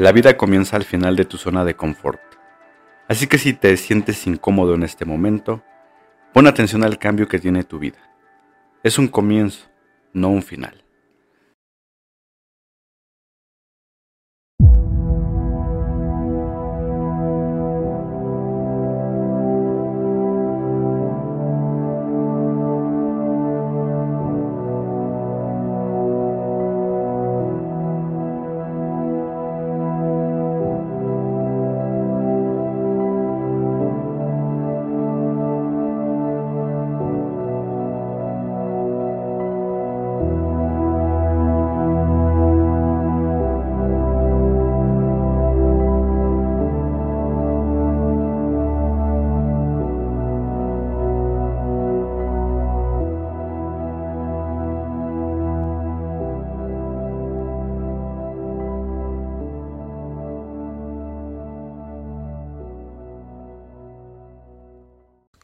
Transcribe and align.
La 0.00 0.12
vida 0.12 0.38
comienza 0.38 0.76
al 0.76 0.84
final 0.84 1.14
de 1.14 1.26
tu 1.26 1.36
zona 1.36 1.62
de 1.62 1.76
confort. 1.76 2.22
Así 3.06 3.26
que 3.26 3.36
si 3.36 3.52
te 3.52 3.76
sientes 3.76 4.26
incómodo 4.26 4.74
en 4.74 4.82
este 4.82 5.04
momento, 5.04 5.62
pon 6.32 6.46
atención 6.46 6.82
al 6.84 6.98
cambio 6.98 7.28
que 7.28 7.38
tiene 7.38 7.64
tu 7.64 7.78
vida. 7.78 7.98
Es 8.82 8.98
un 8.98 9.08
comienzo, 9.08 9.68
no 10.14 10.30
un 10.30 10.42
final. 10.42 10.86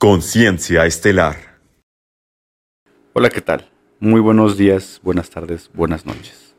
Conciencia 0.09 0.87
Estelar. 0.87 1.59
Hola, 3.13 3.29
¿qué 3.29 3.41
tal? 3.41 3.69
Muy 3.99 4.21
buenos 4.21 4.57
días, 4.57 5.01
buenas 5.03 5.31
tardes, 5.31 5.69
buenas 5.75 6.07
noches. 6.07 6.55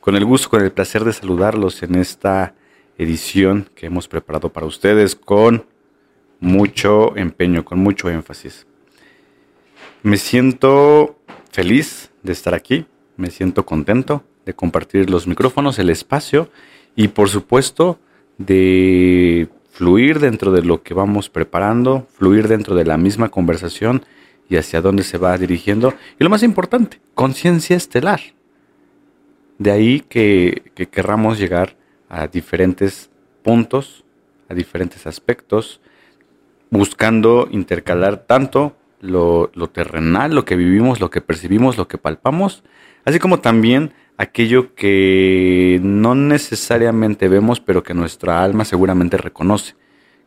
Con 0.00 0.16
el 0.16 0.26
gusto, 0.26 0.50
con 0.50 0.62
el 0.62 0.70
placer 0.70 1.04
de 1.04 1.14
saludarlos 1.14 1.82
en 1.82 1.94
esta 1.94 2.54
edición 2.98 3.70
que 3.74 3.86
hemos 3.86 4.06
preparado 4.06 4.52
para 4.52 4.66
ustedes 4.66 5.16
con 5.16 5.64
mucho 6.40 7.16
empeño, 7.16 7.64
con 7.64 7.78
mucho 7.78 8.10
énfasis. 8.10 8.66
Me 10.02 10.18
siento 10.18 11.18
feliz 11.52 12.10
de 12.22 12.32
estar 12.32 12.52
aquí, 12.52 12.84
me 13.16 13.30
siento 13.30 13.64
contento 13.64 14.24
de 14.44 14.52
compartir 14.52 15.08
los 15.08 15.26
micrófonos, 15.26 15.78
el 15.78 15.88
espacio 15.88 16.50
y 16.94 17.08
por 17.08 17.30
supuesto 17.30 17.98
de 18.36 19.48
fluir 19.70 20.18
dentro 20.18 20.52
de 20.52 20.62
lo 20.62 20.82
que 20.82 20.94
vamos 20.94 21.28
preparando, 21.28 22.06
fluir 22.12 22.48
dentro 22.48 22.74
de 22.74 22.84
la 22.84 22.96
misma 22.96 23.30
conversación 23.30 24.02
y 24.48 24.56
hacia 24.56 24.80
dónde 24.80 25.04
se 25.04 25.18
va 25.18 25.38
dirigiendo. 25.38 25.94
Y 26.18 26.24
lo 26.24 26.30
más 26.30 26.42
importante, 26.42 27.00
conciencia 27.14 27.76
estelar. 27.76 28.20
De 29.58 29.70
ahí 29.70 30.00
que, 30.00 30.72
que 30.74 30.88
querramos 30.88 31.38
llegar 31.38 31.76
a 32.08 32.26
diferentes 32.26 33.10
puntos, 33.42 34.04
a 34.48 34.54
diferentes 34.54 35.06
aspectos, 35.06 35.80
buscando 36.70 37.48
intercalar 37.50 38.24
tanto 38.26 38.76
lo, 39.00 39.50
lo, 39.54 39.68
terrenal, 39.68 40.34
lo 40.34 40.44
que 40.44 40.56
vivimos, 40.56 41.00
lo 41.00 41.10
que 41.10 41.20
percibimos, 41.20 41.76
lo 41.76 41.88
que 41.88 41.98
palpamos, 41.98 42.62
así 43.04 43.18
como 43.18 43.40
también 43.40 43.92
aquello 44.20 44.74
que 44.74 45.80
no 45.82 46.14
necesariamente 46.14 47.26
vemos, 47.26 47.58
pero 47.58 47.82
que 47.82 47.94
nuestra 47.94 48.44
alma 48.44 48.66
seguramente 48.66 49.16
reconoce, 49.16 49.76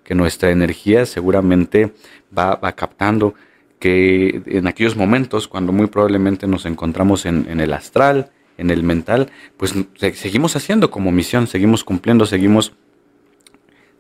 que 0.04 0.16
nuestra 0.16 0.50
energía 0.50 1.06
seguramente 1.06 1.94
va, 2.36 2.60
captando, 2.72 3.36
que 3.78 4.42
en 4.48 4.66
aquellos 4.66 4.96
momentos, 4.96 5.48
cuando 5.48 5.72
muy 5.72 5.86
probablemente 5.86 6.48
nos 6.48 6.66
encontramos 6.66 7.28
en, 7.28 7.60
el 7.60 7.72
astral, 7.72 8.32
en 8.58 8.72
el 8.72 8.82
mental, 8.82 9.30
pues 9.58 9.76
seguimos 10.14 10.56
haciendo 10.56 10.90
como 10.90 11.12
misión, 11.12 11.46
seguimos 11.46 11.84
cumpliendo, 11.84 12.26
seguimos 12.26 12.74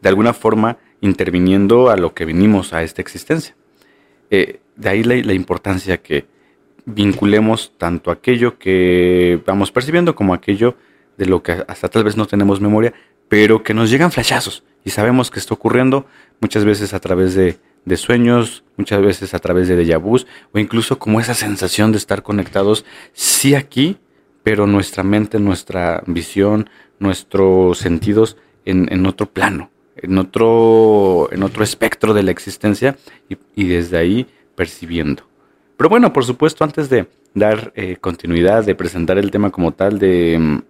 de 0.01 0.09
alguna 0.09 0.33
forma 0.33 0.79
interviniendo 1.01 1.91
a 1.91 1.97
lo 1.97 2.15
que 2.15 2.25
venimos 2.25 2.73
a 2.73 2.81
esta 2.81 3.03
existencia. 3.03 3.55
Eh, 4.31 4.59
de 4.75 4.89
ahí 4.89 5.03
la 5.03 5.33
importancia 5.33 6.01
que, 6.01 6.25
vinculemos 6.85 7.73
tanto 7.77 8.11
aquello 8.11 8.57
que 8.57 9.41
vamos 9.45 9.71
percibiendo 9.71 10.15
como 10.15 10.33
aquello 10.33 10.75
de 11.17 11.25
lo 11.25 11.43
que 11.43 11.63
hasta 11.67 11.89
tal 11.89 12.03
vez 12.03 12.17
no 12.17 12.25
tenemos 12.25 12.59
memoria, 12.59 12.93
pero 13.29 13.63
que 13.63 13.73
nos 13.73 13.89
llegan 13.89 14.11
flashazos 14.11 14.63
y 14.83 14.89
sabemos 14.89 15.31
que 15.31 15.39
está 15.39 15.53
ocurriendo 15.53 16.05
muchas 16.39 16.65
veces 16.65 16.93
a 16.93 16.99
través 16.99 17.35
de, 17.35 17.57
sueños, 17.97 18.63
muchas 18.77 19.01
veces 19.01 19.33
a 19.33 19.39
través 19.39 19.67
de 19.67 19.77
déjà 19.77 19.97
o 19.97 20.59
incluso 20.59 20.99
como 20.99 21.19
esa 21.19 21.33
sensación 21.33 21.91
de 21.91 21.97
estar 21.97 22.23
conectados 22.23 22.85
sí 23.13 23.55
aquí, 23.55 23.97
pero 24.43 24.67
nuestra 24.67 25.03
mente, 25.03 25.39
nuestra 25.39 26.03
visión, 26.05 26.69
nuestros 26.99 27.77
sentidos 27.77 28.37
en, 28.65 29.05
otro 29.05 29.27
plano, 29.27 29.69
en 29.95 30.17
otro, 30.17 31.29
en 31.31 31.43
otro 31.43 31.63
espectro 31.63 32.13
de 32.13 32.23
la 32.23 32.31
existencia 32.31 32.97
y 33.55 33.63
desde 33.65 33.97
ahí 33.97 34.27
percibiendo. 34.55 35.32
Pero 35.77 35.89
bueno, 35.89 36.13
por 36.13 36.25
supuesto, 36.25 36.63
antes 36.63 36.89
de 36.89 37.07
dar 37.33 37.73
eh, 37.75 37.97
continuidad, 37.97 38.63
de 38.63 38.75
presentar 38.75 39.17
el 39.17 39.31
tema 39.31 39.49
como 39.49 39.71
tal, 39.71 39.99
de, 39.99 40.37
mm, 40.39 40.61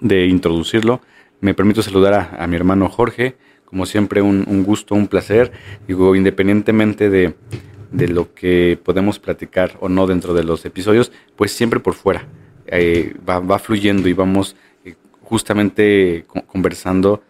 de 0.00 0.26
introducirlo, 0.26 1.00
me 1.42 1.54
permito 1.54 1.82
saludar 1.82 2.36
a, 2.38 2.46
mi 2.46 2.56
hermano 2.56 2.88
Jorge. 2.88 3.34
Como 3.64 3.84
siempre, 3.84 4.22
un, 4.22 4.62
gusto, 4.64 4.94
un 4.94 5.08
placer. 5.08 5.50
Digo, 5.88 6.14
independientemente 6.14 7.10
de, 7.10 7.34
lo 7.90 8.32
que 8.32 8.78
podemos 8.82 9.18
platicar 9.18 9.76
o 9.80 9.88
no 9.88 10.06
dentro 10.06 10.34
de 10.34 10.44
los 10.44 10.64
episodios, 10.64 11.10
pues 11.34 11.50
siempre 11.52 11.80
por 11.80 11.94
fuera. 11.94 12.28
Eh, 12.66 13.14
va, 13.28 13.58
fluyendo 13.58 14.08
y 14.08 14.12
vamos 14.12 14.54
eh, 14.84 14.94
justamente 15.22 16.24
conversando 16.46 17.22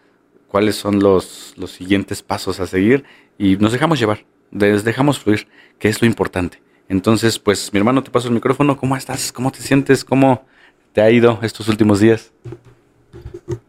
cuáles 0.47 0.75
son 0.75 0.99
los, 0.99 1.55
los 1.57 1.71
siguientes 1.71 2.21
pasos 2.21 2.59
a 2.59 2.67
seguir 2.67 3.03
y 3.39 3.57
nos 3.57 3.71
dejamos 3.71 3.99
llevar, 3.99 4.25
les 4.51 4.83
dejamos 4.83 5.17
fluir, 5.17 5.47
que 5.79 5.89
es 5.89 6.01
lo 6.01 6.07
importante. 6.07 6.61
Entonces, 6.89 7.39
pues 7.39 7.71
mi 7.73 7.79
hermano, 7.79 8.03
te 8.03 8.11
paso 8.11 8.27
el 8.27 8.33
micrófono. 8.33 8.77
¿Cómo 8.77 8.95
estás? 8.95 9.31
¿Cómo 9.31 9.51
te 9.51 9.59
sientes? 9.59 10.03
¿Cómo 10.03 10.45
te 10.91 11.01
ha 11.01 11.09
ido 11.09 11.39
estos 11.41 11.67
últimos 11.67 11.99
días? 11.99 12.31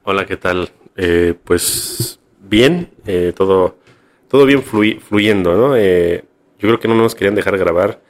Hola, 0.02 0.26
¿qué 0.26 0.36
tal? 0.36 0.70
Eh, 0.96 1.34
pues 1.44 2.20
bien, 2.40 2.90
eh, 3.06 3.32
todo, 3.34 3.76
todo 4.28 4.46
bien 4.46 4.62
fluyendo, 4.62 5.54
¿no? 5.56 5.76
Eh, 5.76 6.24
yo 6.58 6.68
creo 6.68 6.80
que 6.80 6.88
no 6.88 6.94
nos 6.94 7.14
querían 7.14 7.34
dejar 7.34 7.58
grabar 7.58 8.00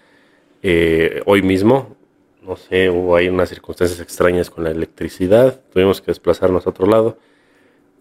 hoy 1.26 1.42
mismo. 1.42 1.96
No 2.42 2.56
sé, 2.56 2.88
hubo 2.90 3.16
ahí 3.16 3.28
unas 3.28 3.50
circunstancias 3.50 4.00
extrañas 4.00 4.50
con 4.50 4.64
la 4.64 4.70
electricidad. 4.70 5.60
Tuvimos 5.72 6.00
que 6.00 6.06
desplazarnos 6.06 6.66
a 6.66 6.70
otro 6.70 6.86
lado. 6.86 7.18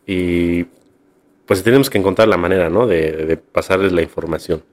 Y 0.05 0.65
pues 1.45 1.63
tenemos 1.63 1.89
que 1.89 1.97
encontrar 1.97 2.27
la 2.27 2.37
manera, 2.37 2.69
¿no? 2.69 2.87
De, 2.87 3.11
de 3.11 3.37
pasarles 3.37 3.91
la 3.91 4.01
información. 4.01 4.63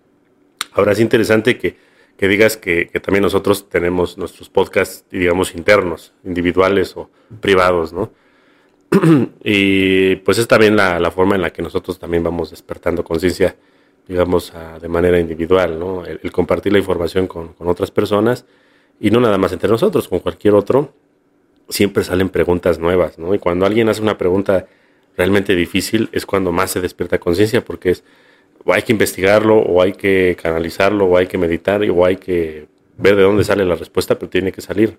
Ahora 0.73 0.93
es 0.93 1.01
interesante 1.01 1.59
que 1.59 1.77
que 2.21 2.29
digas 2.29 2.59
que, 2.59 2.85
también 3.03 3.23
nosotros 3.23 3.71
tenemos 3.71 4.19
nuestros 4.19 4.51
podcasts, 4.51 5.07
digamos, 5.11 5.55
internos, 5.55 6.13
individuales 6.23 6.95
o 6.95 7.09
privados, 7.41 7.95
¿no? 7.95 8.11
y 9.43 10.17
pues 10.17 10.37
es 10.37 10.47
también 10.47 10.77
la, 10.77 11.11
forma 11.11 11.37
en 11.37 11.41
la 11.41 11.51
que 11.51 11.63
nosotros 11.63 11.99
también 11.99 12.23
vamos 12.23 12.51
despertando 12.51 13.05
conciencia, 13.05 13.57
digamos, 14.07 14.53
de 14.83 14.89
manera 14.89 15.19
individual, 15.19 15.79
¿no? 15.79 16.05
El, 16.05 16.31
compartir 16.31 16.75
la 16.75 16.79
información 16.79 17.27
con, 17.27 17.55
otras 17.59 17.91
personas 17.91 18.45
y 19.01 19.11
no 19.11 19.19
nada 19.19 19.39
más 19.39 19.53
entre 19.53 19.71
nosotros, 19.71 20.07
con 20.07 20.19
cualquier 20.19 20.53
otro, 20.53 20.93
siempre 21.71 22.05
salen 22.05 22.29
preguntas 22.29 22.79
nuevas, 22.79 23.19
¿no? 23.19 23.35
Y 23.35 23.39
cuando 23.39 23.65
alguien 23.65 23.89
hace 23.89 24.03
una 24.03 24.19
pregunta 24.19 24.67
realmente 25.17 25.57
difícil 25.57 26.11
es 26.13 26.27
cuando 26.27 26.53
más 26.53 26.71
se 26.71 26.83
despierta 26.83 27.17
conciencia 27.19 27.65
porque 27.65 27.93
es 27.93 28.05
hay 28.67 28.83
que 28.83 28.93
investigarlo, 28.93 29.59
o 29.59 29.83
hay 29.83 29.93
que 29.93 30.37
canalizarlo, 30.41 31.07
o 31.07 31.17
hay 31.17 31.27
que 31.27 31.39
meditar, 31.39 31.83
o 31.83 32.05
hay 32.05 32.17
que 32.17 32.67
ver 32.97 33.17
de 33.17 33.23
dónde 33.23 33.45
sale 33.45 33.65
la 33.65 33.75
respuesta, 33.75 34.19
pero 34.19 34.31
tiene 34.31 34.53
que 34.53 34.61
salir. 34.61 34.99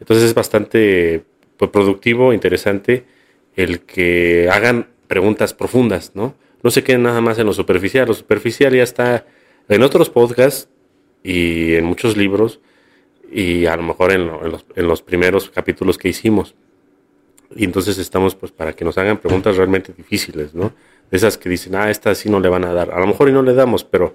Entonces 0.00 0.24
es 0.24 0.34
bastante 0.34 1.22
pues, 1.56 1.70
productivo, 1.70 2.32
interesante 2.32 3.04
el 3.56 3.80
que 3.80 4.48
hagan 4.52 4.88
preguntas 5.06 5.54
profundas, 5.54 6.12
¿no? 6.14 6.34
No 6.62 6.70
se 6.70 6.82
queden 6.82 7.02
nada 7.02 7.20
más 7.20 7.38
en 7.38 7.46
lo 7.46 7.52
superficial. 7.52 8.06
Lo 8.06 8.14
superficial 8.14 8.74
ya 8.74 8.82
está 8.82 9.26
en 9.68 9.82
otros 9.82 10.10
podcasts 10.10 10.68
y 11.22 11.74
en 11.74 11.84
muchos 11.84 12.16
libros 12.16 12.60
y 13.30 13.66
a 13.66 13.76
lo 13.76 13.82
mejor 13.82 14.12
en, 14.12 14.26
los, 14.26 14.64
en 14.74 14.88
los 14.88 15.02
primeros 15.02 15.50
capítulos 15.50 15.98
que 15.98 16.08
hicimos. 16.08 16.54
Y 17.54 17.64
entonces 17.64 17.98
estamos 17.98 18.34
pues 18.34 18.52
para 18.52 18.72
que 18.74 18.84
nos 18.84 18.98
hagan 18.98 19.18
preguntas 19.18 19.56
realmente 19.56 19.92
difíciles, 19.96 20.54
¿no? 20.54 20.72
Esas 21.10 21.38
que 21.38 21.48
dicen, 21.48 21.74
ah, 21.74 21.90
esta 21.90 22.14
sí 22.14 22.28
no 22.30 22.40
le 22.40 22.48
van 22.48 22.64
a 22.64 22.72
dar. 22.72 22.90
A 22.90 23.00
lo 23.00 23.06
mejor 23.06 23.28
y 23.28 23.32
no 23.32 23.42
le 23.42 23.54
damos, 23.54 23.84
pero 23.84 24.14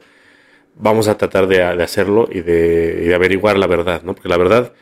vamos 0.76 1.08
a 1.08 1.18
tratar 1.18 1.48
de, 1.48 1.64
hacerlo 1.64 2.28
y 2.32 2.42
de, 2.42 3.14
averiguar 3.16 3.58
la 3.58 3.68
verdad, 3.68 4.04
¿no? 4.04 4.14
Porque 4.14 4.30
la 4.30 4.38
verdad 4.38 4.74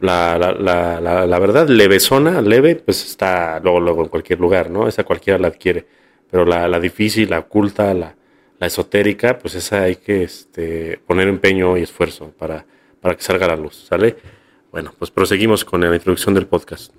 la, 0.00 0.36
la, 0.38 0.52
la, 1.00 1.26
la, 1.26 1.38
verdad, 1.38 1.68
levesona, 1.68 2.40
leve, 2.42 2.76
pues 2.76 3.04
está 3.04 3.60
luego, 3.60 3.80
luego 3.80 4.02
en 4.02 4.08
cualquier 4.08 4.40
lugar, 4.40 4.70
¿no? 4.70 4.88
Esa 4.88 5.04
cualquiera 5.04 5.38
la 5.38 5.48
adquiere. 5.48 5.86
Pero 6.30 6.44
la, 6.44 6.80
difícil, 6.80 7.30
la 7.30 7.40
oculta, 7.40 7.94
la, 7.94 8.16
la 8.58 8.66
esotérica, 8.66 9.38
pues 9.38 9.54
esa 9.54 9.82
hay 9.82 9.96
que 9.96 10.24
este, 10.24 10.98
poner 11.06 11.28
empeño 11.28 11.76
y 11.76 11.82
esfuerzo 11.82 12.32
para, 12.36 12.64
para 13.00 13.14
que 13.14 13.22
salga 13.22 13.46
a 13.46 13.50
la 13.50 13.56
luz, 13.56 13.86
¿sale? 13.88 14.16
Bueno, 14.72 14.92
pues 14.98 15.10
proseguimos 15.10 15.64
con 15.64 15.82
la 15.82 15.94
introducción 15.94 16.34
del 16.34 16.46
podcast. 16.46 16.92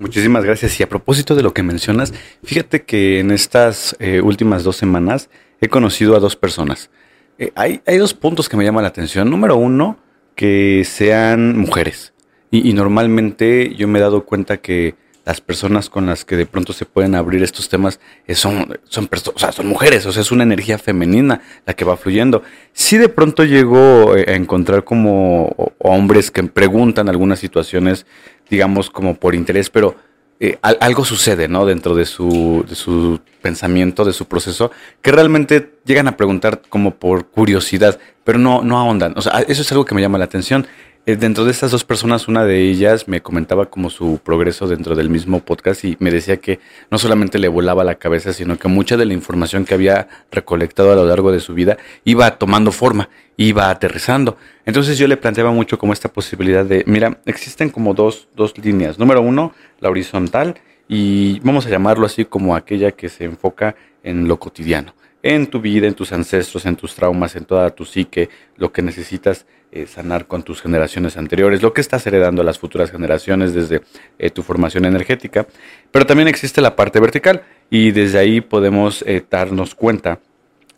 Muchísimas 0.00 0.46
gracias. 0.46 0.80
Y 0.80 0.82
a 0.82 0.88
propósito 0.88 1.34
de 1.34 1.42
lo 1.42 1.52
que 1.52 1.62
mencionas, 1.62 2.14
fíjate 2.42 2.84
que 2.84 3.20
en 3.20 3.30
estas 3.30 3.94
eh, 4.00 4.22
últimas 4.22 4.64
dos 4.64 4.76
semanas 4.76 5.28
he 5.60 5.68
conocido 5.68 6.16
a 6.16 6.20
dos 6.20 6.36
personas. 6.36 6.90
Eh, 7.38 7.52
hay, 7.54 7.82
hay, 7.86 7.98
dos 7.98 8.14
puntos 8.14 8.48
que 8.48 8.56
me 8.56 8.64
llaman 8.64 8.82
la 8.82 8.88
atención. 8.88 9.28
Número 9.28 9.56
uno, 9.56 9.98
que 10.34 10.84
sean 10.86 11.58
mujeres. 11.58 12.14
Y, 12.50 12.72
normalmente 12.72 13.74
yo 13.76 13.86
me 13.88 13.98
he 13.98 14.02
dado 14.02 14.24
cuenta 14.24 14.56
que 14.56 14.94
las 15.26 15.42
personas 15.42 15.90
con 15.90 16.06
las 16.06 16.24
que 16.24 16.34
de 16.36 16.46
pronto 16.46 16.72
se 16.72 16.86
pueden 16.86 17.14
abrir 17.14 17.42
estos 17.42 17.68
temas 17.68 18.00
eh, 18.26 18.34
son, 18.34 18.78
son, 18.84 19.08
o 19.34 19.38
sea, 19.38 19.52
son 19.52 19.66
mujeres, 19.66 20.06
o 20.06 20.12
sea, 20.12 20.22
es 20.22 20.32
una 20.32 20.44
energía 20.44 20.78
femenina 20.78 21.42
la 21.66 21.74
que 21.74 21.84
va 21.84 21.98
fluyendo. 21.98 22.42
Si 22.72 22.96
de 22.96 23.10
pronto 23.10 23.44
llego 23.44 24.14
a 24.14 24.32
encontrar 24.32 24.82
como 24.82 25.74
hombres 25.78 26.30
que 26.30 26.42
preguntan 26.44 27.10
algunas 27.10 27.38
situaciones, 27.38 28.06
digamos, 28.50 28.90
como 28.90 29.14
por 29.14 29.34
interés, 29.34 29.70
pero 29.70 29.96
eh, 30.40 30.58
algo 30.62 31.04
sucede, 31.04 31.48
¿no? 31.48 31.66
Dentro 31.66 31.94
de 31.94 32.06
su, 32.06 32.64
de 32.68 32.74
su 32.74 33.20
pensamiento, 33.42 34.04
de 34.04 34.12
su 34.12 34.26
proceso, 34.26 34.70
que 35.02 35.12
realmente 35.12 35.74
llegan 35.84 36.08
a 36.08 36.16
preguntar 36.16 36.62
como 36.68 36.94
por 36.94 37.26
curiosidad, 37.26 37.98
pero 38.24 38.38
no, 38.38 38.62
no 38.62 38.78
ahondan. 38.78 39.14
O 39.16 39.22
sea, 39.22 39.40
eso 39.40 39.62
es 39.62 39.70
algo 39.70 39.84
que 39.84 39.94
me 39.94 40.00
llama 40.00 40.18
la 40.18 40.24
atención. 40.24 40.66
Eh, 41.06 41.16
dentro 41.16 41.46
de 41.46 41.50
estas 41.50 41.70
dos 41.70 41.82
personas, 41.82 42.28
una 42.28 42.44
de 42.44 42.60
ellas 42.60 43.08
me 43.08 43.22
comentaba 43.22 43.70
como 43.70 43.88
su 43.88 44.20
progreso 44.22 44.68
dentro 44.68 44.94
del 44.94 45.08
mismo 45.08 45.40
podcast 45.40 45.82
y 45.84 45.96
me 45.98 46.10
decía 46.10 46.36
que 46.36 46.60
no 46.90 46.98
solamente 46.98 47.38
le 47.38 47.48
volaba 47.48 47.84
la 47.84 47.94
cabeza, 47.94 48.34
sino 48.34 48.58
que 48.58 48.68
mucha 48.68 48.98
de 48.98 49.06
la 49.06 49.14
información 49.14 49.64
que 49.64 49.72
había 49.72 50.08
recolectado 50.30 50.92
a 50.92 50.96
lo 50.96 51.06
largo 51.06 51.32
de 51.32 51.40
su 51.40 51.54
vida 51.54 51.78
iba 52.04 52.38
tomando 52.38 52.70
forma, 52.70 53.08
iba 53.38 53.70
aterrizando. 53.70 54.36
Entonces 54.66 54.98
yo 54.98 55.08
le 55.08 55.16
planteaba 55.16 55.52
mucho 55.52 55.78
como 55.78 55.94
esta 55.94 56.12
posibilidad 56.12 56.66
de, 56.66 56.84
mira, 56.86 57.18
existen 57.24 57.70
como 57.70 57.94
dos, 57.94 58.28
dos 58.36 58.58
líneas. 58.58 58.98
Número 58.98 59.22
uno, 59.22 59.54
la 59.80 59.88
horizontal 59.88 60.56
y 60.86 61.40
vamos 61.40 61.64
a 61.66 61.70
llamarlo 61.70 62.04
así 62.04 62.26
como 62.26 62.54
aquella 62.54 62.90
que 62.90 63.08
se 63.08 63.24
enfoca 63.24 63.74
en 64.02 64.28
lo 64.28 64.38
cotidiano, 64.38 64.92
en 65.22 65.46
tu 65.46 65.60
vida, 65.60 65.86
en 65.86 65.94
tus 65.94 66.12
ancestros, 66.12 66.66
en 66.66 66.76
tus 66.76 66.94
traumas, 66.94 67.36
en 67.36 67.44
toda 67.44 67.70
tu 67.70 67.84
psique, 67.84 68.28
lo 68.56 68.72
que 68.72 68.82
necesitas 68.82 69.46
eh, 69.72 69.86
sanar 69.86 70.26
con 70.26 70.42
tus 70.42 70.62
generaciones 70.62 71.16
anteriores, 71.16 71.62
lo 71.62 71.72
que 71.72 71.80
estás 71.80 72.04
heredando 72.06 72.42
a 72.42 72.44
las 72.44 72.58
futuras 72.58 72.90
generaciones 72.90 73.54
desde 73.54 73.82
eh, 74.18 74.30
tu 74.30 74.42
formación 74.42 74.84
energética. 74.84 75.46
Pero 75.92 76.06
también 76.06 76.26
existe 76.26 76.60
la 76.60 76.74
parte 76.74 76.98
vertical 76.98 77.44
y 77.70 77.92
desde 77.92 78.18
ahí 78.18 78.40
podemos 78.40 79.02
eh, 79.06 79.22
darnos 79.30 79.76
cuenta 79.76 80.18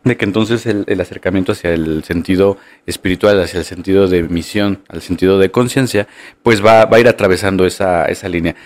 de 0.04 0.16
que 0.16 0.24
entonces 0.24 0.66
el, 0.66 1.00
acercamiento 1.00 1.52
hacia 1.52 1.72
el 1.72 2.02
sentido 2.02 2.58
espiritual, 2.86 3.40
hacia 3.40 3.60
el 3.60 3.64
sentido 3.64 4.08
de 4.08 4.24
misión, 4.24 4.80
al 4.88 5.00
sentido 5.00 5.38
de 5.38 5.50
conciencia, 5.50 6.08
pues 6.42 6.62
va, 6.62 6.82
a 6.82 7.00
ir 7.00 7.06
atravesando 7.06 7.64
esa, 7.64 8.08
línea. 8.28 8.56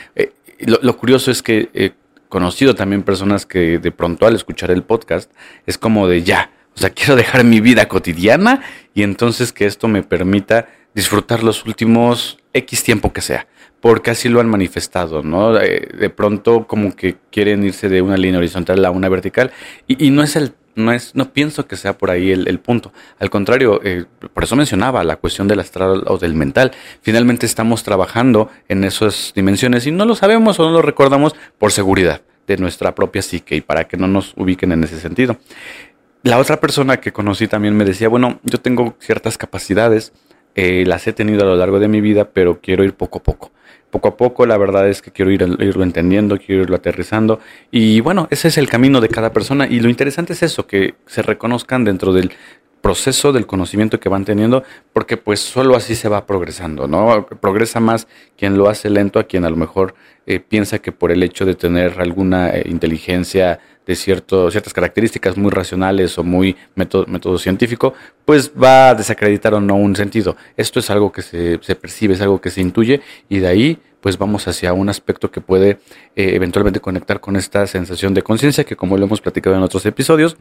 Lo, 0.58 0.96
curioso 0.96 1.30
es 1.30 1.42
que 1.42 1.92
conocido 2.28 2.74
también 2.74 3.02
personas 3.02 3.46
que 3.46 3.78
de 3.78 3.92
pronto 3.92 4.26
al 4.26 4.34
escuchar 4.34 4.70
el 4.70 4.82
podcast 4.82 5.30
es 5.66 5.78
como 5.78 6.08
de 6.08 6.22
ya, 6.22 6.50
o 6.74 6.78
sea, 6.78 6.90
quiero 6.90 7.16
dejar 7.16 7.44
mi 7.44 7.60
vida 7.60 7.88
cotidiana 7.88 8.62
y 8.94 9.02
entonces 9.02 9.52
que 9.52 9.66
esto 9.66 9.88
me 9.88 10.02
permita 10.02 10.68
disfrutar 10.94 11.42
los 11.42 11.64
últimos 11.64 12.38
X 12.52 12.82
tiempo 12.82 13.12
que 13.12 13.20
sea, 13.20 13.46
porque 13.80 14.10
así 14.10 14.28
lo 14.28 14.40
han 14.40 14.48
manifestado, 14.48 15.22
¿no? 15.22 15.58
Eh, 15.58 15.88
de 15.98 16.10
pronto 16.10 16.66
como 16.66 16.94
que 16.94 17.16
quieren 17.30 17.64
irse 17.64 17.88
de 17.88 18.02
una 18.02 18.16
línea 18.16 18.38
horizontal 18.38 18.84
a 18.84 18.90
una 18.90 19.08
vertical 19.08 19.52
y, 19.86 20.06
y 20.06 20.10
no 20.10 20.22
es 20.22 20.36
el 20.36 20.54
no, 20.76 20.92
es, 20.92 21.14
no 21.14 21.32
pienso 21.32 21.66
que 21.66 21.76
sea 21.76 21.98
por 21.98 22.10
ahí 22.10 22.30
el, 22.30 22.58
punto. 22.60 22.92
Al 23.18 23.30
contrario, 23.30 23.80
eh, 23.82 24.04
por 24.32 24.44
eso 24.44 24.54
mencionaba 24.54 25.02
la 25.02 25.16
cuestión 25.16 25.48
del 25.48 25.60
astral 25.60 26.04
o 26.06 26.18
del 26.18 26.34
mental. 26.34 26.72
Finalmente 27.02 27.46
estamos 27.46 27.82
trabajando 27.82 28.50
en 28.68 28.84
esas 28.84 29.32
dimensiones 29.34 29.86
y 29.86 29.90
no 29.90 30.04
lo 30.04 30.14
sabemos 30.14 30.60
o 30.60 30.64
no 30.64 30.70
lo 30.70 30.82
recordamos 30.82 31.34
por 31.58 31.72
seguridad 31.72 32.20
de 32.46 32.56
nuestra 32.58 32.94
propia 32.94 33.22
psique 33.22 33.56
y 33.56 33.60
para 33.60 33.88
que 33.88 33.96
no 33.96 34.06
nos 34.06 34.34
ubiquen 34.36 34.70
en 34.72 34.84
ese 34.84 35.00
sentido. 35.00 35.38
La 36.22 36.38
otra 36.38 36.60
persona 36.60 36.98
que 36.98 37.12
conocí 37.12 37.48
también 37.48 37.76
me 37.76 37.84
decía, 37.84 38.08
bueno, 38.08 38.40
yo 38.44 38.60
tengo 38.60 38.96
ciertas 39.00 39.38
capacidades, 39.38 40.12
eh, 40.54 40.84
las 40.86 41.06
he 41.06 41.12
tenido 41.12 41.42
a 41.42 41.46
lo 41.46 41.56
largo 41.56 41.78
de 41.78 41.88
mi 41.88 42.00
vida, 42.00 42.30
pero 42.30 42.60
quiero 42.60 42.84
ir 42.84 42.94
poco 42.94 43.18
a 43.18 43.22
poco 43.22 43.52
poco 43.96 44.08
a 44.08 44.16
poco, 44.18 44.44
la 44.44 44.58
verdad 44.58 44.86
es 44.90 45.00
que 45.00 45.10
quiero 45.10 45.30
ir, 45.30 45.40
irlo 45.40 45.82
entendiendo, 45.82 46.36
quiero 46.36 46.64
irlo 46.64 46.76
aterrizando. 46.76 47.40
Y 47.70 48.00
bueno, 48.00 48.28
ese 48.30 48.48
es 48.48 48.58
el 48.58 48.68
camino 48.68 49.00
de 49.00 49.08
cada 49.08 49.32
persona. 49.32 49.66
Y 49.66 49.80
lo 49.80 49.88
interesante 49.88 50.34
es 50.34 50.42
eso, 50.42 50.66
que 50.66 50.96
se 51.06 51.22
reconozcan 51.22 51.82
dentro 51.82 52.12
del 52.12 52.30
proceso 52.82 53.32
del 53.32 53.46
conocimiento 53.46 53.98
que 53.98 54.10
van 54.10 54.26
teniendo, 54.26 54.64
porque 54.92 55.16
pues 55.16 55.40
solo 55.40 55.76
así 55.76 55.94
se 55.94 56.10
va 56.10 56.26
progresando, 56.26 56.86
¿no? 56.86 57.26
Progresa 57.40 57.80
más 57.80 58.06
quien 58.36 58.58
lo 58.58 58.68
hace 58.68 58.90
lento 58.90 59.18
a 59.18 59.24
quien 59.24 59.46
a 59.46 59.50
lo 59.50 59.56
mejor 59.56 59.94
eh, 60.26 60.40
piensa 60.40 60.78
que 60.80 60.92
por 60.92 61.10
el 61.10 61.22
hecho 61.22 61.46
de 61.46 61.54
tener 61.54 61.98
alguna 61.98 62.50
eh, 62.50 62.64
inteligencia 62.66 63.60
de 63.86 63.94
cierto, 63.94 64.50
ciertas 64.50 64.72
características 64.72 65.36
muy 65.36 65.50
racionales 65.50 66.18
o 66.18 66.24
muy 66.24 66.56
método, 66.74 67.38
científico, 67.38 67.94
pues 68.24 68.50
va 68.50 68.90
a 68.90 68.94
desacreditar 68.94 69.54
o 69.54 69.60
no 69.60 69.76
un 69.76 69.94
sentido. 69.94 70.36
Esto 70.56 70.80
es 70.80 70.90
algo 70.90 71.12
que 71.12 71.22
se, 71.22 71.58
se 71.62 71.76
percibe, 71.76 72.14
es 72.14 72.20
algo 72.20 72.40
que 72.40 72.50
se 72.50 72.60
intuye 72.60 73.00
y 73.28 73.38
de 73.38 73.46
ahí 73.46 73.78
pues 74.00 74.18
vamos 74.18 74.46
hacia 74.46 74.72
un 74.72 74.88
aspecto 74.88 75.30
que 75.30 75.40
puede 75.40 75.70
eh, 76.14 76.34
eventualmente 76.34 76.80
conectar 76.80 77.20
con 77.20 77.36
esta 77.36 77.66
sensación 77.66 78.14
de 78.14 78.22
conciencia 78.22 78.64
que 78.64 78.76
como 78.76 78.96
lo 78.96 79.06
hemos 79.06 79.20
platicado 79.20 79.56
en 79.56 79.62
otros 79.62 79.84
episodios, 79.86 80.36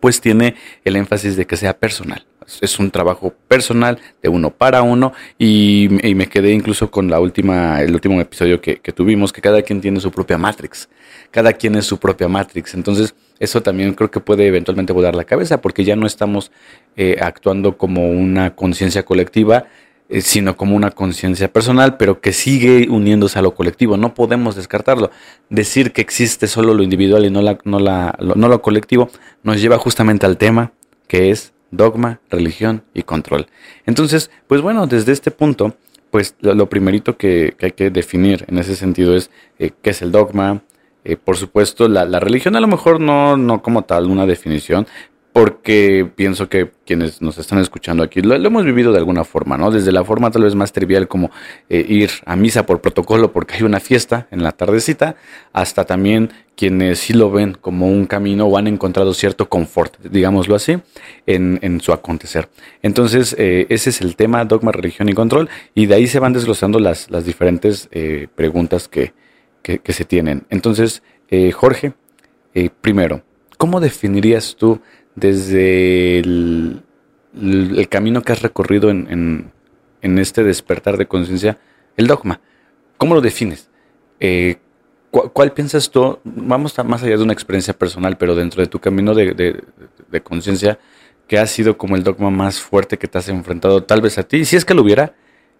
pues 0.00 0.20
tiene 0.20 0.54
el 0.84 0.96
énfasis 0.96 1.36
de 1.36 1.46
que 1.46 1.56
sea 1.56 1.76
personal. 1.76 2.24
Es 2.60 2.78
un 2.78 2.92
trabajo 2.92 3.34
personal 3.48 3.98
de 4.22 4.28
uno 4.28 4.50
para 4.50 4.82
uno 4.82 5.12
y, 5.36 5.88
me 5.90 6.28
quedé 6.28 6.52
incluso 6.52 6.90
con 6.90 7.10
la 7.10 7.18
última, 7.18 7.82
el 7.82 7.92
último 7.92 8.20
episodio 8.20 8.60
que, 8.60 8.76
tuvimos, 8.94 9.32
que 9.32 9.40
cada 9.40 9.62
quien 9.62 9.80
tiene 9.80 9.98
su 9.98 10.12
propia 10.12 10.38
Matrix, 10.38 10.88
cada 11.30 11.52
quien 11.52 11.74
es 11.74 11.84
su 11.84 11.98
propia 11.98 12.28
Matrix. 12.28 12.74
Entonces 12.74 13.14
eso 13.38 13.62
también 13.62 13.94
creo 13.94 14.10
que 14.10 14.20
puede 14.20 14.46
eventualmente 14.46 14.92
volar 14.92 15.14
la 15.14 15.24
cabeza 15.24 15.60
porque 15.60 15.84
ya 15.84 15.96
no 15.96 16.06
estamos 16.06 16.50
eh, 16.96 17.18
actuando 17.20 17.76
como 17.76 18.08
una 18.10 18.54
conciencia 18.54 19.04
colectiva, 19.04 19.66
eh, 20.08 20.20
sino 20.20 20.56
como 20.56 20.76
una 20.76 20.90
conciencia 20.90 21.52
personal, 21.52 21.96
pero 21.96 22.20
que 22.20 22.32
sigue 22.32 22.88
uniéndose 22.88 23.38
a 23.38 23.42
lo 23.42 23.54
colectivo. 23.54 23.96
No 23.96 24.14
podemos 24.14 24.56
descartarlo. 24.56 25.10
Decir 25.50 25.92
que 25.92 26.00
existe 26.00 26.46
solo 26.46 26.74
lo 26.74 26.82
individual 26.82 27.24
y 27.24 27.30
no, 27.30 27.42
la, 27.42 27.58
no, 27.64 27.78
la, 27.78 28.16
lo, 28.18 28.34
no 28.34 28.48
lo 28.48 28.62
colectivo 28.62 29.10
nos 29.42 29.60
lleva 29.60 29.78
justamente 29.78 30.26
al 30.26 30.36
tema 30.36 30.72
que 31.08 31.30
es 31.30 31.52
dogma, 31.70 32.20
religión 32.30 32.84
y 32.94 33.02
control. 33.02 33.46
Entonces, 33.86 34.30
pues 34.46 34.60
bueno, 34.60 34.86
desde 34.86 35.12
este 35.12 35.30
punto, 35.30 35.76
pues 36.10 36.34
lo, 36.40 36.68
primerito 36.68 37.16
que, 37.16 37.54
hay 37.60 37.72
que 37.72 37.90
definir 37.90 38.44
en 38.48 38.58
ese 38.58 38.76
sentido 38.76 39.16
es 39.16 39.30
eh, 39.58 39.70
qué 39.82 39.90
es 39.90 40.02
el 40.02 40.12
dogma. 40.12 40.62
Eh, 41.08 41.16
por 41.16 41.36
supuesto, 41.36 41.88
la, 41.88 42.04
religión 42.18 42.56
a 42.56 42.60
lo 42.60 42.66
mejor 42.66 43.00
no, 43.00 43.36
no 43.36 43.62
como 43.62 43.82
tal 43.82 44.06
una 44.06 44.26
definición, 44.26 44.88
porque 45.32 46.10
pienso 46.16 46.48
que 46.48 46.72
quienes 46.84 47.22
nos 47.22 47.38
están 47.38 47.60
escuchando 47.60 48.02
aquí 48.02 48.22
lo, 48.22 48.34
hemos 48.34 48.64
vivido 48.64 48.90
de 48.90 48.98
alguna 48.98 49.22
forma, 49.22 49.56
¿no? 49.56 49.70
Desde 49.70 49.92
la 49.92 50.02
forma 50.02 50.32
tal 50.32 50.42
vez 50.42 50.56
más 50.56 50.72
trivial 50.72 51.06
como 51.06 51.30
eh, 51.68 51.84
ir 51.88 52.10
a 52.24 52.34
misa 52.34 52.66
por 52.66 52.80
protocolo 52.80 53.30
porque 53.32 53.54
hay 53.54 53.62
una 53.62 53.78
fiesta 53.78 54.26
en 54.32 54.42
la 54.42 54.50
tardecita, 54.50 55.14
hasta 55.52 55.84
también 55.84 56.30
quienes 56.56 56.98
sí 56.98 57.12
lo 57.12 57.30
ven 57.30 57.56
como 57.60 57.86
un 57.86 58.06
camino 58.06 58.46
o 58.46 58.58
han 58.58 58.66
encontrado 58.66 59.14
cierto 59.14 59.48
confort, 59.48 60.00
digámoslo 60.00 60.56
así, 60.56 60.78
en, 61.26 61.80
su 61.80 61.92
acontecer. 61.92 62.48
Entonces, 62.82 63.36
eh, 63.38 63.66
ese 63.68 63.90
es 63.90 64.00
el 64.00 64.16
tema, 64.16 64.44
dogma, 64.44 64.72
religión 64.72 65.08
y 65.08 65.14
control, 65.14 65.48
y 65.72 65.86
de 65.86 65.94
ahí 65.94 66.08
se 66.08 66.18
van 66.18 66.32
desglosando 66.32 66.80
las, 66.80 67.12
las 67.12 67.24
diferentes 67.24 67.88
preguntas 68.34 68.88
que, 68.88 69.12
que, 69.66 69.92
se 69.92 70.04
tienen. 70.04 70.46
Entonces, 70.48 71.02
Jorge, 71.54 71.94
primero, 72.80 73.22
¿cómo 73.58 73.80
definirías 73.80 74.54
tú 74.56 74.80
desde 75.16 76.20
el, 76.20 76.82
camino 77.88 78.22
que 78.22 78.32
has 78.32 78.42
recorrido 78.42 78.90
en, 78.90 79.50
este 80.02 80.44
despertar 80.44 80.96
de 80.98 81.06
conciencia, 81.06 81.58
el 81.96 82.06
dogma. 82.06 82.40
¿Cómo 82.96 83.14
lo 83.16 83.20
defines? 83.20 83.68
Eh, 84.20 84.56
¿Cuál 85.10 85.52
piensas 85.52 85.90
tú? 85.90 86.20
Vamos 86.24 86.78
a 86.78 86.84
más 86.84 87.02
allá 87.02 87.16
de 87.16 87.22
una 87.22 87.32
experiencia 87.32 87.76
personal, 87.76 88.16
pero 88.16 88.34
dentro 88.34 88.60
de 88.60 88.68
tu 88.68 88.78
camino 88.78 89.14
de, 89.14 89.64
conciencia, 90.22 90.78
que 91.26 91.38
ha 91.38 91.46
sido 91.46 91.76
como 91.76 91.96
el 91.96 92.04
dogma 92.04 92.30
más 92.30 92.60
fuerte 92.60 92.98
que 92.98 93.08
te 93.08 93.18
has 93.18 93.28
enfrentado 93.28 93.82
tal 93.82 94.00
vez 94.00 94.18
a 94.18 94.22
ti, 94.22 94.44
si 94.44 94.54
es 94.56 94.64
que 94.64 94.74
lo 94.74 94.82
hubiera, 94.82 95.14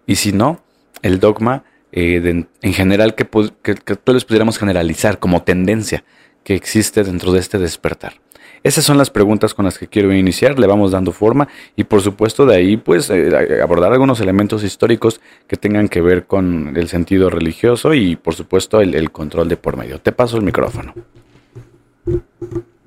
y 0.06 0.16
si 0.16 0.32
no, 0.32 0.62
el 1.02 1.18
dogma 1.18 1.64
eh, 1.92 2.44
en 2.62 2.72
general 2.72 3.14
que, 3.14 3.26
que, 3.62 3.74
todos 3.96 4.24
pudiéramos 4.24 4.58
generalizar 4.58 5.18
como 5.18 5.42
tendencia 5.42 6.04
que 6.44 6.54
existe 6.54 7.04
dentro 7.04 7.32
de 7.32 7.40
este 7.40 7.58
despertar. 7.58 8.14
Esas 8.62 8.84
son 8.84 8.98
las 8.98 9.10
preguntas 9.10 9.54
con 9.54 9.64
las 9.64 9.78
que 9.78 9.86
quiero 9.86 10.12
iniciar, 10.12 10.58
le 10.58 10.66
vamos 10.66 10.90
dando 10.90 11.12
forma 11.12 11.46
y 11.76 11.84
por 11.84 12.00
supuesto 12.00 12.46
de 12.46 12.56
ahí 12.56 12.76
pues 12.76 13.10
eh, 13.10 13.60
abordar 13.62 13.92
algunos 13.92 14.20
elementos 14.20 14.64
históricos 14.64 15.20
que 15.46 15.56
tengan 15.56 15.88
que 15.88 16.00
ver 16.00 16.26
con 16.26 16.76
el 16.76 16.88
sentido 16.88 17.30
religioso 17.30 17.94
y 17.94 18.16
por 18.16 18.34
supuesto 18.34 18.80
el, 18.80 19.10
control 19.12 19.48
de 19.48 19.56
por 19.56 19.76
medio. 19.76 20.00
Te 20.00 20.10
paso 20.10 20.36
el 20.36 20.42
micrófono. 20.42 20.94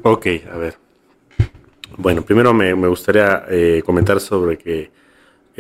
Ok, 0.03 0.27
a 0.51 0.58
ver. 0.58 0.75
Bueno, 1.98 2.24
primero 2.24 2.53
me, 2.53 2.74
gustaría 2.74 3.46
eh, 3.50 3.82
comentar 3.86 4.20
sobre 4.20 4.58
que 4.58 4.91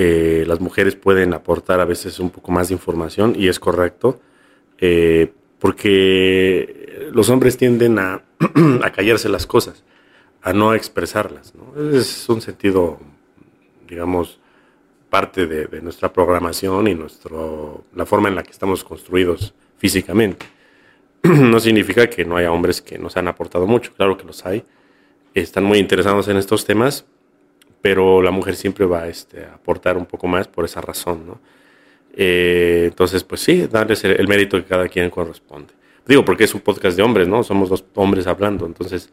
eh, 0.01 0.45
las 0.47 0.61
mujeres 0.61 0.95
pueden 0.95 1.33
aportar 1.33 1.81
a 1.81 1.85
veces 1.85 2.21
un 2.21 2.29
poco 2.29 2.53
más 2.53 2.69
de 2.69 2.73
información 2.73 3.35
y 3.37 3.49
es 3.49 3.59
correcto, 3.59 4.21
eh, 4.77 5.33
porque 5.59 7.09
los 7.11 7.29
hombres 7.29 7.57
tienden 7.57 7.99
a, 7.99 8.23
callarse 8.95 9.27
las 9.27 9.45
cosas, 9.45 9.83
a 10.41 10.53
no 10.53 10.73
expresarlas. 10.73 11.53
¿no? 11.53 11.91
Es 11.91 12.29
un 12.29 12.39
sentido, 12.39 12.97
digamos, 13.89 14.39
parte 15.09 15.47
de, 15.47 15.81
nuestra 15.81 16.13
programación 16.13 16.87
y 16.87 16.95
nuestro, 16.95 17.83
la 17.93 18.05
forma 18.05 18.29
en 18.29 18.35
la 18.35 18.43
que 18.43 18.51
estamos 18.51 18.85
construidos 18.85 19.53
físicamente. 19.79 20.45
no 21.23 21.59
significa 21.59 22.09
que 22.09 22.23
no 22.23 22.37
haya 22.37 22.53
hombres 22.53 22.81
que 22.81 22.97
nos 22.97 23.17
han 23.17 23.27
aportado 23.27 23.67
mucho, 23.67 23.93
claro 23.97 24.17
que 24.17 24.23
los 24.23 24.45
hay, 24.45 24.63
están 25.33 25.65
muy 25.65 25.77
interesados 25.77 26.29
en 26.29 26.37
estos 26.37 26.63
temas, 26.63 27.05
pero 27.81 28.21
la 28.21 28.31
mujer 28.31 28.55
siempre 28.55 28.85
va 28.85 29.07
este, 29.07 29.45
a 29.45 29.55
aportar 29.55 29.97
un 29.97 30.05
poco 30.05 30.27
más 30.27 30.47
por 30.47 30.65
esa 30.65 30.81
razón, 30.81 31.25
¿no? 31.27 31.39
Eh, 32.13 32.85
entonces, 32.87 33.23
pues 33.23 33.41
sí, 33.41 33.67
darles 33.67 34.03
el, 34.03 34.27
mérito 34.27 34.57
que 34.57 34.65
cada 34.65 34.87
quien 34.87 35.09
corresponde. 35.09 35.73
Digo, 36.05 36.25
porque 36.25 36.43
es 36.43 36.53
un 36.53 36.61
podcast 36.61 36.97
de 36.97 37.03
hombres, 37.03 37.27
¿no? 37.27 37.43
Somos 37.43 37.69
dos 37.69 37.85
hombres 37.95 38.27
hablando, 38.27 38.65
entonces 38.65 39.09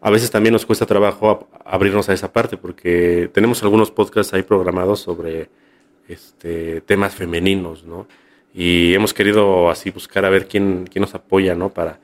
a 0.00 0.10
veces 0.10 0.30
también 0.30 0.52
nos 0.52 0.66
cuesta 0.66 0.84
trabajo 0.84 1.48
abrirnos 1.64 2.08
a 2.08 2.12
esa 2.12 2.32
parte, 2.32 2.56
porque 2.56 3.30
tenemos 3.32 3.62
algunos 3.62 3.90
podcasts 3.90 4.34
ahí 4.34 4.42
programados 4.42 5.00
sobre 5.00 5.48
este, 6.08 6.80
temas 6.82 7.14
femeninos, 7.14 7.84
¿no? 7.84 8.08
Y 8.52 8.92
hemos 8.94 9.14
querido 9.14 9.70
así 9.70 9.90
buscar 9.90 10.24
a 10.24 10.30
ver 10.30 10.46
quién, 10.46 10.86
quién 10.90 11.02
nos 11.02 11.14
apoya, 11.14 11.54
¿no? 11.54 11.70
Para, 11.70 12.00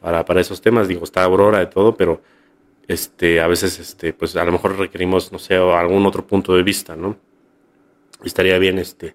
para, 0.00 0.24
para 0.24 0.40
esos 0.40 0.60
temas. 0.60 0.88
Digo, 0.88 1.04
está 1.04 1.22
Aurora 1.22 1.60
de 1.60 1.66
todo, 1.66 1.96
pero 1.96 2.20
este, 2.88 3.40
a 3.40 3.46
veces, 3.46 3.78
este, 3.78 4.12
pues 4.12 4.36
a 4.36 4.44
lo 4.44 4.52
mejor 4.52 4.78
requerimos, 4.78 5.32
no 5.32 5.38
sé, 5.38 5.56
algún 5.56 6.06
otro 6.06 6.26
punto 6.26 6.54
de 6.54 6.62
vista, 6.62 6.96
¿no? 6.96 7.16
Estaría 8.24 8.58
bien, 8.58 8.78
este, 8.78 9.14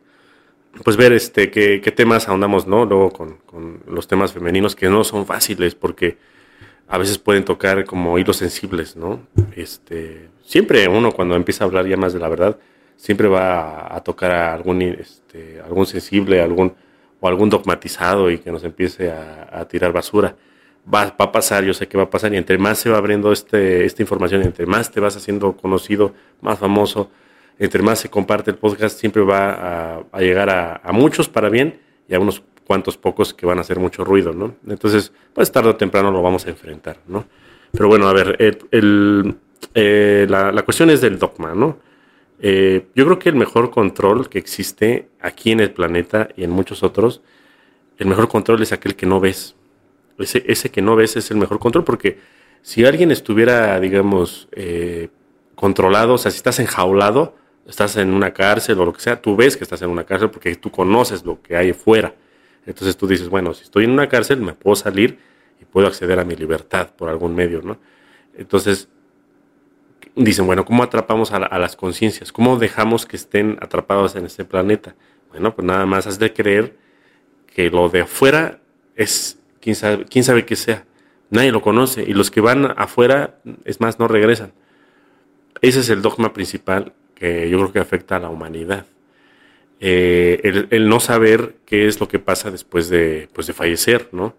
pues 0.84 0.98
ver, 0.98 1.14
este, 1.14 1.52
qué, 1.52 1.82
qué 1.82 1.92
temas 1.92 2.28
ahondamos, 2.28 2.68
¿no? 2.68 2.86
Luego 2.86 3.12
con, 3.12 3.38
con, 3.46 3.82
los 3.88 4.08
temas 4.08 4.34
femeninos 4.34 4.76
que 4.76 4.90
no 4.90 5.04
son 5.04 5.26
fáciles 5.26 5.76
porque 5.76 6.18
a 6.88 6.98
veces 6.98 7.18
pueden 7.18 7.46
tocar 7.46 7.86
como 7.86 8.18
hilos 8.20 8.38
sensibles, 8.38 8.98
¿no? 8.98 9.26
Este, 9.56 10.30
siempre 10.44 10.88
uno 10.90 11.12
cuando 11.12 11.36
empieza 11.36 11.64
a 11.64 11.68
hablar 11.68 11.88
ya 11.88 11.98
más 11.98 12.14
de 12.14 12.20
la 12.20 12.28
verdad, 12.28 12.58
siempre 12.98 13.28
va 13.28 13.96
a, 13.96 14.04
tocar 14.04 14.32
a 14.32 14.54
algún, 14.54 14.82
este, 14.82 15.62
algún 15.62 15.86
sensible, 15.86 16.42
algún, 16.42 16.74
o 17.22 17.28
algún 17.28 17.50
dogmatizado 17.50 18.30
y 18.30 18.40
que 18.40 18.52
nos 18.52 18.64
empiece 18.64 19.10
a, 19.12 19.48
a 19.52 19.68
tirar 19.68 19.94
basura 19.94 20.36
va, 20.92 21.16
a 21.18 21.32
pasar, 21.32 21.64
yo 21.64 21.74
sé 21.74 21.88
que 21.88 21.98
va 21.98 22.04
a 22.04 22.10
pasar, 22.10 22.34
y 22.34 22.38
entre 22.38 22.58
más 22.58 22.80
se 22.80 22.90
va 22.90 22.98
abriendo 22.98 23.32
este, 23.32 23.86
esta 23.86 24.02
información, 24.02 24.42
entre 24.42 24.66
más 24.66 24.92
te 24.92 25.00
vas 25.00 25.16
haciendo 25.16 25.56
conocido, 25.56 26.14
más 26.42 26.60
famoso, 26.60 27.10
entre 27.60 27.84
más 27.84 28.00
se 28.00 28.10
comparte 28.10 28.52
el 28.52 28.58
podcast, 28.58 29.00
siempre 29.00 29.22
va 29.22 30.06
a, 30.12 30.20
llegar 30.20 30.50
a, 30.50 30.92
muchos 30.92 31.30
para 31.30 31.50
bien 31.50 31.80
y 32.08 32.16
a 32.16 32.20
unos 32.20 32.44
cuantos 32.66 32.98
pocos 32.98 33.34
que 33.34 33.46
van 33.46 33.58
a 33.58 33.62
hacer 33.62 33.80
mucho 33.80 34.04
ruido, 34.04 34.34
¿no? 34.34 34.56
Entonces, 34.68 35.12
pues 35.34 35.52
tarde 35.52 35.70
o 35.70 35.76
temprano 35.76 36.12
lo 36.12 36.22
vamos 36.22 36.46
a 36.48 36.50
enfrentar, 36.50 36.98
¿no? 37.08 37.26
Pero 37.72 37.88
bueno, 37.88 38.08
a 38.08 38.14
ver, 38.14 38.36
eh, 38.40 40.26
la, 40.28 40.64
cuestión 40.64 40.90
es 40.90 41.02
del 41.02 41.20
dogma, 41.20 41.54
¿no? 41.54 41.78
Eh, 42.40 42.88
yo 42.96 43.06
creo 43.06 43.20
que 43.20 43.30
el 43.30 43.36
mejor 43.36 43.70
control 43.70 44.28
que 44.28 44.40
existe 44.40 45.10
aquí 45.20 45.52
en 45.52 45.60
el 45.60 45.72
planeta 45.72 46.30
y 46.36 46.44
en 46.44 46.50
muchos 46.50 46.82
otros, 46.82 47.22
el 48.00 48.08
mejor 48.08 48.28
control 48.28 48.64
es 48.64 48.72
aquel 48.72 48.96
que 48.96 49.06
no 49.06 49.20
ves. 49.20 49.56
Ese, 50.22 50.44
ese 50.48 50.70
que 50.70 50.82
no 50.82 50.96
ves 50.96 51.16
es 51.18 51.32
el 51.32 51.38
mejor 51.38 51.60
control, 51.60 51.84
porque 51.84 52.20
si 52.62 52.86
alguien 52.86 53.12
estuviera, 53.12 53.80
digamos, 53.80 54.48
eh, 54.52 55.10
controlado, 55.56 56.14
o 56.14 56.18
sea, 56.18 56.32
si 56.32 56.38
estás 56.38 56.60
enjaulado, 56.60 57.36
estás 57.68 57.98
en 57.98 58.14
una 58.14 58.34
cárcel 58.34 58.80
o 58.80 58.86
lo 58.86 58.94
que 58.94 59.02
sea, 59.02 59.22
tú 59.22 59.36
ves 59.36 59.58
que 59.58 59.64
estás 59.64 59.82
en 59.82 59.90
una 59.90 60.04
cárcel 60.04 60.30
porque 60.30 60.56
tú 60.56 60.72
conoces 60.72 61.26
lo 61.26 61.42
que 61.42 61.56
hay 61.56 61.74
fuera. 61.74 62.16
Entonces 62.66 62.98
tú 62.98 63.08
dices, 63.08 63.30
bueno, 63.30 63.54
si 63.54 63.64
estoy 63.64 63.86
en 63.86 63.92
una 63.92 64.08
cárcel, 64.08 64.42
me 64.42 64.54
puedo 64.54 64.76
salir 64.76 65.20
y 65.60 65.66
puedo 65.66 65.88
acceder 65.88 66.20
a 66.20 66.26
mi 66.26 66.36
libertad 66.36 66.90
por 66.96 67.10
algún 67.10 67.36
medio, 67.36 67.62
¿no? 67.62 67.80
Entonces, 68.38 68.88
dicen, 70.16 70.46
bueno, 70.46 70.66
¿cómo 70.66 70.84
atrapamos 70.84 71.32
a, 71.32 71.38
a 71.38 71.60
las 71.60 71.76
conciencias? 71.76 72.32
¿Cómo 72.32 72.58
dejamos 72.58 73.06
que 73.06 73.16
estén 73.16 73.58
atrapados 73.62 74.16
en 74.16 74.26
este 74.26 74.46
planeta? 74.46 74.96
Bueno, 75.32 75.56
pues 75.56 75.66
nada 75.66 75.86
más 75.86 76.08
has 76.08 76.20
de 76.20 76.34
creer 76.34 76.78
que 77.48 77.70
lo 77.70 77.90
de 77.90 78.02
afuera 78.02 78.60
es 78.96 79.41
quién 79.62 79.76
sabe, 79.76 80.06
quién 80.06 80.24
sabe 80.24 80.46
qué 80.46 80.56
sea. 80.56 80.86
Nadie 81.30 81.52
lo 81.52 81.62
conoce 81.62 82.04
y 82.04 82.14
los 82.14 82.30
que 82.30 82.42
van 82.42 82.74
afuera, 82.76 83.40
es 83.64 83.80
más, 83.80 84.00
no 84.00 84.08
regresan. 84.08 84.52
Ese 85.62 85.80
es 85.80 85.90
el 85.90 86.02
dogma 86.02 86.34
principal 86.34 86.94
que 87.16 87.50
yo 87.50 87.58
creo 87.60 87.72
que 87.72 87.80
afecta 87.80 88.18
a 88.18 88.20
la 88.20 88.30
humanidad. 88.30 88.86
Eh, 89.80 90.68
el, 90.70 90.90
no 90.90 91.00
saber 91.00 91.56
qué 91.66 91.88
es 91.88 92.00
lo 92.00 92.08
que 92.08 92.20
pasa 92.20 92.52
después 92.52 92.90
de, 92.90 93.30
pues 93.34 93.48
de 93.48 93.54
fallecer, 93.54 94.10
¿no? 94.12 94.36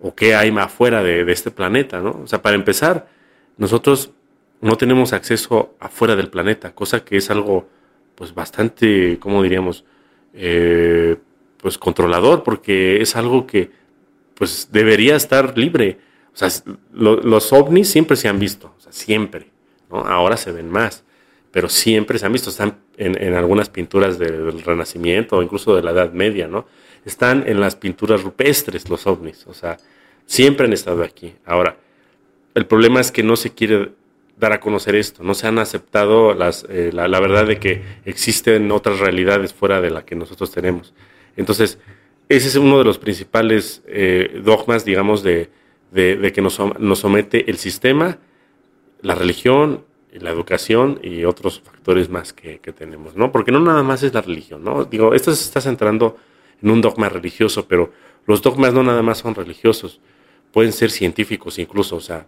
O 0.00 0.14
qué 0.14 0.34
hay 0.34 0.52
más 0.52 0.66
afuera 0.66 1.02
de, 1.02 1.30
este 1.32 1.50
planeta, 1.50 2.00
¿no? 2.00 2.20
O 2.22 2.26
sea, 2.26 2.40
para 2.40 2.54
empezar, 2.54 3.08
nosotros 3.56 4.12
no 4.60 4.76
tenemos 4.76 5.12
acceso 5.12 5.74
afuera 5.80 6.16
del 6.16 6.30
planeta, 6.30 6.74
cosa 6.74 7.04
que 7.04 7.16
es 7.16 7.30
algo, 7.30 7.68
pues 8.14 8.34
bastante, 8.34 9.18
¿cómo 9.20 9.42
diríamos? 9.42 9.84
Eh, 10.34 11.16
pues 11.58 11.78
controlador, 11.78 12.42
porque 12.42 13.02
es 13.02 13.16
algo 13.16 13.46
que 13.46 13.70
pues 14.38 14.68
debería 14.70 15.16
estar 15.16 15.58
libre. 15.58 15.98
O 16.32 16.36
sea, 16.36 16.48
los 16.92 17.52
ovnis 17.52 17.90
siempre 17.90 18.16
se 18.16 18.28
han 18.28 18.38
visto, 18.38 18.72
siempre. 18.90 19.50
Ahora 19.90 20.36
se 20.36 20.52
ven 20.52 20.70
más, 20.70 21.02
pero 21.50 21.68
siempre 21.68 22.18
se 22.18 22.26
han 22.26 22.32
visto. 22.32 22.50
Están 22.50 22.78
en, 22.96 23.34
algunas 23.34 23.68
pinturas 23.68 24.18
del 24.18 24.62
Renacimiento 24.62 25.36
o 25.36 25.42
incluso 25.42 25.74
de 25.74 25.82
la 25.82 25.90
Edad 25.90 26.12
Media, 26.12 26.46
¿no? 26.46 26.66
Están 27.04 27.44
en 27.48 27.58
las 27.58 27.74
pinturas 27.74 28.22
rupestres 28.22 28.88
los 28.88 29.06
ovnis, 29.06 29.46
o 29.46 29.54
sea, 29.54 29.78
siempre 30.26 30.66
han 30.66 30.72
estado 30.72 31.02
aquí. 31.02 31.34
Ahora, 31.44 31.76
el 32.54 32.66
problema 32.66 33.00
es 33.00 33.10
que 33.10 33.22
no 33.22 33.34
se 33.34 33.54
quiere 33.54 33.92
dar 34.36 34.52
a 34.52 34.60
conocer 34.60 34.94
esto, 34.94 35.24
no 35.24 35.34
se 35.34 35.48
han 35.48 35.58
aceptado 35.58 36.34
las, 36.34 36.64
eh, 36.68 36.90
la, 36.92 37.08
la 37.08 37.18
verdad 37.18 37.46
de 37.46 37.58
que 37.58 37.82
existen 38.04 38.70
otras 38.70 39.00
realidades 39.00 39.52
fuera 39.52 39.80
de 39.80 39.90
la 39.90 40.04
que 40.04 40.14
nosotros 40.14 40.52
tenemos. 40.52 40.92
Entonces, 41.36 41.78
ese 42.28 42.48
es 42.48 42.56
uno 42.56 42.78
de 42.78 42.84
los 42.84 42.98
principales 42.98 43.82
eh, 43.86 44.40
dogmas, 44.44 44.84
digamos, 44.84 45.22
de, 45.22 45.50
que 45.92 46.42
nos, 46.42 46.60
somete 46.98 47.50
el 47.50 47.56
sistema, 47.56 48.18
la 49.00 49.14
religión, 49.14 49.84
la 50.12 50.30
educación 50.30 51.00
y 51.02 51.24
otros 51.24 51.60
factores 51.60 52.08
más 52.08 52.32
que, 52.32 52.58
tenemos, 52.58 53.16
¿no? 53.16 53.32
Porque 53.32 53.52
no 53.52 53.60
nada 53.60 53.82
más 53.82 54.02
es 54.02 54.12
la 54.12 54.20
religión, 54.20 54.62
¿no? 54.64 54.84
Digo, 54.84 55.14
esto 55.14 55.34
se 55.34 55.44
está 55.44 55.60
centrando 55.60 56.16
en 56.62 56.70
un 56.70 56.80
dogma 56.80 57.08
religioso, 57.08 57.66
pero 57.66 57.92
los 58.26 58.42
dogmas 58.42 58.74
no 58.74 58.82
nada 58.82 59.02
más 59.02 59.18
son 59.18 59.34
religiosos, 59.34 60.00
pueden 60.52 60.72
ser 60.72 60.90
científicos 60.90 61.58
incluso, 61.58 61.96
o 61.96 62.00
sea, 62.00 62.26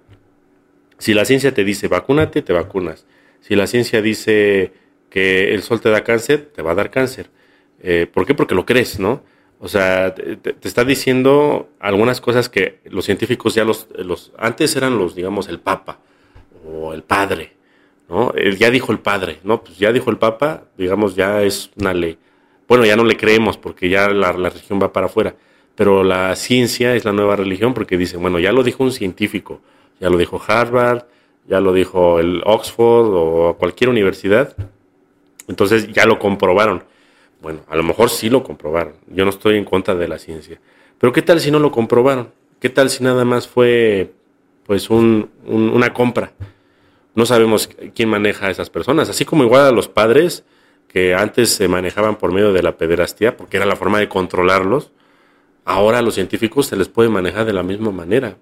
si 1.01 1.15
la 1.15 1.25
ciencia 1.25 1.53
te 1.53 1.65
dice 1.65 1.89
vacúnate, 1.89 2.43
te 2.43 2.53
vacunas. 2.53 3.07
Si 3.41 3.57
la 3.57 3.67
ciencia 3.67 4.03
dice 4.03 4.73
que 5.09 5.55
el 5.55 5.63
sol 5.63 5.81
te 5.81 5.89
da 5.89 6.05
cáncer, 6.05 6.51
te 6.55 6.61
va 6.61 6.73
a 6.73 6.75
dar 6.75 6.91
cáncer. 6.91 7.31
Eh, 7.83 8.07
¿Por 8.13 8.27
qué? 8.27 8.35
Porque 8.35 8.55
lo 8.55 8.67
crees, 8.67 9.01
¿no? 9.01 9.23
O 9.63 9.69
sea, 9.69 10.15
te, 10.15 10.57
está 10.63 10.85
diciendo 10.85 11.69
algunas 11.81 12.21
cosas 12.23 12.49
que 12.49 12.81
los 12.85 13.05
científicos 13.05 13.55
ya 13.55 13.65
los, 13.65 13.89
los, 13.95 14.33
antes 14.39 14.75
eran 14.75 14.97
los, 14.97 15.15
digamos, 15.15 15.49
el 15.49 15.61
Papa 15.61 15.99
o 16.67 16.95
el 16.95 17.03
Padre, 17.03 17.53
¿no? 18.09 18.33
ya 18.59 18.71
dijo 18.71 18.91
el 18.91 19.01
Padre, 19.01 19.39
¿no? 19.45 19.63
Pues 19.63 19.79
ya 19.79 19.93
dijo 19.93 20.11
el 20.11 20.17
Papa, 20.17 20.65
digamos, 20.79 21.15
ya 21.15 21.43
es 21.43 21.71
una 21.77 21.93
ley. 21.93 22.17
Bueno, 22.67 22.87
ya 22.87 22.97
no 22.97 23.05
le 23.05 23.19
creemos 23.19 23.59
porque 23.59 23.91
ya 23.91 24.09
la, 24.09 24.33
la 24.33 24.49
religión 24.49 24.81
va 24.83 24.95
para 24.95 25.07
afuera, 25.07 25.35
pero 25.75 26.05
la 26.05 26.35
ciencia 26.37 26.97
es 26.97 27.05
la 27.05 27.13
nueva 27.13 27.37
religión 27.37 27.75
porque 27.75 27.99
dice, 27.99 28.17
bueno, 28.17 28.39
ya 28.39 28.53
lo 28.53 28.63
dijo 28.63 28.83
un 28.83 28.93
científico, 28.93 29.61
ya 30.01 30.09
lo 30.09 30.17
dijo 30.17 30.41
Harvard, 30.47 31.05
ya 31.47 31.61
lo 31.61 31.75
dijo 31.75 32.19
el 32.19 32.41
Oxford 32.47 33.11
o 33.13 33.57
cualquier 33.59 33.91
universidad, 33.91 34.57
entonces 35.49 35.93
ya 35.93 36.07
lo 36.07 36.19
comprobaron. 36.19 36.85
Bueno, 37.41 37.61
a 37.69 37.77
lo 37.77 37.83
mejor 37.83 38.11
sí 38.11 38.29
lo 38.29 38.43
comprobaron. 38.43 38.95
Yo 39.09 39.25
no 39.25 39.31
estoy 39.31 39.57
en 39.57 39.65
contra 39.65 39.95
de 39.95 40.09
la 40.09 40.19
ciencia. 40.19 40.61
Pero 40.99 41.13
¿qué 41.13 41.23
tal 41.23 41.41
si 41.41 41.51
no 41.51 41.59
lo 41.59 41.71
comprobaron? 41.71 42.31
¿Qué 42.61 42.69
tal 42.69 42.91
si 42.91 43.03
nada 43.03 43.25
más 43.25 43.49
fue 43.49 44.13
pues 44.67 44.91
un, 44.91 45.31
una 45.47 45.95
compra? 45.95 46.33
No 47.15 47.27
sabemos 47.27 47.69
quién 47.95 48.09
maneja 48.09 48.47
a 48.47 48.51
esas 48.51 48.71
personas. 48.71 49.09
Así 49.09 49.25
como 49.25 49.45
igual 49.45 49.63
a 49.63 49.73
los 49.73 49.89
padres 49.89 50.45
que 50.89 51.15
antes 51.15 51.51
se 51.51 51.69
manejaban 51.69 52.17
por 52.17 52.33
medio 52.33 52.53
de 52.53 52.63
la 52.63 52.77
pederastía, 52.77 53.37
porque 53.37 53.57
era 53.57 53.67
la 53.67 53.77
forma 53.77 54.01
de 54.01 54.09
controlarlos, 54.09 54.91
ahora 55.65 55.99
a 55.99 56.03
los 56.03 56.15
científicos 56.15 56.67
se 56.67 56.77
les 56.77 56.89
puede 56.89 57.09
manejar 57.09 57.47
de 57.47 57.53
la 57.53 57.63
misma 57.63 57.93
manera, 57.93 58.37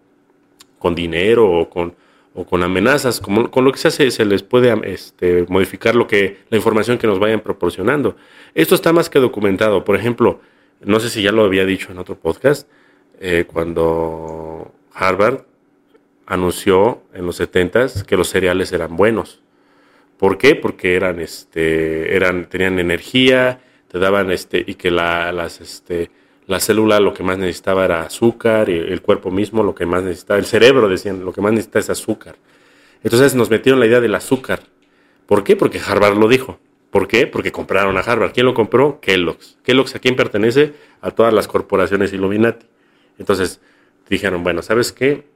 con 0.79 0.95
dinero 0.95 1.51
o 1.51 1.69
con, 1.69 1.95
o 2.39 2.45
con 2.47 2.63
amenazas, 2.63 3.21
como, 3.21 3.51
con 3.51 3.65
lo 3.65 3.73
que 3.73 3.79
se 3.79 3.89
hace, 3.89 4.13
se 4.13 4.25
les 4.25 4.45
puede 4.45 4.73
este, 4.85 5.45
modificar 5.49 5.97
lo 5.97 6.07
que, 6.07 6.39
la 6.51 6.57
información 6.57 6.97
que 6.97 7.09
nos 7.09 7.19
vayan 7.19 7.41
proporcionando. 7.41 8.15
Esto 8.55 8.77
está 8.77 8.93
más 8.93 9.11
que 9.11 9.19
documentado. 9.19 9.85
Por 9.85 9.97
ejemplo, 9.97 10.41
no 10.81 11.01
sé 11.01 11.11
si 11.11 11.21
ya 11.21 11.33
lo 11.33 11.43
había 11.43 11.65
dicho 11.65 11.91
en 11.91 11.99
otro 11.99 12.17
podcast, 12.17 12.69
eh, 13.19 13.45
cuando 13.53 14.73
Harvard 14.93 15.47
anunció 16.27 17.03
en 17.13 17.27
los 17.27 17.41
70s 17.41 18.05
que 18.05 18.17
los 18.17 18.29
cereales 18.29 18.71
eran 18.71 18.95
buenos. 18.95 19.43
¿Por 20.17 20.39
qué? 20.39 20.55
Porque 20.55 20.95
eran, 20.95 21.19
este, 21.19 22.15
eran, 22.15 22.49
tenían 22.49 22.79
energía, 22.79 23.63
te 23.89 23.99
daban, 23.99 24.31
este, 24.31 24.63
y 24.65 24.77
que 24.77 24.93
la, 24.93 25.33
las, 25.33 25.61
este, 25.61 26.13
la 26.49 26.61
célula 26.61 26.99
lo 26.99 27.13
que 27.15 27.23
más 27.23 27.39
necesitaba 27.39 27.85
era 27.85 28.03
azúcar, 28.03 28.71
y 28.71 28.73
el 28.73 29.03
cuerpo 29.03 29.31
mismo 29.31 29.63
lo 29.63 29.75
que 29.75 29.85
más 29.87 30.03
necesitaba, 30.03 30.41
el 30.41 30.47
cerebro 30.47 30.89
decían, 30.89 31.25
lo 31.25 31.33
que 31.33 31.43
más 31.43 31.53
necesita 31.53 31.79
es 31.79 31.91
azúcar. 31.91 32.37
Entonces 33.05 33.35
nos 33.35 33.51
metieron 33.51 33.79
la 33.79 33.87
idea 33.87 34.01
del 34.01 34.15
azúcar. 34.15 34.61
¿Por 35.27 35.45
qué? 35.45 35.57
Porque 35.57 35.79
Harvard 35.79 36.17
lo 36.17 36.27
dijo. 36.27 36.59
¿Por 36.91 37.07
qué? 37.07 37.27
Porque 37.27 37.53
compraron 37.53 37.99
a 37.99 38.01
Harvard. 38.01 38.33
¿Quién 38.33 38.47
lo 38.47 38.55
compró? 38.55 38.99
Kellogg's. 39.01 39.59
Kellogg's 39.63 39.95
a 39.95 39.99
quién 39.99 40.17
pertenece? 40.17 40.73
A 41.03 41.11
todas 41.11 41.35
las 41.35 41.47
corporaciones 41.47 42.15
Illuminati. 42.15 42.67
Entonces 43.19 43.61
dijeron, 44.09 44.43
bueno, 44.43 44.63
¿sabes 44.63 44.91
qué? 44.91 45.27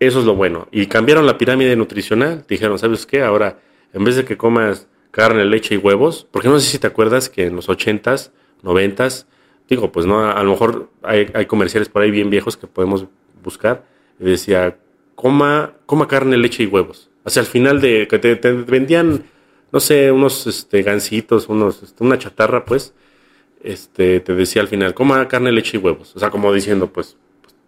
Eso 0.00 0.20
es 0.20 0.24
lo 0.24 0.34
bueno. 0.34 0.66
Y 0.72 0.86
cambiaron 0.86 1.26
la 1.26 1.36
pirámide 1.36 1.76
nutricional. 1.76 2.46
Dijeron, 2.48 2.78
¿sabes 2.78 3.04
qué? 3.04 3.22
Ahora, 3.22 3.58
en 3.92 4.02
vez 4.02 4.16
de 4.16 4.24
que 4.24 4.38
comas 4.38 4.88
carne, 5.10 5.44
leche 5.44 5.74
y 5.74 5.78
huevos, 5.78 6.26
porque 6.30 6.48
no 6.48 6.58
sé 6.58 6.70
si 6.70 6.78
te 6.78 6.86
acuerdas 6.86 7.28
que 7.28 7.44
en 7.44 7.54
los 7.54 7.68
80s, 7.68 8.30
90s, 8.62 9.26
digo, 9.68 9.92
pues 9.92 10.06
no, 10.06 10.30
a, 10.30 10.42
lo 10.42 10.50
mejor 10.50 10.90
hay, 11.02 11.46
comerciales 11.46 11.88
por 11.88 12.02
ahí 12.02 12.10
bien 12.10 12.30
viejos 12.30 12.56
que 12.56 12.66
podemos 12.66 13.06
buscar. 13.42 13.84
Y 14.18 14.24
decía, 14.24 14.78
coma, 15.14 15.74
coma 15.86 16.08
carne, 16.08 16.36
leche 16.36 16.62
y 16.62 16.66
huevos. 16.66 17.10
O 17.24 17.30
sea, 17.30 17.42
al 17.42 17.46
final 17.46 17.80
de 17.80 18.06
que 18.08 18.18
te, 18.18 18.52
vendían, 18.52 19.24
no 19.72 19.80
sé, 19.80 20.12
unos 20.12 20.46
este, 20.46 20.82
gancitos, 20.82 21.48
unos, 21.48 21.82
este, 21.82 22.04
una 22.04 22.18
chatarra, 22.18 22.64
pues, 22.64 22.94
este, 23.62 24.20
te 24.20 24.34
decía 24.34 24.62
al 24.62 24.68
final, 24.68 24.94
coma 24.94 25.26
carne, 25.28 25.50
leche 25.52 25.78
y 25.78 25.80
huevos. 25.80 26.14
O 26.14 26.18
sea, 26.18 26.30
como 26.30 26.52
diciendo, 26.52 26.92
pues, 26.92 27.16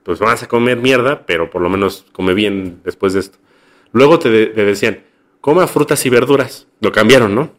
pues 0.02 0.18
vas 0.20 0.42
a 0.42 0.48
comer 0.48 0.78
mierda, 0.78 1.26
pero 1.26 1.50
por 1.50 1.62
lo 1.62 1.68
menos 1.68 2.06
come 2.12 2.34
bien 2.34 2.80
después 2.84 3.12
de 3.14 3.20
esto. 3.20 3.38
Luego 3.92 4.18
te, 4.18 4.28
decían, 4.28 5.04
coma 5.40 5.66
frutas 5.66 6.04
y 6.06 6.10
verduras. 6.10 6.68
Lo 6.80 6.92
cambiaron, 6.92 7.34
¿no? 7.34 7.50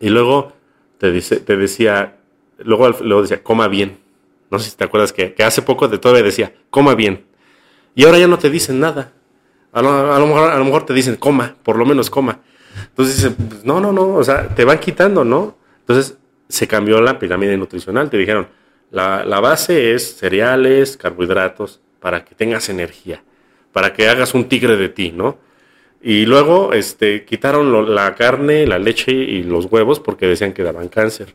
Y 0.00 0.08
luego 0.08 0.52
te, 0.98 1.12
dice, 1.12 1.38
te 1.40 1.56
decía, 1.56 2.17
luego, 2.58 2.88
luego 3.00 3.22
decía, 3.22 3.42
coma 3.42 3.68
bien. 3.68 3.98
No 4.50 4.58
sé 4.58 4.70
si 4.70 4.76
te 4.76 4.84
acuerdas 4.84 5.12
que, 5.12 5.34
hace 5.44 5.62
poco 5.62 5.88
de 5.88 5.98
todavía 5.98 6.22
decía, 6.22 6.52
coma 6.70 6.94
bien. 6.94 7.24
Y 7.94 8.04
ahora 8.04 8.18
ya 8.18 8.28
no 8.28 8.38
te 8.38 8.50
dicen 8.50 8.80
nada. 8.80 9.12
A 9.72 9.82
lo, 9.82 10.26
mejor, 10.26 10.50
a 10.50 10.58
lo 10.58 10.64
mejor 10.64 10.86
te 10.86 10.94
dicen, 10.94 11.16
coma, 11.16 11.56
por 11.62 11.76
lo 11.76 11.84
menos 11.84 12.10
coma. 12.10 12.40
Entonces 12.88 13.16
dicen, 13.16 13.34
pues, 13.34 13.64
no, 13.64 13.80
no, 13.80 13.92
no, 13.92 14.14
o 14.14 14.24
sea, 14.24 14.48
te 14.48 14.64
van 14.64 14.78
quitando, 14.78 15.24
¿no? 15.24 15.56
Entonces 15.80 16.16
se 16.48 16.66
cambió 16.66 17.00
la 17.00 17.18
pirámide 17.18 17.56
nutricional. 17.56 18.08
Te 18.08 18.16
dijeron, 18.16 18.48
la, 18.90 19.40
base 19.40 19.94
es 19.94 20.16
cereales, 20.16 20.96
carbohidratos, 20.96 21.80
para 22.00 22.24
que 22.24 22.34
tengas 22.34 22.68
energía, 22.68 23.22
para 23.72 23.92
que 23.92 24.08
hagas 24.08 24.34
un 24.34 24.48
tigre 24.48 24.76
de 24.76 24.88
ti, 24.88 25.12
¿no? 25.12 25.38
Y 26.00 26.26
luego 26.26 26.72
este, 26.72 27.24
quitaron 27.24 27.94
la 27.94 28.14
carne, 28.14 28.66
la 28.66 28.78
leche 28.78 29.12
y 29.12 29.42
los 29.42 29.66
huevos 29.66 29.98
porque 30.00 30.26
decían 30.26 30.52
que 30.52 30.62
daban 30.62 30.88
cáncer, 30.88 31.34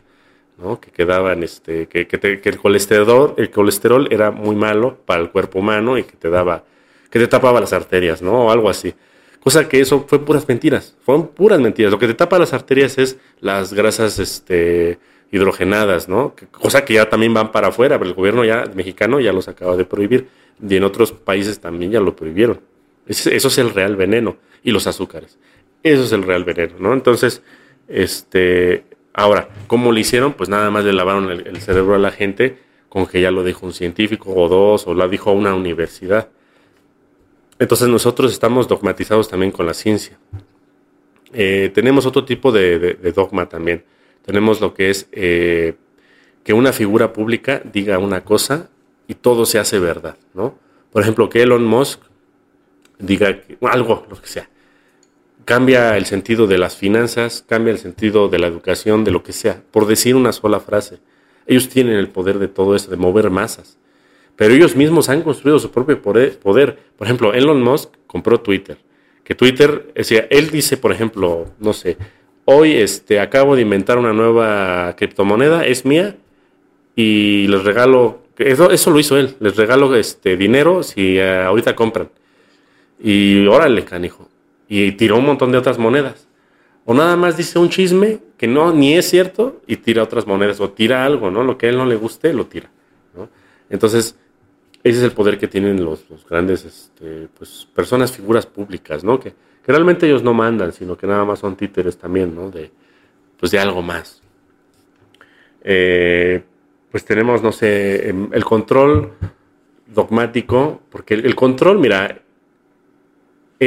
¿no? 0.58 0.80
Que 0.80 0.92
quedaban, 0.92 1.44
este, 1.44 1.88
que, 1.88 2.08
que, 2.08 2.50
el 2.50 2.58
colesterol, 2.58 3.34
el 3.38 3.50
colesterol 3.52 4.08
era 4.12 4.32
muy 4.32 4.56
malo 4.56 4.98
para 5.06 5.22
el 5.22 5.30
cuerpo 5.30 5.60
humano 5.60 5.98
y 5.98 6.04
que 6.04 6.16
te 6.16 6.30
daba, 6.30 6.64
que 7.10 7.20
te 7.20 7.28
tapaba 7.28 7.60
las 7.60 7.74
arterias, 7.74 8.22
¿no? 8.22 8.46
O 8.46 8.52
algo 8.52 8.70
así. 8.70 8.94
Cosa 9.40 9.68
que 9.68 9.82
eso 9.82 10.06
fue 10.08 10.24
puras 10.24 10.48
mentiras, 10.48 10.96
fueron 11.04 11.28
puras 11.28 11.60
mentiras. 11.60 11.92
Lo 11.92 12.00
que 12.00 12.08
te 12.08 12.14
tapa 12.14 12.40
las 12.40 12.54
arterias 12.54 12.98
es 12.98 13.18
las 13.42 13.74
grasas, 13.74 14.20
este, 14.20 15.00
hidrogenadas, 15.34 16.08
¿no? 16.08 16.36
Cosa 16.52 16.86
que 16.86 16.94
ya 16.94 17.10
también 17.10 17.34
van 17.34 17.52
para 17.52 17.70
afuera, 17.70 17.98
pero 17.98 18.10
el 18.10 18.16
gobierno 18.16 18.46
ya 18.46 18.66
mexicano 18.76 19.20
ya 19.20 19.34
los 19.34 19.48
acaba 19.48 19.76
de 19.76 19.84
prohibir 19.84 20.28
y 20.62 20.76
en 20.76 20.84
otros 20.84 21.12
países 21.12 21.60
también 21.60 21.92
ya 21.92 22.00
lo 22.00 22.16
prohibieron. 22.16 22.62
Eso 23.08 23.32
es 23.32 23.58
el 23.58 23.72
real 23.72 23.96
veneno 23.96 24.38
y 24.64 24.70
los 24.70 24.86
azúcares. 24.86 25.40
Eso 25.82 26.04
es 26.04 26.12
el 26.12 26.22
real 26.22 26.44
veneno, 26.44 26.76
¿no? 26.78 26.94
Entonces, 26.94 27.42
este, 27.88 28.84
ahora, 29.14 29.50
¿cómo 29.68 29.92
lo 29.92 30.00
hicieron? 30.00 30.34
Pues 30.34 30.50
nada 30.50 30.70
más 30.72 30.84
le 30.86 30.94
lavaron 30.94 31.30
el, 31.32 31.62
cerebro 31.62 31.96
a 31.96 32.00
la 32.00 32.12
gente 32.12 32.58
con 32.90 33.06
que 33.08 33.22
ya 33.22 33.32
lo 33.32 33.44
dijo 33.44 33.66
un 33.66 33.74
científico 33.74 34.34
o 34.36 34.48
dos 34.48 34.88
o 34.88 34.94
lo 34.94 35.08
dijo 35.08 35.32
una 35.32 35.56
universidad. 35.56 36.30
Entonces 37.60 37.88
nosotros 37.88 38.32
estamos 38.32 38.68
dogmatizados 38.68 39.30
también 39.30 39.52
con 39.52 39.66
la 39.66 39.74
ciencia. 39.74 40.18
Eh, 41.34 41.72
tenemos 41.74 42.06
otro 42.06 42.26
tipo 42.26 42.52
de 42.52 43.14
dogma 43.16 43.50
también 43.50 43.84
tenemos 44.24 44.62
lo 44.62 44.74
que 44.74 44.90
es 44.90 45.08
eh, 45.12 45.76
que 46.44 46.54
una 46.54 46.74
figura 46.74 47.14
pública 47.14 47.62
diga 47.72 48.00
una 48.00 48.24
cosa 48.24 48.70
y 49.08 49.16
todo 49.16 49.46
se 49.46 49.60
hace 49.60 49.80
verdad, 49.80 50.18
¿no? 50.34 50.58
Por 50.92 51.02
ejemplo, 51.02 51.30
que 51.30 51.42
Elon 51.42 51.66
Musk 51.66 52.00
diga 53.00 53.42
algo, 53.62 54.06
lo 54.10 54.20
que 54.20 54.28
sea. 54.28 54.50
Cambia 55.46 55.98
el 55.98 56.06
sentido 56.06 56.48
de 56.48 56.58
las 56.58 56.78
finanzas, 56.78 57.44
cambia 57.48 57.72
el 57.72 57.80
sentido 57.80 58.30
de 58.30 58.40
la 58.40 58.48
educación, 58.48 59.04
de 59.04 59.12
lo 59.12 59.24
que 59.24 59.34
sea, 59.34 59.62
por 59.72 59.88
decir 59.88 60.16
una 60.16 60.32
sola 60.32 60.60
frase. 60.60 61.00
Ellos 61.46 61.68
tienen 61.70 61.96
el 61.96 62.08
poder 62.08 62.40
de 62.40 62.48
todo 62.48 62.76
eso, 62.76 62.90
de 62.90 62.98
mover 62.98 63.30
masas. 63.30 63.78
Pero 64.36 64.54
ellos 64.54 64.76
mismos 64.76 65.10
han 65.10 65.22
construido 65.22 65.60
su 65.60 65.72
propio 65.72 66.02
poder. 66.02 66.80
Por 66.98 67.08
ejemplo, 67.08 67.34
Elon 67.34 67.62
Musk 67.62 67.90
compró 68.08 68.40
Twitter. 68.40 68.78
Que 69.24 69.36
Twitter, 69.36 69.92
él 69.96 70.50
dice, 70.50 70.78
por 70.78 70.92
ejemplo, 70.92 71.48
no 71.60 71.74
sé, 71.74 71.98
hoy 72.46 72.74
este, 72.74 73.20
acabo 73.20 73.56
de 73.56 73.62
inventar 73.62 73.98
una 73.98 74.12
nueva 74.12 74.96
criptomoneda, 74.98 75.66
es 75.66 75.86
mía, 75.86 76.18
y 76.96 77.48
les 77.48 77.64
regalo, 77.64 78.24
eso, 78.38 78.72
eso 78.72 78.92
lo 78.92 79.00
hizo 79.00 79.18
él, 79.18 79.36
les 79.40 79.56
regalo 79.56 79.96
este, 79.96 80.36
dinero 80.36 80.84
si 80.84 81.18
eh, 81.18 81.44
ahorita 81.44 81.76
compran. 81.76 82.10
Y 83.00 83.46
órale, 83.48 83.84
canijo. 83.86 84.30
Y 84.74 84.94
tiró 84.94 85.18
un 85.18 85.26
montón 85.26 85.52
de 85.52 85.60
otras 85.60 85.78
monedas. 85.78 86.28
O 86.84 86.96
nada 86.96 87.16
más 87.16 87.38
dice 87.38 87.60
un 87.60 87.70
chisme 87.70 88.22
que 88.38 88.48
no, 88.48 88.74
ni 88.74 88.96
es 88.96 89.08
cierto, 89.08 89.62
y 89.68 89.78
tira 89.78 90.02
otras 90.02 90.26
monedas, 90.26 90.60
o 90.60 90.72
tira 90.72 91.06
algo, 91.06 91.30
¿no? 91.30 91.44
Lo 91.44 91.60
que 91.60 91.68
a 91.68 91.70
él 91.70 91.78
no 91.78 91.86
le 91.86 91.96
guste, 91.96 92.34
lo 92.34 92.48
tira. 92.48 92.72
Entonces, 93.70 94.18
ese 94.84 94.98
es 94.98 95.04
el 95.04 95.12
poder 95.12 95.38
que 95.38 95.48
tienen 95.48 95.86
los, 95.86 96.04
grandes 96.28 96.66
este, 96.66 97.28
pues, 97.38 97.68
personas, 97.76 98.12
figuras 98.12 98.48
públicas, 98.48 99.04
¿no? 99.04 99.20
Que, 99.20 99.34
que 99.64 99.72
realmente 99.72 100.08
ellos 100.08 100.24
no 100.24 100.34
mandan, 100.34 100.74
sino 100.74 100.98
que 100.98 101.06
nada 101.06 101.24
más 101.24 101.38
son 101.38 101.56
títeres 101.56 101.96
también, 101.98 102.34
¿no? 102.34 102.50
De, 102.50 102.72
pues 103.40 103.52
de 103.52 103.60
algo 103.60 103.84
más. 103.84 104.24
Eh, 105.64 106.42
pues 106.90 107.06
tenemos, 107.06 107.44
no 107.44 107.52
sé, 107.52 108.10
em, 108.10 108.30
el 108.34 108.44
control 108.44 109.12
dogmático, 109.86 110.82
porque 110.90 111.14
el, 111.14 111.36
control, 111.36 111.78
mira, 111.78 112.24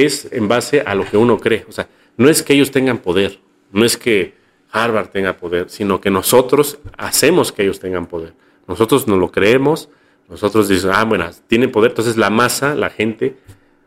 es 0.05 0.29
en 0.33 0.49
base 0.49 0.83
a 0.83 0.95
lo 0.95 1.05
que 1.05 1.17
uno 1.17 1.39
cree. 1.39 1.65
O 1.69 1.73
sea, 1.73 1.89
no 2.17 2.29
es 2.29 2.43
que 2.43 2.55
ellos 2.55 2.71
tengan 2.71 2.99
poder, 2.99 3.39
no 3.73 3.85
es 3.85 3.97
que 3.97 4.35
Harvard 4.73 5.09
tenga 5.09 5.37
poder, 5.37 5.71
sino 5.71 6.01
que 6.01 6.11
nosotros 6.11 6.79
hacemos 6.99 7.53
que 7.53 7.63
ellos 7.63 7.81
tengan 7.81 8.07
poder. 8.07 8.35
Nosotros 8.67 9.07
no 9.07 9.17
lo 9.17 9.31
creemos, 9.31 9.89
nosotros 10.29 10.69
decimos, 10.69 10.97
ah, 10.97 11.05
bueno, 11.05 11.31
tiene 11.47 11.69
poder. 11.69 11.93
Entonces 11.93 12.17
la 12.17 12.31
masa, 12.31 12.75
la 12.75 12.91
gente, 12.91 13.37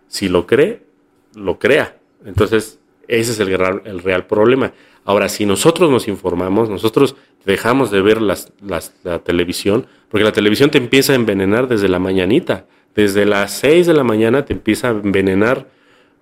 si 0.08 0.30
lo 0.30 0.48
cree, 0.48 0.84
lo 1.36 1.60
crea. 1.60 1.98
Entonces, 2.26 2.80
ese 3.08 3.32
es 3.32 3.39
el, 3.39 3.50
el 3.86 4.00
real 4.00 4.26
problema. 4.26 4.74
Ahora, 5.06 5.30
si 5.30 5.45
nosotros 5.45 5.89
nos 5.89 6.08
informamos, 6.08 6.69
nosotros 6.69 7.15
dejamos 7.45 7.91
de 7.91 8.02
ver 8.02 8.22
las, 8.22 8.54
la 8.62 9.19
televisión, 9.19 9.88
porque 10.10 10.24
la 10.24 10.32
televisión 10.32 10.69
te 10.69 10.78
empieza 10.78 11.13
a 11.13 11.15
envenenar 11.15 11.67
desde 11.67 11.89
la 11.89 12.00
mañanita. 12.00 12.67
Desde 12.95 13.26
las 13.26 13.54
6 13.60 13.88
de 13.88 13.93
la 13.93 14.04
mañana 14.04 14.45
te 14.45 14.54
empieza 14.54 14.89
a 14.89 14.91
envenenar 14.91 15.67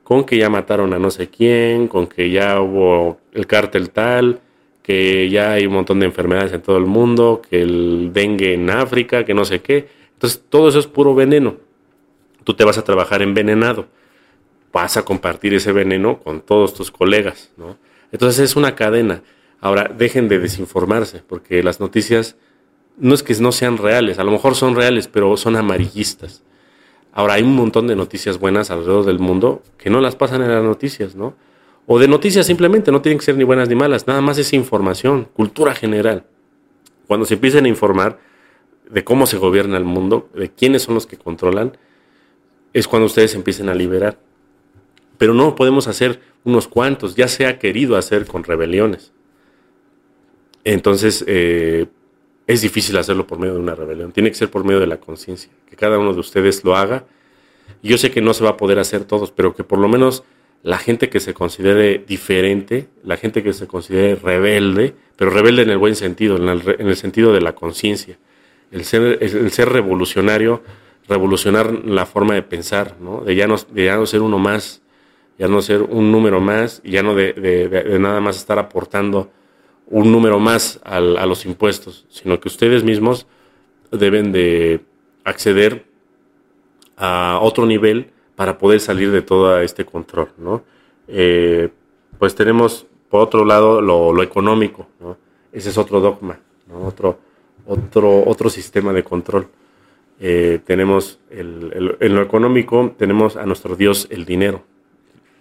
con 0.07 0.23
que 0.23 0.37
ya 0.37 0.49
mataron 0.49 0.93
a 0.93 0.99
no 0.99 1.11
sé 1.11 1.27
quién, 1.29 1.87
con 1.89 2.07
que 2.07 2.29
ya 2.29 2.61
hubo 2.61 3.19
el 3.33 3.45
cártel 3.45 3.89
tal, 3.89 4.39
que 4.81 5.29
ya 5.29 5.51
hay 5.51 5.65
un 5.65 5.73
montón 5.73 5.99
de 5.99 6.05
enfermedades 6.05 6.53
en 6.53 6.61
todo 6.61 6.77
el 6.77 6.85
mundo, 6.85 7.41
que 7.47 7.61
el 7.61 8.11
dengue 8.13 8.53
en 8.53 8.69
África, 8.69 9.25
que 9.25 9.33
no 9.33 9.43
sé 9.43 9.61
qué. 9.61 9.89
Entonces, 10.13 10.41
todo 10.47 10.69
eso 10.69 10.79
es 10.79 10.87
puro 10.87 11.13
veneno. 11.13 11.57
Tú 12.45 12.53
te 12.53 12.63
vas 12.63 12.77
a 12.77 12.83
trabajar 12.83 13.21
envenenado 13.21 13.87
vas 14.77 14.95
a 14.95 15.03
compartir 15.03 15.55
ese 15.55 15.71
veneno 15.71 16.19
con 16.19 16.41
todos 16.41 16.73
tus 16.73 16.91
colegas, 16.91 17.51
¿no? 17.57 17.77
Entonces 18.11 18.51
es 18.51 18.55
una 18.55 18.75
cadena. 18.75 19.23
Ahora, 19.59 19.91
dejen 19.97 20.27
de 20.27 20.37
desinformarse, 20.37 21.23
porque 21.27 21.63
las 21.63 21.79
noticias 21.79 22.35
no 22.97 23.15
es 23.15 23.23
que 23.23 23.33
no 23.35 23.51
sean 23.51 23.77
reales, 23.77 24.19
a 24.19 24.23
lo 24.23 24.31
mejor 24.31 24.53
son 24.53 24.75
reales, 24.75 25.07
pero 25.07 25.35
son 25.35 25.55
amarillistas. 25.55 26.43
Ahora, 27.17 27.33
hay 27.33 27.41
un 27.41 27.55
montón 27.55 27.87
de 27.87 27.95
noticias 27.95 28.37
buenas 28.37 28.69
alrededor 28.69 29.03
del 29.03 29.17
mundo 29.17 29.63
que 29.79 29.89
no 29.89 30.01
las 30.01 30.15
pasan 30.15 30.43
en 30.43 30.51
las 30.51 30.63
noticias, 30.63 31.15
¿no? 31.15 31.33
O 31.87 31.97
de 31.97 32.07
noticias 32.07 32.45
simplemente, 32.45 32.91
no 32.91 33.01
tienen 33.01 33.17
que 33.17 33.25
ser 33.25 33.35
ni 33.37 33.43
buenas 33.43 33.67
ni 33.67 33.73
malas, 33.73 34.05
nada 34.05 34.21
más 34.21 34.37
es 34.37 34.53
información, 34.53 35.27
cultura 35.33 35.73
general. 35.73 36.27
Cuando 37.07 37.25
se 37.25 37.33
empiecen 37.33 37.65
a 37.65 37.69
informar 37.69 38.19
de 38.87 39.03
cómo 39.03 39.25
se 39.25 39.39
gobierna 39.39 39.77
el 39.79 39.83
mundo, 39.83 40.29
de 40.35 40.51
quiénes 40.51 40.83
son 40.83 40.93
los 40.93 41.07
que 41.07 41.17
controlan, 41.17 41.75
es 42.73 42.87
cuando 42.87 43.07
ustedes 43.07 43.33
empiecen 43.33 43.67
a 43.69 43.73
liberar. 43.73 44.19
Pero 45.17 45.33
no 45.33 45.55
podemos 45.55 45.87
hacer 45.87 46.19
unos 46.43 46.67
cuantos, 46.67 47.15
ya 47.15 47.27
se 47.27 47.47
ha 47.47 47.57
querido 47.57 47.97
hacer 47.97 48.27
con 48.27 48.43
rebeliones. 48.43 49.11
Entonces, 50.63 51.25
eh, 51.25 51.87
es 52.47 52.61
difícil 52.61 52.97
hacerlo 52.97 53.27
por 53.27 53.39
medio 53.39 53.55
de 53.55 53.59
una 53.59 53.75
rebelión, 53.75 54.13
tiene 54.13 54.29
que 54.29 54.35
ser 54.35 54.49
por 54.49 54.63
medio 54.63 54.79
de 54.79 54.87
la 54.87 54.97
conciencia, 54.97 55.51
que 55.69 55.75
cada 55.75 55.99
uno 55.99 56.13
de 56.13 56.21
ustedes 56.21 56.63
lo 56.63 56.77
haga. 56.77 57.05
Yo 57.83 57.97
sé 57.97 58.09
que 58.09 58.21
no 58.21 58.33
se 58.33 58.45
va 58.45 58.51
a 58.51 58.57
poder 58.57 58.79
hacer 58.79 59.03
todos, 59.03 59.31
pero 59.31 59.53
que 59.53 59.65
por 59.65 59.79
lo 59.79 59.89
menos 59.89 60.23
la 60.63 60.77
gente 60.77 61.09
que 61.09 61.19
se 61.19 61.33
considere 61.33 61.99
diferente, 62.07 62.87
la 63.03 63.17
gente 63.17 63.43
que 63.43 63.51
se 63.51 63.67
considere 63.67 64.15
rebelde, 64.15 64.95
pero 65.17 65.29
rebelde 65.29 65.63
en 65.63 65.69
el 65.71 65.77
buen 65.77 65.95
sentido, 65.95 66.37
en 66.37 66.47
el, 66.47 66.95
sentido 66.95 67.33
de 67.33 67.41
la 67.41 67.53
conciencia, 67.53 68.17
el 68.71 68.85
ser, 68.85 69.17
el 69.21 69.51
ser 69.51 69.69
revolucionario, 69.69 70.63
revolucionar 71.09 71.85
la 71.85 72.05
forma 72.05 72.33
de 72.33 72.43
pensar, 72.43 72.95
¿no? 73.01 73.21
de, 73.21 73.35
ya 73.35 73.47
no, 73.47 73.57
de 73.57 73.85
ya 73.85 73.97
no 73.97 74.05
ser 74.05 74.21
uno 74.21 74.39
más, 74.39 74.81
ya 75.37 75.49
no 75.49 75.61
ser 75.61 75.81
un 75.81 76.11
número 76.13 76.39
más, 76.39 76.81
ya 76.83 77.03
no 77.03 77.13
de 77.13 77.97
nada 77.99 78.21
más 78.21 78.37
estar 78.37 78.57
aportando 78.57 79.31
un 79.89 80.11
número 80.11 80.39
más 80.39 80.79
a 80.83 80.99
los 80.99 81.45
impuestos, 81.45 82.05
sino 82.09 82.39
que 82.39 82.49
ustedes 82.49 82.83
mismos 82.83 83.27
deben 83.91 84.31
de 84.31 84.81
acceder 85.23 85.85
a 86.97 87.39
otro 87.41 87.65
nivel 87.65 88.11
para 88.35 88.57
poder 88.57 88.79
salir 88.79 89.11
de 89.11 89.21
todo 89.21 89.59
este 89.61 89.85
control, 89.85 90.29
¿no? 90.37 90.63
Eh, 91.07 91.69
pues 92.19 92.35
tenemos, 92.35 92.85
por 93.09 93.21
otro 93.21 93.45
lado, 93.45 93.81
lo, 93.81 94.21
económico, 94.21 94.87
¿no? 94.99 95.17
Ese 95.51 95.69
es 95.69 95.77
otro 95.77 95.99
dogma. 96.01 96.39
Otro, 96.83 97.19
otro, 97.65 98.23
otro 98.25 98.49
sistema 98.49 98.91
de 98.93 99.03
control. 99.03 99.47
Eh, 100.19 100.59
tenemos, 100.65 101.19
el, 101.29 101.97
en 101.99 102.15
lo 102.15 102.21
económico, 102.21 102.93
tenemos 102.97 103.37
a 103.37 103.45
nuestro 103.45 103.75
Dios 103.75 104.07
el 104.09 104.25
dinero. 104.25 104.63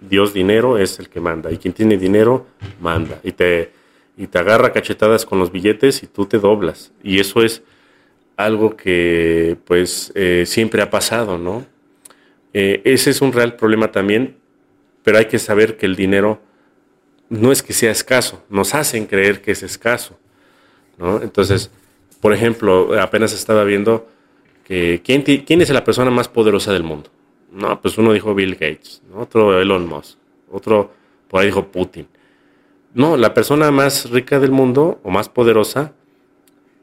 Dios 0.01 0.33
dinero 0.33 0.79
es 0.79 0.99
el 0.99 1.09
que 1.09 1.21
manda, 1.21 1.51
y 1.51 1.57
quien 1.57 1.73
tiene 1.75 1.97
dinero, 1.97 2.47
manda. 2.81 3.19
Y 3.25 3.33
te, 3.33 3.73
y 4.17 4.27
te 4.29 4.39
agarra 4.39 4.73
cachetadas 4.73 5.27
con 5.27 5.39
los 5.39 5.53
billetes 5.53 6.03
y 6.03 6.07
tú 6.07 6.27
te 6.27 6.39
doblas. 6.39 6.93
Y 7.03 7.21
eso 7.21 7.43
es 7.43 7.63
algo 8.37 8.77
que 8.77 9.57
pues 9.65 10.13
eh, 10.15 10.45
siempre 10.47 10.83
ha 10.83 10.91
pasado, 10.91 11.39
¿no? 11.39 11.67
Eh, 12.53 12.81
ese 12.85 13.11
es 13.11 13.21
un 13.21 13.33
real 13.33 13.57
problema 13.57 13.93
también, 13.93 14.37
pero 15.03 15.19
hay 15.19 15.27
que 15.27 15.39
saber 15.39 15.77
que 15.77 15.87
el 15.87 15.97
dinero 15.97 16.41
no 17.29 17.53
es 17.53 17.63
que 17.63 17.73
sea 17.73 17.91
escaso, 17.91 18.43
nos 18.49 18.75
hacen 18.75 19.07
creer 19.07 19.43
que 19.43 19.53
es 19.53 19.63
escaso. 19.63 20.19
¿no? 20.97 21.21
Entonces, 21.23 21.71
por 22.21 22.33
ejemplo, 22.33 22.99
apenas 23.01 23.33
estaba 23.33 23.65
viendo 23.65 24.09
que 24.65 25.03
¿quién, 25.05 25.23
quién 25.23 25.61
es 25.61 25.71
la 25.71 25.85
persona 25.85 26.11
más 26.11 26.29
poderosa 26.29 26.73
del 26.73 26.83
mundo. 26.83 27.11
No, 27.53 27.81
pues 27.81 27.99
uno 27.99 28.13
dijo 28.13 28.35
Bill 28.35 28.55
Gates, 28.55 29.03
otro 29.15 29.61
Elon 29.61 29.87
Musk, 29.87 30.19
otro 30.51 30.91
por 31.29 31.41
ahí 31.41 31.47
dijo 31.47 31.67
Putin. 31.67 32.07
No, 32.97 33.19
la 33.19 33.35
persona 33.35 33.71
más 33.71 34.09
rica 34.09 34.41
del 34.41 34.53
mundo 34.53 35.01
o 35.03 35.11
más 35.11 35.29
poderosa 35.29 35.93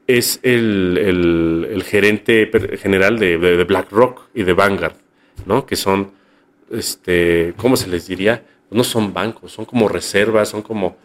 es 0.06 0.39
el, 0.43 1.84
gerente 1.88 2.52
general 2.78 3.17
de, 3.17 3.63
BlackRock 3.63 4.30
y 4.36 4.43
de 4.43 4.54
Vanguard. 4.54 4.93
¿no? 5.47 5.65
Que 5.65 5.76
son, 5.76 6.12
este, 6.69 7.56
¿cómo 7.58 7.76
se 7.76 7.88
les 7.88 8.06
diría? 8.06 8.45
No 8.69 8.84
son 8.84 9.12
bancos, 9.12 9.54
son 9.54 9.65
como 9.65 9.88
reservas, 9.88 10.49
son 10.49 10.62
como 10.62 10.97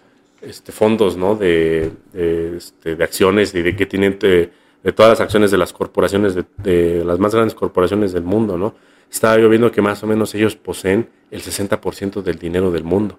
este, 0.43 0.73
fondos, 0.73 1.17
¿no? 1.17 1.37
De, 1.37 1.91
de, 2.13 2.59
este, 2.59 2.95
de 2.95 3.03
acciones 3.03 3.55
y 3.55 3.63
de 3.63 3.75
que 3.75 3.87
tienen 3.87 4.19
de, 4.19 4.51
todas 4.95 5.13
las 5.13 5.21
acciones 5.23 5.51
de 5.51 5.57
las 5.57 5.73
corporaciones, 5.73 6.35
de, 6.35 7.03
las 7.03 7.19
más 7.19 7.35
grandes 7.35 7.55
corporaciones 7.55 8.13
del 8.13 8.25
mundo, 8.25 8.59
¿no? 8.59 8.75
Estaba 9.11 9.39
yo 9.39 9.49
viendo 9.49 9.73
que 9.73 9.81
más 9.81 10.03
o 10.03 10.07
menos 10.07 10.35
ellos 10.35 10.55
poseen 10.55 11.09
el 11.31 11.41
60% 11.41 12.21
del 12.21 12.39
dinero 12.39 12.71
del 12.71 12.85
mundo. 12.85 13.19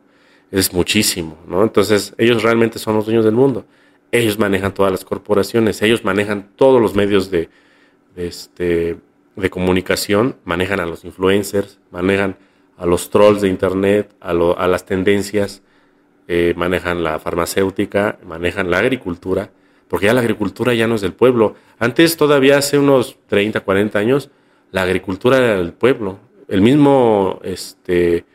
Es 0.52 0.74
muchísimo, 0.74 1.38
¿no? 1.48 1.64
Entonces, 1.64 2.14
ellos 2.18 2.44
realmente 2.44 2.80
son 2.80 2.96
los 2.96 3.06
dueños 3.06 3.26
del 3.26 3.36
mundo. 3.36 3.66
Ellos 4.12 4.40
manejan 4.40 4.74
todas 4.74 4.92
las 4.92 5.06
corporaciones, 5.06 5.82
ellos 5.82 6.04
manejan 6.04 6.50
todos 6.56 6.82
los 6.82 6.96
medios 6.96 7.30
de, 7.30 7.50
de 8.16 8.28
este, 8.28 8.98
de 9.40 9.50
comunicación 9.50 10.36
manejan 10.44 10.80
a 10.80 10.86
los 10.86 11.06
influencers, 11.06 11.80
manejan 11.92 12.38
a 12.78 12.86
los 12.86 13.10
trolls 13.10 13.42
de 13.42 13.50
internet, 13.50 14.14
a, 14.20 14.34
las 14.34 14.86
tendencias, 14.86 15.62
eh, 16.28 16.54
manejan 16.56 17.04
la 17.04 17.20
farmacéutica, 17.20 18.20
manejan 18.24 18.70
la 18.70 18.80
agricultura, 18.80 19.52
porque 19.88 20.06
ya 20.06 20.14
la 20.14 20.22
agricultura 20.22 20.74
ya 20.74 20.88
no 20.88 20.96
es 20.96 21.02
del 21.02 21.14
pueblo. 21.14 21.56
Antes, 21.78 22.16
todavía 22.16 22.58
hace 22.58 22.78
unos 22.78 23.18
30, 23.28 23.62
40 23.62 24.00
años, 24.00 24.30
la 24.72 24.84
agricultura 24.84 25.38
era 25.38 25.58
del 25.58 25.74
pueblo. 25.74 26.20
El 26.48 26.62
mismo 26.62 27.40
este, 27.44 28.26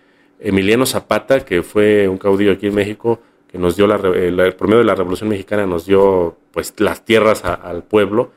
Emiliano 0.40 0.86
Zapata, 0.86 1.44
que 1.44 1.62
fue 1.62 2.08
un 2.08 2.18
caudillo 2.18 2.52
aquí 2.52 2.66
en 2.66 2.74
México, 2.74 3.20
que 3.48 3.58
nos 3.58 3.76
dio 3.76 3.86
la, 3.86 3.96
el, 3.96 4.54
promedio 4.54 4.78
de 4.80 4.84
la 4.84 4.94
Revolución 4.94 5.28
Mexicana, 5.28 5.66
nos 5.66 5.86
dio 5.86 6.36
pues 6.52 6.74
las 6.78 7.04
tierras 7.04 7.44
al 7.44 7.84
pueblo, 7.84 8.32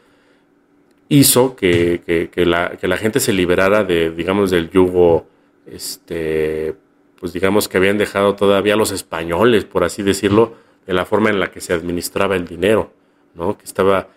hizo 1.10 1.56
que, 1.56 2.32
la, 2.46 2.98
gente 2.98 3.20
se 3.20 3.34
liberara 3.34 3.84
de, 3.84 4.12
digamos, 4.12 4.52
del 4.52 4.70
yugo, 4.70 5.26
este, 5.66 6.76
pues 7.20 7.34
digamos 7.34 7.68
que 7.68 7.78
habían 7.78 7.98
dejado 7.98 8.36
todavía 8.36 8.76
los 8.76 8.92
españoles, 8.92 9.66
por 9.66 9.84
así 9.84 10.04
decirlo, 10.04 10.54
de 10.86 10.94
la 10.94 11.06
forma 11.06 11.30
en 11.30 11.40
la 11.40 11.52
que 11.52 11.62
se 11.62 11.74
administraba 11.74 12.36
el 12.36 12.48
dinero, 12.48 12.92
¿no? 13.36 13.58
Que 13.58 13.66
estaba 13.66 14.10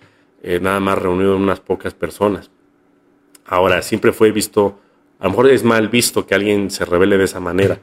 eh, 0.43 0.61
nada 0.61 0.81
más 0.81 0.99
reunido 0.99 1.37
en 1.37 1.43
unas 1.43 1.61
pocas 1.61 1.95
personas. 1.95 2.51
Ahora, 3.45 3.83
siempre 3.83 4.13
fue 4.13 4.31
visto, 4.31 4.79
a 5.21 5.25
lo 5.25 5.31
mejor 5.31 5.51
es 5.51 5.65
mal 5.65 5.89
visto 5.89 6.27
que 6.27 6.35
alguien 6.35 6.71
se 6.71 6.85
revele 6.85 7.19
de 7.19 7.25
esa 7.25 7.41
manera, 7.41 7.79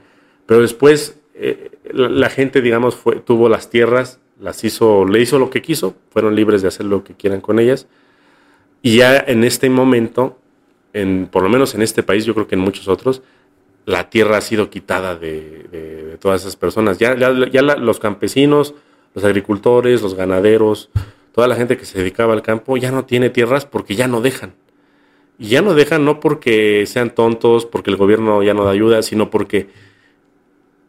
pero 0.46 0.62
después 0.62 1.20
eh, 1.36 1.72
la, 1.92 2.30
gente, 2.30 2.62
digamos, 2.62 2.98
tuvo 3.26 3.48
las 3.48 3.70
tierras, 3.70 4.20
las 4.40 4.64
hizo, 4.64 5.06
le 5.06 5.22
hizo 5.22 5.40
lo 5.40 5.50
que 5.50 5.62
quiso, 5.62 5.96
fueron 6.10 6.36
libres 6.36 6.62
de 6.62 6.68
hacer 6.68 6.86
lo 6.86 7.04
que 7.04 7.14
quieran 7.14 7.42
con 7.42 7.60
ellas, 7.60 7.88
y 8.82 8.98
ya 8.98 9.18
en 9.18 9.44
este 9.44 9.70
momento, 9.70 10.38
en, 10.94 11.28
por 11.32 11.44
lo 11.44 11.50
menos 11.50 11.76
en 11.76 11.82
este 11.82 12.04
país, 12.04 12.26
yo 12.26 12.34
creo 12.34 12.48
que 12.48 12.56
en 12.56 12.62
muchos 12.62 12.88
otros, 12.88 13.22
la 13.88 14.10
tierra 14.10 14.38
ha 14.38 14.42
sido 14.42 14.70
quitada 14.70 15.16
de, 15.16 16.18
todas 16.20 16.42
esas 16.42 16.56
personas. 16.56 16.98
Ya, 16.98 17.16
ya, 17.16 17.62
los 17.62 18.00
campesinos, 18.00 18.74
los 19.16 19.24
agricultores, 19.24 20.02
los 20.02 20.14
ganaderos, 20.14 20.90
toda 21.32 21.48
la 21.48 21.56
gente 21.56 21.78
que 21.78 21.86
se 21.86 22.00
dedicaba 22.00 22.34
al 22.34 22.42
campo 22.42 22.76
ya 22.76 22.92
no 22.92 23.06
tiene 23.06 23.30
tierras 23.30 23.66
porque 23.66 23.96
ya 23.96 24.08
no 24.08 24.20
dejan. 24.20 24.54
Y 25.40 25.50
ya 25.50 25.62
no 25.62 25.74
dejan 25.74 26.06
no 26.06 26.20
porque 26.20 26.86
sean 26.88 27.14
tontos, 27.14 27.66
porque 27.66 27.92
el 27.92 27.98
gobierno 27.98 28.42
ya 28.44 28.54
no 28.54 28.64
da 28.64 28.72
ayuda, 28.72 29.02
sino 29.04 29.30
porque 29.30 29.70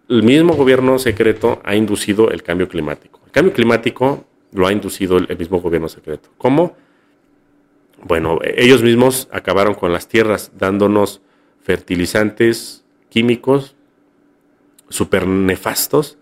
el 0.08 0.22
mismo 0.22 0.54
gobierno 0.54 0.98
secreto 0.98 1.60
ha 1.64 1.74
inducido 1.74 2.30
el 2.30 2.42
cambio 2.42 2.68
climático. 2.68 3.20
El 3.26 3.32
cambio 3.32 3.52
climático 3.52 4.24
lo 4.52 4.66
ha 4.66 4.72
inducido 4.72 5.18
el 5.18 5.36
mismo 5.36 5.60
gobierno 5.60 5.88
secreto. 5.88 6.30
¿Cómo? 6.38 6.76
Bueno, 8.02 8.38
ellos 8.42 8.82
mismos 8.82 9.28
acabaron 9.32 9.74
con 9.74 9.92
las 9.92 10.08
tierras 10.08 10.52
dándonos 10.56 11.20
fertilizantes 11.60 12.84
químicos 13.10 13.76
super 14.88 15.26
nefastos 15.26 16.16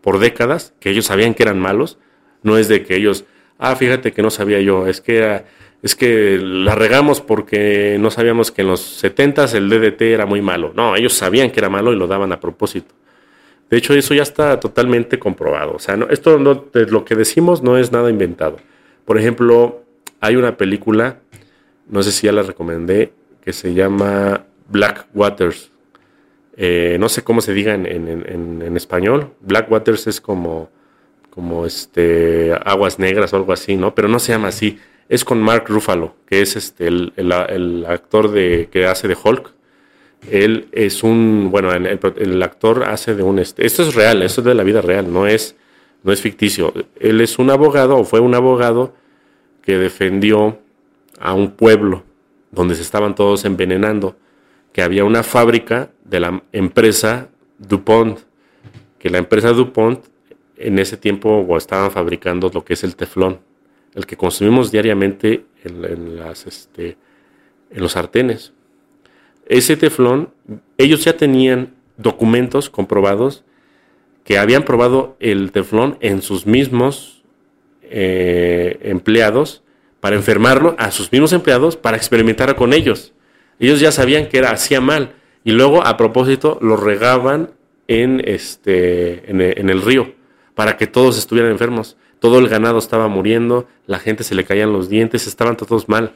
por 0.00 0.18
décadas, 0.18 0.74
que 0.78 0.90
ellos 0.90 1.06
sabían 1.06 1.34
que 1.34 1.42
eran 1.42 1.58
malos. 1.58 1.98
No 2.42 2.58
es 2.58 2.68
de 2.68 2.84
que 2.84 2.96
ellos, 2.96 3.24
ah, 3.58 3.74
fíjate 3.76 4.12
que 4.12 4.22
no 4.22 4.30
sabía 4.30 4.60
yo, 4.60 4.86
es 4.86 5.00
que, 5.00 5.44
es 5.82 5.96
que 5.96 6.38
la 6.38 6.76
regamos 6.76 7.20
porque 7.20 7.96
no 7.98 8.10
sabíamos 8.10 8.52
que 8.52 8.62
en 8.62 8.68
los 8.68 8.80
70 8.80 9.46
el 9.56 9.68
DDT 9.68 10.02
era 10.02 10.26
muy 10.26 10.40
malo. 10.40 10.72
No, 10.74 10.94
ellos 10.94 11.12
sabían 11.12 11.50
que 11.50 11.58
era 11.58 11.68
malo 11.68 11.92
y 11.92 11.96
lo 11.96 12.06
daban 12.06 12.32
a 12.32 12.38
propósito. 12.38 12.94
De 13.68 13.78
hecho, 13.78 13.94
eso 13.94 14.14
ya 14.14 14.22
está 14.22 14.60
totalmente 14.60 15.18
comprobado. 15.18 15.72
O 15.74 15.78
sea, 15.80 15.96
no, 15.96 16.08
esto 16.08 16.38
no, 16.38 16.54
de 16.54 16.86
lo 16.86 17.04
que 17.04 17.16
decimos 17.16 17.62
no 17.62 17.78
es 17.78 17.90
nada 17.90 18.10
inventado. 18.10 18.58
Por 19.04 19.18
ejemplo, 19.18 19.82
hay 20.20 20.36
una 20.36 20.56
película, 20.56 21.18
no 21.88 22.02
sé 22.02 22.12
si 22.12 22.26
ya 22.26 22.32
la 22.32 22.42
recomendé, 22.42 23.12
que 23.42 23.52
se 23.52 23.74
llama 23.74 24.44
Black 24.68 25.06
Waters. 25.14 25.72
Eh, 26.56 26.96
no 27.00 27.08
sé 27.08 27.24
cómo 27.24 27.40
se 27.40 27.54
diga 27.54 27.74
en, 27.74 28.76
español. 28.76 29.30
Black 29.40 29.70
Waters 29.70 30.06
es 30.06 30.20
como, 30.20 30.70
como 31.30 31.66
este, 31.66 32.52
aguas 32.64 33.00
negras 33.00 33.32
o 33.32 33.36
algo 33.36 33.52
así, 33.52 33.74
¿no? 33.76 33.94
Pero 33.96 34.06
no 34.06 34.20
se 34.20 34.32
llama 34.32 34.48
así. 34.48 34.78
Es 35.12 35.26
con 35.26 35.42
Mark 35.42 35.64
Ruffalo, 35.68 36.14
que 36.24 36.40
es 36.40 36.56
este, 36.56 36.86
el, 36.86 37.84
actor 37.86 38.30
de, 38.30 38.70
que 38.72 38.86
hace 38.86 39.08
de 39.08 39.14
Hulk. 39.22 39.52
Él 40.30 40.68
es 40.72 41.02
un, 41.02 41.50
bueno, 41.50 41.70
el, 41.70 42.42
actor 42.42 42.84
hace 42.84 43.14
de 43.14 43.22
un, 43.22 43.38
este, 43.38 43.66
esto 43.66 43.82
es 43.82 43.94
real, 43.94 44.22
esto 44.22 44.40
es 44.40 44.46
de 44.46 44.54
la 44.54 44.62
vida 44.62 44.80
real, 44.80 45.12
no 45.12 45.26
es, 45.26 45.54
no 46.02 46.12
es 46.12 46.22
ficticio. 46.22 46.72
Él 46.98 47.20
es 47.20 47.38
un 47.38 47.50
abogado 47.50 47.98
o 47.98 48.04
fue 48.04 48.20
un 48.20 48.34
abogado 48.34 48.94
que 49.60 49.76
defendió 49.76 50.58
a 51.20 51.34
un 51.34 51.50
pueblo 51.50 52.04
donde 52.50 52.74
se 52.74 52.80
estaban 52.80 53.14
todos 53.14 53.44
envenenando, 53.44 54.16
que 54.72 54.80
había 54.80 55.04
una 55.04 55.22
fábrica 55.22 55.90
de 56.04 56.20
la 56.20 56.42
empresa 56.52 57.28
DuPont, 57.58 58.18
que 58.98 59.10
la 59.10 59.18
empresa 59.18 59.52
DuPont 59.52 60.06
en 60.56 60.78
ese 60.78 60.96
tiempo 60.96 61.46
estaban 61.58 61.90
fabricando 61.90 62.50
lo 62.54 62.64
que 62.64 62.72
es 62.72 62.82
el 62.82 62.96
teflón, 62.96 63.40
el 63.94 64.06
que 64.06 64.16
consumimos 64.16 64.70
diariamente 64.70 65.44
en, 65.64 66.16
las, 66.16 66.46
este, 66.46 66.96
en 67.70 67.80
los 67.82 67.92
sartenes. 67.92 68.52
Ese 69.46 69.76
teflón, 69.76 70.30
ellos 70.78 71.04
ya 71.04 71.16
tenían 71.16 71.74
documentos 71.96 72.70
comprobados 72.70 73.44
que 74.24 74.38
habían 74.38 74.62
probado 74.62 75.16
el 75.20 75.52
teflón 75.52 75.98
en 76.00 76.22
sus 76.22 76.46
mismos 76.46 77.22
eh, 77.82 78.78
empleados 78.82 79.62
para 80.00 80.16
enfermarlo 80.16 80.74
a 80.78 80.90
sus 80.90 81.12
mismos 81.12 81.32
empleados 81.32 81.76
para 81.76 81.96
experimentar 81.96 82.54
con 82.56 82.72
ellos. 82.72 83.12
Ellos 83.58 83.80
ya 83.80 83.92
sabían 83.92 84.28
que 84.28 84.38
era 84.38 84.52
hacía 84.52 84.80
mal 84.80 85.14
y 85.44 85.52
luego 85.52 85.84
a 85.84 85.96
propósito 85.96 86.58
lo 86.60 86.76
regaban 86.76 87.50
en 87.88 88.22
este 88.24 89.30
en 89.30 89.68
el 89.68 89.82
río 89.82 90.14
para 90.54 90.76
que 90.76 90.86
todos 90.86 91.18
estuvieran 91.18 91.52
enfermos. 91.52 91.96
Todo 92.22 92.38
el 92.38 92.48
ganado 92.48 92.78
estaba 92.78 93.08
muriendo, 93.08 93.66
la 93.88 93.98
gente 93.98 94.22
se 94.22 94.36
le 94.36 94.44
caían 94.44 94.72
los 94.72 94.88
dientes, 94.88 95.26
estaban 95.26 95.56
todos 95.56 95.88
mal 95.88 96.12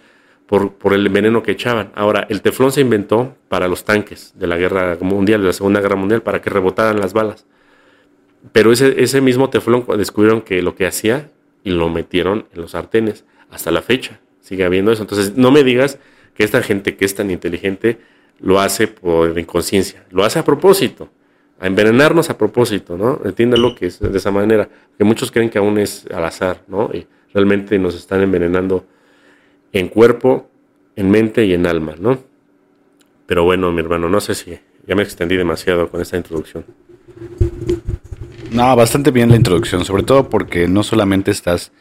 por, 0.47 0.75
por 0.75 0.93
el 0.93 1.09
veneno 1.09 1.43
que 1.43 1.51
echaban. 1.51 1.91
Ahora, 1.97 2.29
el 2.31 2.43
teflón 2.43 2.71
se 2.71 2.81
inventó 2.81 3.35
para 3.49 3.67
los 3.67 3.83
tanques 3.83 4.33
de 4.37 4.47
la 4.47 4.57
guerra 4.57 4.97
mundial, 5.01 5.41
de 5.41 5.49
la 5.49 5.53
Segunda 5.53 5.81
Guerra 5.81 5.97
Mundial, 5.97 6.23
para 6.23 6.41
que 6.41 6.49
rebotaran 6.49 7.01
las 7.01 7.13
balas. 7.13 7.45
Pero 8.53 8.71
ese, 8.71 9.03
ese 9.03 9.21
mismo 9.21 9.51
teflón 9.51 9.85
descubrieron 9.99 10.43
que 10.43 10.63
lo 10.63 10.77
que 10.77 10.87
hacía 10.87 11.29
y 11.65 11.71
lo 11.71 11.89
metieron 11.89 12.47
en 12.55 12.61
los 12.61 12.71
sartenes. 12.71 13.25
Hasta 13.51 13.73
la 13.73 13.83
fecha 13.83 14.21
sigue 14.41 14.65
habiendo 14.65 14.93
eso. 14.93 15.03
Entonces, 15.03 15.37
no 15.37 15.51
me 15.51 15.65
digas 15.65 15.99
que 16.37 16.45
esta 16.45 16.63
gente 16.63 16.95
que 16.95 17.05
es 17.05 17.17
tan 17.17 17.33
inteligente 17.33 17.99
lo 18.39 18.61
hace 18.61 18.87
por 18.87 19.37
inconsciencia, 19.37 20.07
lo 20.13 20.23
hace 20.23 20.39
a 20.39 20.45
propósito 20.45 21.09
a 21.59 21.67
envenenarnos 21.67 22.31
a 22.31 22.37
propósito, 22.37 22.97
¿no? 22.97 23.21
Entiéndalo 23.25 23.75
que 23.75 23.87
es 23.87 24.01
de 24.01 24.17
esa 24.17 24.31
manera, 24.31 24.69
que 24.97 25.05
muchos 25.05 25.31
creen 25.31 25.49
que 25.49 25.59
aún 25.59 25.79
es 25.79 26.07
al 26.13 26.25
azar, 26.25 26.63
¿no? 26.69 26.91
Y 26.93 27.07
realmente 27.33 27.79
nos 27.79 27.95
están 27.95 28.23
envenenando 28.23 28.85
en 29.73 29.89
cuerpo, 29.89 30.49
en 30.97 31.11
mente 31.11 31.45
y 31.47 31.55
en 31.55 31.67
alma, 31.67 31.95
¿no? 31.99 32.19
Pero 33.27 33.45
bueno, 33.45 33.73
mi 33.73 33.81
hermano, 33.81 34.09
no 34.09 34.21
sé 34.21 34.35
si 34.35 34.59
ya 34.87 34.95
me 34.95 35.03
extendí 35.03 35.37
demasiado 35.37 35.89
con 35.89 36.01
esta 36.01 36.17
introducción. 36.17 36.65
No, 38.53 38.77
bastante 38.77 39.11
bien 39.11 39.31
la 39.31 39.37
introducción, 39.37 39.85
sobre 39.85 40.03
todo 40.03 40.29
porque 40.31 40.69
no 40.69 40.83
solamente 40.83 41.31
estás 41.31 41.73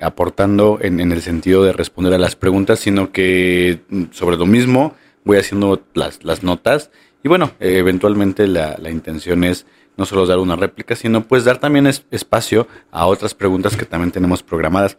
aportando 0.00 0.78
en, 0.80 1.00
en 1.00 1.12
el 1.12 1.22
sentido 1.22 1.64
de 1.64 1.72
responder 1.72 2.14
a 2.14 2.18
las 2.18 2.36
preguntas, 2.36 2.80
sino 2.80 3.12
que 3.12 3.80
mm, 3.88 4.04
sobre 4.12 4.36
lo 4.36 4.46
mismo 4.46 4.94
voy 5.24 5.38
haciendo 5.38 5.82
las, 5.94 6.24
las 6.24 6.42
notas 6.42 6.90
y 7.22 7.28
bueno, 7.28 7.52
eventualmente 7.60 8.46
la, 8.46 8.76
la, 8.78 8.90
intención 8.90 9.44
es 9.44 9.66
no 9.96 10.06
solo 10.06 10.26
dar 10.26 10.38
una 10.38 10.56
réplica, 10.56 10.96
sino 10.96 11.24
pues 11.24 11.44
dar 11.44 11.58
también 11.58 11.86
espacio 11.86 12.66
a 12.90 13.06
otras 13.06 13.34
preguntas 13.34 13.76
que 13.76 13.84
también 13.84 14.10
tenemos 14.10 14.42
programadas. 14.42 14.96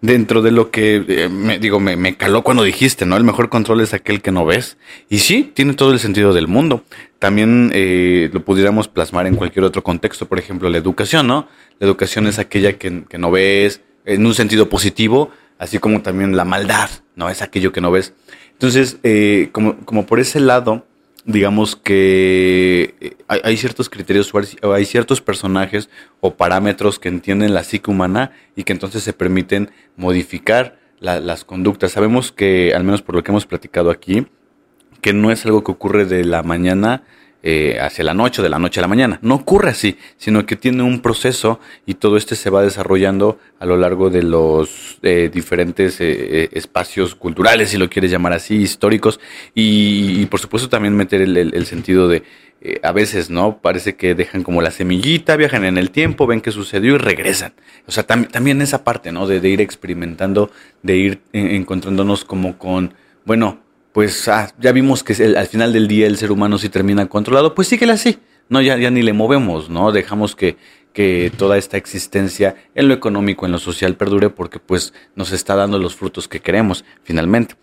Dentro 0.00 0.42
de 0.42 0.50
lo 0.50 0.70
que, 0.70 1.04
eh, 1.06 1.28
me, 1.28 1.58
digo, 1.58 1.78
me, 1.78 1.94
me, 1.96 2.16
caló 2.16 2.42
cuando 2.42 2.64
dijiste, 2.64 3.06
¿no? 3.06 3.16
El 3.16 3.22
mejor 3.22 3.48
control 3.50 3.80
es 3.82 3.94
aquel 3.94 4.22
que 4.22 4.32
no 4.32 4.44
ves. 4.44 4.78
Y 5.08 5.18
sí, 5.18 5.52
tiene 5.54 5.74
todo 5.74 5.92
el 5.92 6.00
sentido 6.00 6.32
del 6.32 6.48
mundo. 6.48 6.84
También 7.18 7.70
eh, 7.74 8.30
lo 8.32 8.44
pudiéramos 8.44 8.88
plasmar 8.88 9.26
en 9.26 9.36
cualquier 9.36 9.64
otro 9.64 9.84
contexto, 9.84 10.26
por 10.26 10.38
ejemplo, 10.38 10.68
la 10.68 10.78
educación, 10.78 11.26
¿no? 11.26 11.46
La 11.78 11.86
educación 11.86 12.26
es 12.26 12.38
aquella 12.38 12.72
que, 12.72 13.04
que 13.08 13.18
no 13.18 13.30
ves 13.30 13.82
en 14.04 14.26
un 14.26 14.34
sentido 14.34 14.68
positivo, 14.68 15.30
así 15.58 15.78
como 15.78 16.02
también 16.02 16.36
la 16.36 16.44
maldad, 16.44 16.90
¿no? 17.14 17.28
Es 17.28 17.42
aquello 17.42 17.70
que 17.70 17.80
no 17.80 17.90
ves. 17.90 18.14
Entonces, 18.52 18.98
eh, 19.02 19.50
como, 19.52 19.76
como 19.84 20.06
por 20.06 20.18
ese 20.18 20.40
lado, 20.40 20.86
digamos 21.24 21.76
que 21.76 22.94
eh, 23.00 23.16
hay, 23.28 23.56
ciertos 23.56 23.88
criterios, 23.90 24.32
hay 24.62 24.84
ciertos 24.84 25.20
personajes 25.20 25.90
o 26.20 26.34
parámetros 26.34 26.98
que 26.98 27.08
entienden 27.08 27.54
la 27.54 27.64
psique 27.64 27.90
humana 27.90 28.32
y 28.56 28.64
que 28.64 28.72
entonces 28.72 29.02
se 29.02 29.12
permiten 29.12 29.70
modificar 29.96 30.78
las 31.00 31.44
conductas. 31.44 31.92
Sabemos 31.92 32.30
que, 32.30 32.74
al 32.74 32.84
menos 32.84 33.00
por 33.00 33.14
lo 33.14 33.22
que 33.22 33.30
hemos 33.30 33.46
platicado 33.46 33.90
aquí, 33.90 34.26
que 35.00 35.14
no 35.14 35.30
es 35.30 35.46
algo 35.46 35.64
que 35.64 35.72
ocurre 35.72 36.04
de 36.04 36.24
la 36.24 36.42
mañana 36.42 37.04
eh, 37.42 37.78
hacia 37.80 38.04
la 38.04 38.12
noche 38.12 38.42
o 38.42 38.44
de 38.44 38.50
la 38.50 38.58
noche 38.58 38.80
a 38.80 38.82
la 38.82 38.86
mañana. 38.88 39.18
No 39.22 39.36
ocurre 39.36 39.70
así, 39.70 39.96
sino 40.18 40.44
que 40.44 40.56
tiene 40.56 40.82
un 40.82 41.00
proceso 41.00 41.58
y 41.86 41.94
todo 41.94 42.18
este 42.18 42.36
se 42.36 42.50
va 42.50 42.60
desarrollando 42.60 43.38
a 43.58 43.64
lo 43.64 43.78
largo 43.78 44.10
de 44.10 44.22
los 44.22 44.98
eh, 45.00 45.30
diferentes 45.32 46.02
eh, 46.02 46.50
espacios 46.52 47.14
culturales, 47.14 47.70
si 47.70 47.78
lo 47.78 47.88
quieres 47.88 48.10
llamar 48.10 48.34
así, 48.34 48.56
históricos, 48.56 49.20
y, 49.54 50.26
por 50.26 50.38
supuesto 50.38 50.68
también 50.68 50.94
meter 50.94 51.22
el, 51.22 51.66
sentido 51.66 52.08
de, 52.08 52.24
a 52.82 52.92
veces, 52.92 53.30
¿no? 53.30 53.58
Parece 53.62 53.96
que 53.96 54.14
dejan 54.14 54.42
como 54.42 54.60
la 54.60 54.70
semillita, 54.70 55.36
viajan 55.36 55.64
en 55.64 55.78
el 55.78 55.90
tiempo, 55.90 56.26
ven 56.26 56.42
qué 56.42 56.50
sucedió 56.50 56.96
y 56.96 56.98
regresan. 56.98 57.54
O 57.86 57.90
sea, 57.90 58.04
también 58.04 58.60
esa 58.60 58.84
parte, 58.84 59.12
¿no? 59.12 59.26
De, 59.26 59.40
de 59.40 59.48
ir 59.48 59.62
experimentando, 59.62 60.50
de 60.82 60.96
ir 60.96 61.20
encontrándonos 61.32 62.26
como 62.26 62.58
con, 62.58 62.92
bueno, 63.24 63.60
pues 63.92 64.28
ah, 64.28 64.52
ya 64.58 64.72
vimos 64.72 65.02
que 65.02 65.12
al 65.36 65.46
final 65.46 65.72
del 65.72 65.88
día 65.88 66.06
el 66.06 66.16
ser 66.16 66.32
humano 66.32 66.58
sí 66.58 66.68
termina 66.68 67.06
controlado, 67.06 67.54
pues 67.54 67.68
síguele 67.68 67.92
así. 67.92 68.18
No, 68.48 68.60
ya, 68.60 68.76
ya 68.76 68.90
ni 68.90 69.02
le 69.02 69.12
movemos, 69.12 69.70
¿no? 69.70 69.92
Dejamos 69.92 70.34
que, 70.34 70.56
que 70.92 71.30
toda 71.36 71.56
esta 71.56 71.76
existencia 71.76 72.56
en 72.74 72.88
lo 72.88 72.94
económico, 72.94 73.46
en 73.46 73.52
lo 73.52 73.58
social 73.58 73.94
perdure 73.94 74.30
porque 74.30 74.58
pues 74.58 74.92
nos 75.14 75.32
está 75.32 75.54
dando 75.54 75.78
los 75.78 75.94
frutos 75.94 76.26
que 76.26 76.40
queremos 76.40 76.84
finalmente. 77.04 77.54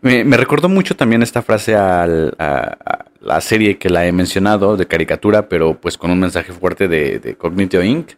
Me, 0.00 0.24
me 0.24 0.36
recordó 0.38 0.68
mucho 0.68 0.96
también 0.96 1.22
esta 1.22 1.42
frase 1.42 1.74
a, 1.74 2.04
a, 2.38 3.04
la 3.20 3.40
serie 3.42 3.76
que 3.76 3.90
la 3.90 4.06
he 4.06 4.12
mencionado 4.12 4.78
de 4.78 4.86
caricatura, 4.86 5.48
pero 5.48 5.78
pues 5.78 5.98
con 5.98 6.10
un 6.10 6.20
mensaje 6.20 6.52
fuerte 6.52 6.88
de, 6.88 7.18
de 7.18 7.36
Cognitio 7.36 7.82
Inc 7.82 8.12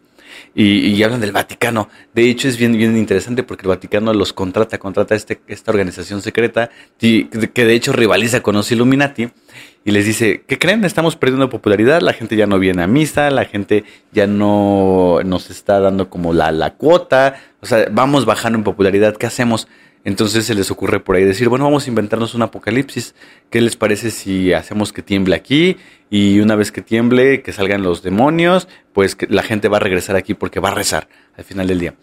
y, 0.54 1.02
hablan 1.02 1.20
del 1.20 1.32
Vaticano. 1.32 1.88
De 2.14 2.28
hecho, 2.28 2.48
es 2.48 2.56
bien, 2.56 2.72
bien 2.72 2.96
interesante 2.96 3.42
porque 3.42 3.62
el 3.62 3.68
Vaticano 3.68 4.12
los 4.12 4.32
contrata, 4.32 4.78
contrata 4.78 5.14
este, 5.14 5.40
esta 5.46 5.70
organización 5.70 6.22
secreta 6.22 6.70
que 6.98 7.64
de 7.64 7.74
hecho 7.74 7.92
rivaliza 7.92 8.40
con 8.40 8.54
los 8.54 8.70
Illuminati 8.70 9.30
y 9.84 9.90
les 9.90 10.06
dice, 10.06 10.44
¿qué 10.46 10.58
creen? 10.58 10.84
Estamos 10.84 11.16
perdiendo 11.16 11.48
popularidad, 11.48 12.02
la 12.02 12.12
gente 12.12 12.36
ya 12.36 12.46
no 12.46 12.58
viene 12.58 12.82
a 12.82 12.86
misa, 12.86 13.30
la 13.30 13.44
gente 13.44 13.84
ya 14.12 14.26
no 14.26 15.20
nos 15.24 15.50
está 15.50 15.80
dando 15.80 16.08
como 16.08 16.32
la, 16.32 16.52
la 16.52 16.74
cuota, 16.74 17.40
o 17.60 17.66
sea, 17.66 17.86
vamos 17.90 18.24
bajando 18.24 18.58
en 18.58 18.64
popularidad, 18.64 19.16
¿qué 19.16 19.26
hacemos? 19.26 19.66
Entonces 20.04 20.46
se 20.46 20.54
les 20.54 20.70
ocurre 20.70 21.00
por 21.00 21.16
ahí 21.16 21.24
decir, 21.24 21.48
bueno, 21.48 21.64
vamos 21.64 21.86
a 21.86 21.88
inventarnos 21.88 22.34
un 22.34 22.42
apocalipsis. 22.42 23.14
¿Qué 23.50 23.60
les 23.60 23.76
parece 23.76 24.10
si 24.10 24.52
hacemos 24.52 24.92
que 24.92 25.02
tiemble 25.02 25.36
aquí? 25.36 25.76
Y 26.10 26.40
una 26.40 26.56
vez 26.56 26.72
que 26.72 26.82
tiemble, 26.82 27.42
que 27.42 27.52
salgan 27.52 27.82
los 27.82 28.02
demonios, 28.02 28.68
pues 28.92 29.14
que 29.14 29.26
la 29.28 29.42
gente 29.42 29.68
va 29.68 29.76
a 29.76 29.80
regresar 29.80 30.16
aquí 30.16 30.34
porque 30.34 30.60
va 30.60 30.70
a 30.70 30.74
rezar 30.74 31.08
al 31.36 31.44
final 31.44 31.68
del 31.68 31.78
día. 31.78 31.94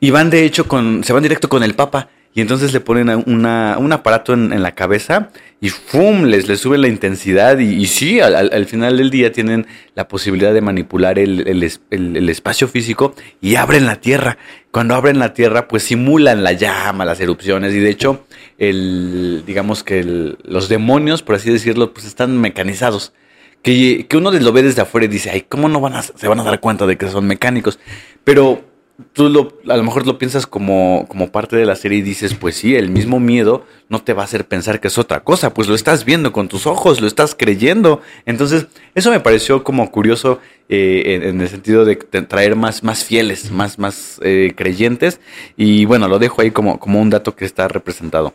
Y 0.00 0.10
van 0.10 0.30
de 0.30 0.44
hecho 0.44 0.66
con, 0.66 1.04
se 1.04 1.12
van 1.12 1.22
directo 1.22 1.48
con 1.48 1.62
el 1.62 1.74
Papa 1.74 2.08
y 2.34 2.40
entonces 2.40 2.72
le 2.72 2.80
ponen 2.80 3.10
un 3.26 3.92
aparato 3.92 4.32
en, 4.32 4.62
la 4.62 4.74
cabeza 4.74 5.28
y 5.60 5.68
¡fum! 5.68 6.24
Les, 6.24 6.48
les 6.48 6.60
sube 6.60 6.78
la 6.78 6.88
intensidad 6.88 7.58
y, 7.58 7.84
sí, 7.86 8.20
al, 8.20 8.34
al, 8.34 8.64
final 8.64 8.96
del 8.96 9.10
día 9.10 9.32
tienen 9.32 9.66
la 9.94 10.08
posibilidad 10.08 10.54
de 10.54 10.62
manipular 10.62 11.18
el, 11.18 11.46
el, 11.46 11.70
el, 11.90 12.28
espacio 12.30 12.68
físico 12.68 13.14
y 13.42 13.56
abren 13.56 13.84
la 13.84 13.96
Tierra. 13.96 14.38
Cuando 14.70 14.94
abren 14.94 15.18
la 15.18 15.34
Tierra, 15.34 15.68
pues 15.68 15.82
simulan 15.82 16.42
la 16.42 16.52
llama, 16.52 17.04
las 17.04 17.20
erupciones 17.20 17.74
y 17.74 17.80
de 17.80 17.90
hecho, 17.90 18.24
el, 18.56 19.42
digamos 19.46 19.84
que 19.84 20.02
los 20.42 20.70
demonios, 20.70 21.22
por 21.22 21.34
así 21.34 21.50
decirlo, 21.50 21.92
pues 21.92 22.06
están 22.06 22.38
mecanizados. 22.38 23.12
Que, 23.60 24.06
que 24.08 24.16
uno 24.16 24.32
lo 24.32 24.52
ve 24.52 24.62
desde 24.62 24.82
afuera 24.82 25.04
y 25.04 25.08
dice, 25.08 25.30
ay, 25.30 25.44
¿cómo 25.48 25.68
no 25.68 25.80
van 25.80 25.94
a, 25.94 26.02
se 26.02 26.26
van 26.26 26.40
a 26.40 26.44
dar 26.44 26.58
cuenta 26.60 26.86
de 26.86 26.96
que 26.96 27.08
son 27.08 27.26
mecánicos? 27.26 27.78
Pero 28.24 28.71
tú 29.12 29.28
lo, 29.28 29.58
a 29.68 29.76
lo 29.76 29.82
mejor 29.82 30.06
lo 30.06 30.18
piensas 30.18 30.46
como, 30.46 31.06
como 31.08 31.30
parte 31.30 31.56
de 31.56 31.66
la 31.66 31.76
serie 31.76 31.98
y 31.98 32.02
dices, 32.02 32.34
pues 32.34 32.56
sí, 32.56 32.76
el 32.76 32.90
mismo 32.90 33.20
miedo 33.20 33.64
no 33.88 34.02
te 34.02 34.12
va 34.12 34.22
a 34.22 34.24
hacer 34.24 34.46
pensar 34.46 34.80
que 34.80 34.88
es 34.88 34.98
otra 34.98 35.20
cosa, 35.20 35.54
pues 35.54 35.68
lo 35.68 35.74
estás 35.74 36.04
viendo 36.04 36.32
con 36.32 36.48
tus 36.48 36.66
ojos, 36.66 37.00
lo 37.00 37.06
estás 37.06 37.34
creyendo. 37.34 38.00
Entonces, 38.26 38.66
eso 38.94 39.10
me 39.10 39.20
pareció 39.20 39.64
como 39.64 39.90
curioso 39.90 40.40
eh, 40.68 41.20
en, 41.24 41.40
el 41.40 41.48
sentido 41.48 41.84
de 41.84 41.96
traer 41.96 42.56
más, 42.56 42.82
más 42.82 43.04
fieles, 43.04 43.50
más, 43.50 43.78
más 43.78 44.20
eh, 44.22 44.52
creyentes. 44.56 45.20
Y 45.56 45.84
bueno, 45.84 46.08
lo 46.08 46.18
dejo 46.18 46.42
ahí 46.42 46.50
como, 46.50 46.78
como 46.78 47.00
un 47.00 47.10
dato 47.10 47.34
que 47.34 47.44
está 47.44 47.68
representado. 47.68 48.34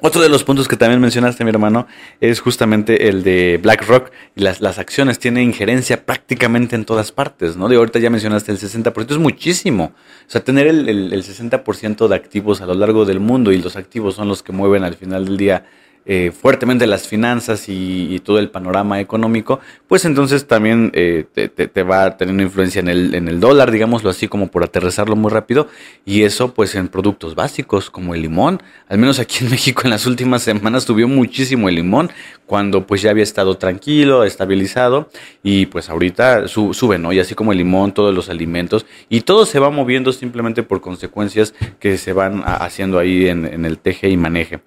Otro 0.00 0.22
de 0.22 0.28
los 0.28 0.44
puntos 0.44 0.68
que 0.68 0.76
también 0.76 1.00
mencionaste, 1.00 1.42
mi 1.42 1.50
hermano, 1.50 1.88
es 2.20 2.40
justamente 2.40 3.08
el 3.08 3.24
de 3.24 3.58
BlackRock. 3.60 4.12
Las, 4.36 4.60
las 4.60 4.78
acciones 4.78 5.18
tienen 5.18 5.42
injerencia 5.42 6.06
prácticamente 6.06 6.76
en 6.76 6.84
todas 6.84 7.10
partes, 7.10 7.56
¿no? 7.56 7.68
De 7.68 7.76
ahorita 7.76 7.98
ya 7.98 8.08
mencionaste 8.08 8.52
el 8.52 8.58
60%, 8.58 9.10
es 9.10 9.18
muchísimo. 9.18 9.92
O 9.94 10.30
sea, 10.30 10.44
tener 10.44 10.68
el, 10.68 10.88
el, 10.88 11.12
el 11.12 11.24
60% 11.24 12.06
de 12.06 12.14
activos 12.14 12.60
a 12.60 12.66
lo 12.66 12.74
largo 12.74 13.04
del 13.04 13.18
mundo 13.18 13.50
y 13.50 13.60
los 13.60 13.74
activos 13.74 14.14
son 14.14 14.28
los 14.28 14.44
que 14.44 14.52
mueven 14.52 14.84
al 14.84 14.94
final 14.94 15.24
del 15.24 15.36
día 15.36 15.64
eh, 16.06 16.32
fuertemente 16.32 16.86
las 16.86 17.06
finanzas 17.06 17.68
y, 17.68 18.18
todo 18.24 18.38
el 18.38 18.50
panorama 18.50 19.00
económico, 19.00 19.60
pues 19.86 20.04
entonces 20.04 20.46
también 20.46 20.90
eh, 20.94 21.24
te, 21.34 21.82
va 21.82 22.16
una 22.20 22.42
influencia 22.42 22.80
en 22.80 22.88
el, 22.88 23.14
en 23.14 23.28
el 23.28 23.40
dólar, 23.40 23.70
digámoslo 23.70 24.10
así, 24.10 24.26
como 24.26 24.48
por 24.48 24.64
aterrizarlo 24.64 25.16
muy 25.16 25.30
rápido, 25.30 25.68
y 26.04 26.24
eso 26.24 26.52
pues 26.52 26.74
en 26.74 26.88
productos 26.88 27.34
básicos 27.34 27.90
como 27.90 28.14
el 28.14 28.22
limón, 28.22 28.62
al 28.88 28.98
menos 28.98 29.18
aquí 29.18 29.44
en 29.44 29.50
México 29.50 29.82
en 29.84 29.90
las 29.90 30.06
últimas 30.06 30.42
semanas 30.42 30.84
subió 30.84 31.08
muchísimo 31.08 31.68
el 31.68 31.76
limón, 31.76 32.10
cuando 32.46 32.86
pues 32.86 33.02
ya 33.02 33.10
había 33.10 33.22
estado 33.22 33.56
tranquilo, 33.58 34.24
estabilizado, 34.24 35.10
y 35.42 35.66
pues 35.66 35.90
ahorita 35.90 36.48
sube, 36.48 36.98
¿no? 36.98 37.12
Y 37.12 37.20
así 37.20 37.34
como 37.34 37.52
el 37.52 37.58
limón, 37.58 37.92
todos 37.92 38.14
los 38.14 38.30
alimentos, 38.30 38.86
y 39.08 39.20
todo 39.20 39.44
se 39.46 39.58
va 39.58 39.70
moviendo 39.70 40.12
simplemente 40.12 40.62
por 40.62 40.80
consecuencias 40.80 41.54
que 41.78 41.98
se 41.98 42.12
van 42.12 42.42
haciendo 42.44 42.98
ahí 42.98 43.28
en, 43.28 43.44
en 43.46 43.64
el 43.64 43.78
teje 43.78 44.08
y 44.08 44.16
maneje. 44.16 44.60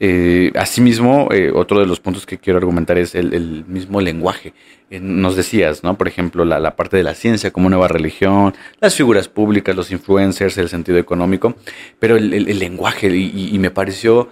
Eh, 0.00 0.50
asimismo, 0.56 1.28
eh, 1.32 1.52
otro 1.54 1.78
de 1.78 1.86
los 1.86 2.00
puntos 2.00 2.26
que 2.26 2.38
quiero 2.38 2.58
argumentar 2.58 2.98
es 2.98 3.14
el, 3.14 3.64
mismo 3.68 4.00
lenguaje. 4.00 4.52
Eh, 4.90 4.98
nos 5.00 5.36
decías, 5.36 5.84
¿no? 5.84 5.96
Por 5.96 6.08
ejemplo, 6.08 6.44
la, 6.44 6.74
parte 6.74 6.96
de 6.96 7.04
la 7.04 7.14
ciencia 7.14 7.52
como 7.52 7.68
nueva 7.68 7.86
religión, 7.86 8.54
las 8.80 8.96
figuras 8.96 9.28
públicas, 9.28 9.76
los 9.76 9.92
influencers, 9.92 10.58
el 10.58 10.68
sentido 10.68 10.98
económico, 10.98 11.54
pero 12.00 12.16
el, 12.16 12.58
lenguaje, 12.58 13.08
y, 13.16 13.58
me 13.58 13.70
pareció 13.70 14.28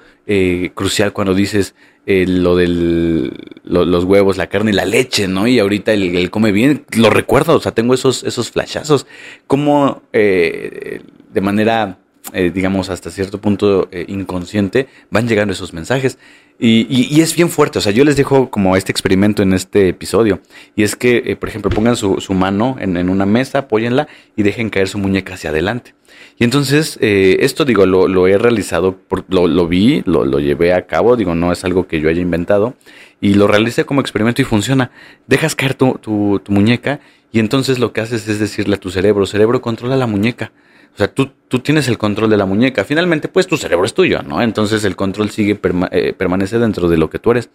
crucial 0.74 1.12
cuando 1.12 1.34
dices 1.34 1.74
lo 2.06 2.56
de 2.56 3.30
los 3.64 4.04
huevos, 4.04 4.36
la 4.36 4.48
carne 4.48 4.72
y 4.72 4.74
la 4.74 4.84
leche, 4.84 5.28
¿no? 5.28 5.46
Y 5.46 5.58
ahorita 5.58 5.92
el, 5.92 6.30
come 6.30 6.50
bien, 6.52 6.84
lo 6.96 7.08
recuerdo, 7.08 7.56
o 7.56 7.60
sea, 7.60 7.72
tengo 7.72 7.94
esos, 7.94 8.24
esos 8.24 8.50
flashazos, 8.50 9.06
como 9.46 10.02
de 10.12 11.00
manera 11.40 11.98
eh, 12.32 12.52
digamos, 12.54 12.88
hasta 12.88 13.10
cierto 13.10 13.40
punto 13.40 13.88
eh, 13.90 14.04
inconsciente, 14.08 14.88
van 15.10 15.28
llegando 15.28 15.52
esos 15.52 15.72
mensajes. 15.72 16.18
Y, 16.58 17.20
es 17.20 17.34
bien 17.34 17.48
fuerte, 17.48 17.80
o 17.80 17.82
sea, 17.82 17.90
yo 17.90 18.04
les 18.04 18.16
dejo 18.16 18.48
como 18.48 18.76
este 18.76 18.92
experimento 18.92 19.42
en 19.42 19.52
este 19.52 19.88
episodio. 19.88 20.40
Y 20.76 20.84
es 20.84 20.94
que, 20.94 21.22
eh, 21.26 21.34
por 21.34 21.48
ejemplo, 21.48 21.70
pongan 21.70 21.96
su, 21.96 22.20
mano 22.34 22.76
en, 22.78 23.10
una 23.10 23.26
mesa, 23.26 23.58
apóyenla 23.58 24.06
y 24.36 24.44
dejen 24.44 24.70
caer 24.70 24.88
su 24.88 24.98
muñeca 24.98 25.34
hacia 25.34 25.50
adelante. 25.50 25.94
Y 26.38 26.44
entonces, 26.44 26.98
esto 27.00 27.64
digo, 27.64 27.84
lo, 27.84 28.28
he 28.28 28.38
realizado, 28.38 29.00
lo, 29.28 29.48
lo 29.48 29.66
vi, 29.66 30.02
lo, 30.06 30.38
llevé 30.38 30.72
a 30.72 30.86
cabo, 30.86 31.16
digo, 31.16 31.34
no 31.34 31.50
es 31.50 31.64
algo 31.64 31.88
que 31.88 32.00
yo 32.00 32.08
haya 32.08 32.20
inventado. 32.20 32.74
Y 33.20 33.34
lo 33.34 33.48
realicé 33.48 33.84
como 33.84 34.00
experimento 34.00 34.40
y 34.40 34.44
funciona. 34.44 34.92
Dejas 35.26 35.56
caer 35.56 35.74
tu 35.74 36.40
muñeca 36.48 37.00
y 37.32 37.40
entonces 37.40 37.78
lo 37.78 37.92
que 37.92 38.02
haces 38.02 38.28
es 38.28 38.38
decirle 38.38 38.76
a 38.76 38.80
tu 38.80 38.90
cerebro, 38.90 39.26
cerebro, 39.26 39.62
controla 39.62 39.96
la 39.96 40.06
muñeca. 40.06 40.52
O 40.94 40.98
sea, 40.98 41.08
tú, 41.12 41.30
tú 41.48 41.60
tienes 41.60 41.88
el 41.88 41.96
control 41.96 42.28
de 42.30 42.36
la 42.36 42.44
muñeca. 42.44 42.84
Finalmente, 42.84 43.28
pues 43.28 43.46
tu 43.46 43.56
cerebro 43.56 43.86
es 43.86 43.94
tuyo, 43.94 44.22
¿no? 44.22 44.42
Entonces 44.42 44.84
el 44.84 44.94
control 44.94 45.30
sigue, 45.30 45.58
eh, 45.90 46.12
permanece 46.12 46.58
dentro 46.58 46.88
de 46.88 46.98
lo 46.98 47.08
que 47.08 47.18
tú 47.18 47.30
eres. 47.30 47.48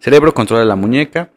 Cerebro 0.00 0.34
controla 0.34 0.66
la 0.66 0.76
muñeca 0.76 1.30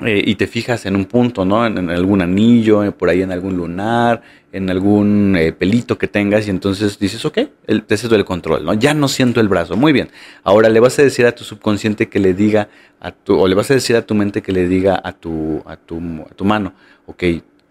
eh, 0.00 0.20
y 0.26 0.34
te 0.34 0.48
fijas 0.48 0.84
en 0.86 0.96
un 0.96 1.04
punto, 1.04 1.44
¿no? 1.44 1.64
En, 1.64 1.88
algún 1.88 2.20
anillo, 2.20 2.82
eh, 2.82 2.90
por 2.90 3.10
ahí 3.10 3.22
en 3.22 3.30
algún 3.30 3.56
lunar, 3.56 4.22
en 4.50 4.70
algún 4.70 5.38
pelito 5.56 5.96
que 5.96 6.08
tengas 6.08 6.48
y 6.48 6.50
entonces 6.50 6.98
dices, 6.98 7.24
ok, 7.24 7.38
el, 7.68 7.84
te 7.84 7.96
cedo 7.96 8.16
el 8.16 8.24
control, 8.24 8.64
¿no? 8.64 8.74
Ya 8.74 8.92
no 8.92 9.06
siento 9.06 9.40
el 9.40 9.48
brazo. 9.48 9.76
Muy 9.76 9.92
bien. 9.92 10.10
Ahora 10.42 10.68
le 10.68 10.80
vas 10.80 10.98
a 10.98 11.02
decir 11.02 11.26
a 11.26 11.32
tu 11.32 11.44
subconsciente 11.44 12.08
que 12.08 12.18
le 12.18 12.34
diga 12.34 12.68
a 12.98 13.12
tu, 13.12 13.38
o 13.38 13.46
le 13.46 13.54
vas 13.54 13.70
a 13.70 13.74
decir 13.74 13.94
a 13.94 14.02
tu 14.02 14.16
mente 14.16 14.42
que 14.42 14.50
le 14.50 14.66
diga 14.66 15.00
a 15.02 15.12
tu, 15.12 15.62
a 15.64 15.76
tu, 15.76 16.00
a 16.28 16.34
tu 16.34 16.44
mano, 16.44 16.72
ok, 17.06 17.22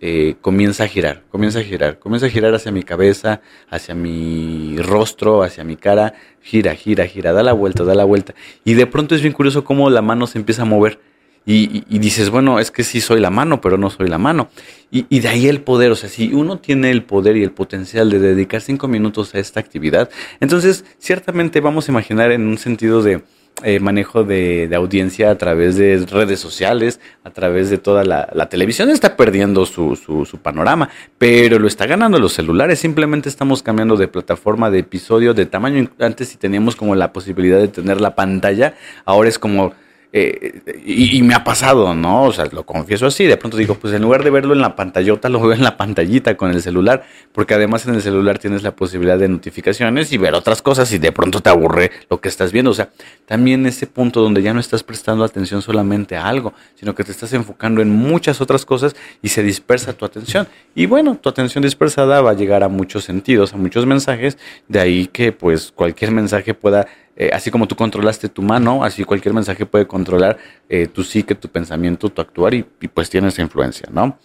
eh, 0.04 0.36
comienza 0.42 0.86
a 0.86 0.88
girar, 0.88 1.22
comienza 1.30 1.60
a 1.60 1.64
girar, 1.64 2.00
comienza 2.00 2.26
a 2.26 2.30
girar 2.30 2.56
hacia 2.56 2.72
mi 2.72 2.82
cabeza, 2.82 3.42
hacia 3.70 3.94
mi 3.94 4.76
rostro, 4.80 5.44
hacia 5.44 5.64
mi 5.64 5.78
cara, 5.78 6.16
gira, 6.42 6.74
gira, 6.74 7.06
gira, 7.06 7.34
da 7.34 7.44
la 7.44 7.54
vuelta, 7.54 7.84
da 7.84 7.94
la 7.94 8.04
vuelta. 8.04 8.34
Y 8.66 8.74
de 8.74 8.88
pronto 8.88 9.14
es 9.14 9.22
bien 9.22 9.34
curioso 9.34 9.64
cómo 9.64 9.92
la 9.92 10.02
mano 10.02 10.26
se 10.26 10.40
empieza 10.40 10.64
a 10.64 10.66
mover. 10.66 11.00
Y, 11.44 11.98
dices, 11.98 12.30
bueno, 12.30 12.60
es 12.60 12.70
que 12.70 12.84
sí 12.84 13.02
soy 13.02 13.20
la 13.20 13.32
mano, 13.32 13.62
pero 13.62 13.78
no 13.78 13.90
soy 13.90 14.08
la 14.08 14.20
mano. 14.20 14.50
Y, 14.92 15.06
y, 15.10 15.22
de 15.22 15.28
ahí 15.28 15.48
el 15.48 15.62
poder, 15.62 15.92
o 15.92 15.96
sea, 15.96 16.08
si 16.08 16.34
uno 16.34 16.60
tiene 16.60 16.92
el 16.92 17.04
poder 17.04 17.36
y 17.36 17.44
el 17.44 17.52
potencial 17.52 18.10
de 18.12 18.20
dedicar 18.20 18.62
cinco 18.62 18.88
minutos 18.88 19.34
a 19.34 19.40
esta 19.40 19.60
actividad, 19.60 20.10
entonces 20.40 20.86
ciertamente 21.00 21.60
vamos 21.60 21.88
a 21.88 21.92
imaginar 21.92 22.32
en 22.32 22.48
un 22.48 22.60
sentido 22.60 23.02
de, 23.02 23.22
eh, 23.64 23.80
manejo 23.80 24.24
de, 24.24 24.70
audiencia 24.76 25.30
a 25.30 25.38
través 25.38 25.78
de 25.78 26.04
redes 26.10 26.40
sociales, 26.40 27.00
a 27.24 27.30
través 27.30 27.70
de 27.70 27.78
toda 27.78 28.04
la, 28.04 28.50
televisión 28.50 28.90
está 28.90 29.16
perdiendo 29.16 29.66
su, 29.66 29.96
su, 29.96 30.38
panorama, 30.40 30.90
pero 31.18 31.60
lo 31.60 31.68
está 31.68 31.86
ganando 31.86 32.18
los 32.20 32.34
celulares. 32.34 32.80
Simplemente 32.80 33.30
estamos 33.30 33.62
cambiando 33.62 33.98
de 33.98 34.08
plataforma, 34.08 34.72
de 34.72 34.80
episodio, 34.80 35.34
de 35.34 35.46
tamaño. 35.46 35.92
Antes 36.00 36.30
si 36.30 36.38
teníamos 36.38 36.76
como 36.76 36.96
la 36.96 37.14
posibilidad 37.14 37.60
de 37.60 37.68
tener 37.68 38.02
la 38.02 38.16
pantalla, 38.16 38.74
ahora 39.06 39.30
es 39.30 39.38
como 39.38 39.74
y, 40.14 41.22
me 41.22 41.34
ha 41.34 41.44
pasado, 41.46 41.96
¿no? 41.96 42.24
O 42.26 42.34
sea, 42.34 42.46
lo 42.52 42.66
confieso 42.66 43.06
así. 43.06 43.26
De 43.26 43.38
pronto 43.38 43.56
digo, 43.56 43.76
pues 43.76 43.94
en 43.94 44.02
lugar 44.02 44.24
de 44.24 44.30
verlo 44.30 44.54
en 44.54 44.60
la 44.60 44.76
pantallota, 44.76 45.30
lo 45.30 45.40
veo 45.40 45.54
en 45.54 45.64
la 45.64 45.78
pantallita 45.78 46.36
con 46.36 46.52
el 46.52 46.62
celular. 46.62 47.04
Porque 47.32 47.54
además 47.54 47.86
en 47.88 47.96
el 47.96 48.02
celular 48.02 48.38
tienes 48.38 48.62
la 48.64 48.76
posibilidad 48.76 49.18
de 49.18 49.30
notificaciones 49.30 50.12
y 50.12 50.18
ver 50.18 50.34
otras 50.34 50.62
cosas 50.62 50.92
y 50.92 50.98
de 50.98 51.12
pronto 51.12 51.40
te 51.40 51.50
aburre 51.50 51.92
lo 52.10 52.20
que 52.20 52.28
estás 52.28 52.52
viendo. 52.52 52.72
O 52.72 52.74
sea, 52.74 52.90
también 53.26 53.66
ese 53.66 53.88
punto 53.88 54.22
donde 54.22 54.42
ya 54.42 54.54
no 54.54 54.60
estás 54.60 54.84
prestando 54.84 55.24
atención 55.24 55.62
solamente 55.62 56.18
a 56.18 56.28
algo, 56.28 56.54
sino 56.76 56.94
que 56.94 57.06
te 57.06 57.12
estás 57.12 57.32
enfocando 57.34 57.82
en 57.82 57.90
muchas 57.90 58.42
otras 58.42 58.66
cosas 58.66 58.96
y 59.22 59.30
se 59.30 59.44
dispersa 59.44 59.94
tu 59.94 60.04
atención. 60.04 60.48
Y 60.76 60.88
bueno, 60.88 61.16
tu 61.16 61.30
atención 61.30 61.62
dispersada 61.62 62.22
va 62.22 62.32
a 62.32 62.36
llegar 62.36 62.64
a 62.64 62.68
muchos 62.68 63.06
sentidos, 63.06 63.54
a 63.54 63.58
muchos 63.58 63.86
mensajes. 63.86 64.38
De 64.68 64.80
ahí 64.80 65.08
que 65.08 65.32
pues 65.32 65.72
cualquier 65.72 66.12
mensaje 66.12 66.54
pueda 66.54 66.88
eh, 67.16 67.30
así 67.34 67.52
como 67.52 67.68
tú 67.68 67.76
controlaste 67.76 68.30
tu 68.30 68.42
mano, 68.42 68.84
así 68.84 69.04
cualquier 69.04 69.34
mensaje 69.34 69.66
puede 69.66 69.86
controlar 69.86 70.38
eh, 70.70 70.88
tu 70.88 71.04
psique, 71.04 71.36
tu 71.36 71.50
pensamiento, 71.50 72.10
tu 72.10 72.22
actuar 72.22 72.54
y, 72.54 72.64
pues 72.64 73.10
tiene 73.10 73.28
esa 73.28 73.42
influencia, 73.42 73.90
¿no? 73.92 74.18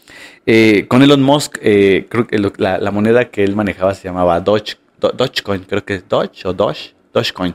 Eh, 0.46 0.87
con 0.88 1.03
Elon 1.03 1.22
Musk, 1.22 1.59
creo 1.59 2.27
que 2.27 2.38
la, 2.59 2.90
moneda 2.90 3.27
que 3.27 3.42
él 3.42 3.57
manejaba 3.57 3.94
se 3.94 4.05
llamaba 4.05 4.40
Doge, 4.40 4.77
Dogecoin, 5.01 5.64
creo 5.64 5.85
que 5.85 5.94
es 5.94 6.09
Doge 6.09 6.46
o 6.46 6.53
Doge, 6.53 6.94
Dogecoin. 7.12 7.55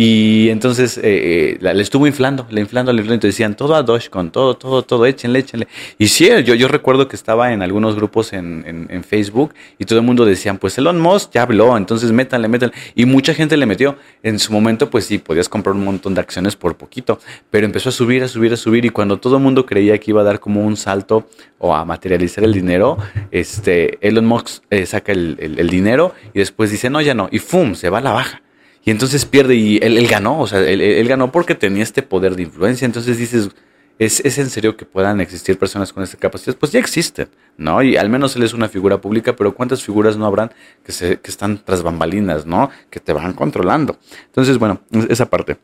Y 0.00 0.48
entonces 0.50 0.96
eh, 0.98 1.58
eh 1.60 1.74
le 1.74 1.82
estuvo 1.82 2.06
inflando, 2.06 2.46
le 2.50 2.60
inflando, 2.60 2.92
le 2.92 3.00
inflando. 3.00 3.26
Decían 3.26 3.56
todo 3.56 3.74
a 3.74 3.84
con 4.08 4.30
todo, 4.30 4.54
todo, 4.54 4.82
todo, 4.82 5.06
échenle, 5.06 5.40
échenle. 5.40 5.66
Y 5.98 6.06
sí, 6.06 6.30
yo, 6.44 6.54
yo 6.54 6.68
recuerdo 6.68 7.08
que 7.08 7.16
estaba 7.16 7.52
en 7.52 7.62
algunos 7.62 7.96
grupos 7.96 8.32
en, 8.32 8.86
en, 8.88 9.02
Facebook 9.02 9.54
y 9.76 9.86
todo 9.86 9.98
el 9.98 10.04
mundo 10.04 10.24
decían, 10.24 10.58
pues 10.58 10.78
Elon 10.78 11.00
Musk 11.00 11.32
ya 11.32 11.42
habló, 11.42 11.76
entonces 11.76 12.12
métanle, 12.12 12.46
métanle. 12.46 12.76
Y 12.94 13.06
mucha 13.06 13.34
gente 13.34 13.56
le 13.56 13.66
metió. 13.66 13.96
En 14.22 14.38
su 14.38 14.52
momento, 14.52 14.88
pues 14.88 15.04
sí, 15.04 15.18
podías 15.18 15.48
comprar 15.48 15.74
un 15.74 15.84
montón 15.84 16.14
de 16.14 16.20
acciones 16.20 16.54
por 16.54 16.76
poquito, 16.76 17.18
pero 17.50 17.66
empezó 17.66 17.88
a 17.88 17.92
subir, 17.92 18.22
a 18.22 18.28
subir, 18.28 18.52
a 18.52 18.56
subir. 18.56 18.84
Y 18.84 18.90
cuando 18.90 19.16
todo 19.16 19.38
el 19.38 19.42
mundo 19.42 19.66
creía 19.66 19.98
que 19.98 20.12
iba 20.12 20.20
a 20.20 20.24
dar 20.24 20.38
como 20.38 20.64
un 20.64 20.76
salto 20.76 21.26
o 21.58 21.74
a 21.74 21.84
materializar 21.84 22.44
el 22.44 22.52
dinero, 22.52 22.98
este, 23.32 23.98
Elon 24.06 24.26
Musk 24.26 24.62
eh, 24.70 24.86
saca 24.86 25.10
el, 25.10 25.36
el 25.40 25.68
dinero 25.68 26.14
y 26.34 26.38
después 26.38 26.70
dice, 26.70 26.88
no, 26.88 27.00
ya 27.00 27.14
no. 27.14 27.28
Y 27.32 27.40
¡fum! 27.40 27.74
Se 27.74 27.90
va 27.90 27.98
a 27.98 28.02
la 28.02 28.12
baja. 28.12 28.42
Y 28.84 28.90
entonces 28.90 29.24
pierde 29.26 29.54
y 29.54 29.78
él, 29.82 30.06
ganó, 30.08 30.40
o 30.40 30.46
sea, 30.46 30.60
él, 30.60 31.06
ganó 31.08 31.30
porque 31.30 31.54
tenía 31.54 31.82
este 31.82 32.02
poder 32.02 32.36
de 32.36 32.42
influencia. 32.42 32.86
Entonces 32.86 33.18
dices, 33.18 33.50
¿es, 33.98 34.20
¿es, 34.20 34.38
en 34.38 34.48
serio 34.48 34.76
que 34.76 34.86
puedan 34.86 35.20
existir 35.20 35.58
personas 35.58 35.92
con 35.92 36.02
esta 36.02 36.16
capacidad? 36.16 36.56
Pues 36.56 36.72
ya 36.72 36.80
existen, 36.80 37.28
¿no? 37.56 37.82
Y 37.82 37.96
al 37.96 38.08
menos 38.08 38.36
él 38.36 38.44
es 38.44 38.54
una 38.54 38.68
figura 38.68 39.00
pública, 39.00 39.36
pero 39.36 39.54
¿cuántas 39.54 39.82
figuras 39.82 40.16
no 40.16 40.26
habrán 40.26 40.52
que, 40.84 40.92
se, 40.92 41.20
que 41.20 41.30
están 41.30 41.62
tras 41.64 41.82
bambalinas, 41.82 42.46
¿no? 42.46 42.70
Que 42.88 43.00
te 43.00 43.12
van 43.12 43.34
controlando. 43.34 43.98
Entonces, 44.26 44.58
bueno, 44.58 44.80
esa 45.08 45.28
parte. 45.28 45.58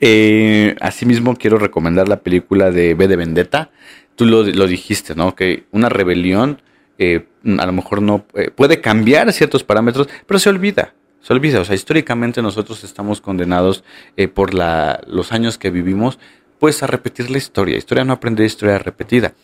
Eh, 0.00 0.74
asimismo, 0.80 1.36
quiero 1.36 1.58
recomendar 1.58 2.08
la 2.08 2.20
película 2.20 2.70
de 2.70 2.94
B 2.94 3.08
de 3.08 3.16
Vendetta. 3.16 3.70
Tú 4.16 4.24
lo, 4.24 4.42
lo 4.42 4.66
dijiste, 4.66 5.14
¿no? 5.14 5.34
Que 5.36 5.64
una 5.70 5.88
rebelión 5.88 6.60
eh, 6.98 7.26
a 7.58 7.66
lo 7.66 7.72
mejor 7.72 8.02
no 8.02 8.26
eh, 8.34 8.50
puede 8.50 8.80
cambiar 8.80 9.32
ciertos 9.32 9.62
parámetros, 9.62 10.08
pero 10.26 10.40
se 10.40 10.50
olvida 10.50 10.94
se 11.20 11.32
olvida. 11.32 11.60
O 11.60 11.64
sea, 11.64 11.74
históricamente 11.74 12.42
nosotros 12.42 12.84
estamos 12.84 13.20
condenados 13.20 13.84
eh, 14.16 14.28
por 14.28 14.54
la, 14.54 15.00
los 15.06 15.32
años 15.32 15.58
que 15.58 15.70
vivimos, 15.70 16.18
pues 16.58 16.82
a 16.82 16.86
repetir 16.86 17.30
la 17.30 17.38
historia. 17.38 17.76
Historia 17.76 18.04
no 18.04 18.12
aprender, 18.12 18.46
historia 18.46 18.78
repetida. 18.78 19.34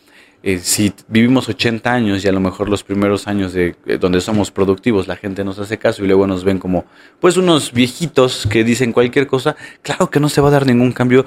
Eh, 0.43 0.59
si 0.59 0.93
vivimos 1.07 1.49
80 1.49 1.91
años 1.91 2.23
y 2.23 2.27
a 2.27 2.31
lo 2.31 2.39
mejor 2.39 2.69
los 2.69 2.83
primeros 2.83 3.27
años 3.27 3.53
de 3.53 3.75
eh, 3.87 3.97
donde 3.97 4.21
somos 4.21 4.51
productivos 4.51 5.07
la 5.07 5.15
gente 5.15 5.43
nos 5.43 5.57
hace 5.57 5.79
caso 5.79 6.03
y 6.03 6.07
luego 6.07 6.27
nos 6.27 6.43
ven 6.43 6.59
como 6.59 6.85
pues 7.19 7.35
unos 7.37 7.71
viejitos 7.71 8.45
que 8.51 8.63
dicen 8.63 8.91
cualquier 8.91 9.25
cosa, 9.25 9.55
claro 9.81 10.11
que 10.11 10.19
no 10.19 10.29
se 10.29 10.41
va 10.41 10.49
a 10.49 10.51
dar 10.51 10.67
ningún 10.67 10.91
cambio 10.91 11.25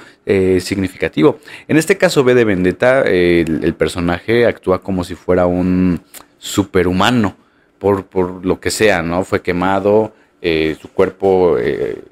significativo. 0.60 1.40
En 1.66 1.78
este 1.78 1.96
caso 1.98 2.22
B 2.22 2.34
de 2.34 2.44
Vendetta, 2.44 3.02
el, 3.02 3.74
personaje 3.74 4.46
actúa 4.46 4.82
como 4.82 5.02
si 5.02 5.16
fuera 5.16 5.46
un 5.46 6.00
superhumano 6.38 7.34
por, 7.78 8.06
por 8.06 8.44
lo 8.44 8.60
que 8.60 8.70
sea, 8.70 9.02
¿no? 9.02 9.24
Fue 9.24 9.40
quemado, 9.42 10.12
eh, 10.42 10.76
su 10.80 10.88
cuerpo 10.88 11.58
eh, 11.58 12.02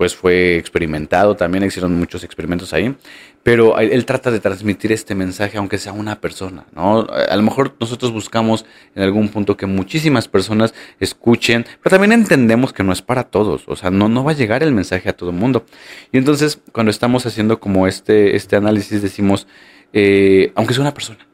pues 0.00 0.16
fue 0.16 0.56
experimentado, 0.56 1.36
también 1.36 1.62
hicieron 1.62 1.94
muchos 1.94 2.24
experimentos 2.24 2.72
ahí, 2.72 2.96
pero 3.42 3.78
él, 3.78 4.06
trata 4.06 4.30
de 4.30 4.40
transmitir 4.40 4.92
este 4.92 5.14
mensaje 5.14 5.58
aunque 5.58 5.76
sea 5.76 5.92
una 5.92 6.22
persona, 6.22 6.64
¿no? 6.74 7.06
A 7.06 7.36
lo 7.36 7.42
mejor 7.42 7.74
nosotros 7.78 8.10
buscamos 8.10 8.64
en 8.94 9.02
algún 9.02 9.28
punto 9.28 9.58
que 9.58 9.66
muchísimas 9.66 10.26
personas 10.26 10.72
escuchen, 11.00 11.66
pero 11.82 11.90
también 11.90 12.12
entendemos 12.12 12.72
que 12.72 12.82
no 12.82 12.94
es 12.94 13.02
para 13.02 13.24
todos, 13.24 13.64
o 13.66 13.76
sea, 13.76 13.90
no, 13.90 14.08
no 14.08 14.24
va 14.24 14.30
a 14.30 14.34
llegar 14.34 14.62
el 14.62 14.72
mensaje 14.72 15.10
a 15.10 15.12
todo 15.14 15.28
el 15.28 15.36
mundo. 15.36 15.66
Y 16.12 16.16
entonces 16.16 16.58
cuando 16.72 16.88
estamos 16.88 17.26
haciendo 17.26 17.60
como 17.60 17.86
este, 17.86 18.36
este 18.36 18.56
análisis 18.56 19.02
decimos, 19.02 19.46
eh, 19.92 20.50
aunque 20.54 20.72
sea 20.72 20.80
una 20.80 20.94
persona, 20.94 21.28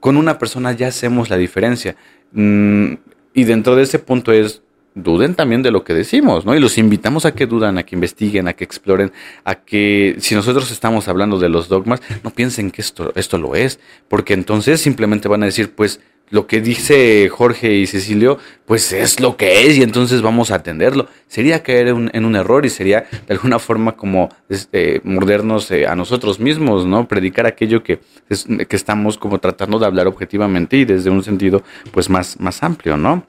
con 0.00 0.16
una 0.16 0.36
persona 0.36 0.72
ya 0.72 0.88
hacemos 0.88 1.30
la 1.30 1.36
diferencia. 1.36 1.94
Mm, 2.32 2.94
y 3.34 3.44
dentro 3.44 3.76
de 3.76 3.84
ese 3.84 4.00
punto 4.00 4.32
es, 4.32 4.62
duden 4.94 5.34
también 5.34 5.62
de 5.62 5.70
lo 5.70 5.84
que 5.84 5.94
decimos, 5.94 6.44
¿no? 6.44 6.54
Y 6.54 6.60
los 6.60 6.78
invitamos 6.78 7.24
a 7.24 7.34
que 7.34 7.46
dudan, 7.46 7.78
a 7.78 7.84
que 7.84 7.94
investiguen, 7.94 8.48
a 8.48 8.54
que 8.54 8.64
exploren, 8.64 9.12
a 9.44 9.54
que 9.54 10.16
si 10.18 10.34
nosotros 10.34 10.70
estamos 10.70 11.08
hablando 11.08 11.38
de 11.38 11.48
los 11.48 11.68
dogmas, 11.68 12.00
no 12.24 12.30
piensen 12.30 12.70
que 12.70 12.82
esto, 12.82 13.12
esto 13.14 13.38
lo 13.38 13.54
es, 13.54 13.80
porque 14.08 14.34
entonces 14.34 14.80
simplemente 14.80 15.28
van 15.28 15.42
a 15.42 15.46
decir, 15.46 15.74
pues 15.74 16.00
lo 16.30 16.46
que 16.46 16.60
dice 16.60 17.28
Jorge 17.28 17.74
y 17.74 17.86
Cecilio, 17.86 18.38
pues 18.64 18.92
es 18.92 19.18
lo 19.18 19.36
que 19.36 19.66
es 19.66 19.76
y 19.76 19.82
entonces 19.82 20.22
vamos 20.22 20.52
a 20.52 20.56
atenderlo. 20.56 21.08
Sería 21.26 21.62
caer 21.64 21.88
en 21.88 22.24
un 22.24 22.36
error 22.36 22.64
y 22.64 22.70
sería 22.70 23.06
de 23.26 23.34
alguna 23.34 23.58
forma 23.58 23.96
como 23.96 24.28
este, 24.48 25.00
mordernos 25.02 25.70
eh, 25.72 25.88
a 25.88 25.96
nosotros 25.96 26.38
mismos, 26.38 26.86
¿no? 26.86 27.08
Predicar 27.08 27.46
aquello 27.46 27.82
que, 27.82 27.98
que 28.28 28.76
estamos 28.76 29.18
como 29.18 29.40
tratando 29.40 29.80
de 29.80 29.86
hablar 29.86 30.06
objetivamente 30.06 30.76
y 30.76 30.84
desde 30.84 31.10
un 31.10 31.24
sentido 31.24 31.64
pues 31.90 32.08
más, 32.08 32.38
más 32.38 32.62
amplio, 32.62 32.96
¿no? 32.96 33.26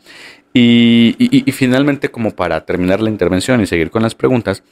Y, 0.54 1.16
y 1.18 1.52
finalmente 1.54 2.10
como 2.10 2.32
para 2.32 2.66
terminar 2.66 3.00
la 3.00 3.10
intervención 3.10 3.62
y 3.62 3.68
seguir 3.68 3.90
con 3.90 4.02
las 4.02 4.16
preguntas, 4.16 4.64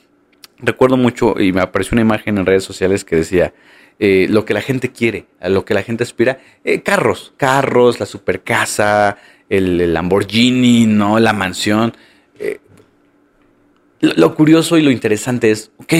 recuerdo 0.57 0.97
mucho 0.97 1.39
y 1.39 1.53
me 1.53 1.61
apareció 1.61 1.95
una 1.95 2.01
imagen 2.01 2.38
en 2.38 2.45
redes 2.45 2.63
sociales 2.63 3.05
que 3.05 3.15
decía, 3.15 3.53
eh, 4.01 4.27
lo 4.30 4.45
que 4.45 4.53
la 4.53 4.61
gente 4.61 4.91
quiere, 4.91 5.25
lo 5.41 5.65
que 5.65 5.73
la 5.73 5.84
gente 5.84 6.03
aspira. 6.03 6.39
Eh, 6.63 6.82
carros, 6.82 7.34
carros, 7.36 7.99
la 7.99 8.05
super 8.05 8.41
casa, 8.43 9.17
el, 9.49 9.93
Lamborghini, 9.93 10.86
¿no? 10.86 11.19
La 11.19 11.34
mansión. 11.34 11.93
Eh, 12.39 12.59
lo, 13.99 14.36
curioso 14.36 14.77
y 14.77 14.84
lo 14.84 14.91
interesante 14.91 15.51
es, 15.51 15.71
ok, 15.77 15.93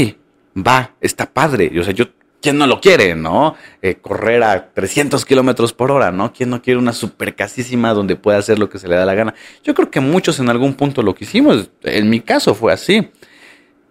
va, 0.66 0.96
está 1.02 1.34
padre. 1.34 1.78
O 1.78 1.84
sea, 1.84 1.94
yo, 1.94 2.06
¿quién 2.42 2.58
no 2.58 2.68
lo 2.68 2.82
quiere, 2.82 3.16
no? 3.16 3.56
correr 4.02 4.44
a 4.44 4.74
300 4.74 5.26
kilómetros 5.26 5.74
por 5.74 5.92
hora, 5.92 6.12
¿no? 6.12 6.34
¿Quién 6.34 6.50
no 6.50 6.62
quiere 6.62 6.80
una 6.80 6.94
super 6.94 7.36
casísima 7.36 7.94
donde 7.94 8.16
pueda 8.16 8.38
hacer 8.38 8.60
lo 8.60 8.70
que 8.70 8.80
se 8.80 8.88
le 8.88 8.96
da 8.96 9.06
la 9.06 9.16
gana? 9.16 9.34
Yo 9.64 9.74
creo 9.74 9.90
que 9.90 10.00
muchos 10.00 10.40
en 10.40 10.50
algún 10.50 10.74
punto 10.74 11.02
lo 11.04 11.16
quisimos. 11.16 11.70
En 11.84 12.10
mi 12.10 12.22
caso 12.22 12.56
fue 12.56 12.74
así. 12.74 13.10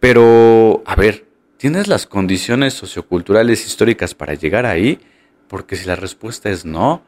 Pero, 0.00 0.82
a 0.86 0.94
ver, 0.94 1.28
¿Tienes 1.58 1.88
las 1.88 2.06
condiciones 2.06 2.74
socioculturales 2.74 3.66
históricas 3.66 4.14
para 4.14 4.34
llegar 4.34 4.64
ahí? 4.64 5.00
Porque 5.48 5.74
si 5.74 5.88
la 5.88 5.96
respuesta 5.96 6.50
es 6.50 6.64
no, 6.64 7.02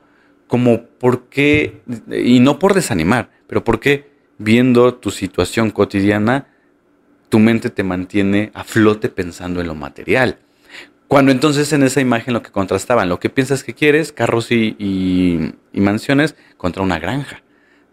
como 0.49 0.87
por 0.87 1.29
qué, 1.29 1.83
y 2.11 2.41
no 2.41 2.59
por 2.59 2.75
desanimar, 2.75 3.31
pero 3.47 3.63
por 3.63 3.79
qué 3.79 4.11
viendo 4.39 4.93
tu 4.95 5.13
situación 5.13 5.71
cotidiana, 5.71 6.49
tu 7.29 7.39
mente 7.39 7.71
te 7.71 7.85
mantiene 7.85 8.51
a 8.53 8.65
flote 8.65 9.09
pensando 9.09 9.61
en 9.61 9.69
lo 9.69 9.77
material. 9.77 10.41
Cuando 11.11 11.33
entonces 11.33 11.73
en 11.73 11.83
esa 11.83 12.01
imagen 12.01 12.35
lo 12.35 12.41
que 12.41 12.53
contrastaban, 12.53 13.09
lo 13.09 13.19
que 13.19 13.31
piensas 13.31 13.65
que 13.65 13.75
quieres, 13.75 14.13
carros 14.13 14.53
y, 14.53 14.77
y 14.79 15.81
mansiones, 15.81 16.37
contra 16.57 16.85
una 16.85 17.01
granja. 17.01 17.43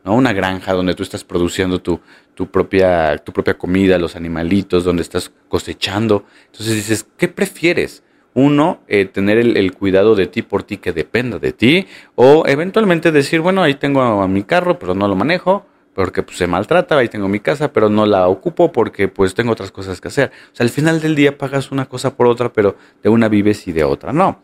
¿no? 0.06 0.14
Una 0.14 0.34
granja 0.34 0.74
donde 0.74 0.94
tú 0.94 1.02
estás 1.02 1.24
produciendo 1.24 1.82
tu, 1.82 2.00
tu, 2.36 2.46
propia, 2.46 3.18
tu 3.18 3.34
propia 3.34 3.58
comida, 3.58 3.98
los 3.98 4.16
animalitos, 4.16 4.84
donde 4.84 5.02
estás 5.02 5.32
cosechando. 5.50 6.26
Entonces 6.46 6.76
dices, 6.76 7.08
¿qué 7.18 7.28
prefieres? 7.28 8.04
Uno, 8.36 8.82
eh, 8.88 9.06
tener 9.06 9.40
el, 9.40 9.74
cuidado 9.74 10.14
de 10.14 10.28
ti 10.28 10.44
por 10.44 10.62
ti 10.62 10.78
que 10.78 10.94
dependa 10.94 11.40
de 11.40 11.54
ti, 11.54 11.88
o 12.14 12.44
eventualmente 12.46 13.12
decir, 13.12 13.40
bueno, 13.40 13.64
ahí 13.64 13.74
tengo 13.74 14.04
a 14.04 14.28
mi 14.28 14.44
carro, 14.44 14.78
pero 14.78 14.94
no 14.94 15.08
lo 15.08 15.16
manejo, 15.16 15.66
porque 15.98 16.22
pues, 16.22 16.38
se 16.38 16.46
maltrata, 16.46 16.96
ahí 16.96 17.10
tengo 17.10 17.28
mi 17.28 17.40
casa, 17.40 17.74
pero 17.74 17.90
no 17.90 18.06
la 18.06 18.28
ocupo 18.28 18.72
porque 18.72 19.08
pues 19.08 19.34
tengo 19.34 19.54
otras 19.54 19.72
cosas 19.72 20.00
que 20.00 20.10
hacer. 20.10 20.32
O 20.54 20.56
sea, 20.56 20.64
al 20.64 20.70
final 20.70 21.02
del 21.02 21.16
día 21.16 21.36
pagas 21.36 21.72
una 21.72 21.88
cosa 21.88 22.16
por 22.16 22.28
otra, 22.28 22.54
pero 22.54 22.76
de 23.02 23.10
una 23.10 23.28
vives 23.28 23.68
y 23.68 23.72
de 23.72 23.84
otra 23.84 24.14
no. 24.14 24.44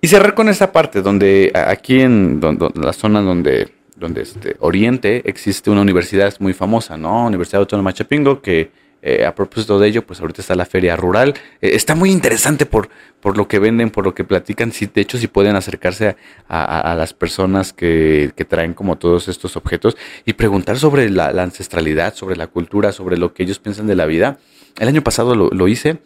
Y 0.00 0.06
cerrar 0.06 0.34
con 0.34 0.48
esa 0.48 0.70
parte 0.70 1.02
donde 1.02 1.50
aquí 1.52 2.00
en 2.00 2.40
la 2.76 2.92
zona 2.92 3.20
donde 3.22 3.72
donde 3.96 4.22
este, 4.22 4.54
Oriente 4.60 5.28
existe 5.28 5.68
una 5.68 5.80
universidad 5.80 6.32
muy 6.38 6.52
famosa, 6.52 6.96
¿no? 6.96 7.26
Universidad 7.26 7.62
Autónoma 7.62 7.92
Chapingo, 7.92 8.40
que 8.40 8.70
eh, 9.00 9.24
a 9.24 9.34
propósito 9.34 9.78
de 9.78 9.88
ello, 9.88 10.06
pues 10.06 10.20
ahorita 10.20 10.40
está 10.40 10.54
la 10.54 10.66
feria 10.66 10.96
rural. 10.96 11.34
Eh, 11.60 11.70
está 11.74 11.94
muy 11.94 12.10
interesante 12.10 12.66
por, 12.66 12.88
por 13.20 13.36
lo 13.36 13.46
que 13.46 13.58
venden, 13.58 13.90
por 13.90 14.04
lo 14.04 14.14
que 14.14 14.24
platican. 14.24 14.72
Si, 14.72 14.86
de 14.86 15.00
hecho, 15.00 15.18
si 15.18 15.28
pueden 15.28 15.56
acercarse 15.56 16.16
a, 16.48 16.94
las 16.96 17.14
personas 17.14 17.72
que, 17.72 18.32
que, 18.34 18.44
traen 18.44 18.74
como 18.74 18.96
todos 18.96 19.28
estos 19.28 19.56
objetos 19.56 19.96
y 20.24 20.32
preguntar 20.32 20.78
sobre 20.78 21.10
la, 21.10 21.28
ancestralidad, 21.28 22.14
sobre 22.14 22.36
la 22.36 22.48
cultura, 22.48 22.92
sobre 22.92 23.16
lo 23.16 23.32
que 23.34 23.44
ellos 23.44 23.58
piensan 23.58 23.86
de 23.86 23.94
la 23.94 24.06
vida. 24.06 24.38
El 24.78 24.88
año 24.88 25.02
pasado 25.02 25.34
lo, 25.34 25.50
lo 25.50 25.68
hice 25.68 25.98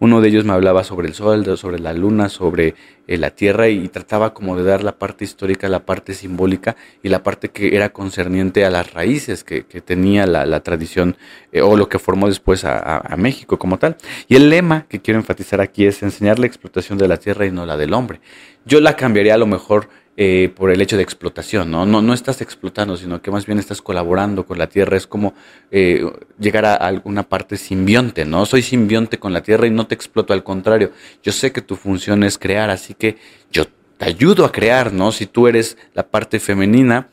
uno 0.00 0.20
de 0.20 0.28
ellos 0.28 0.44
me 0.44 0.52
hablaba 0.52 0.84
sobre 0.84 1.08
el 1.08 1.14
sol, 1.14 1.56
sobre 1.56 1.78
la 1.78 1.92
luna, 1.92 2.28
sobre 2.28 2.74
eh, 3.06 3.18
la 3.18 3.30
tierra 3.30 3.68
y, 3.68 3.88
trataba 3.88 4.32
como 4.32 4.56
de 4.56 4.62
dar 4.62 4.84
la 4.84 4.98
parte 4.98 5.24
histórica, 5.24 5.68
la 5.68 5.80
parte 5.80 6.14
simbólica 6.14 6.76
y 7.02 7.08
la 7.08 7.22
parte 7.22 7.48
que 7.48 7.74
era 7.74 7.88
concerniente 7.90 8.64
a 8.64 8.70
las 8.70 8.92
raíces 8.92 9.42
que, 9.44 9.62
tenía 9.62 10.26
la, 10.26 10.60
tradición 10.60 11.16
eh, 11.52 11.62
o 11.62 11.76
lo 11.76 11.88
que 11.88 11.98
formó 11.98 12.28
después 12.28 12.64
a, 12.64 12.98
a, 12.98 13.16
México 13.16 13.58
como 13.58 13.78
tal. 13.78 13.96
Y 14.28 14.36
el 14.36 14.50
lema 14.50 14.86
que 14.88 15.00
quiero 15.00 15.18
enfatizar 15.18 15.60
aquí 15.60 15.86
es 15.86 16.02
enseñar 16.02 16.38
la 16.38 16.46
explotación 16.46 16.98
de 16.98 17.08
la 17.08 17.16
tierra 17.16 17.46
y 17.46 17.50
no 17.50 17.66
la 17.66 17.76
del 17.76 17.94
hombre. 17.94 18.20
Yo 18.64 18.80
la 18.80 18.96
cambiaría 18.96 19.34
a 19.34 19.38
lo 19.38 19.46
mejor 19.46 19.88
eh, 20.20 20.52
por 20.52 20.72
el 20.72 20.80
hecho 20.80 20.96
de 20.96 21.04
explotación, 21.04 21.70
¿no? 21.70 21.86
¿no? 21.86 22.02
No 22.02 22.12
estás 22.12 22.40
explotando, 22.40 22.96
sino 22.96 23.22
que 23.22 23.30
más 23.30 23.46
bien 23.46 23.60
estás 23.60 23.80
colaborando 23.80 24.44
con 24.44 24.58
la 24.58 24.68
tierra. 24.68 24.96
Es 24.96 25.06
como 25.06 25.32
eh, 25.70 26.04
llegar 26.40 26.64
a 26.64 26.74
alguna 26.74 27.22
parte 27.22 27.56
simbionte, 27.56 28.24
¿no? 28.24 28.44
Soy 28.44 28.62
simbionte 28.62 29.20
con 29.20 29.32
la 29.32 29.44
tierra 29.44 29.68
y 29.68 29.70
no 29.70 29.86
te 29.86 29.94
exploto, 29.94 30.32
al 30.32 30.42
contrario. 30.42 30.90
Yo 31.22 31.30
sé 31.30 31.52
que 31.52 31.62
tu 31.62 31.76
función 31.76 32.24
es 32.24 32.36
crear, 32.36 32.68
así 32.68 32.94
que 32.94 33.16
yo 33.52 33.66
te 33.96 34.06
ayudo 34.06 34.44
a 34.44 34.50
crear, 34.50 34.92
¿no? 34.92 35.12
Si 35.12 35.26
tú 35.26 35.46
eres 35.46 35.78
la 35.94 36.08
parte 36.08 36.40
femenina, 36.40 37.06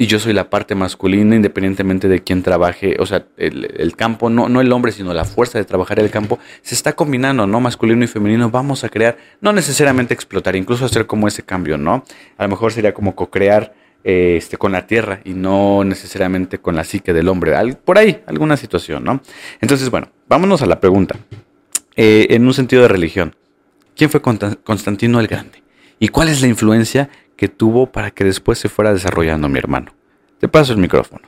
y 0.00 0.06
yo 0.06 0.20
soy 0.20 0.32
la 0.32 0.48
parte 0.48 0.76
masculina, 0.76 1.34
independientemente 1.34 2.06
de 2.06 2.22
quién 2.22 2.44
trabaje, 2.44 2.96
o 3.00 3.04
sea, 3.04 3.26
el, 3.36 3.94
campo, 3.96 4.30
no, 4.30 4.48
no 4.48 4.60
el 4.60 4.72
hombre, 4.72 4.92
sino 4.92 5.12
la 5.12 5.24
fuerza 5.24 5.58
de 5.58 5.64
trabajar 5.64 5.98
el 5.98 6.08
campo, 6.08 6.38
se 6.62 6.76
está 6.76 6.94
combinando, 6.94 7.48
¿no? 7.48 7.60
Masculino 7.60 8.04
y 8.04 8.06
femenino, 8.06 8.48
vamos 8.48 8.84
a 8.84 8.88
crear, 8.88 9.18
no 9.40 9.52
necesariamente 9.52 10.14
explotar, 10.14 10.54
incluso 10.54 10.84
hacer 10.84 11.06
como 11.08 11.26
ese 11.26 11.42
cambio, 11.42 11.76
¿no? 11.76 12.04
A 12.36 12.44
lo 12.44 12.48
mejor 12.48 12.72
sería 12.72 12.94
como 12.94 13.16
co-crear 13.16 13.74
eh, 14.04 14.36
este, 14.38 14.56
con 14.56 14.70
la 14.70 14.86
tierra 14.86 15.20
y 15.24 15.34
no 15.34 15.82
necesariamente 15.82 16.58
con 16.58 16.76
la 16.76 16.84
psique 16.84 17.12
del 17.12 17.26
hombre, 17.26 17.56
por 17.84 17.98
ahí, 17.98 18.22
alguna 18.28 18.56
situación, 18.56 19.02
¿no? 19.02 19.20
Entonces, 19.60 19.90
bueno, 19.90 20.10
vámonos 20.28 20.62
a 20.62 20.66
la 20.66 20.78
pregunta. 20.78 21.16
Eh, 21.96 22.28
en 22.30 22.46
un 22.46 22.54
sentido 22.54 22.82
de 22.82 22.88
religión, 22.88 23.34
¿quién 23.96 24.10
fue 24.10 24.22
Constantino 24.22 25.18
el 25.18 25.26
Grande? 25.26 25.64
¿Y 25.98 26.06
cuál 26.06 26.28
es 26.28 26.40
la 26.40 26.46
influencia 26.46 27.10
que 27.38 27.46
tuvo 27.46 27.86
para 27.86 28.10
que 28.10 28.24
después 28.24 28.58
se 28.58 28.68
fuera 28.68 28.92
desarrollando 28.92 29.48
mi 29.48 29.60
hermano. 29.60 29.94
Te 30.40 30.48
paso 30.48 30.72
el 30.72 30.80
micrófono. 30.80 31.22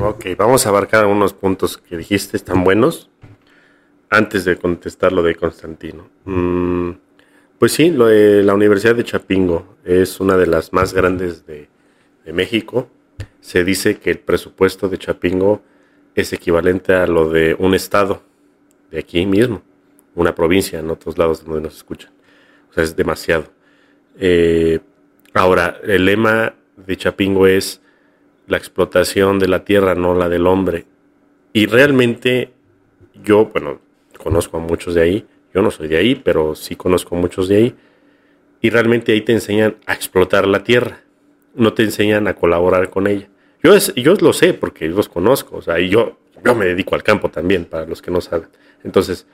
Ok, 0.00 0.26
vamos 0.36 0.66
a 0.66 0.70
abarcar 0.70 1.02
algunos 1.02 1.32
puntos 1.32 1.78
que 1.78 1.96
dijiste, 1.96 2.36
están 2.36 2.64
buenos, 2.64 3.08
antes 4.10 4.44
de 4.44 4.56
contestar 4.56 5.12
lo 5.12 5.22
de 5.22 5.36
Constantino. 5.36 6.10
Mm, 6.24 6.90
pues 7.56 7.70
sí, 7.70 7.92
lo 7.92 8.06
de 8.06 8.42
la 8.42 8.54
Universidad 8.54 8.96
de 8.96 9.04
Chapingo 9.04 9.76
es 9.84 10.18
una 10.18 10.36
de 10.36 10.48
las 10.48 10.72
más 10.72 10.92
grandes 10.92 11.46
de, 11.46 11.68
de 12.24 12.32
México. 12.32 12.90
Se 13.40 13.62
dice 13.62 13.98
que 13.98 14.10
el 14.10 14.18
presupuesto 14.18 14.88
de 14.88 14.98
Chapingo 14.98 15.62
es 16.16 16.32
equivalente 16.32 16.94
a 16.94 17.06
lo 17.06 17.30
de 17.30 17.54
un 17.60 17.74
estado 17.74 18.24
de 18.90 18.98
aquí 18.98 19.24
mismo, 19.24 19.62
una 20.16 20.34
provincia 20.34 20.80
en 20.80 20.90
otros 20.90 21.16
lados 21.16 21.44
donde 21.44 21.60
nos 21.60 21.76
escuchan. 21.76 22.10
O 22.70 22.72
sea, 22.72 22.82
es 22.82 22.96
demasiado. 22.96 23.61
Eh, 24.18 24.80
ahora, 25.34 25.80
el 25.82 26.04
lema 26.04 26.54
de 26.76 26.96
Chapingo 26.96 27.46
es 27.46 27.80
la 28.46 28.56
explotación 28.56 29.38
de 29.38 29.48
la 29.48 29.64
tierra, 29.64 29.94
no 29.94 30.14
la 30.14 30.28
del 30.28 30.46
hombre. 30.46 30.86
Y 31.52 31.66
realmente 31.66 32.52
yo, 33.22 33.46
bueno, 33.46 33.80
conozco 34.18 34.56
a 34.56 34.60
muchos 34.60 34.94
de 34.94 35.02
ahí, 35.02 35.26
yo 35.54 35.62
no 35.62 35.70
soy 35.70 35.88
de 35.88 35.96
ahí, 35.96 36.14
pero 36.14 36.54
sí 36.54 36.76
conozco 36.76 37.16
a 37.16 37.18
muchos 37.18 37.48
de 37.48 37.56
ahí, 37.56 37.74
y 38.60 38.70
realmente 38.70 39.12
ahí 39.12 39.20
te 39.20 39.32
enseñan 39.32 39.76
a 39.86 39.94
explotar 39.94 40.46
la 40.46 40.64
tierra, 40.64 41.02
no 41.54 41.72
te 41.74 41.82
enseñan 41.82 42.28
a 42.28 42.34
colaborar 42.34 42.90
con 42.90 43.06
ella. 43.06 43.28
Yo, 43.62 43.74
es, 43.74 43.94
yo 43.94 44.14
lo 44.14 44.32
sé 44.32 44.54
porque 44.54 44.88
los 44.88 45.08
conozco, 45.08 45.56
o 45.56 45.62
sea, 45.62 45.78
y 45.78 45.88
yo, 45.88 46.18
yo 46.44 46.54
me 46.54 46.66
dedico 46.66 46.94
al 46.94 47.02
campo 47.02 47.30
también, 47.30 47.64
para 47.64 47.86
los 47.86 48.00
que 48.02 48.10
no 48.10 48.20
saben. 48.20 48.48
Entonces, 48.82 49.26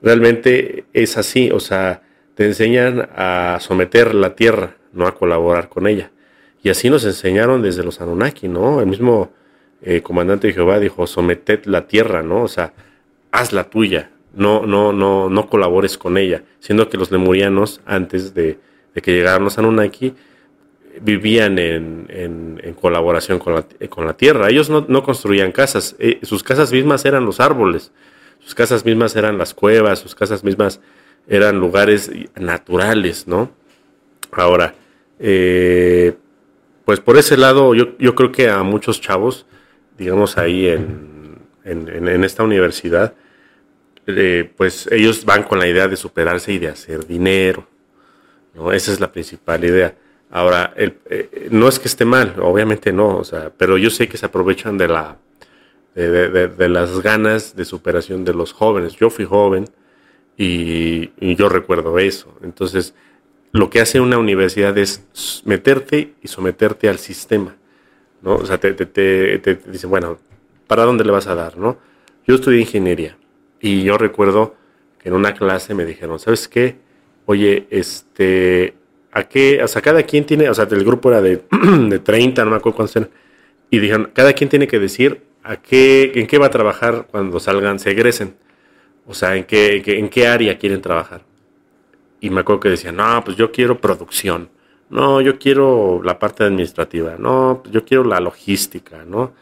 realmente 0.00 0.84
es 0.92 1.16
así, 1.16 1.50
o 1.50 1.60
sea, 1.60 2.02
te 2.38 2.46
enseñan 2.46 3.08
a 3.16 3.58
someter 3.58 4.14
la 4.14 4.36
tierra, 4.36 4.76
no 4.92 5.08
a 5.08 5.14
colaborar 5.16 5.68
con 5.68 5.88
ella. 5.88 6.12
Y 6.62 6.68
así 6.68 6.88
nos 6.88 7.04
enseñaron 7.04 7.62
desde 7.62 7.82
los 7.82 8.00
Anunnaki, 8.00 8.46
¿no? 8.46 8.80
El 8.80 8.86
mismo 8.86 9.32
eh, 9.82 10.02
comandante 10.02 10.46
de 10.46 10.52
Jehová 10.52 10.78
dijo, 10.78 11.08
someted 11.08 11.64
la 11.64 11.88
tierra, 11.88 12.22
¿no? 12.22 12.44
O 12.44 12.46
sea, 12.46 12.74
haz 13.32 13.52
la 13.52 13.64
tuya, 13.64 14.12
no, 14.34 14.64
no, 14.66 14.92
no, 14.92 15.28
no 15.28 15.48
colabores 15.48 15.98
con 15.98 16.16
ella. 16.16 16.44
Siendo 16.60 16.88
que 16.88 16.96
los 16.96 17.10
lemurianos, 17.10 17.80
antes 17.84 18.34
de, 18.34 18.60
que 19.02 19.14
llegaran 19.14 19.42
los 19.42 19.58
Anunnaki, 19.58 20.14
vivían 21.00 21.58
en, 21.58 22.76
colaboración 22.80 23.40
con 23.40 23.54
la, 23.56 23.64
con 23.88 24.06
la, 24.06 24.16
tierra. 24.16 24.48
Ellos 24.48 24.70
no, 24.70 25.02
construían 25.02 25.50
casas, 25.50 25.96
eh, 25.98 26.20
sus 26.22 26.44
casas 26.44 26.70
mismas 26.70 27.04
eran 27.04 27.24
los 27.24 27.40
árboles, 27.40 27.90
sus 28.38 28.54
casas 28.54 28.84
mismas 28.84 29.16
eran 29.16 29.38
las 29.38 29.54
cuevas, 29.54 29.98
sus 29.98 30.14
casas 30.14 30.44
mismas 30.44 30.80
eran 31.28 31.60
lugares 31.60 32.10
naturales, 32.36 33.28
¿no? 33.28 33.50
Ahora, 34.32 34.74
eh, 35.18 36.16
pues 36.84 37.00
por 37.00 37.18
ese 37.18 37.36
lado 37.36 37.74
yo, 37.74 37.96
yo, 37.98 38.14
creo 38.14 38.32
que 38.32 38.48
a 38.48 38.62
muchos 38.62 39.00
chavos, 39.00 39.46
digamos 39.96 40.38
ahí 40.38 40.66
en, 40.68 41.38
en, 41.64 42.24
esta 42.24 42.42
universidad, 42.42 43.14
eh, 44.06 44.50
pues 44.56 44.88
ellos 44.90 45.24
van 45.24 45.42
con 45.42 45.58
la 45.58 45.68
idea 45.68 45.86
de 45.86 45.96
superarse 45.96 46.52
y 46.52 46.58
de 46.58 46.68
hacer 46.68 47.06
dinero, 47.06 47.66
¿no? 48.54 48.72
Esa 48.72 48.92
es 48.92 49.00
la 49.00 49.12
principal 49.12 49.62
idea. 49.64 49.94
Ahora, 50.30 50.72
eh, 50.76 51.48
no 51.50 51.68
es 51.68 51.78
que 51.78 51.88
esté 51.88 52.04
mal, 52.04 52.34
obviamente 52.40 52.92
no, 52.92 53.18
o 53.18 53.24
sea, 53.24 53.52
pero 53.56 53.76
yo 53.76 53.90
sé 53.90 54.08
que 54.08 54.16
se 54.16 54.26
aprovechan 54.26 54.78
de 54.78 54.88
la 54.88 55.18
de, 55.94 56.68
las 56.68 57.00
ganas 57.00 57.56
de 57.56 57.64
superación 57.64 58.24
de 58.24 58.32
los 58.32 58.52
jóvenes. 58.52 58.94
Yo 58.94 59.10
fui 59.10 59.24
joven 59.24 59.64
y, 60.38 61.34
yo 61.34 61.48
recuerdo 61.48 61.98
eso. 61.98 62.32
Entonces, 62.42 62.94
lo 63.52 63.68
que 63.68 63.80
hace 63.80 64.00
una 64.00 64.18
universidad 64.18 64.76
es 64.78 65.42
meterte 65.44 66.14
y 66.22 66.28
someterte 66.28 66.88
al 66.88 66.98
sistema, 66.98 67.56
¿no? 68.22 68.36
O 68.36 68.46
sea, 68.46 68.58
te, 68.58 68.72
te, 68.72 68.86
te, 68.86 69.54
dice, 69.66 69.86
bueno, 69.86 70.18
¿para 70.68 70.84
dónde 70.84 71.04
le 71.04 71.10
vas 71.10 71.26
a 71.26 71.34
dar, 71.34 71.58
no? 71.58 71.78
Yo 72.26 72.36
estudié 72.36 72.60
ingeniería 72.60 73.16
y 73.60 73.82
yo 73.82 73.98
recuerdo 73.98 74.54
que 74.98 75.08
en 75.08 75.16
una 75.16 75.34
clase 75.34 75.74
me 75.74 75.84
dijeron, 75.84 76.18
¿sabes 76.18 76.46
qué? 76.46 76.76
Oye, 77.26 77.66
este, 77.70 78.74
¿a 79.12 79.24
qué? 79.24 79.62
O 79.62 79.68
sea, 79.68 79.82
cada 79.82 80.04
quien 80.04 80.24
tiene, 80.24 80.48
o 80.48 80.54
sea, 80.54 80.68
el 80.70 80.84
grupo 80.84 81.10
era 81.10 81.20
de, 81.20 81.42
de 81.88 81.98
30, 81.98 82.44
no 82.44 82.50
me 82.52 82.56
acuerdo 82.56 82.76
cuántos 82.76 82.96
eran, 82.96 83.10
y 83.70 83.80
dijeron, 83.80 84.10
cada 84.14 84.32
quien 84.34 84.48
tiene 84.48 84.68
que 84.68 84.78
decir 84.78 85.22
a 85.42 85.56
qué, 85.56 86.12
en 86.14 86.26
qué 86.26 86.38
va 86.38 86.46
a 86.46 86.50
trabajar 86.50 87.06
cuando 87.10 87.40
salgan, 87.40 87.78
se 87.78 87.90
egresen. 87.90 88.34
O 89.08 89.14
sea, 89.14 89.34
en 89.34 89.44
qué, 89.44 89.82
en 89.84 90.08
qué 90.08 90.28
área 90.28 90.58
quieren 90.58 90.80
trabajar. 90.82 91.22
Y 92.20 92.30
me 92.30 92.40
acuerdo 92.40 92.60
que 92.60 92.68
decían, 92.68 92.96
no, 92.96 93.24
pues 93.24 93.36
yo 93.36 93.50
quiero 93.50 93.80
producción. 93.80 94.50
No, 94.90 95.20
yo 95.20 95.38
quiero 95.38 96.00
la 96.04 96.18
parte 96.18 96.44
administrativa. 96.44 97.16
No, 97.18 97.62
yo 97.70 97.84
quiero 97.84 98.04
la 98.04 98.20
logística, 98.20 99.04
¿no? 99.06 99.32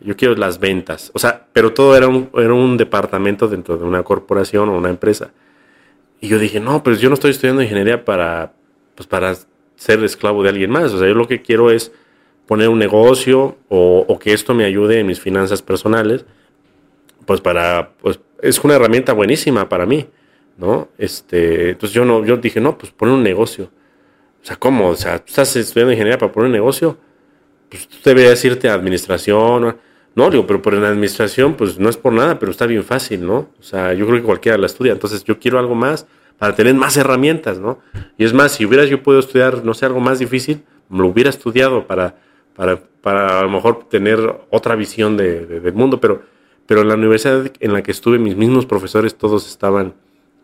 Yo 0.00 0.16
quiero 0.16 0.34
las 0.34 0.58
ventas. 0.58 1.10
O 1.14 1.18
sea, 1.18 1.46
pero 1.52 1.72
todo 1.72 1.96
era 1.96 2.08
un, 2.08 2.30
era 2.34 2.52
un 2.52 2.76
departamento 2.76 3.48
dentro 3.48 3.76
de 3.76 3.84
una 3.84 4.02
corporación 4.02 4.68
o 4.68 4.76
una 4.76 4.88
empresa. 4.88 5.30
Y 6.20 6.28
yo 6.28 6.38
dije, 6.38 6.58
no, 6.58 6.82
pues 6.82 7.00
yo 7.00 7.08
no 7.08 7.14
estoy 7.14 7.32
estudiando 7.32 7.62
ingeniería 7.62 8.04
para, 8.04 8.52
pues 8.94 9.06
para 9.06 9.34
ser 9.76 10.02
esclavo 10.04 10.42
de 10.42 10.48
alguien 10.48 10.70
más. 10.70 10.92
O 10.92 10.98
sea, 10.98 11.08
yo 11.08 11.14
lo 11.14 11.28
que 11.28 11.42
quiero 11.42 11.70
es 11.70 11.92
poner 12.46 12.68
un 12.68 12.78
negocio 12.78 13.56
o, 13.68 14.18
que 14.20 14.32
esto 14.32 14.54
me 14.54 14.64
ayude 14.64 15.00
en 15.00 15.06
mis 15.06 15.20
finanzas 15.20 15.62
personales, 15.62 16.24
pues 17.26 17.40
para, 17.40 17.90
pues 18.00 18.20
es 18.42 18.62
una 18.62 18.74
herramienta 18.74 19.12
buenísima 19.12 19.68
para 19.68 19.86
mí, 19.86 20.06
¿no? 20.58 20.88
Este, 20.98 21.70
entonces 21.70 21.94
yo 21.94 22.04
no, 22.04 22.24
yo 22.24 22.36
dije, 22.36 22.60
no, 22.60 22.76
pues 22.76 22.92
poner 22.92 23.14
un 23.14 23.22
negocio. 23.22 23.70
O 24.42 24.44
sea, 24.44 24.56
¿cómo? 24.56 24.90
O 24.90 24.96
sea, 24.96 25.16
estás 25.24 25.56
estudiando 25.56 25.92
ingeniería 25.92 26.18
para 26.18 26.32
poner 26.32 26.46
un 26.46 26.52
negocio, 26.52 26.98
pues 27.70 27.88
tú 27.88 27.96
deberías 28.04 28.44
irte 28.44 28.68
a 28.68 28.74
administración. 28.74 29.76
No, 30.14 30.30
digo, 30.30 30.46
pero 30.46 30.60
por 30.60 30.74
la 30.74 30.88
administración, 30.88 31.54
pues 31.54 31.78
no 31.78 31.88
es 31.88 31.96
por 31.96 32.12
nada, 32.12 32.38
pero 32.38 32.52
está 32.52 32.66
bien 32.66 32.84
fácil, 32.84 33.24
¿no? 33.24 33.48
O 33.58 33.62
sea, 33.62 33.94
yo 33.94 34.06
creo 34.06 34.20
que 34.20 34.26
cualquiera 34.26 34.58
la 34.58 34.66
estudia. 34.66 34.92
Entonces 34.92 35.24
yo 35.24 35.38
quiero 35.38 35.58
algo 35.58 35.74
más 35.74 36.06
para 36.36 36.54
tener 36.54 36.74
más 36.74 36.96
herramientas, 36.96 37.58
¿no? 37.58 37.78
Y 38.18 38.24
es 38.24 38.34
más, 38.34 38.52
si 38.52 38.66
hubieras 38.66 38.90
yo 38.90 39.02
podido 39.02 39.20
estudiar, 39.20 39.64
no 39.64 39.72
sé, 39.72 39.86
algo 39.86 40.00
más 40.00 40.18
difícil, 40.18 40.64
lo 40.90 41.06
hubiera 41.06 41.30
estudiado 41.30 41.86
para 41.86 42.16
para, 42.54 42.78
para 43.00 43.40
a 43.40 43.42
lo 43.42 43.50
mejor 43.50 43.88
tener 43.88 44.18
otra 44.50 44.74
visión 44.76 45.16
de, 45.16 45.46
del 45.46 45.72
mundo, 45.72 46.00
pero, 46.00 46.22
pero 46.66 46.82
en 46.82 46.88
la 46.88 46.94
universidad 46.94 47.50
en 47.60 47.72
la 47.72 47.82
que 47.82 47.90
estuve, 47.90 48.18
mis 48.18 48.36
mismos 48.36 48.66
profesores 48.66 49.14
todos 49.14 49.48
estaban, 49.48 49.94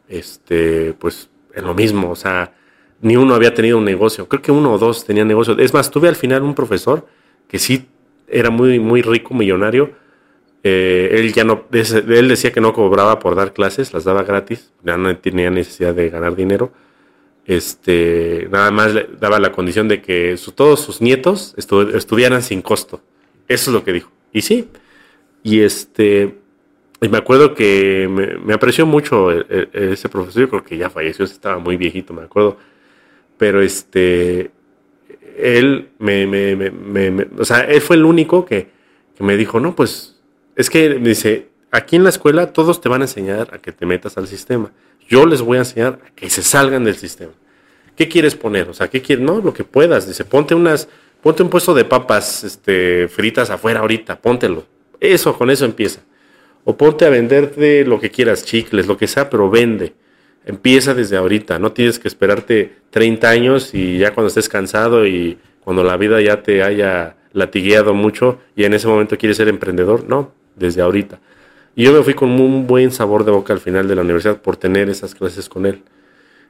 este, 0.09 0.95
pues, 0.99 1.31
en 1.55 1.64
lo 1.64 1.75
mismo, 1.75 2.11
o 2.11 2.16
sea, 2.16 2.55
ni 3.01 3.16
uno 3.16 3.35
había 3.35 3.55
tenido 3.55 3.79
un 3.79 3.85
negocio, 3.85 4.29
creo 4.29 4.43
que 4.43 4.53
uno 4.53 4.73
o 4.73 4.79
dos 4.79 5.05
tenían 5.05 5.29
negocio. 5.29 5.57
Es 5.59 5.73
más, 5.73 5.91
tuve 5.91 6.09
al 6.09 6.16
final 6.16 6.43
un 6.43 6.55
profesor 6.55 7.07
que 7.47 7.59
sí 7.59 7.87
era 8.29 8.51
muy, 8.51 8.79
muy 8.79 9.03
rico, 9.03 9.35
millonario, 9.35 9.93
eh, 10.64 11.11
él 11.12 11.33
ya 11.33 11.45
no, 11.45 11.64
él 11.71 12.29
decía 12.29 12.53
que 12.53 12.61
no 12.61 12.73
cobraba 12.73 13.19
por 13.21 13.35
dar 13.35 13.53
clases, 13.53 13.93
las 13.95 14.05
daba 14.05 14.25
gratis, 14.25 14.73
ya 14.83 14.97
no 14.97 15.16
tenía 15.16 15.51
necesidad 15.51 15.95
de 15.95 16.11
ganar 16.11 16.35
dinero 16.35 16.73
este, 17.49 18.47
nada 18.51 18.71
más 18.71 18.93
le 18.93 19.09
daba 19.19 19.41
la 19.41 19.53
condición 19.53 19.89
de 19.89 20.03
que 20.03 20.39
todos 20.55 20.81
sus 20.81 21.01
nietos 21.01 21.55
estudiaran 21.57 22.43
sin 22.43 22.61
costo. 22.61 23.01
Eso 23.49 23.71
es 23.71 23.75
lo 23.75 23.83
que 23.85 23.95
dijo. 23.95 24.12
Y 24.33 24.43
sí. 24.43 24.69
Y 25.43 25.61
este, 25.61 26.39
y 27.01 27.09
me 27.09 27.18
acuerdo 27.18 27.55
que 27.55 28.09
me, 28.45 28.53
apreció 28.53 28.86
mucho 28.86 29.30
ese 29.30 30.09
profesor. 30.09 30.43
Yo 30.43 30.49
creo 30.49 30.64
que 30.64 30.76
ya 30.76 30.91
falleció, 30.91 31.24
estaba 31.24 31.59
muy 31.59 31.76
viejito, 31.76 32.12
me 32.12 32.22
acuerdo. 32.22 32.57
Pero 33.36 33.62
este, 33.62 34.51
él 35.39 35.91
me, 35.99 36.26
me, 36.26 36.57
me, 36.57 37.26
o 37.39 37.45
sea, 37.45 37.61
él 37.61 37.80
fue 37.80 37.97
el 37.97 38.05
único 38.05 38.45
que, 38.45 38.68
que 39.16 39.22
me 39.22 39.36
dijo, 39.36 39.61
no, 39.61 39.76
pues, 39.76 40.20
es 40.57 40.68
que 40.68 40.99
me 40.99 41.11
dice, 41.11 41.49
aquí 41.70 41.95
en 41.95 42.03
la 42.03 42.11
escuela 42.11 42.53
todos 42.53 42.80
te 42.80 42.89
van 42.89 43.03
a 43.03 43.05
enseñar 43.05 43.55
a 43.55 43.59
que 43.59 43.70
te 43.70 43.86
metas 43.86 44.18
al 44.18 44.26
sistema. 44.26 44.72
Yo 45.09 45.24
les 45.24 45.41
voy 45.41 45.57
a 45.57 45.61
enseñar 45.61 46.01
a 46.05 46.11
que 46.14 46.28
se 46.28 46.43
salgan 46.43 46.84
del 46.84 46.97
sistema. 46.97 47.32
¿Qué 47.97 48.09
quieres 48.09 48.34
poner? 48.34 48.68
O 48.68 48.74
sea, 48.74 48.89
¿qué 48.89 49.01
quieres? 49.01 49.24
No, 49.24 49.41
lo 49.41 49.53
que 49.53 49.64
puedas. 49.64 50.07
Dice, 50.07 50.24
ponte 50.24 50.55
unas, 50.55 50.89
ponte 51.22 51.43
un 51.45 51.49
puesto 51.49 51.74
de 51.74 51.84
papas 51.84 52.45
este, 52.45 53.09
fritas 53.09 53.51
afuera 53.51 53.80
ahorita, 53.80 54.20
póntelo. 54.20 54.66
Eso, 55.01 55.36
con 55.36 55.51
eso 55.51 55.64
empieza. 55.64 56.01
O 56.64 56.76
ponte 56.76 57.07
a 57.07 57.11
venderte 57.11 57.84
lo 57.84 58.01
que 58.01 58.11
quieras, 58.11 58.44
chicles, 58.44 58.86
lo 58.86 58.96
que 58.96 59.07
sea, 59.07 59.30
pero 59.30 59.49
vende. 59.49 59.94
Empieza 60.44 60.94
desde 60.94 61.16
ahorita. 61.16 61.59
No 61.59 61.72
tienes 61.72 61.99
que 61.99 62.09
esperarte 62.09 62.76
30 62.90 63.28
años 63.28 63.74
y 63.74 63.99
ya 63.99 64.12
cuando 64.14 64.28
estés 64.28 64.49
cansado 64.49 65.07
y 65.07 65.38
cuando 65.61 65.84
la 65.84 65.96
vida 65.96 66.20
ya 66.20 66.42
te 66.42 66.62
haya 66.62 67.16
latigueado 67.32 67.94
mucho 67.94 68.38
y 68.57 68.64
en 68.64 68.74
ese 68.74 68.88
momento 68.88 69.16
quieres 69.18 69.36
ser 69.36 69.49
emprendedor. 69.49 70.05
No, 70.09 70.32
desde 70.57 70.82
ahorita. 70.82 71.20
Y 71.74 71.84
yo 71.84 71.92
me 71.92 72.03
fui 72.03 72.14
con 72.14 72.30
un 72.40 72.66
buen 72.66 72.90
sabor 72.90 73.24
de 73.24 73.30
boca 73.30 73.53
al 73.53 73.61
final 73.61 73.86
de 73.86 73.94
la 73.94 74.03
universidad 74.03 74.42
por 74.42 74.57
tener 74.57 74.88
esas 74.88 75.14
clases 75.14 75.49
con 75.49 75.64
él. 75.64 75.82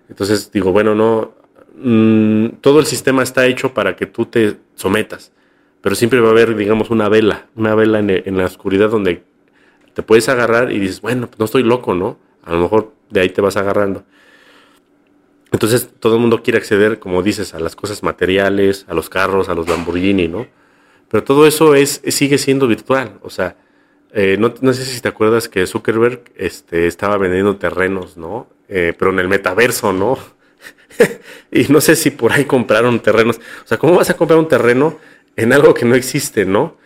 Entonces 0.08 0.50
digo, 0.50 0.72
bueno, 0.72 0.94
no, 0.94 1.34
mm, 1.76 2.60
todo 2.60 2.80
el 2.80 2.86
sistema 2.86 3.22
está 3.22 3.46
hecho 3.46 3.74
para 3.74 3.94
que 3.94 4.06
tú 4.06 4.24
te 4.24 4.56
sometas, 4.74 5.32
pero 5.88 5.96
siempre 5.96 6.20
va 6.20 6.28
a 6.28 6.32
haber, 6.32 6.54
digamos, 6.54 6.90
una 6.90 7.08
vela, 7.08 7.46
una 7.56 7.74
vela 7.74 8.00
en, 8.00 8.36
la 8.36 8.44
oscuridad 8.44 8.90
donde 8.90 9.22
te 9.94 10.02
puedes 10.02 10.28
agarrar 10.28 10.70
y 10.70 10.78
dices, 10.78 11.00
bueno, 11.00 11.30
no 11.38 11.46
estoy 11.46 11.62
loco, 11.62 11.94
¿no? 11.94 12.18
A 12.42 12.52
lo 12.52 12.58
mejor 12.58 12.92
de 13.08 13.20
ahí 13.20 13.30
te 13.30 13.40
vas 13.40 13.56
agarrando. 13.56 14.04
Entonces 15.50 15.88
todo 15.98 16.16
el 16.16 16.20
mundo 16.20 16.42
quiere 16.42 16.58
acceder, 16.58 16.98
como 16.98 17.22
dices, 17.22 17.54
a 17.54 17.58
las 17.58 17.74
cosas 17.74 18.02
materiales, 18.02 18.84
a 18.86 18.92
los 18.92 19.08
carros, 19.08 19.48
a 19.48 19.54
los 19.54 19.66
Lamborghini, 19.66 20.28
¿no? 20.28 20.46
Pero 21.08 21.24
todo 21.24 21.46
eso 21.46 21.74
es, 21.74 22.02
sigue 22.08 22.36
siendo 22.36 22.68
virtual, 22.68 23.18
o 23.22 23.30
sea, 23.30 23.56
eh, 24.12 24.36
no, 24.38 24.52
no, 24.60 24.74
sé 24.74 24.84
si 24.84 25.00
te 25.00 25.08
acuerdas 25.08 25.48
que 25.48 25.66
Zuckerberg 25.66 26.20
este, 26.36 26.86
estaba 26.86 27.16
vendiendo 27.16 27.56
terrenos, 27.56 28.18
¿no? 28.18 28.46
Eh, 28.68 28.92
pero 28.98 29.10
en 29.10 29.20
el 29.20 29.28
metaverso, 29.28 29.94
¿no? 29.94 30.18
y 31.50 31.62
no 31.72 31.80
sé 31.80 31.96
si 31.96 32.10
por 32.10 32.32
ahí 32.32 32.44
compraron 32.44 33.00
terrenos. 33.00 33.38
O 33.64 33.66
sea, 33.66 33.78
¿cómo 33.78 33.96
vas 33.96 34.10
a 34.10 34.18
comprar 34.18 34.38
un 34.38 34.48
terreno 34.48 34.98
en 35.38 35.52
algo 35.52 35.72
que 35.72 35.84
no 35.84 35.94
existe, 35.94 36.44
¿no? 36.44 36.76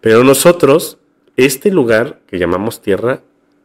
Pero 0.00 0.24
nosotros, 0.24 0.98
este 1.36 1.70
lugar 1.70 2.20
que 2.26 2.40
llamamos 2.40 2.82
Tierra, 2.82 3.20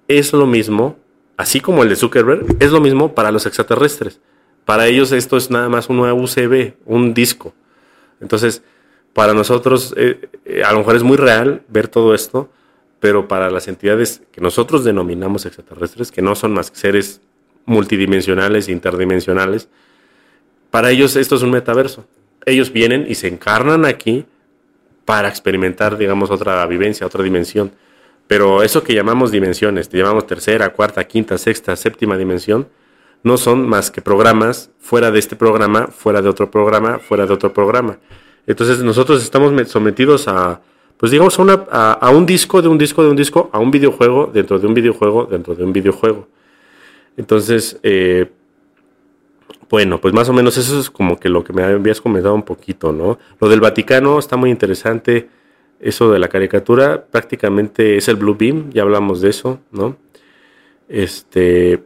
es 0.07 0.31
lo 0.31 0.45
mismo, 0.45 0.95
así 1.37 1.59
como 1.59 1.81
el 1.81 1.89
de 1.89 1.95
Zuckerberg, 1.95 2.45
es 2.59 2.71
lo 2.71 2.79
mismo 2.79 3.15
para 3.15 3.31
los 3.31 3.47
extraterrestres. 3.47 4.21
Para 4.63 4.85
ellos 4.85 5.11
esto 5.11 5.37
es 5.37 5.49
nada 5.49 5.69
más 5.69 5.89
un 5.89 5.99
UCB, 5.99 6.75
un 6.85 7.15
disco. 7.15 7.55
Entonces, 8.21 8.61
para 9.13 9.33
nosotros, 9.33 9.95
eh, 9.97 10.29
a 10.63 10.71
lo 10.71 10.79
mejor 10.79 10.95
es 10.95 11.03
muy 11.03 11.17
real 11.17 11.63
ver 11.67 11.87
todo 11.87 12.13
esto, 12.13 12.51
pero 12.99 13.27
para 13.27 13.49
las 13.49 13.67
entidades 13.67 14.21
que 14.31 14.39
nosotros 14.39 14.83
denominamos 14.83 15.47
extraterrestres, 15.47 16.11
que 16.11 16.21
no 16.21 16.35
son 16.35 16.53
más 16.53 16.69
que 16.69 16.77
seres 16.77 17.21
multidimensionales 17.65 18.69
interdimensionales, 18.69 19.67
para 20.69 20.91
ellos 20.91 21.15
esto 21.15 21.37
es 21.37 21.41
un 21.41 21.49
metaverso. 21.49 22.05
Ellos 22.47 22.71
vienen 22.71 23.05
y 23.07 23.15
se 23.15 23.27
encarnan 23.27 23.85
aquí 23.85 24.25
para 25.03 25.27
experimentar, 25.27 25.97
digamos, 25.97 26.31
otra 26.31 26.65
vivencia, 26.65 27.05
otra 27.05 27.23
dimensión. 27.23 27.71
Pero 28.25 28.63
eso 28.63 28.83
que 28.83 28.93
llamamos 28.93 29.31
dimensiones, 29.31 29.89
que 29.89 29.97
llamamos 29.97 30.25
tercera, 30.25 30.69
cuarta, 30.69 31.03
quinta, 31.03 31.37
sexta, 31.37 31.75
séptima 31.75 32.17
dimensión, 32.17 32.67
no 33.21 33.37
son 33.37 33.67
más 33.67 33.91
que 33.91 34.01
programas 34.01 34.71
fuera 34.79 35.11
de 35.11 35.19
este 35.19 35.35
programa, 35.35 35.87
fuera 35.87 36.21
de 36.21 36.29
otro 36.29 36.49
programa, 36.49 36.99
fuera 36.99 37.25
de 37.25 37.33
otro 37.33 37.53
programa. 37.53 37.99
Entonces 38.45 38.79
nosotros 38.79 39.21
estamos 39.21 39.53
sometidos 39.69 40.29
a, 40.29 40.61
pues 40.97 41.11
digamos, 41.11 41.37
a, 41.39 42.09
un 42.11 42.25
disco 42.25 42.61
de 42.61 42.69
un 42.69 42.77
disco 42.77 43.03
de 43.03 43.09
un 43.09 43.17
disco, 43.17 43.49
a 43.51 43.59
un 43.59 43.71
videojuego 43.71 44.31
dentro 44.33 44.57
de 44.57 44.67
un 44.67 44.73
videojuego 44.73 45.25
dentro 45.25 45.53
de 45.53 45.65
un 45.65 45.73
videojuego. 45.73 46.27
Entonces, 47.17 47.77
eh, 47.83 48.31
bueno, 49.69 49.99
pues 49.99 50.13
más 50.13 50.29
o 50.29 50.33
menos 50.33 50.57
eso 50.57 50.79
es 50.79 50.89
como 50.89 51.19
que 51.19 51.29
lo 51.29 51.43
que 51.43 51.53
me 51.53 51.63
habías 51.63 52.01
comentado 52.01 52.33
un 52.33 52.43
poquito, 52.43 52.91
¿no? 52.91 53.19
Lo 53.39 53.49
del 53.49 53.59
Vaticano 53.59 54.19
está 54.19 54.37
muy 54.37 54.49
interesante. 54.49 55.29
Eso 55.79 56.11
de 56.11 56.19
la 56.19 56.27
caricatura 56.27 57.05
prácticamente 57.05 57.97
es 57.97 58.07
el 58.07 58.15
Blue 58.15 58.35
Beam, 58.37 58.71
ya 58.71 58.81
hablamos 58.81 59.21
de 59.21 59.29
eso, 59.29 59.59
¿no? 59.71 59.97
Este, 60.89 61.83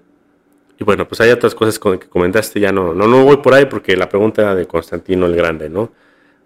y 0.80 0.84
bueno, 0.84 1.08
pues 1.08 1.20
hay 1.22 1.32
otras 1.32 1.56
cosas 1.56 1.78
que 1.78 2.08
comentaste, 2.08 2.60
ya 2.60 2.72
no, 2.72 2.94
no, 2.94 3.08
no 3.08 3.24
voy 3.24 3.38
por 3.38 3.54
ahí 3.54 3.66
porque 3.66 3.98
la 3.98 4.08
pregunta 4.08 4.44
era 4.44 4.56
de 4.56 4.66
Constantino 4.66 5.26
el 5.26 5.36
Grande, 5.36 5.70
¿no? 5.70 5.92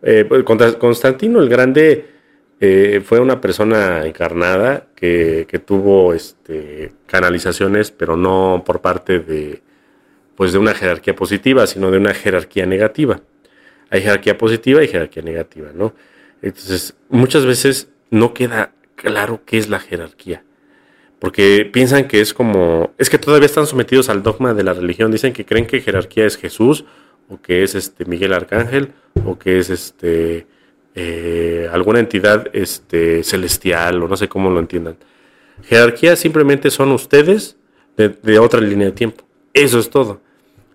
Eh, 0.02 0.26
pues, 0.28 0.44
Constantino 0.44 1.42
el 1.42 1.50
Grande 1.50 2.06
eh, 2.60 3.02
fue 3.04 3.20
una 3.20 3.42
persona 3.42 4.06
encarnada 4.06 4.88
que, 4.96 5.48
tuvo 5.66 6.14
este, 6.14 6.94
canalizaciones, 7.06 7.92
pero 7.92 8.16
no 8.16 8.64
por 8.66 8.82
parte 8.82 9.20
de, 9.20 9.62
pues 10.36 10.54
de 10.54 10.60
una 10.60 10.74
jerarquía 10.74 11.16
positiva, 11.16 11.68
sino 11.68 11.92
de 11.92 11.98
una 11.98 12.14
jerarquía 12.14 12.66
negativa. 12.66 13.22
Hay 13.90 14.02
jerarquía 14.02 14.38
positiva 14.38 14.84
y 14.84 14.88
jerarquía 14.88 15.24
negativa, 15.24 15.70
¿no? 15.74 15.94
Entonces, 16.42 16.96
muchas 17.10 17.46
veces 17.46 17.90
no 18.10 18.34
queda 18.34 18.74
claro 18.96 19.42
qué 19.46 19.58
es 19.58 19.70
la 19.70 19.80
jerarquía. 19.80 20.44
Porque 21.20 21.70
piensan 21.72 22.08
que 22.08 22.22
es 22.22 22.34
como, 22.34 22.94
es 22.98 23.10
que 23.10 23.18
todavía 23.18 23.46
están 23.46 23.68
sometidos 23.68 24.10
al 24.10 24.22
dogma 24.22 24.54
de 24.54 24.64
la 24.64 24.74
religión, 24.74 25.12
dicen 25.12 25.34
que 25.34 25.46
creen 25.46 25.66
que 25.66 25.82
jerarquía 25.82 26.26
es 26.26 26.38
Jesús, 26.38 26.86
o 27.30 27.42
que 27.42 27.64
es 27.64 27.76
este 27.76 28.06
Miguel 28.06 28.34
Arcángel, 28.34 28.92
o 29.26 29.40
que 29.40 29.60
es 29.60 29.70
este 29.70 30.46
eh, 30.98 31.68
alguna 31.74 32.00
entidad 32.00 32.48
este, 32.54 33.22
celestial, 33.24 34.02
o 34.02 34.08
no 34.08 34.16
sé 34.16 34.30
cómo 34.30 34.50
lo 34.50 34.60
entiendan. 34.60 34.96
Jerarquía 35.64 36.16
simplemente 36.16 36.72
son 36.72 36.92
ustedes 36.92 37.58
de, 37.98 38.40
otra 38.40 38.62
línea 38.62 38.88
de 38.88 38.94
tiempo. 38.94 39.25
Eso 39.56 39.80
es 39.80 39.90
todo. 39.90 40.20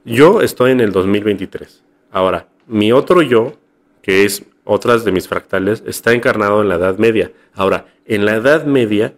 Yo 0.06 0.40
estoy 0.40 0.70
en 0.70 0.80
el 0.80 0.90
2023. 0.90 1.82
Ahora, 2.10 2.48
mi 2.66 2.92
otro 2.92 3.20
yo, 3.20 3.52
que 4.00 4.24
es 4.24 4.42
otras 4.64 5.04
de 5.04 5.12
mis 5.12 5.28
fractales, 5.28 5.82
está 5.86 6.14
encarnado 6.14 6.62
en 6.62 6.70
la 6.70 6.76
Edad 6.76 6.96
Media. 6.96 7.30
Ahora, 7.52 7.88
en 8.06 8.24
la 8.24 8.36
Edad 8.36 8.64
Media 8.64 9.12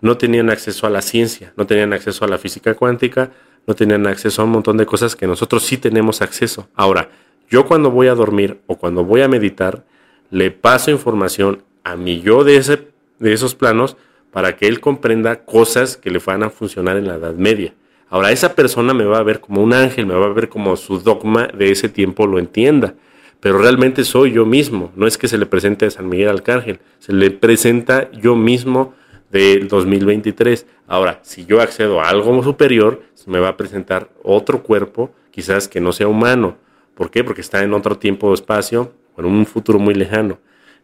no 0.00 0.18
tenían 0.18 0.50
acceso 0.50 0.88
a 0.88 0.90
la 0.90 1.02
ciencia, 1.02 1.52
no 1.56 1.68
tenían 1.68 1.92
acceso 1.92 2.24
a 2.24 2.28
la 2.28 2.36
física 2.36 2.74
cuántica, 2.74 3.30
no 3.68 3.76
tenían 3.76 4.08
acceso 4.08 4.42
a 4.42 4.44
un 4.44 4.50
montón 4.50 4.76
de 4.76 4.86
cosas 4.86 5.14
que 5.14 5.28
nosotros 5.28 5.62
sí 5.64 5.76
tenemos 5.76 6.20
acceso. 6.20 6.68
Ahora, 6.74 7.08
yo 7.48 7.64
cuando 7.64 7.92
voy 7.92 8.08
a 8.08 8.16
dormir 8.16 8.58
o 8.66 8.76
cuando 8.76 9.04
voy 9.04 9.22
a 9.22 9.28
meditar, 9.28 9.84
le 10.30 10.50
paso 10.50 10.90
información 10.90 11.62
a 11.84 11.94
mi 11.94 12.22
yo 12.22 12.42
de, 12.42 12.56
ese, 12.56 12.88
de 13.20 13.32
esos 13.32 13.54
planos 13.54 13.96
para 14.32 14.56
que 14.56 14.66
él 14.66 14.80
comprenda 14.80 15.44
cosas 15.44 15.96
que 15.96 16.10
le 16.10 16.18
van 16.18 16.42
a 16.42 16.50
funcionar 16.50 16.96
en 16.96 17.06
la 17.06 17.14
Edad 17.14 17.34
Media. 17.34 17.72
Ahora, 18.16 18.32
esa 18.32 18.54
persona 18.54 18.94
me 18.94 19.04
va 19.04 19.18
a 19.18 19.22
ver 19.22 19.40
como 19.40 19.62
un 19.62 19.74
ángel, 19.74 20.06
me 20.06 20.14
va 20.14 20.24
a 20.24 20.32
ver 20.32 20.48
como 20.48 20.74
su 20.76 21.00
dogma 21.00 21.48
de 21.48 21.70
ese 21.70 21.90
tiempo 21.90 22.26
lo 22.26 22.38
entienda. 22.38 22.94
Pero 23.40 23.58
realmente 23.58 24.04
soy 24.04 24.32
yo 24.32 24.46
mismo. 24.46 24.90
No 24.96 25.06
es 25.06 25.18
que 25.18 25.28
se 25.28 25.36
le 25.36 25.44
presente 25.44 25.84
a 25.84 25.90
San 25.90 26.08
Miguel 26.08 26.30
Arcángel, 26.30 26.80
se 26.98 27.12
le 27.12 27.30
presenta 27.30 28.10
yo 28.12 28.34
mismo 28.34 28.94
del 29.30 29.68
2023. 29.68 30.66
Ahora, 30.86 31.20
si 31.24 31.44
yo 31.44 31.60
accedo 31.60 32.00
a 32.00 32.08
algo 32.08 32.42
superior, 32.42 33.02
me 33.26 33.38
va 33.38 33.48
a 33.48 33.56
presentar 33.58 34.08
otro 34.22 34.62
cuerpo, 34.62 35.10
quizás 35.30 35.68
que 35.68 35.82
no 35.82 35.92
sea 35.92 36.08
humano. 36.08 36.56
¿Por 36.94 37.10
qué? 37.10 37.22
Porque 37.22 37.42
está 37.42 37.62
en 37.64 37.74
otro 37.74 37.98
tiempo 37.98 38.28
o 38.28 38.32
espacio, 38.32 38.94
o 39.14 39.20
en 39.20 39.26
un 39.26 39.44
futuro 39.44 39.78
muy 39.78 39.92
lejano. 39.92 40.38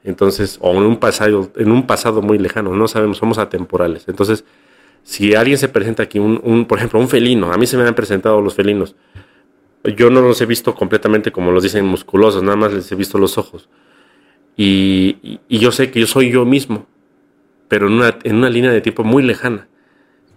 Entonces, 0.04 0.58
o 0.60 0.72
en 0.72 0.82
un 0.82 0.98
pasado, 0.98 1.50
en 1.56 1.72
un 1.72 1.86
pasado 1.86 2.20
muy 2.20 2.36
lejano, 2.36 2.76
no 2.76 2.88
sabemos, 2.88 3.16
somos 3.16 3.38
atemporales. 3.38 4.04
Entonces, 4.06 4.44
si 5.02 5.34
alguien 5.34 5.58
se 5.58 5.68
presenta 5.68 6.02
aquí, 6.04 6.18
un, 6.18 6.66
por 6.66 6.78
ejemplo, 6.78 7.00
un 7.00 7.08
felino, 7.08 7.52
a 7.52 7.58
mí 7.58 7.66
se 7.66 7.76
me 7.76 7.86
han 7.86 7.94
presentado 7.94 8.40
los 8.40 8.54
felinos. 8.54 8.94
Yo 9.96 10.10
no 10.10 10.20
los 10.20 10.40
he 10.40 10.46
visto 10.46 10.74
completamente 10.74 11.32
como 11.32 11.50
los 11.50 11.62
dicen 11.62 11.84
musculosos, 11.84 12.42
nada 12.42 12.56
más 12.56 12.72
les 12.72 12.90
he 12.92 12.94
visto 12.94 13.18
los 13.18 13.36
ojos. 13.36 13.68
Y, 14.56 15.40
yo 15.48 15.72
sé 15.72 15.90
que 15.90 16.00
yo 16.00 16.06
soy 16.06 16.30
yo 16.30 16.44
mismo, 16.44 16.86
pero 17.68 17.88
en 17.88 17.94
una, 17.94 18.18
en 18.22 18.36
una 18.36 18.50
línea 18.50 18.70
de 18.70 18.80
tiempo 18.80 19.02
muy 19.02 19.22
lejana. 19.22 19.68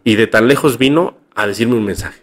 Y 0.04 0.16
de 0.16 0.28
tan 0.28 0.48
lejos 0.48 0.78
vino 0.78 1.18
a 1.36 1.48
decirme 1.48 1.76
un 1.76 1.86
mensaje. 1.86 2.22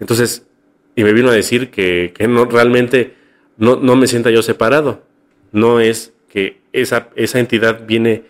Entonces, 0.00 0.46
y 0.94 1.04
me 1.04 1.12
vino 1.12 1.28
a 1.28 1.32
decir 1.32 1.70
que, 1.70 2.12
que 2.16 2.28
no 2.28 2.46
realmente 2.46 3.14
no, 3.58 3.76
no 3.76 3.96
me 3.96 4.06
sienta 4.06 4.30
yo 4.30 4.42
separado. 4.42 5.02
No 5.52 5.80
es 5.80 6.14
que 6.28 6.60
esa, 6.72 7.10
esa 7.16 7.38
entidad 7.38 7.86
viene, 7.86 8.24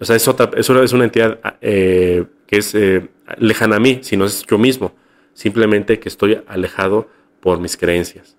o 0.00 0.04
sea, 0.04 0.16
es, 0.16 0.26
otra, 0.28 0.50
es 0.56 0.68
una 0.68 1.04
entidad 1.04 1.38
eh, 1.60 2.24
es 2.56 2.74
eh, 2.74 3.08
lejana 3.38 3.76
a 3.76 3.80
mí, 3.80 4.00
sino 4.02 4.24
es 4.24 4.44
yo 4.44 4.58
mismo. 4.58 4.92
Simplemente 5.32 5.98
que 5.98 6.08
estoy 6.08 6.40
alejado 6.46 7.08
por 7.40 7.60
mis 7.60 7.76
creencias, 7.76 8.36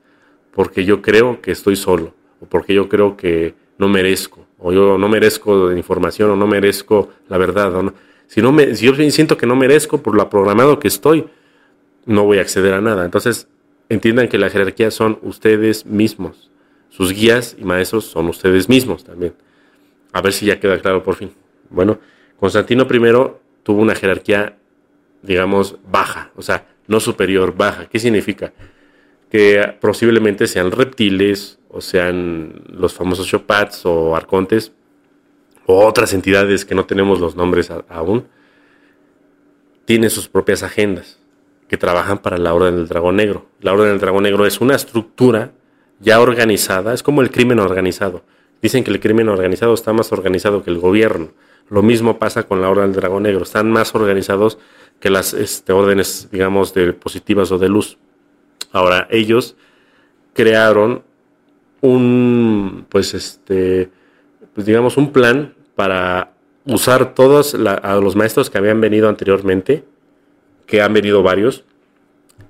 porque 0.51 0.86
yo 0.86 1.01
creo 1.01 1.41
que 1.41 1.51
estoy 1.51 1.76
solo, 1.76 2.13
o 2.39 2.45
porque 2.45 2.74
yo 2.74 2.89
creo 2.89 3.18
que 3.18 3.53
no 3.78 3.88
merezco, 3.89 4.47
o 4.57 4.72
yo 4.72 4.97
no 4.97 5.09
merezco 5.09 5.72
información, 5.72 6.32
o 6.32 6.36
no 6.36 6.47
merezco 6.47 7.11
la 7.28 7.38
verdad. 7.38 7.76
O 7.76 7.93
Si, 8.28 8.41
no 8.41 8.51
me, 8.51 8.76
si 8.76 8.86
yo 8.86 8.95
siento 9.11 9.38
que 9.38 9.45
no 9.45 9.55
merezco 9.55 10.01
por 10.01 10.16
lo 10.16 10.30
programado 10.30 10.80
que 10.80 10.88
estoy, 10.88 11.26
no 12.05 12.24
voy 12.24 12.38
a 12.38 12.41
acceder 12.41 12.74
a 12.74 12.82
nada. 12.82 13.05
Entonces, 13.05 13.47
entiendan 13.89 14.28
que 14.28 14.38
la 14.38 14.49
jerarquía 14.49 14.91
son 14.91 15.20
ustedes 15.22 15.86
mismos. 15.86 16.51
Sus 16.89 17.11
guías 17.11 17.55
y 17.59 17.66
maestros 17.66 18.05
son 18.05 18.28
ustedes 18.28 18.70
mismos 18.70 19.03
también. 19.03 19.34
A 20.13 20.22
ver 20.22 20.32
si 20.32 20.45
ya 20.45 20.59
queda 20.59 20.80
claro 20.80 21.03
por 21.03 21.16
fin. 21.16 21.32
Bueno, 21.70 21.99
Constantino 22.39 22.88
I 22.89 22.99
tuvo 23.66 23.82
una 23.82 23.95
jerarquía, 23.95 24.57
digamos, 25.24 25.78
baja, 25.89 26.30
o 26.36 26.43
sea, 26.43 26.68
no 26.86 26.99
superior, 26.99 27.57
baja. 27.57 27.88
¿Qué 27.88 27.97
significa? 27.97 28.53
Que 29.32 29.76
posiblemente 29.82 30.45
sean 30.45 30.72
reptiles, 30.72 31.57
o 31.70 31.82
sean 31.82 32.61
los 32.70 32.93
famosos 32.93 33.28
Chopats 33.28 33.86
o 33.88 34.16
arcontes, 34.16 34.72
o 35.66 35.84
otras 35.84 36.13
entidades 36.13 36.63
que 36.63 36.76
no 36.76 36.86
tenemos 36.86 37.20
los 37.20 37.36
nombres 37.36 37.72
aún, 37.89 38.28
tienen 39.86 40.11
sus 40.11 40.28
propias 40.28 40.61
agendas 40.61 41.20
que 41.68 41.78
trabajan 41.78 42.20
para 42.20 42.38
la 42.38 42.53
Orden 42.53 42.76
del 42.76 42.88
Dragón 42.88 43.16
Negro. 43.16 43.47
La 43.61 43.74
Orden 43.74 43.88
del 43.88 43.99
Dragón 43.99 44.24
Negro 44.24 44.45
es 44.45 44.61
una 44.61 44.76
estructura 44.76 45.53
ya 45.99 46.22
organizada, 46.22 46.93
es 46.93 47.01
como 47.01 47.24
el 47.24 47.32
crimen 47.32 47.57
organizado. 47.57 48.22
Dicen 48.61 48.84
que 48.84 48.91
el 48.91 48.99
crimen 48.99 49.28
organizado 49.28 49.74
está 49.74 49.91
más 49.91 50.11
organizado 50.11 50.63
que 50.63 50.70
el 50.70 50.78
gobierno. 50.78 51.32
Lo 51.70 51.82
mismo 51.82 52.20
pasa 52.20 52.43
con 52.43 52.61
la 52.61 52.70
Orden 52.70 52.91
del 52.91 53.01
Dragón 53.01 53.24
Negro, 53.24 53.43
están 53.43 53.72
más 53.72 53.93
organizados 53.95 54.57
que 54.99 55.09
las 55.09 55.34
este, 55.34 55.74
órdenes, 55.74 56.30
digamos, 56.32 56.74
de 56.74 56.93
positivas 56.93 57.51
o 57.51 57.57
de 57.57 57.70
luz. 57.70 57.97
Ahora, 58.72 59.07
ellos 59.09 59.55
crearon 60.34 61.03
un, 61.82 62.86
pues, 62.89 63.13
este, 63.13 63.89
pues, 64.53 64.66
digamos, 64.66 64.97
un 64.97 65.11
plan 65.11 65.53
para 65.76 66.34
usar 66.66 67.13
todos 67.13 67.55
a 67.55 67.95
los 67.95 68.16
maestros 68.16 68.49
que 68.49 68.57
habían 68.57 68.82
venido 68.82 69.07
anteriormente, 69.09 69.84
que 70.66 70.82
han 70.82 70.93
venido 70.93 71.22
varios, 71.24 71.63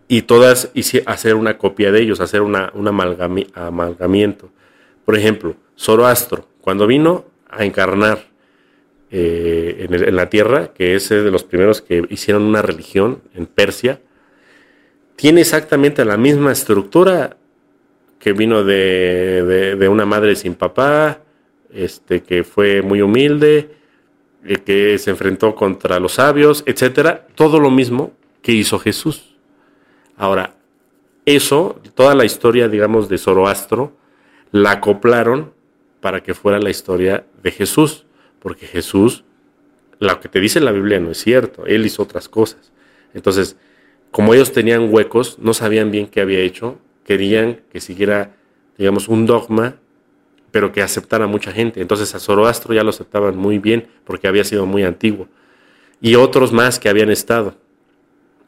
y 0.08 0.22
todas 0.24 0.72
hacer 1.06 1.36
una 1.36 1.58
copia 1.58 1.92
de 1.92 2.02
ellos, 2.02 2.20
hacer 2.22 2.42
una, 2.42 2.72
un 2.76 2.88
amalgamiento. 2.88 4.50
Por 5.04 5.18
ejemplo, 5.18 5.56
Zoroastro, 5.78 6.48
cuando 6.62 6.88
vino 6.88 7.26
a 7.50 7.66
encarnar 7.66 8.35
eh, 9.12 9.88
en, 9.90 10.16
la 10.16 10.30
tierra, 10.30 10.74
que 10.74 10.96
es 10.96 11.10
de 11.10 11.32
los 11.32 11.44
primeros 11.44 11.82
que 11.82 12.06
hicieron 12.10 12.44
una 12.44 12.62
religión 12.62 13.22
en 13.34 13.46
Persia, 13.46 14.02
tiene 15.16 15.42
exactamente 15.42 16.04
la 16.04 16.18
misma 16.18 16.52
estructura 16.52 17.38
que 18.20 18.34
vino 18.34 18.64
de, 18.64 19.76
de, 19.78 19.88
una 19.88 20.06
madre 20.06 20.36
sin 20.36 20.56
papá, 20.56 21.22
este, 21.72 22.24
que 22.24 22.44
fue 22.44 22.82
muy 22.82 23.02
humilde, 23.02 23.70
eh, 24.44 24.58
que 24.58 24.98
se 24.98 25.12
enfrentó 25.12 25.56
contra 25.56 26.00
los 26.00 26.14
sabios, 26.14 26.64
etcétera, 26.66 27.28
todo 27.36 27.60
lo 27.60 27.70
mismo 27.70 28.14
que 28.42 28.52
hizo 28.52 28.80
Jesús. 28.80 29.36
Ahora, 30.18 30.56
eso, 31.26 31.82
toda 31.96 32.16
la 32.16 32.26
historia, 32.26 32.68
digamos, 32.68 33.10
de 33.10 33.18
Zoroastro, 33.18 33.96
la 34.52 34.72
acoplaron 34.72 35.54
para 36.00 36.22
que 36.22 36.34
fuera 36.34 36.60
la 36.60 36.70
historia 36.70 37.26
de 37.42 37.52
Jesús, 37.52 38.05
porque 38.46 38.68
Jesús, 38.68 39.24
lo 39.98 40.20
que 40.20 40.30
te 40.30 40.40
dice 40.40 40.60
la 40.60 40.72
Biblia 40.72 41.00
no 41.00 41.10
es 41.10 41.18
cierto, 41.18 41.66
él 41.66 41.84
hizo 41.84 42.04
otras 42.04 42.30
cosas. 42.30 42.72
Entonces, 43.16 43.58
como 44.12 44.36
ellos 44.36 44.52
tenían 44.52 44.94
huecos, 44.94 45.40
no 45.40 45.56
sabían 45.56 45.90
bien 45.90 46.06
qué 46.06 46.22
había 46.22 46.42
hecho, 46.42 46.78
querían 47.06 47.62
que 47.72 47.82
siguiera, 47.82 48.36
digamos, 48.78 49.08
un 49.08 49.26
dogma, 49.26 49.78
pero 50.52 50.72
que 50.72 50.84
aceptara 50.84 51.26
mucha 51.26 51.52
gente. 51.52 51.82
Entonces 51.82 52.14
a 52.14 52.20
Zoroastro 52.20 52.76
ya 52.76 52.84
lo 52.84 52.92
aceptaban 52.92 53.36
muy 53.36 53.58
bien 53.58 53.88
porque 54.04 54.28
había 54.28 54.44
sido 54.44 54.68
muy 54.68 54.84
antiguo. 54.84 55.28
Y 56.00 56.14
otros 56.14 56.54
más 56.54 56.78
que 56.78 56.88
habían 56.88 57.10
estado. 57.10 57.56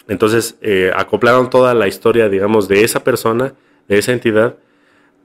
Entonces 0.07 0.59
eh, 0.61 0.91
acoplaron 0.95 1.49
toda 1.49 1.73
la 1.73 1.87
historia, 1.87 2.29
digamos, 2.29 2.67
de 2.67 2.83
esa 2.83 3.03
persona, 3.03 3.55
de 3.87 3.97
esa 3.97 4.13
entidad, 4.13 4.57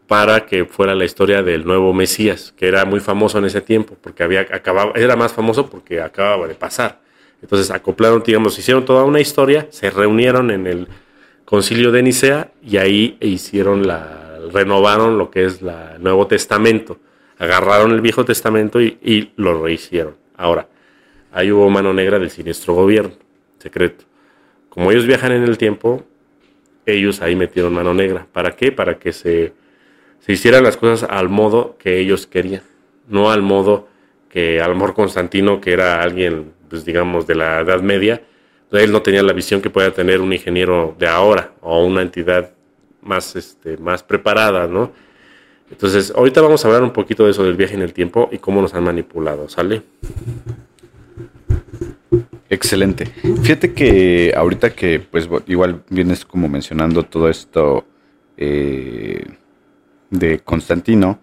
para 0.07 0.46
que 0.46 0.64
fuera 0.64 0.94
la 0.94 1.05
historia 1.05 1.42
del 1.42 1.64
nuevo 1.64 1.92
Mesías, 1.94 2.53
que 2.57 2.68
era 2.68 2.84
muy 2.84 3.00
famoso 3.00 3.38
en 3.38 3.46
ese 3.46 3.61
tiempo, 3.61 3.96
porque 4.00 4.22
había 4.22 4.40
acababa, 4.40 4.92
era 4.94 5.16
más 5.16 5.32
famoso 5.32 5.68
porque 5.68 6.00
acababa 6.00 6.46
de 6.46 6.55
pasar. 6.55 7.00
Entonces 7.40 7.70
acoplaron, 7.70 8.22
digamos, 8.22 8.59
hicieron 8.59 8.84
toda 8.84 9.05
una 9.05 9.20
historia, 9.20 9.66
se 9.70 9.90
reunieron 9.90 10.50
en 10.50 10.66
el 10.66 10.88
concilio 11.44 11.90
de 11.90 12.03
Nicea 12.03 12.53
y 12.62 12.76
ahí 12.76 13.16
hicieron 13.20 13.86
la, 13.86 14.38
renovaron 14.53 15.18
lo 15.18 15.30
que 15.30 15.46
es 15.46 15.61
el 15.62 16.03
Nuevo 16.03 16.26
Testamento. 16.26 16.98
Agarraron 17.38 17.92
el 17.92 18.00
Viejo 18.00 18.24
Testamento 18.24 18.80
y, 18.80 18.98
y 19.03 19.32
lo 19.36 19.61
rehicieron. 19.61 20.14
Ahora, 20.36 20.68
ahí 21.32 21.50
hubo 21.50 21.68
mano 21.70 21.92
negra 21.92 22.18
del 22.18 22.30
siniestro 22.30 22.74
gobierno 22.74 23.14
secreto 23.59 24.05
como 24.72 24.90
ellos 24.90 25.05
viajan 25.05 25.32
en 25.32 25.42
el 25.42 25.59
tiempo, 25.59 26.03
ellos 26.86 27.20
ahí 27.20 27.36
metieron 27.36 27.74
mano 27.74 27.92
negra. 27.92 28.26
¿Para 28.32 28.53
qué? 28.53 28.72
Para 28.72 28.98
que 28.98 29.12
se, 29.12 29.53
se 30.24 30.32
hicieran 30.32 30.62
las 30.62 30.76
cosas 30.76 31.08
al 31.10 31.28
modo 31.28 31.76
que 31.78 31.98
ellos 31.98 32.26
querían, 32.26 32.62
no 33.08 33.30
al 33.30 33.42
modo 33.42 33.88
que 34.30 34.60
Almor 34.60 34.94
Constantino, 34.94 35.60
que 35.60 35.72
era 35.72 36.00
alguien, 36.00 36.52
pues 36.70 36.84
digamos, 36.84 37.26
de 37.26 37.34
la 37.34 37.60
Edad 37.60 37.82
Media, 37.82 38.22
él 38.70 38.92
no 38.92 39.02
tenía 39.02 39.22
la 39.22 39.32
visión 39.32 39.60
que 39.60 39.68
pueda 39.68 39.90
tener 39.90 40.20
un 40.20 40.32
ingeniero 40.32 40.94
de 40.98 41.08
ahora 41.08 41.52
o 41.60 41.84
una 41.84 42.02
entidad 42.02 42.52
más, 43.02 43.36
este, 43.36 43.76
más 43.76 44.02
preparada, 44.02 44.66
¿no? 44.66 44.92
Entonces, 45.70 46.12
ahorita 46.14 46.40
vamos 46.40 46.64
a 46.64 46.68
hablar 46.68 46.82
un 46.82 46.92
poquito 46.92 47.24
de 47.24 47.32
eso 47.32 47.42
del 47.42 47.56
viaje 47.56 47.74
en 47.74 47.82
el 47.82 47.92
tiempo 47.92 48.28
y 48.30 48.38
cómo 48.38 48.62
nos 48.62 48.74
han 48.74 48.84
manipulado, 48.84 49.48
¿sale? 49.48 49.82
Excelente. 52.48 53.06
Fíjate 53.42 53.72
que 53.72 54.32
ahorita 54.36 54.70
que, 54.70 55.00
pues, 55.00 55.28
igual 55.46 55.82
vienes 55.88 56.24
como 56.24 56.48
mencionando 56.48 57.02
todo 57.02 57.28
esto 57.28 57.84
eh, 58.36 59.24
de 60.12 60.38
Constantino, 60.38 61.18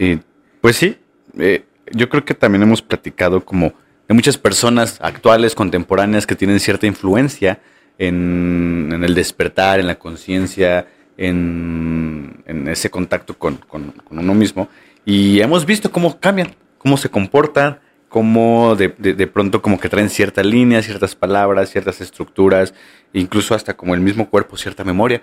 eh, 0.00 0.18
pues 0.60 0.76
sí, 0.76 0.96
eh, 1.38 1.64
yo 1.92 2.08
creo 2.08 2.24
que 2.24 2.34
también 2.34 2.62
hemos 2.62 2.82
platicado 2.82 3.44
como 3.44 3.74
de 4.08 4.14
muchas 4.14 4.38
personas 4.38 4.98
actuales, 5.00 5.54
contemporáneas, 5.54 6.26
que 6.26 6.34
tienen 6.34 6.58
cierta 6.58 6.86
influencia 6.86 7.60
en, 7.98 8.98
el 9.04 9.14
despertar, 9.14 9.78
en 9.78 9.86
la 9.86 9.98
conciencia, 9.98 10.88
en, 11.16 12.42
ese 12.66 12.90
contacto 12.90 13.38
con, 13.38 13.56
con 13.56 13.92
uno 14.10 14.34
mismo. 14.34 14.68
Y 15.04 15.40
hemos 15.40 15.64
visto 15.66 15.92
cómo 15.92 16.18
cambian, 16.18 16.54
cómo 16.78 16.96
se 16.96 17.10
comportan, 17.10 17.78
cómo 18.10 18.74
de, 18.74 18.88
de, 18.88 19.26
pronto 19.28 19.62
como 19.62 19.78
que 19.78 19.88
traen 19.88 20.10
ciertas 20.10 20.44
líneas, 20.44 20.84
ciertas 20.84 21.14
palabras, 21.14 21.70
ciertas 21.70 22.00
estructuras, 22.00 22.74
incluso 23.12 23.54
hasta 23.54 23.74
como 23.74 23.94
el 23.94 24.00
mismo 24.00 24.28
cuerpo, 24.28 24.56
cierta 24.56 24.82
memoria. 24.82 25.22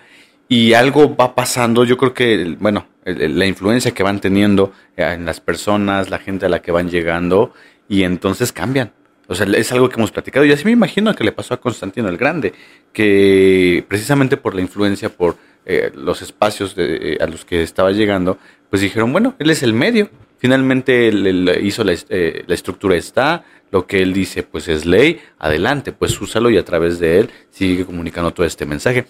Y 0.50 0.74
algo 0.74 1.16
va 1.16 1.36
pasando, 1.36 1.84
yo 1.84 1.98
creo 1.98 2.14
que, 2.14 2.56
bueno, 2.60 2.88
la 3.04 3.46
influencia 3.46 3.92
que 3.92 4.04
van 4.04 4.22
teniendo 4.22 4.72
eh, 4.96 5.04
en 5.14 5.26
las 5.26 5.42
personas, 5.42 6.10
la 6.10 6.20
gente 6.20 6.46
a 6.46 6.50
la 6.50 6.62
que 6.62 6.72
van 6.72 6.90
llegando, 6.90 7.54
y 7.90 8.04
entonces 8.04 8.52
cambian. 8.52 8.92
O 9.28 9.36
sea, 9.36 9.46
es 9.46 9.72
algo 9.74 9.90
que 9.90 9.96
hemos 9.96 10.12
platicado 10.12 10.46
y 10.46 10.54
así 10.54 10.64
me 10.64 10.72
imagino 10.72 11.14
que 11.14 11.26
le 11.26 11.34
pasó 11.34 11.54
a 11.54 11.60
Constantino 11.60 12.08
el 12.08 12.18
Grande, 12.18 12.54
que 12.94 13.84
precisamente 13.88 14.38
por 14.38 14.56
la 14.56 14.62
influencia, 14.62 15.10
por 15.10 15.36
eh, 15.66 15.92
los 15.94 16.22
espacios 16.22 16.76
eh, 16.78 17.18
a 17.20 17.28
los 17.28 17.44
que 17.44 17.62
estaba 17.62 17.92
llegando, 17.92 18.38
pues 18.70 18.82
dijeron, 18.82 19.12
bueno, 19.12 19.36
él 19.40 19.50
es 19.50 19.64
el 19.64 19.74
medio, 19.74 20.10
Finalmente 20.40 21.08
él, 21.08 21.60
hizo 21.64 21.84
eh, 21.88 22.44
la, 22.46 22.54
estructura 22.54 22.96
está, 22.96 23.44
lo 23.72 23.88
que 23.88 24.04
él 24.04 24.14
dice 24.14 24.44
pues 24.44 24.68
es 24.68 24.86
ley, 24.86 25.20
adelante, 25.40 25.92
pues 25.92 26.20
úsalo 26.22 26.52
y 26.52 26.58
a 26.58 26.66
través 26.66 27.00
de 27.00 27.20
él 27.20 27.30
sigue 27.50 27.86
comunicando 27.86 28.32
todo 28.32 28.46
este 28.46 28.66
mensaje. 28.66 29.08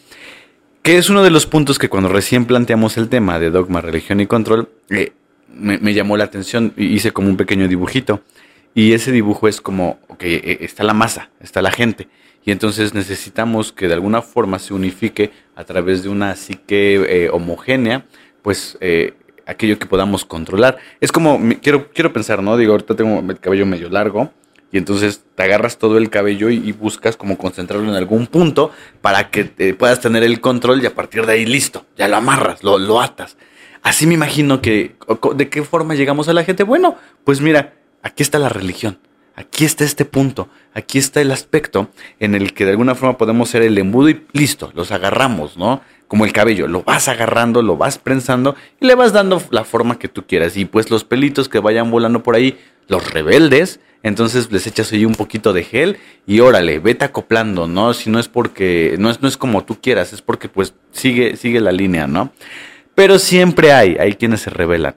Que 0.88 0.98
es 0.98 1.10
uno 1.10 1.22
de 1.22 1.32
los 1.32 1.46
puntos 1.46 1.80
que 1.80 1.90
cuando 1.90 2.08
recién 2.08 2.46
planteamos 2.46 2.96
el 2.96 3.10
tema 3.10 3.42
de 3.42 3.52
dogma, 3.52 3.82
religión 3.82 4.22
y 4.22 4.26
control, 4.26 4.70
eh, 4.90 5.12
me, 5.50 5.94
llamó 5.94 6.16
la 6.16 6.24
atención, 6.24 6.72
hice 6.78 7.12
como 7.12 7.28
un 7.28 7.36
pequeño 7.36 7.68
dibujito. 7.68 8.22
Y 8.74 8.94
ese 8.94 9.12
dibujo 9.12 9.50
es 9.50 9.60
como, 9.60 10.00
ok, 10.08 10.24
eh, 10.24 10.60
está 10.62 10.86
la 10.86 10.94
masa, 10.94 11.30
está 11.42 11.62
la 11.62 11.72
gente. 11.72 12.08
Y 12.46 12.52
entonces 12.52 12.94
necesitamos 12.94 13.74
que 13.74 13.90
de 13.90 13.96
alguna 13.96 14.22
forma 14.22 14.60
se 14.60 14.74
unifique 14.74 15.32
a 15.58 15.66
través 15.66 16.04
de 16.04 16.10
una 16.10 16.34
psique 16.38 17.30
homogénea, 17.34 18.06
pues 18.42 18.78
aquello 19.46 19.80
que 19.80 19.88
podamos 19.88 20.24
controlar. 20.24 20.78
Es 21.02 21.12
como, 21.12 21.38
quiero, 21.62 21.90
quiero 21.92 22.14
pensar, 22.14 22.42
¿no? 22.42 22.56
Digo, 22.56 22.72
ahorita 22.72 22.96
tengo 22.96 23.30
el 23.30 23.40
cabello 23.42 23.66
medio 23.66 23.90
largo 23.90 24.32
y 24.72 24.78
entonces 24.78 25.24
te 25.36 25.44
agarras 25.44 25.78
todo 25.78 25.98
el 25.98 26.10
cabello 26.10 26.50
y, 26.50 26.72
buscas 26.72 27.16
como 27.16 27.38
concentrarlo 27.38 27.88
en 27.90 27.96
algún 27.96 28.28
punto 28.28 28.72
para 29.02 29.30
que 29.30 29.46
puedas 29.78 30.02
tener 30.02 30.24
el 30.24 30.42
control 30.42 30.84
y 30.84 30.86
a 30.86 30.96
partir 30.96 31.26
de 31.26 31.34
ahí 31.34 31.46
listo, 31.46 31.86
ya 31.98 32.08
lo 32.08 32.18
amarras, 32.18 32.64
lo, 32.64 32.78
lo 32.78 33.02
atas. 33.02 33.38
Así 33.82 34.06
me 34.06 34.16
imagino 34.16 34.62
que, 34.62 34.96
¿de 35.36 35.50
qué 35.50 35.64
forma 35.64 35.96
llegamos 35.96 36.28
a 36.28 36.34
la 36.34 36.44
gente? 36.44 36.64
Bueno, 36.64 36.98
pues 37.24 37.40
mira, 37.40 37.76
aquí 38.02 38.24
está 38.24 38.40
la 38.40 38.50
religión. 38.50 39.00
Aquí 39.38 39.64
está 39.64 39.86
este 39.86 40.04
punto, 40.04 40.50
aquí 40.74 40.98
está 40.98 41.22
el 41.22 41.32
aspecto 41.32 41.90
en 42.20 42.36
el 42.36 42.54
que 42.54 42.66
de 42.66 42.72
alguna 42.72 42.96
forma 42.96 43.18
podemos 43.18 43.50
ser 43.50 43.62
el 43.62 43.78
embudo 43.78 44.10
y 44.10 44.26
listo, 44.34 44.72
los 44.76 44.92
agarramos, 44.92 45.56
¿no? 45.58 45.82
como 46.08 46.26
el 46.26 46.34
cabello, 46.34 46.68
lo 46.68 46.84
vas 46.84 47.08
agarrando, 47.08 47.62
lo 47.62 47.78
vas 47.78 47.98
prensando 47.98 48.56
y 48.80 48.86
le 48.86 48.96
vas 48.96 49.14
dando 49.14 49.42
la 49.52 49.64
forma 49.64 50.00
que 50.00 50.08
tú 50.08 50.26
quieras. 50.26 50.58
Y 50.58 50.66
pues 50.66 50.90
los 50.90 51.04
pelitos 51.04 51.50
que 51.50 51.60
vayan 51.60 51.92
volando 51.92 52.24
por 52.24 52.36
ahí, 52.36 52.58
los 52.88 53.12
rebeldes, 53.12 53.80
entonces 54.04 54.52
les 54.52 54.68
echas 54.68 54.92
ahí 54.94 55.06
un 55.06 55.16
poquito 55.16 55.54
de 55.54 55.64
gel 55.64 55.98
y 56.26 56.40
órale, 56.40 56.80
vete 56.80 57.06
acoplando, 57.06 57.68
¿no? 57.68 57.94
Si 57.94 58.10
no 58.10 58.20
es 58.20 58.28
porque, 58.28 58.96
no 59.00 59.10
es, 59.10 59.22
no 59.22 59.28
es 59.28 59.38
como 59.38 59.66
tú 59.66 59.80
quieras, 59.82 60.14
es 60.14 60.22
porque 60.22 60.48
pues 60.48 60.74
sigue, 60.92 61.36
sigue 61.36 61.60
la 61.60 61.72
línea, 61.72 62.08
¿no? 62.08 62.32
Pero 62.96 63.20
siempre 63.20 63.74
hay, 63.74 63.98
hay 64.00 64.14
quienes 64.14 64.42
se 64.42 64.50
rebelan. 64.50 64.96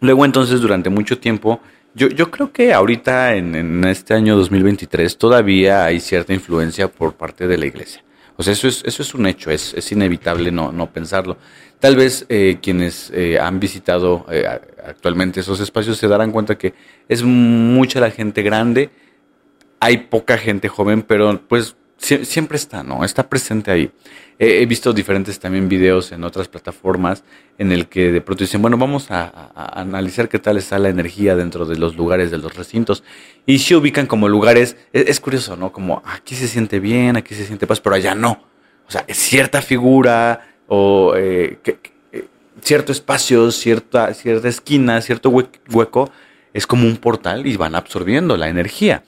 Luego 0.00 0.24
entonces 0.26 0.60
durante 0.60 0.90
mucho 0.90 1.18
tiempo, 1.18 1.60
yo, 1.94 2.08
yo 2.08 2.30
creo 2.30 2.52
que 2.52 2.72
ahorita 2.72 3.34
en, 3.36 3.84
este 3.84 4.14
año 4.14 4.36
2023 4.36 5.16
todavía 5.16 5.84
hay 5.84 6.00
cierta 6.00 6.34
influencia 6.34 6.88
por 6.88 7.14
parte 7.14 7.46
de 7.46 7.56
la 7.56 7.66
iglesia. 7.66 8.02
O 8.36 8.42
sea, 8.42 8.52
eso 8.52 8.66
es, 8.66 8.82
eso 8.84 9.02
es 9.02 9.14
un 9.14 9.26
hecho, 9.26 9.50
es, 9.50 9.74
es 9.74 9.92
inevitable 9.92 10.50
no, 10.50 10.72
no 10.72 10.92
pensarlo. 10.92 11.36
Tal 11.78 11.96
vez 11.96 12.26
eh, 12.28 12.58
quienes 12.60 13.10
eh, 13.14 13.38
han 13.38 13.60
visitado 13.60 14.26
eh, 14.30 14.44
actualmente 14.84 15.40
esos 15.40 15.60
espacios 15.60 15.98
se 15.98 16.08
darán 16.08 16.32
cuenta 16.32 16.56
que 16.56 16.74
es 17.08 17.22
mucha 17.22 18.00
la 18.00 18.10
gente 18.10 18.42
grande, 18.42 18.90
hay 19.80 19.98
poca 19.98 20.36
gente 20.38 20.68
joven, 20.68 21.02
pero 21.02 21.42
pues 21.46 21.76
siempre 22.04 22.56
está, 22.56 22.82
¿no? 22.82 23.04
Está 23.04 23.28
presente 23.28 23.70
ahí. 23.70 23.90
he 24.38 24.66
visto 24.66 24.92
diferentes 24.92 25.38
también 25.38 25.68
videos 25.68 26.12
en 26.12 26.24
otras 26.24 26.48
plataformas 26.48 27.24
en 27.58 27.72
el 27.72 27.86
que 27.86 28.12
de 28.12 28.20
pronto 28.20 28.44
dicen, 28.44 28.60
bueno, 28.60 28.76
vamos 28.76 29.10
a, 29.10 29.52
analizar 29.80 30.28
qué 30.28 30.38
tal 30.38 30.56
está 30.56 30.78
la 30.78 30.88
energía 30.88 31.36
dentro 31.36 31.64
de 31.66 31.76
los 31.76 31.96
lugares, 31.96 32.30
de 32.30 32.38
los 32.38 32.54
recintos. 32.54 33.02
Y 33.46 33.58
se 33.58 33.76
ubican 33.76 34.06
como 34.06 34.28
lugares, 34.28 34.76
es, 34.92 35.20
curioso, 35.20 35.56
¿no? 35.56 35.72
Como 35.72 36.02
aquí 36.04 36.34
se 36.34 36.48
siente 36.48 36.80
bien, 36.80 37.16
aquí 37.16 37.34
se 37.34 37.46
siente 37.46 37.66
paz, 37.66 37.80
pero 37.80 37.96
allá 37.96 38.14
no. 38.14 38.44
O 38.86 38.90
sea, 38.90 39.04
es 39.06 39.16
cierta 39.16 39.62
figura 39.62 40.56
o 40.66 41.14
eh, 41.16 41.58
eh, 42.12 42.24
cierto 42.60 42.92
espacio, 42.92 43.50
cierta, 43.50 44.12
cierta 44.14 44.48
esquina, 44.48 45.00
cierto 45.00 45.30
hueco, 45.30 46.10
es 46.52 46.66
como 46.66 46.86
un 46.86 46.96
portal 46.96 47.46
y 47.46 47.56
van 47.56 47.74
absorbiendo 47.74 48.36
la 48.36 48.48
energía. 48.48 49.04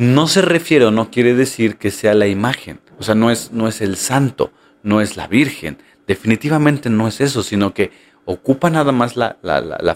No 0.00 0.28
se 0.28 0.40
refiere 0.40 0.86
o 0.86 0.90
no 0.90 1.10
quiere 1.10 1.34
decir 1.34 1.76
que 1.76 1.90
sea 1.90 2.14
la 2.14 2.26
imagen. 2.26 2.80
O 2.98 3.02
sea, 3.02 3.14
no 3.14 3.30
es, 3.30 3.52
no 3.52 3.68
es 3.68 3.82
el 3.82 3.96
santo, 3.96 4.50
no 4.82 5.02
es 5.02 5.18
la 5.18 5.26
Virgen. 5.26 5.76
Definitivamente 6.06 6.88
no 6.88 7.06
es 7.06 7.20
eso, 7.20 7.42
sino 7.42 7.74
que 7.74 7.90
ocupa 8.24 8.70
nada 8.70 8.92
más 8.92 9.14
la, 9.18 9.36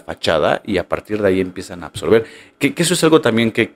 fachada 0.05 0.61
y 0.63 0.77
a 0.77 0.87
partir 0.87 1.23
de 1.23 1.29
ahí 1.29 1.41
empiezan 1.41 1.81
a 1.81 1.87
absorber. 1.87 2.23
Que, 2.59 2.75
eso 2.77 2.93
es 2.93 3.03
algo 3.03 3.19
también 3.19 3.51
que, 3.51 3.73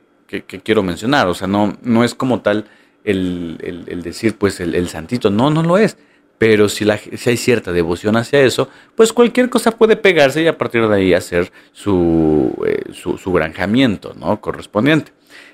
quiero 0.64 0.84
mencionar. 0.84 1.28
O 1.30 1.34
sea, 1.34 1.48
no, 1.48 1.76
no 1.82 2.04
es 2.04 2.14
como 2.14 2.42
tal 2.42 2.66
el, 3.04 3.58
decir, 4.04 4.38
pues, 4.38 4.60
el, 4.60 4.88
santito. 4.88 5.32
No, 5.32 5.50
no 5.50 5.64
lo 5.64 5.80
es. 5.80 5.98
Pero 6.38 6.70
si, 6.70 6.86
la, 6.86 7.00
si 7.00 7.28
hay 7.28 7.38
cierta 7.38 7.72
devoción 7.72 8.18
hacia 8.18 8.40
eso, 8.42 8.70
pues 8.94 9.14
cualquier 9.14 9.50
cosa 9.50 9.72
puede 9.72 9.96
pegarse 9.96 10.44
y 10.44 10.48
a 10.48 10.60
partir 10.60 10.88
de 10.88 10.96
ahí 10.96 11.14
hacer 11.16 11.52
su, 11.72 12.56
eh, 12.68 12.94
su, 12.94 13.18
su 13.18 13.32
granjamiento 13.34 14.14
¿no? 14.14 14.40
correspondiente. 14.40 15.12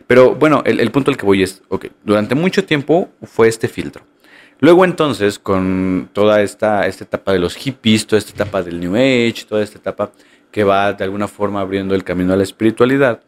Pero 0.08 0.36
bueno, 0.36 0.62
el, 0.66 0.92
punto 0.92 1.12
al 1.12 1.18
que 1.18 1.26
voy 1.26 1.44
es, 1.44 1.64
ok, 1.70 1.88
durante 2.04 2.36
mucho 2.36 2.64
tiempo 2.66 3.10
fue 3.24 3.48
este 3.48 3.68
filtro. 3.68 4.04
Luego 4.60 4.86
entonces, 4.86 5.40
con 5.40 6.10
toda 6.14 6.42
esta, 6.42 6.86
esta 6.88 7.04
etapa 7.04 7.34
de 7.34 7.40
los 7.40 7.56
hippies, 7.56 8.08
toda 8.08 8.20
esta 8.20 8.32
etapa 8.32 8.62
del 8.62 8.80
New 8.80 8.96
Age, 8.96 9.46
toda 9.48 9.64
esta 9.64 9.78
etapa 9.78 10.12
que 10.52 10.64
va 10.64 10.94
de 10.94 11.04
alguna 11.04 11.28
forma 11.28 11.60
abriendo 11.60 11.96
el 11.96 12.04
camino 12.04 12.34
a 12.34 12.38
la 12.38 12.44
espiritualidad, 12.44 13.22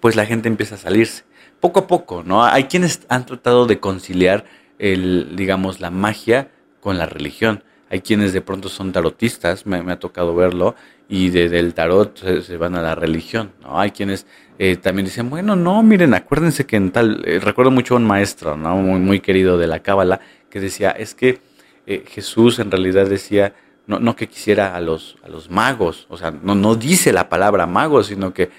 pues 0.00 0.16
la 0.16 0.26
gente 0.26 0.48
empieza 0.48 0.74
a 0.74 0.78
salirse. 0.78 1.24
Poco 1.60 1.80
a 1.80 1.86
poco, 1.86 2.22
¿no? 2.24 2.44
Hay 2.44 2.64
quienes 2.64 3.02
han 3.08 3.26
tratado 3.26 3.66
de 3.66 3.78
conciliar 3.78 4.44
el, 4.78 5.36
digamos, 5.36 5.80
la 5.80 5.90
magia 5.90 6.50
con 6.80 6.98
la 6.98 7.06
religión. 7.06 7.62
Hay 7.90 8.00
quienes 8.00 8.32
de 8.32 8.40
pronto 8.40 8.68
son 8.68 8.92
tarotistas, 8.92 9.66
me, 9.66 9.78
ha 9.78 9.98
tocado 9.98 10.34
verlo, 10.34 10.74
y 11.08 11.30
desde 11.30 11.58
el 11.58 11.74
tarot 11.74 12.18
se, 12.42 12.56
van 12.56 12.76
a 12.76 12.82
la 12.82 12.94
religión, 12.94 13.52
¿no? 13.62 13.78
Hay 13.78 13.90
quienes 13.90 14.26
eh, 14.62 14.76
también 14.76 15.06
dicen, 15.06 15.30
bueno, 15.30 15.56
no, 15.56 15.82
miren, 15.82 16.12
acuérdense 16.12 16.66
que 16.66 16.76
en 16.76 16.90
tal, 16.90 17.22
eh, 17.24 17.40
recuerdo 17.40 17.70
mucho 17.70 17.94
a 17.94 17.96
un 17.96 18.04
maestro, 18.04 18.58
¿no? 18.58 18.76
Muy, 18.76 19.00
muy 19.00 19.20
querido 19.20 19.56
de 19.56 19.66
la 19.66 19.78
Cábala, 19.78 20.20
que 20.50 20.60
decía, 20.60 20.90
es 20.90 21.14
que 21.14 21.40
eh, 21.86 22.04
Jesús 22.06 22.58
en 22.58 22.70
realidad 22.70 23.06
decía, 23.06 23.54
no, 23.86 24.00
no 24.00 24.14
que 24.16 24.28
quisiera 24.28 24.76
a 24.76 24.80
los, 24.82 25.16
a 25.24 25.30
los 25.30 25.48
magos, 25.48 26.04
o 26.10 26.18
sea, 26.18 26.30
no, 26.30 26.54
no 26.54 26.74
dice 26.74 27.10
la 27.10 27.30
palabra 27.30 27.66
magos, 27.66 28.08
sino 28.08 28.34
que, 28.34 28.50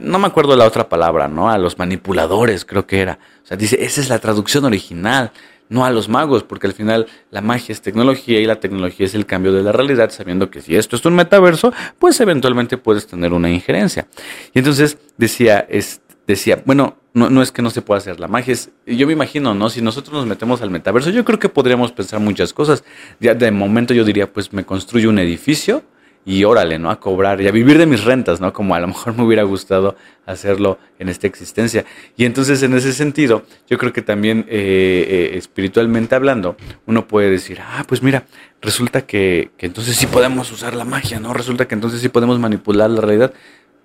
no 0.00 0.18
me 0.18 0.26
acuerdo 0.26 0.56
la 0.56 0.64
otra 0.64 0.88
palabra, 0.88 1.28
¿no? 1.28 1.50
A 1.50 1.58
los 1.58 1.78
manipuladores, 1.78 2.64
creo 2.64 2.86
que 2.86 3.02
era. 3.02 3.18
O 3.44 3.46
sea, 3.46 3.58
dice, 3.58 3.84
esa 3.84 4.00
es 4.00 4.08
la 4.08 4.20
traducción 4.20 4.64
original 4.64 5.32
no 5.68 5.84
a 5.84 5.90
los 5.90 6.08
magos, 6.08 6.42
porque 6.42 6.66
al 6.66 6.72
final 6.72 7.06
la 7.30 7.40
magia 7.40 7.72
es 7.72 7.80
tecnología 7.80 8.40
y 8.40 8.46
la 8.46 8.60
tecnología 8.60 9.06
es 9.06 9.14
el 9.14 9.26
cambio 9.26 9.52
de 9.52 9.62
la 9.62 9.72
realidad, 9.72 10.10
sabiendo 10.10 10.50
que 10.50 10.60
si 10.60 10.76
esto 10.76 10.96
es 10.96 11.04
un 11.04 11.14
metaverso, 11.14 11.72
pues 11.98 12.20
eventualmente 12.20 12.76
puedes 12.76 13.06
tener 13.06 13.32
una 13.32 13.50
injerencia. 13.50 14.06
Y 14.54 14.58
entonces 14.58 14.98
decía, 15.16 15.66
es, 15.68 16.00
decía, 16.26 16.62
bueno, 16.64 16.96
no, 17.14 17.30
no, 17.30 17.42
es 17.42 17.52
que 17.52 17.62
no 17.62 17.70
se 17.70 17.82
pueda 17.82 17.98
hacer, 17.98 18.20
la 18.20 18.28
magia 18.28 18.54
yo 18.86 19.06
me 19.06 19.12
imagino, 19.12 19.54
¿no? 19.54 19.68
Si 19.68 19.82
nosotros 19.82 20.14
nos 20.14 20.26
metemos 20.26 20.62
al 20.62 20.70
metaverso, 20.70 21.10
yo 21.10 21.24
creo 21.24 21.38
que 21.38 21.48
podríamos 21.48 21.92
pensar 21.92 22.20
muchas 22.20 22.52
cosas. 22.52 22.84
Ya 23.20 23.34
de 23.34 23.50
momento 23.50 23.92
yo 23.92 24.04
diría, 24.04 24.32
pues 24.32 24.52
me 24.52 24.64
construyo 24.64 25.10
un 25.10 25.18
edificio 25.18 25.82
y 26.24 26.44
órale, 26.44 26.78
¿no? 26.78 26.90
A 26.90 27.00
cobrar 27.00 27.40
y 27.40 27.48
a 27.48 27.50
vivir 27.50 27.78
de 27.78 27.86
mis 27.86 28.04
rentas, 28.04 28.40
¿no? 28.40 28.52
Como 28.52 28.74
a 28.74 28.80
lo 28.80 28.86
mejor 28.88 29.16
me 29.16 29.24
hubiera 29.24 29.42
gustado 29.42 29.96
hacerlo 30.24 30.78
en 30.98 31.08
esta 31.08 31.26
existencia. 31.26 31.84
Y 32.16 32.24
entonces 32.24 32.62
en 32.62 32.74
ese 32.74 32.92
sentido, 32.92 33.42
yo 33.68 33.78
creo 33.78 33.92
que 33.92 34.02
también 34.02 34.46
eh, 34.48 35.30
eh, 35.32 35.36
espiritualmente 35.36 36.14
hablando, 36.14 36.56
uno 36.86 37.08
puede 37.08 37.30
decir, 37.30 37.60
ah, 37.60 37.84
pues 37.86 38.02
mira, 38.02 38.24
resulta 38.60 39.02
que, 39.02 39.50
que 39.56 39.66
entonces 39.66 39.96
sí 39.96 40.06
podemos 40.06 40.50
usar 40.52 40.74
la 40.74 40.84
magia, 40.84 41.18
¿no? 41.18 41.32
Resulta 41.32 41.66
que 41.66 41.74
entonces 41.74 42.00
sí 42.00 42.08
podemos 42.08 42.38
manipular 42.38 42.88
la 42.90 43.00
realidad. 43.00 43.32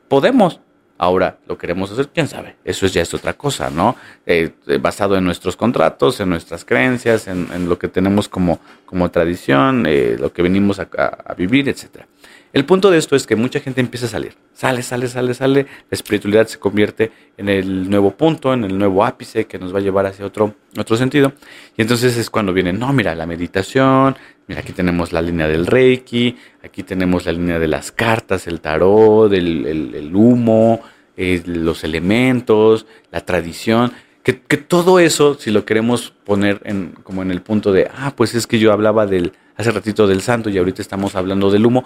Podemos, 0.08 0.60
Ahora, 1.00 1.38
¿lo 1.48 1.58
queremos 1.58 1.92
hacer? 1.92 2.10
¿Quién 2.10 2.28
sabe? 2.28 2.56
Eso 2.66 2.88
ya 2.88 3.04
es 3.04 3.14
otra 3.14 3.34
cosa, 3.34 3.70
¿no? 3.70 3.96
Eh, 4.26 4.50
eh, 4.66 4.80
basado 4.80 5.16
en 5.16 5.24
nuestros 5.24 5.56
contratos, 5.56 6.20
en 6.20 6.30
nuestras 6.30 6.66
creencias, 6.66 7.28
en, 7.28 7.70
lo 7.70 7.78
que 7.78 7.88
tenemos 7.88 8.28
como, 8.28 8.60
como 8.86 9.12
tradición, 9.12 9.86
eh, 9.88 10.16
lo 10.20 10.34
que 10.34 10.42
venimos 10.42 10.80
a, 10.80 10.88
a, 11.26 11.34
vivir, 11.36 11.70
etcétera. 11.70 12.08
El 12.54 12.66
punto 12.66 12.90
de 12.90 12.98
esto 12.98 13.16
es 13.16 13.28
que 13.28 13.36
mucha 13.36 13.60
gente 13.60 13.82
empieza 13.82 14.06
a 14.06 14.10
salir. 14.10 14.36
Sale, 14.54 14.82
sale, 14.82 15.08
sale, 15.08 15.34
sale. 15.34 15.64
La 15.64 15.96
espiritualidad 15.96 16.48
se 16.48 16.58
convierte 16.58 17.12
en 17.38 17.50
el 17.50 17.90
nuevo 17.90 18.12
punto, 18.12 18.54
en 18.54 18.64
el 18.64 18.78
nuevo 18.78 19.04
ápice 19.04 19.46
que 19.46 19.60
nos 19.60 19.74
va 19.74 19.80
a 19.80 19.82
llevar 19.82 20.06
hacia 20.06 20.26
otro, 20.26 20.56
otro 20.78 20.96
sentido. 20.98 21.34
Y 21.76 21.82
entonces 21.82 22.18
es 22.18 22.30
cuando 22.30 22.54
viene, 22.54 22.74
no, 22.74 22.92
mira, 22.94 23.14
la 23.16 23.26
meditación, 23.26 24.16
mira, 24.48 24.62
aquí 24.62 24.72
tenemos 24.72 25.12
la 25.12 25.22
línea 25.22 25.48
del 25.48 25.66
Reiki, 25.66 26.38
aquí 26.64 26.84
tenemos 26.84 27.26
la 27.26 27.34
línea 27.34 27.60
de 27.60 27.68
las 27.68 27.92
cartas, 27.92 28.48
el 28.48 28.62
tarot, 28.62 29.32
el, 29.34 30.12
humo, 30.14 30.82
eh, 31.18 31.44
los 31.46 31.84
elementos, 31.84 32.86
la 33.12 33.22
tradición. 33.22 33.92
Que, 34.24 34.42
que, 34.42 34.58
todo 34.58 35.00
eso, 35.00 35.36
si 35.36 35.52
lo 35.52 35.64
queremos 35.64 36.12
poner 36.26 36.62
en, 36.66 36.94
como 37.04 37.22
en 37.22 37.32
el 37.32 37.42
punto 37.42 37.72
de, 37.72 37.90
ah, 37.96 38.14
pues 38.16 38.36
es 38.36 38.46
que 38.46 38.60
yo 38.60 38.74
hablaba 38.74 39.06
del, 39.06 39.32
hace 39.58 39.72
ratito 39.72 40.08
del 40.08 40.22
santo 40.22 40.50
y 40.50 40.58
ahorita 40.58 40.82
estamos 40.82 41.16
hablando 41.16 41.50
del 41.52 41.66
humo, 41.66 41.84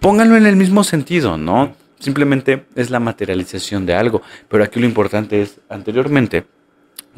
pónganlo 0.00 0.36
en 0.36 0.46
el 0.46 0.56
mismo 0.56 0.84
sentido, 0.84 1.36
¿no? 1.36 1.74
Simplemente 1.98 2.66
es 2.74 2.90
la 2.90 3.00
materialización 3.00 3.86
de 3.86 3.94
algo. 3.94 4.22
Pero 4.48 4.64
aquí 4.64 4.80
lo 4.80 4.86
importante 4.86 5.40
es, 5.40 5.60
anteriormente, 5.68 6.44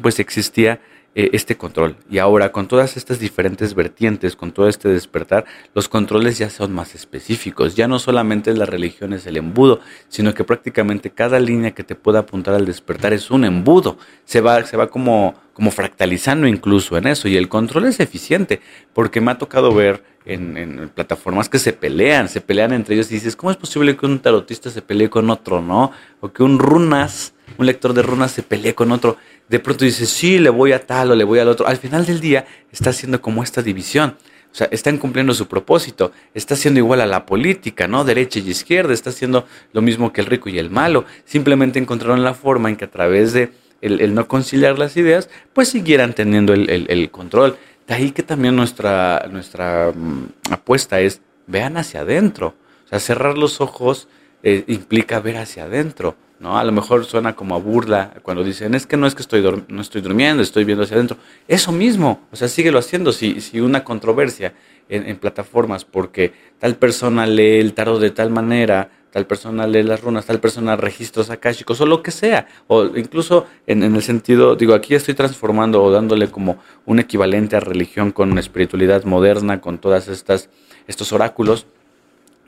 pues 0.01 0.19
existía 0.19 0.79
eh, 1.15 1.31
este 1.33 1.57
control. 1.57 1.95
Y 2.11 2.19
ahora 2.19 2.51
con 2.51 2.67
todas 2.67 2.95
estas 2.95 3.17
diferentes 3.19 3.73
vertientes, 3.73 4.35
con 4.35 4.51
todo 4.51 4.67
este 4.67 4.89
despertar, 4.89 5.45
los 5.73 5.89
controles 5.89 6.37
ya 6.37 6.49
son 6.51 6.71
más 6.73 6.93
específicos. 6.93 7.75
Ya 7.75 7.87
no 7.87 7.97
solamente 7.97 8.53
la 8.53 8.67
religión 8.67 9.13
es 9.13 9.25
el 9.25 9.37
embudo, 9.37 9.79
sino 10.09 10.35
que 10.35 10.43
prácticamente 10.43 11.09
cada 11.09 11.39
línea 11.39 11.71
que 11.71 11.83
te 11.83 11.95
pueda 11.95 12.19
apuntar 12.19 12.53
al 12.53 12.67
despertar 12.67 13.13
es 13.13 13.31
un 13.31 13.45
embudo. 13.45 13.97
Se 14.25 14.41
va, 14.41 14.63
se 14.65 14.77
va 14.77 14.91
como, 14.91 15.33
como 15.53 15.71
fractalizando 15.71 16.45
incluso 16.45 16.97
en 16.97 17.07
eso. 17.07 17.27
Y 17.27 17.35
el 17.35 17.49
control 17.49 17.85
es 17.85 17.99
eficiente, 17.99 18.61
porque 18.93 19.19
me 19.19 19.31
ha 19.31 19.39
tocado 19.39 19.73
ver 19.73 20.03
en, 20.27 20.55
en, 20.57 20.89
plataformas 20.89 21.49
que 21.49 21.57
se 21.57 21.73
pelean, 21.73 22.29
se 22.29 22.41
pelean 22.41 22.73
entre 22.73 22.93
ellos 22.93 23.09
y 23.11 23.15
dices, 23.15 23.35
¿cómo 23.35 23.49
es 23.49 23.57
posible 23.57 23.97
que 23.97 24.05
un 24.05 24.19
tarotista 24.19 24.69
se 24.69 24.81
pelee 24.81 25.09
con 25.09 25.29
otro, 25.29 25.61
no? 25.61 25.91
O 26.19 26.31
que 26.31 26.43
un 26.43 26.59
runas, 26.59 27.33
un 27.57 27.65
lector 27.65 27.93
de 27.93 28.03
runas 28.03 28.31
se 28.33 28.43
pelee 28.43 28.75
con 28.75 28.91
otro 28.91 29.17
de 29.49 29.59
pronto 29.59 29.85
dices, 29.85 30.09
sí, 30.09 30.39
le 30.39 30.49
voy 30.49 30.73
a 30.73 30.85
tal 30.85 31.11
o 31.11 31.15
le 31.15 31.23
voy 31.23 31.39
al 31.39 31.47
otro. 31.47 31.67
Al 31.67 31.77
final 31.77 32.05
del 32.05 32.19
día 32.19 32.45
está 32.71 32.89
haciendo 32.89 33.21
como 33.21 33.43
esta 33.43 33.61
división. 33.61 34.17
O 34.51 34.55
sea, 34.57 34.67
están 34.71 34.97
cumpliendo 34.97 35.33
su 35.33 35.47
propósito. 35.47 36.11
Está 36.33 36.55
haciendo 36.55 36.79
igual 36.79 37.01
a 37.01 37.05
la 37.05 37.25
política, 37.25 37.87
¿no? 37.87 38.03
Derecha 38.03 38.39
y 38.39 38.49
izquierda. 38.49 38.93
Está 38.93 39.11
haciendo 39.11 39.45
lo 39.71 39.81
mismo 39.81 40.11
que 40.11 40.21
el 40.21 40.27
rico 40.27 40.49
y 40.49 40.59
el 40.59 40.69
malo. 40.69 41.05
Simplemente 41.25 41.79
encontraron 41.79 42.23
la 42.23 42.33
forma 42.33 42.69
en 42.69 42.75
que 42.75 42.85
a 42.85 42.91
través 42.91 43.33
de 43.33 43.51
el, 43.81 44.13
no 44.13 44.27
conciliar 44.27 44.79
las 44.79 44.97
ideas, 44.97 45.29
pues 45.53 45.69
siguieran 45.69 46.13
teniendo 46.13 46.53
el, 46.53 47.09
control. 47.11 47.57
De 47.87 47.93
ahí 47.93 48.11
que 48.11 48.23
también 48.23 48.55
nuestra, 48.55 49.27
nuestra 49.31 49.93
mm, 49.95 50.51
apuesta 50.51 50.99
es, 50.99 51.21
vean 51.45 51.77
hacia 51.77 52.01
adentro. 52.01 52.55
O 52.85 52.89
sea, 52.89 52.99
cerrar 52.99 53.37
los 53.37 53.61
ojos 53.61 54.07
eh, 54.43 54.63
implica 54.67 55.19
ver 55.19 55.37
hacia 55.37 55.65
adentro. 55.65 56.15
¿No? 56.39 56.57
A 56.57 56.63
lo 56.63 56.71
mejor 56.71 57.05
suena 57.05 57.35
como 57.35 57.55
a 57.55 57.59
burla 57.59 58.13
cuando 58.21 58.43
dicen, 58.43 58.75
es 58.75 58.85
que 58.85 58.97
no 58.97 59.07
es 59.07 59.15
que 59.15 59.21
estoy 59.21 59.41
no 59.67 59.81
estoy 59.81 60.01
durmiendo, 60.01 60.43
estoy 60.43 60.63
viendo 60.63 60.83
hacia 60.83 60.95
adentro. 60.95 61.17
Eso 61.47 61.71
mismo, 61.71 62.21
o 62.31 62.35
sea, 62.35 62.47
síguelo 62.47 62.79
haciendo. 62.79 63.11
Si, 63.11 63.41
si 63.41 63.59
una 63.59 63.83
controversia 63.83 64.53
en, 64.89 65.17
plataformas 65.17 65.85
porque 65.85 66.33
tal 66.59 66.75
persona 66.75 67.25
lee 67.25 67.59
el 67.59 67.73
tarot 67.73 67.99
de 67.99 68.11
tal 68.11 68.29
manera, 68.29 68.89
tal 69.11 69.25
persona 69.25 69.67
lee 69.67 69.83
las 69.83 70.01
runas, 70.01 70.25
tal 70.25 70.39
persona 70.39 70.75
registros 70.75 71.29
akáshicos 71.29 71.81
o 71.81 71.85
lo 71.85 72.03
que 72.03 72.11
sea, 72.11 72.47
o 72.67 72.85
incluso 72.95 73.47
en, 73.65 73.83
en 73.83 73.95
el 73.95 74.03
sentido, 74.03 74.55
digo, 74.55 74.73
aquí 74.73 74.95
estoy 74.95 75.13
transformando 75.13 75.83
o 75.83 75.91
dándole 75.91 76.29
como 76.29 76.57
un 76.85 76.99
equivalente 76.99 77.55
a 77.55 77.59
religión 77.59 78.11
con 78.11 78.37
espiritualidad 78.37 79.03
moderna, 79.03 79.59
con 79.59 79.79
todas 79.79 80.07
estas 80.07 80.49
estos 80.87 81.11
oráculos 81.11 81.67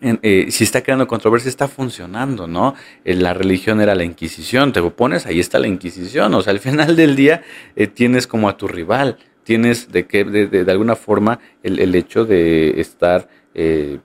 eh, 0.02 0.47
si 0.50 0.64
está 0.64 0.82
creando 0.82 1.08
controversia, 1.08 1.50
está 1.50 1.68
funcionando, 1.68 2.47
¿no? 2.47 2.76
Eh, 3.04 3.16
la 3.16 3.34
religión 3.34 3.82
era 3.82 3.95
la 3.95 4.04
Inquisición, 4.04 4.72
te 4.72 4.80
opones, 4.80 5.26
ahí 5.26 5.39
está 5.39 5.60
la 5.60 5.68
Inquisición, 5.68 6.34
o 6.34 6.41
sea, 6.41 6.52
al 6.52 6.60
final 6.60 6.95
del 6.95 7.16
día 7.16 7.43
eh, 7.76 7.88
tienes 7.88 8.26
como 8.28 8.47
a 8.47 8.58
tu 8.58 8.68
rival, 8.68 9.18
tienes 9.43 9.91
de 9.91 10.06
que 10.06 10.24
de, 10.24 10.47
de, 10.47 10.72
alguna 10.72 10.95
forma 10.95 11.39
el, 11.64 11.80
el, 11.80 11.95
hecho 11.95 12.26
de 12.26 12.80
estar 12.80 13.28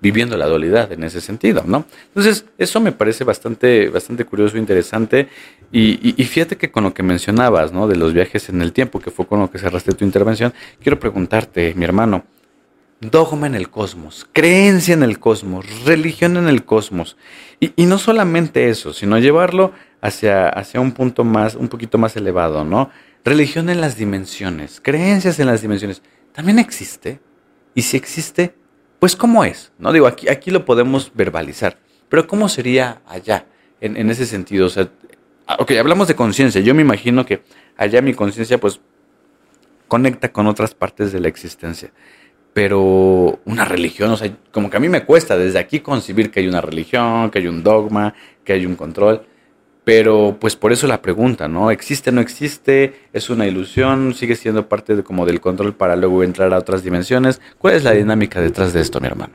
viviendo 0.01 0.37
la 0.37 0.47
dualidad 0.47 0.91
en 0.91 1.05
ese 1.05 1.21
sentido, 1.21 1.63
¿no? 1.65 1.85
Entonces, 2.09 2.45
eso 2.59 2.81
me 2.81 2.91
parece 2.91 3.23
bastante, 3.23 3.89
bastante 3.89 4.25
curioso, 4.25 4.59
interesante, 4.59 5.29
y, 5.71 5.93
y, 6.03 6.15
y, 6.17 6.25
fíjate 6.25 6.57
que 6.57 6.73
con 6.73 6.83
lo 6.83 6.93
que 6.93 7.05
mencionabas, 7.05 7.73
¿no? 7.73 7.87
De 7.87 7.95
los 7.95 8.13
viajes 8.13 8.49
en 8.49 8.63
el 8.63 8.73
tiempo, 8.73 8.99
que 8.99 9.13
fue 9.13 9.27
con 9.27 9.39
lo 9.39 9.51
que 9.53 9.59
cerraste 9.59 9.93
tu 9.93 10.05
intervención, 10.05 10.53
quiero 10.83 10.99
preguntarte, 10.99 11.73
mi 11.77 11.85
hermano, 11.85 12.25
dogma 13.11 13.47
en 13.47 13.55
el 13.55 13.71
cosmos, 13.71 14.27
creencia 14.33 14.95
en 14.95 15.03
el 15.03 15.19
cosmos, 15.19 15.67
religión 15.85 16.37
en 16.37 16.49
el 16.49 16.65
cosmos. 16.65 17.17
Y, 17.61 17.87
no 17.87 17.99
solamente 17.99 18.69
eso, 18.69 18.93
sino 18.93 19.19
llevarlo 19.19 19.73
hacia, 20.01 20.49
hacia 20.49 20.81
un 20.81 20.93
punto 20.93 21.25
más, 21.25 21.55
un 21.55 21.69
poquito 21.69 21.99
más 21.99 22.17
elevado, 22.17 22.65
¿no? 22.65 22.91
Religión 23.25 23.71
en 23.71 23.81
las 23.81 23.97
dimensiones, 23.97 24.81
creencias 24.83 25.39
en 25.41 25.47
las 25.47 25.63
dimensiones. 25.63 26.03
¿También 26.33 26.59
existe? 26.59 27.21
Y 27.75 27.83
si 27.83 27.97
existe, 27.97 28.55
pues 28.99 29.17
¿cómo 29.17 29.45
es? 29.45 29.73
No 29.79 29.93
digo, 29.93 30.07
aquí, 30.07 30.29
aquí 30.29 30.51
lo 30.51 30.65
podemos 30.65 31.11
verbalizar, 31.15 31.79
pero 32.09 32.27
¿cómo 32.27 32.49
sería 32.49 33.01
allá 33.07 33.47
en, 33.81 33.97
en 33.97 34.11
ese 34.11 34.27
sentido? 34.27 34.67
O 34.67 34.71
sea, 34.71 34.91
ah, 35.47 35.57
ok, 35.59 35.73
hablamos 35.73 36.07
de 36.09 36.15
conciencia. 36.15 36.61
Yo 36.61 36.75
me 36.75 36.83
imagino 36.83 37.25
que 37.25 37.43
allá 37.77 38.03
mi 38.03 38.15
conciencia 38.15 38.59
pues 38.59 38.81
conecta 39.89 40.33
con 40.33 40.47
otras 40.47 40.75
partes 40.75 41.13
de 41.13 41.21
la 41.21 41.29
existencia 41.29 41.93
pero 42.55 43.41
una 43.45 43.65
religión, 43.65 44.13
o 44.13 44.17
sea, 44.17 44.35
como 44.53 44.71
que 44.71 44.77
a 44.77 44.81
mí 44.81 44.89
me 44.89 45.05
cuesta 45.05 45.37
desde 45.37 45.59
aquí 45.59 45.81
concebir 45.81 46.31
que 46.31 46.39
hay 46.39 46.47
una 46.47 46.61
religión, 46.61 47.31
que 47.31 47.41
hay 47.41 47.49
un 47.49 47.65
dogma, 47.65 48.15
que 48.45 48.53
hay 48.53 48.65
un 48.65 48.77
control, 48.77 49.23
pero 49.83 50.37
pues 50.41 50.55
por 50.55 50.73
eso 50.73 50.87
la 50.87 51.03
pregunta, 51.03 51.49
¿no? 51.49 51.73
¿Existe, 51.73 52.13
no 52.13 52.21
existe? 52.21 53.09
¿Es 53.13 53.29
una 53.29 53.47
ilusión? 53.47 54.15
¿Sigue 54.15 54.37
siendo 54.37 54.69
parte 54.69 54.95
de, 54.95 55.03
como 55.03 55.27
del 55.27 55.41
control 55.41 55.75
para 55.75 55.97
luego 55.97 56.23
entrar 56.23 56.55
a 56.55 56.59
otras 56.59 56.85
dimensiones? 56.85 57.41
¿Cuál 57.59 57.75
es 57.75 57.83
la 57.83 57.91
dinámica 57.91 58.41
detrás 58.41 58.73
de 58.73 58.81
esto, 58.81 59.01
mi 59.01 59.09
hermano? 59.09 59.35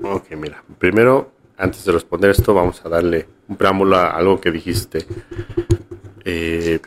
Ok, 0.00 0.30
mira, 0.36 0.62
primero, 0.78 1.32
antes 1.58 1.84
de 1.84 1.90
responder 1.90 2.30
esto, 2.30 2.54
vamos 2.54 2.80
a 2.84 2.88
darle 2.88 3.26
un 3.48 3.56
preámbulo 3.56 3.96
a 3.96 4.10
algo 4.10 4.40
que 4.40 4.52
dijiste 4.52 5.04
eh, 6.24 6.78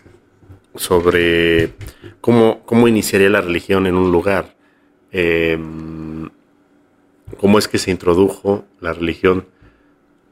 sobre 0.73 1.73
cómo, 2.21 2.61
cómo 2.65 2.87
iniciaría 2.87 3.29
la 3.29 3.41
religión 3.41 3.87
en 3.87 3.95
un 3.95 4.09
lugar 4.09 4.60
eh, 5.11 5.59
cómo 7.37 7.59
es 7.59 7.67
que 7.67 7.77
se 7.77 7.91
introdujo 7.91 8.65
la 8.79 8.93
religión 8.93 9.45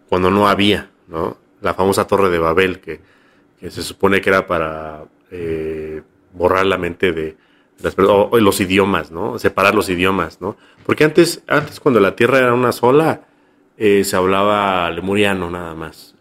cuando 0.07 0.32
no 0.32 0.47
había, 0.47 0.89
¿no? 1.07 1.38
La 1.61 1.73
famosa 1.73 2.07
Torre 2.07 2.30
de 2.30 2.39
Babel, 2.39 2.80
que, 2.80 3.01
se 3.61 3.84
supone 3.84 4.21
que 4.21 4.30
era 4.30 4.47
para 4.47 5.03
eh, 5.32 6.01
borrar 6.34 6.65
la 6.65 6.77
mente 6.77 7.11
de, 7.11 7.36
las 7.82 7.95
o, 7.97 8.38
los 8.39 8.59
idiomas, 8.59 9.11
¿no? 9.11 9.38
Separar 9.39 9.75
los 9.75 9.89
idiomas, 9.89 10.41
¿no? 10.41 10.55
Porque 10.86 11.03
antes, 11.03 11.43
antes 11.47 11.80
cuando 11.80 11.99
la 11.99 12.15
Tierra 12.15 12.39
era 12.39 12.53
una 12.53 12.71
sola, 12.71 13.21
eh, 13.77 14.03
se 14.03 14.15
hablaba 14.15 14.89
lemuriano 14.91 15.49
nada 15.49 15.75
más. 15.75 16.15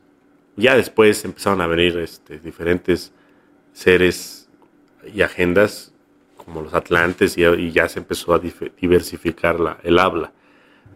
Ya 0.56 0.76
después 0.76 1.24
empezaron 1.24 1.60
a 1.60 1.66
venir 1.66 1.98
este, 1.98 2.38
diferentes 2.38 3.12
seres 3.72 4.48
y 5.14 5.22
agendas 5.22 5.92
como 6.48 6.62
los 6.62 6.72
atlantes 6.72 7.36
y, 7.36 7.70
ya 7.70 7.88
se 7.88 7.98
empezó 7.98 8.32
a 8.34 8.40
diversificar 8.80 9.60
la, 9.60 9.78
el 9.82 9.98
habla. 9.98 10.32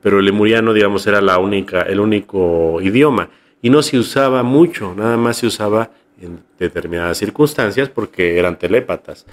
Pero 0.00 0.18
el 0.18 0.24
lemuriano, 0.24 0.72
digamos, 0.72 1.07
era 1.07 1.20
la 1.20 1.38
única, 1.38 1.82
el 1.82 2.00
único 2.00 2.80
idioma 2.80 3.28
y 3.61 3.68
no 3.68 3.82
se 3.82 3.98
usaba 3.98 4.42
mucho, 4.42 4.94
nada 4.96 5.16
más 5.18 5.36
se 5.36 5.46
usaba 5.46 5.90
en 6.20 6.42
determinadas 6.59 7.18
circunstancias 7.18 7.90
porque 7.90 8.38
eran 8.38 8.59
telépatas. 8.59 9.26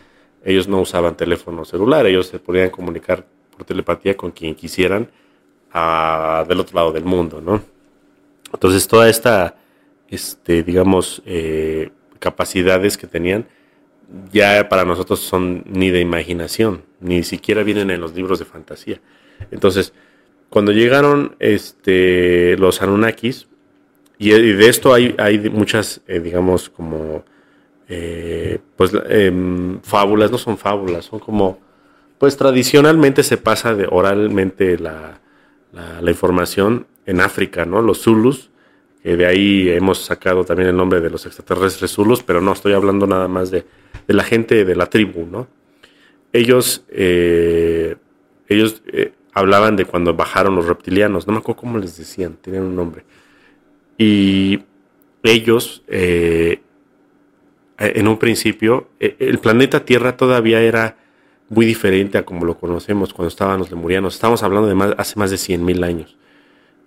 Ellos 0.44 0.68
no 0.68 0.82
usaban 0.82 1.16
teléfono 1.16 1.64
celular, 1.64 2.06
ellos 2.06 2.28
se 2.28 2.38
podían 2.38 2.70
comunicar 2.70 3.26
por 3.56 3.66
telepatía 3.66 4.18
con 4.18 4.32
quien 4.32 4.56
quisieran 4.56 5.10
a, 5.72 6.46
del 6.48 6.60
otro 6.60 6.76
lado 6.76 6.92
del 6.92 7.06
mundo, 7.06 7.42
¿no? 7.42 7.62
Entonces 8.54 8.88
toda 8.88 9.10
esta, 9.10 9.56
este, 10.10 10.64
digamos, 10.64 11.22
eh, 11.26 11.92
capacidades 12.20 12.98
que 12.98 13.08
tenían, 13.08 13.48
ya 14.32 14.70
para 14.70 14.86
nosotros 14.86 15.20
son 15.20 15.64
ni 15.68 15.90
de 15.90 16.00
imaginación, 16.00 16.84
ni 17.00 17.24
siquiera 17.24 17.64
vienen 17.64 17.92
en 17.92 18.02
los 18.02 18.14
libros 18.14 18.40
de 18.40 18.46
fantasía. 18.46 19.02
Entonces, 19.52 19.94
cuando 20.50 20.72
llegaron 20.72 21.36
este, 21.40 22.58
los 22.58 22.82
Anunnakis, 22.82 23.48
y, 24.18 24.32
de 24.32 24.68
esto 24.68 24.94
hay, 24.94 25.16
hay 25.18 25.50
muchas, 25.50 26.02
eh, 26.08 26.20
digamos, 26.20 26.70
como, 26.70 27.24
eh, 27.88 28.60
pues, 28.76 28.92
em, 29.08 29.80
fábulas, 29.82 30.30
no 30.30 30.38
son 30.38 30.58
fábulas, 30.58 31.06
son 31.06 31.20
como, 31.20 31.60
pues 32.18 32.36
tradicionalmente 32.36 33.24
se 33.24 33.38
pasa 33.38 33.74
de 33.76 33.88
oralmente 33.90 34.78
la, 34.78 35.22
la, 35.72 36.12
información 36.12 36.86
en 37.06 37.22
África, 37.22 37.66
¿no? 37.66 37.82
Los 37.82 38.02
Zulus, 38.02 38.50
que 39.04 39.16
de 39.16 39.26
ahí 39.26 39.70
hemos 39.70 40.00
sacado 40.00 40.44
también 40.44 40.70
el 40.70 40.76
nombre 40.76 41.00
de 41.00 41.10
los 41.10 41.26
extraterrestres 41.26 41.92
Zulus, 41.92 42.24
pero 42.24 42.42
no 42.42 42.52
estoy 42.52 42.74
hablando 42.74 43.08
nada 43.08 43.28
más 43.28 43.50
de, 43.52 43.66
la 44.08 44.24
gente 44.24 44.66
de 44.66 44.76
la 44.76 44.88
tribu, 44.88 45.26
¿no? 45.26 45.48
Ellos, 46.34 46.84
eh, 46.90 47.96
ellos 48.48 48.82
hablaban 49.34 49.76
de 49.76 49.86
cuando 49.86 50.14
bajaron 50.14 50.56
los 50.56 50.68
reptilianos, 50.68 51.28
no 51.28 51.34
me 51.34 51.40
acuerdo 51.40 51.62
cómo 51.62 51.78
les 51.80 51.98
decían, 51.98 52.38
tenían 52.42 52.64
un 52.64 52.76
nombre. 52.76 53.04
Y 53.98 54.64
ellos, 55.24 55.84
eh, 55.88 56.62
en 57.78 58.08
un 58.08 58.18
principio, 58.18 58.90
e, 59.00 59.16
el 59.20 59.40
planeta 59.40 59.86
Tierra 59.86 60.18
todavía 60.18 60.62
era 60.62 60.98
muy 61.50 61.66
diferente 61.66 62.18
a 62.18 62.26
como 62.26 62.46
lo 62.46 62.58
conocemos 62.58 63.14
cuando 63.14 63.30
estaban 63.30 63.60
los 63.60 63.72
lemurianos. 63.72 64.16
Estamos 64.16 64.44
hablando 64.44 64.68
de 64.68 64.76
más, 64.76 64.94
hace 64.98 65.18
más 65.18 65.32
de 65.32 65.38
100.000 65.38 65.84
años. 65.84 66.18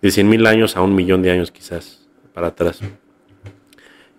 De 0.01 0.11
100.000 0.11 0.47
años 0.47 0.77
a 0.77 0.83
un 0.83 0.95
millón 0.95 1.23
de 1.23 1.31
años 1.31 1.51
quizás 1.51 2.02
para 2.33 2.49
atrás 2.49 2.81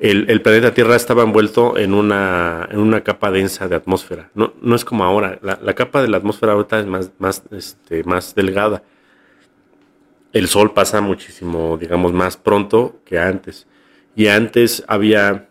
el, 0.04 0.42
planeta 0.42 0.74
Tierra 0.74 0.98
estaba 0.98 1.24
envuelto 1.24 1.78
en 1.78 1.94
una, 1.94 2.68
en 2.70 2.80
una 2.80 3.02
capa 3.06 3.32
densa 3.32 3.70
de 3.70 3.76
atmósfera. 3.76 4.30
No, 4.34 4.54
no 4.62 4.76
es 4.76 4.84
como 4.84 5.06
ahora. 5.06 5.40
La, 5.42 5.74
capa 5.76 6.02
de 6.02 6.10
la 6.10 6.18
atmósfera 6.18 6.52
ahorita 6.52 6.82
es 6.82 6.86
más, 6.86 7.12
más, 7.20 7.44
este, 7.52 8.04
más 8.04 8.36
delgada. 8.36 8.84
El 10.34 10.50
sol 10.50 10.74
pasa 10.74 11.00
muchísimo, 11.00 11.78
digamos, 11.78 12.12
más 12.12 12.36
pronto 12.36 13.00
que 13.06 13.18
antes. 13.18 13.66
Y 14.14 14.28
antes 14.28 14.84
había. 14.88 15.48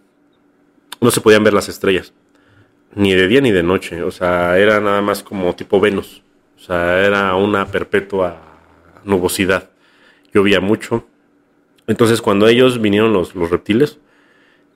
No 1.00 1.10
se 1.10 1.22
podían 1.22 1.44
ver 1.44 1.54
las 1.54 1.70
estrellas. 1.70 2.12
Ni 2.94 3.14
de 3.14 3.28
día 3.28 3.40
ni 3.40 3.52
de 3.52 3.62
noche. 3.62 4.02
O 4.02 4.10
sea, 4.10 4.58
era 4.58 4.80
nada 4.80 5.00
más 5.00 5.22
como 5.22 5.54
tipo 5.56 5.80
Venus. 5.80 6.22
O 6.56 6.60
sea, 6.60 7.00
era 7.06 7.34
una 7.36 7.66
perpetua 7.68 8.42
nubosidad. 9.04 9.70
Llovía 10.34 10.60
mucho. 10.60 11.06
Entonces, 11.87 12.22
cuando 12.22 12.49
ellos 12.49 12.80
vinieron 12.80 13.12
los, 13.12 13.35
reptiles, 13.35 13.99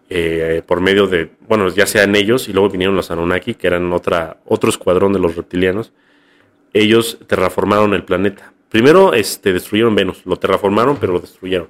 eh, 0.09 0.63
por 0.67 0.81
medio 0.81 1.07
de, 1.07 1.31
bueno, 1.49 1.69
ya 1.69 1.87
sean 1.87 2.15
ellos 2.17 2.49
y 2.49 2.53
luego 2.53 2.71
vinieron 2.71 2.97
los 2.97 3.11
Anunnaki, 3.11 3.55
que 3.55 3.67
eran 3.67 3.93
otra, 3.93 4.39
otro 4.45 4.71
escuadrón 4.71 5.13
de 5.13 5.19
los 5.19 5.37
reptilianos, 5.37 5.93
ellos 6.73 7.19
terraformaron 7.27 7.95
el 7.95 8.05
planeta. 8.05 8.53
Primero 8.69 9.15
este, 9.15 9.53
destruyeron 9.53 9.95
Venus, 9.95 10.23
lo 10.27 10.37
terraformaron, 10.37 10.97
pero 10.97 11.13
lo 11.15 11.21
destruyeron. 11.21 11.69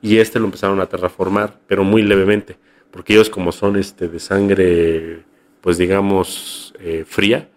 Y 0.00 0.18
este 0.18 0.38
lo 0.38 0.46
empezaron 0.46 0.80
a 0.80 0.86
terraformar, 0.86 1.58
pero 1.66 1.84
muy 1.84 2.02
levemente, 2.02 2.56
porque 2.90 3.12
ellos 3.12 3.30
como 3.30 3.52
son 3.52 3.76
este, 3.76 4.08
de 4.08 4.18
sangre, 4.18 5.22
pues 5.60 5.76
digamos, 5.76 6.74
eh, 6.80 7.04
fría, 7.06 7.48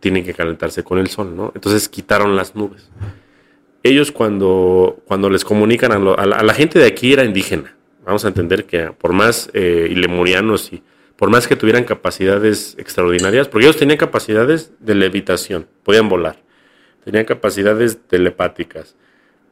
tienen 0.00 0.24
que 0.24 0.34
calentarse 0.34 0.82
con 0.82 0.98
el 0.98 1.08
sol, 1.08 1.36
¿no? 1.36 1.52
Entonces 1.54 1.88
quitaron 1.88 2.34
las 2.34 2.56
nubes. 2.56 2.90
Ellos 3.82 4.12
cuando, 4.12 5.00
cuando 5.06 5.28
les 5.28 5.44
comunican 5.44 5.92
a, 5.92 5.96
a 5.96 6.42
la 6.42 6.54
gente 6.54 6.78
de 6.78 6.86
aquí 6.86 7.12
era 7.12 7.24
indígena, 7.24 7.76
vamos 8.04 8.24
a 8.24 8.28
entender 8.28 8.64
que 8.64 8.92
por 8.92 9.12
más 9.12 9.50
eh, 9.54 9.88
y 9.90 9.94
lemurianos 9.94 10.72
y 10.72 10.82
por 11.16 11.30
más 11.30 11.46
que 11.46 11.56
tuvieran 11.56 11.84
capacidades 11.84 12.74
extraordinarias, 12.78 13.48
porque 13.48 13.66
ellos 13.66 13.76
tenían 13.76 13.98
capacidades 13.98 14.72
de 14.80 14.94
levitación, 14.94 15.66
podían 15.84 16.08
volar, 16.08 16.42
tenían 17.04 17.24
capacidades 17.24 17.98
telepáticas, 18.08 18.96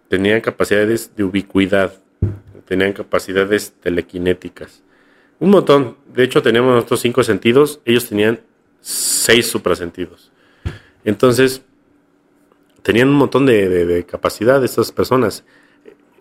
tenían 0.09 0.41
capacidades 0.41 1.14
de 1.14 1.24
ubicuidad, 1.24 1.95
tenían 2.66 2.93
capacidades 2.93 3.74
telequinéticas, 3.81 4.83
un 5.39 5.51
montón. 5.51 5.97
De 6.12 6.24
hecho, 6.24 6.43
tenemos 6.43 6.72
nuestros 6.72 7.01
cinco 7.01 7.22
sentidos, 7.22 7.81
ellos 7.85 8.09
tenían 8.09 8.41
seis 8.81 9.47
suprasentidos. 9.49 10.33
Entonces, 11.05 11.62
tenían 12.83 13.09
un 13.09 13.14
montón 13.14 13.47
de, 13.47 13.68
de 13.68 14.05
capacidad 14.05 14.64
estas 14.64 14.93
personas. 14.93 15.45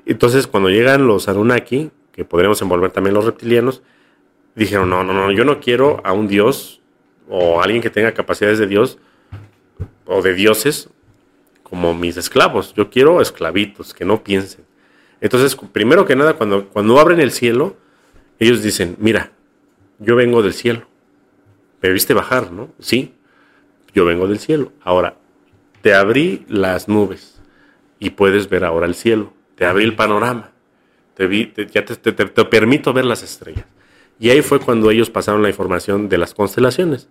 Entonces, 0.05 0.47
cuando 0.47 0.70
llegan 0.70 1.07
los 1.07 1.28
Anunnaki, 1.28 1.91
que 2.12 2.26
podríamos 2.26 2.62
envolver 2.62 2.91
también 2.91 3.14
los 3.14 3.26
reptilianos, 3.26 3.84
dijeron, 4.55 4.89
no, 4.89 5.03
no, 5.03 5.14
no, 5.14 5.32
yo 5.32 5.45
no 5.45 5.60
quiero 5.60 6.01
a 6.03 6.14
un 6.14 6.28
dios 6.28 6.82
o 7.30 7.62
alguien 7.62 7.82
que 7.82 7.89
tenga 7.89 8.14
capacidades 8.14 8.60
de 8.60 8.68
dios 8.68 8.97
o 10.05 10.22
de 10.22 10.34
dioses 10.34 10.89
como 11.64 11.93
mis 11.93 12.18
esclavos. 12.18 12.74
Yo 12.74 12.89
quiero 12.89 13.22
esclavitos, 13.22 13.93
que 13.93 14.03
no 14.03 14.24
piensen. 14.24 14.66
Entonces, 15.22 15.55
primero 15.72 16.05
que 16.05 16.16
nada, 16.16 16.34
cuando, 16.34 16.68
cuando 16.70 16.99
abren 16.99 17.20
el 17.20 17.32
cielo, 17.32 17.78
ellos 18.39 18.64
dicen, 18.64 18.95
mira, 18.99 19.32
yo 19.99 20.16
vengo 20.16 20.41
del 20.41 20.53
cielo. 20.53 20.88
Me 21.82 21.91
viste 21.91 22.14
bajar, 22.14 22.51
¿no? 22.51 22.70
Sí, 22.80 23.14
yo 23.93 24.05
vengo 24.05 24.28
del 24.28 24.39
cielo. 24.39 24.72
Ahora, 24.82 25.18
te 25.82 25.93
abrí 25.93 26.45
las 26.47 26.88
nubes 26.88 27.41
y 27.99 28.11
puedes 28.11 28.49
ver 28.49 28.65
ahora 28.65 28.86
el 28.86 28.95
cielo. 28.95 29.34
Te 29.55 29.65
abrí 29.65 29.84
el 29.84 29.95
panorama 29.95 30.51
te, 31.27 31.67
ya 31.67 31.84
te, 31.84 32.45
permito 32.45 32.93
ver 32.93 33.05
las 33.05 33.23
estrellas. 33.23 33.65
Y 34.19 34.30
ahí 34.30 34.41
fue 34.41 34.59
cuando 34.59 34.89
ellos 34.89 35.09
pasaron 35.09 35.41
la 35.41 35.49
información 35.49 36.07
de 36.07 36.17
las 36.17 36.34
constelaciones. 36.34 37.09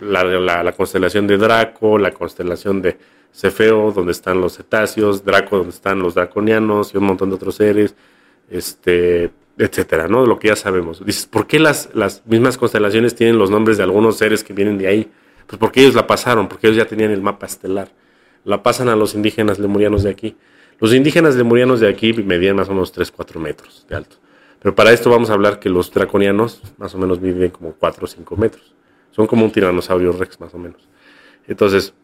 la, 0.00 0.72
constelación 0.76 1.26
de 1.26 1.36
Draco, 1.36 1.98
la 1.98 2.10
constelación 2.10 2.82
de 2.82 2.98
Cefeo, 3.32 3.92
donde 3.92 4.12
están 4.12 4.40
los 4.40 4.56
cetáceos, 4.56 5.24
Draco, 5.24 5.58
donde 5.58 5.70
están 5.70 6.00
los 6.00 6.14
draconianos 6.14 6.94
y 6.94 6.98
un 6.98 7.04
montón 7.04 7.28
de 7.28 7.36
otros 7.36 7.56
seres, 7.56 7.94
este, 8.50 9.30
etcétera, 9.58 10.08
¿no? 10.08 10.26
Lo 10.26 10.38
que 10.38 10.48
ya 10.48 10.56
sabemos. 10.56 11.04
Dices, 11.04 11.26
¿por 11.26 11.46
qué 11.46 11.60
las, 11.60 11.90
las 11.94 12.26
mismas 12.26 12.56
constelaciones 12.56 13.14
tienen 13.14 13.38
los 13.38 13.50
nombres 13.50 13.76
de 13.76 13.84
algunos 13.84 14.16
seres 14.16 14.42
que 14.42 14.52
vienen 14.52 14.78
de 14.78 14.88
ahí? 14.88 15.10
Pues 15.46 15.58
porque 15.58 15.80
ellos 15.80 15.94
la 15.94 16.06
pasaron, 16.06 16.48
porque 16.48 16.66
ellos 16.66 16.76
ya 16.76 16.86
tenían 16.86 17.10
el 17.10 17.22
mapa 17.22 17.46
estelar. 17.46 17.88
La 18.44 18.62
pasan 18.62 18.88
a 18.88 18.96
los 18.96 19.14
indígenas 19.14 19.58
lemurianos 19.58 20.02
de 20.02 20.10
aquí. 20.10 20.36
Los 20.78 20.92
indígenas 20.92 21.36
lemurianos 21.36 21.80
de 21.80 21.88
aquí 21.88 22.12
medían 22.12 22.56
más 22.56 22.68
o 22.68 22.72
menos 22.72 22.92
3, 22.92 23.10
4 23.10 23.40
metros 23.40 23.86
de 23.88 23.96
alto. 23.96 24.16
Pero 24.60 24.74
para 24.74 24.92
esto 24.92 25.10
vamos 25.10 25.30
a 25.30 25.34
hablar 25.34 25.58
que 25.58 25.68
los 25.68 25.92
draconianos 25.92 26.62
más 26.76 26.94
o 26.94 26.98
menos 26.98 27.20
miden 27.20 27.50
como 27.50 27.72
4 27.72 28.04
o 28.04 28.08
5 28.08 28.36
metros. 28.36 28.74
Son 29.10 29.26
como 29.26 29.44
un 29.44 29.50
tiranosaurio 29.50 30.12
rex 30.12 30.40
más 30.40 30.54
o 30.54 30.58
menos. 30.58 30.88
Entonces, 31.46 31.94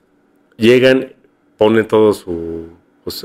llegan, 0.56 1.12
ponen 1.56 1.86
todo 1.86 2.12
su... 2.12 2.68
Pues 3.04 3.24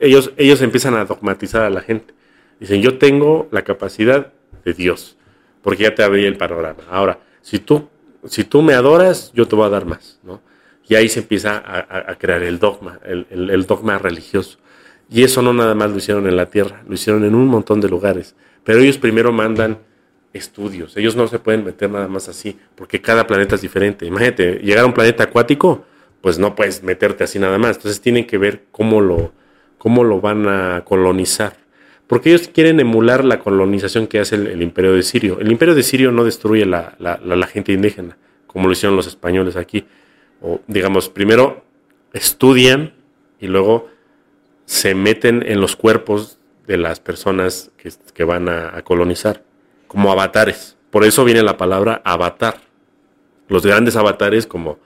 ellos, 0.00 0.32
ellos 0.36 0.60
empiezan 0.60 0.94
a 0.94 1.04
dogmatizar 1.04 1.62
a 1.62 1.70
la 1.70 1.80
gente. 1.80 2.14
Dicen, 2.58 2.82
yo 2.82 2.98
tengo 2.98 3.48
la 3.52 3.62
capacidad 3.62 4.32
de 4.64 4.74
Dios, 4.74 5.16
porque 5.62 5.84
ya 5.84 5.94
te 5.94 6.02
abrí 6.02 6.24
el 6.24 6.36
panorama. 6.36 6.82
Ahora, 6.90 7.20
si 7.40 7.58
tú, 7.58 7.88
si 8.26 8.44
tú 8.44 8.62
me 8.62 8.74
adoras, 8.74 9.32
yo 9.34 9.48
te 9.48 9.56
voy 9.56 9.66
a 9.66 9.70
dar 9.70 9.86
más, 9.86 10.18
¿no? 10.22 10.40
Y 10.88 10.94
ahí 10.94 11.08
se 11.08 11.20
empieza 11.20 11.62
a, 11.64 12.14
crear 12.16 12.42
el 12.42 12.58
dogma, 12.58 13.00
el, 13.04 13.66
dogma 13.66 13.98
religioso. 13.98 14.58
Y 15.08 15.22
eso 15.22 15.40
no 15.40 15.52
nada 15.52 15.74
más 15.74 15.90
lo 15.90 15.96
hicieron 15.96 16.26
en 16.26 16.36
la 16.36 16.46
Tierra, 16.46 16.82
lo 16.86 16.94
hicieron 16.94 17.24
en 17.24 17.34
un 17.34 17.46
montón 17.46 17.80
de 17.80 17.88
lugares. 17.88 18.34
Pero 18.64 18.80
ellos 18.80 18.98
primero 18.98 19.32
mandan 19.32 19.78
estudios. 20.32 20.96
Ellos 20.96 21.16
no 21.16 21.28
se 21.28 21.38
pueden 21.38 21.64
meter 21.64 21.88
nada 21.88 22.08
más 22.08 22.28
así, 22.28 22.58
porque 22.74 23.00
cada 23.00 23.26
planeta 23.26 23.54
es 23.54 23.62
diferente. 23.62 24.06
Imagínate, 24.06 24.56
llegar 24.56 24.84
a 24.84 24.86
un 24.86 24.92
planeta 24.92 25.24
acuático, 25.24 25.84
pues 26.20 26.38
no 26.38 26.54
puedes 26.54 26.82
meterte 26.82 27.24
así 27.24 27.38
nada 27.38 27.58
más. 27.58 27.76
Entonces 27.76 28.00
tienen 28.00 28.26
que 28.26 28.36
ver 28.36 28.64
cómo 28.70 29.00
lo, 29.00 29.32
cómo 29.78 30.04
lo 30.04 30.20
van 30.20 30.48
a 30.48 30.84
colonizar. 30.84 31.56
Porque 32.12 32.28
ellos 32.28 32.48
quieren 32.48 32.78
emular 32.78 33.24
la 33.24 33.38
colonización 33.38 34.06
que 34.06 34.20
hace 34.20 34.34
el, 34.34 34.60
imperio 34.60 34.92
de 34.92 35.02
Sirio. 35.02 35.40
El 35.40 35.50
imperio 35.50 35.74
de 35.74 35.82
Sirio 35.82 36.12
no 36.12 36.24
destruye 36.24 36.66
la, 36.66 36.94
la 36.98 37.46
gente 37.46 37.72
indígena, 37.72 38.18
como 38.46 38.66
lo 38.66 38.72
hicieron 38.72 38.96
los 38.96 39.06
españoles 39.06 39.56
aquí 39.56 39.86
o 40.42 40.60
digamos, 40.66 41.08
primero 41.08 41.64
estudian 42.12 42.92
y 43.40 43.46
luego 43.46 43.88
se 44.66 44.94
meten 44.94 45.42
en 45.46 45.60
los 45.60 45.76
cuerpos 45.76 46.38
de 46.66 46.76
las 46.76 47.00
personas 47.00 47.70
que, 48.14 48.24
van 48.24 48.48
a, 48.48 48.82
colonizar, 48.82 49.42
como 49.86 50.12
avatares. 50.12 50.76
Por 50.90 51.04
eso 51.04 51.24
viene 51.24 51.42
la 51.42 51.56
palabra 51.56 52.02
avatar. 52.04 52.60
Los 53.48 53.64
grandes 53.64 53.96
avatares, 53.96 54.46
como, 54.46 54.78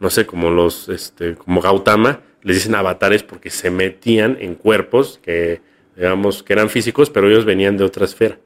no 0.00 0.10
sé, 0.10 0.26
como 0.26 0.50
los, 0.50 0.88
este, 0.88 1.34
como 1.34 1.60
Gautama, 1.60 2.20
les 2.42 2.56
dicen 2.56 2.74
avatares 2.74 3.22
porque 3.22 3.50
se 3.50 3.70
metían 3.70 4.36
en 4.40 4.54
cuerpos 4.54 5.20
que, 5.22 5.60
digamos, 5.96 6.42
que 6.42 6.52
eran 6.52 6.70
físicos, 6.70 7.10
pero 7.10 7.28
ellos 7.28 7.44
venían 7.44 7.76
de 7.76 7.84
otra 7.84 8.04
esfera. 8.04 8.38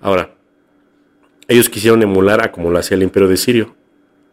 Ahora, 0.00 0.34
ellos 1.48 1.68
quisieron 1.68 2.02
emular 2.02 2.44
a 2.44 2.52
como 2.52 2.70
lo 2.70 2.78
hacía 2.78 2.96
el 2.96 3.02
imperio 3.02 3.28
de 3.28 3.36
Sirio 3.36 3.78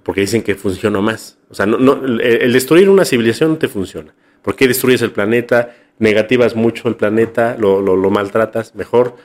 porque 0.06 0.22
dicen 0.22 0.44
que 0.44 0.54
funciona 0.54 1.02
más. 1.02 1.40
O 1.50 1.56
sea, 1.56 1.66
no, 1.66 2.06
el, 2.06 2.54
destruir 2.54 2.90
una 2.90 3.06
civilización 3.06 3.54
no 3.54 3.58
te 3.58 3.68
funciona. 3.68 4.14
¿Por 4.44 4.56
qué 4.56 4.68
destruyes 4.68 5.02
el 5.02 5.12
planeta? 5.12 5.76
Negativas 5.98 6.56
mucho 6.56 6.88
el 6.88 6.96
planeta, 6.96 7.58
lo, 7.58 7.82
maltratas. 8.12 8.76
Mejor 8.76 9.16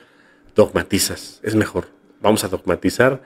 dogmatizas, 0.55 1.39
es 1.43 1.53
mejor. 1.53 1.85
Vamos 2.19 2.43
a 2.43 2.47
dogmatizar 2.47 3.21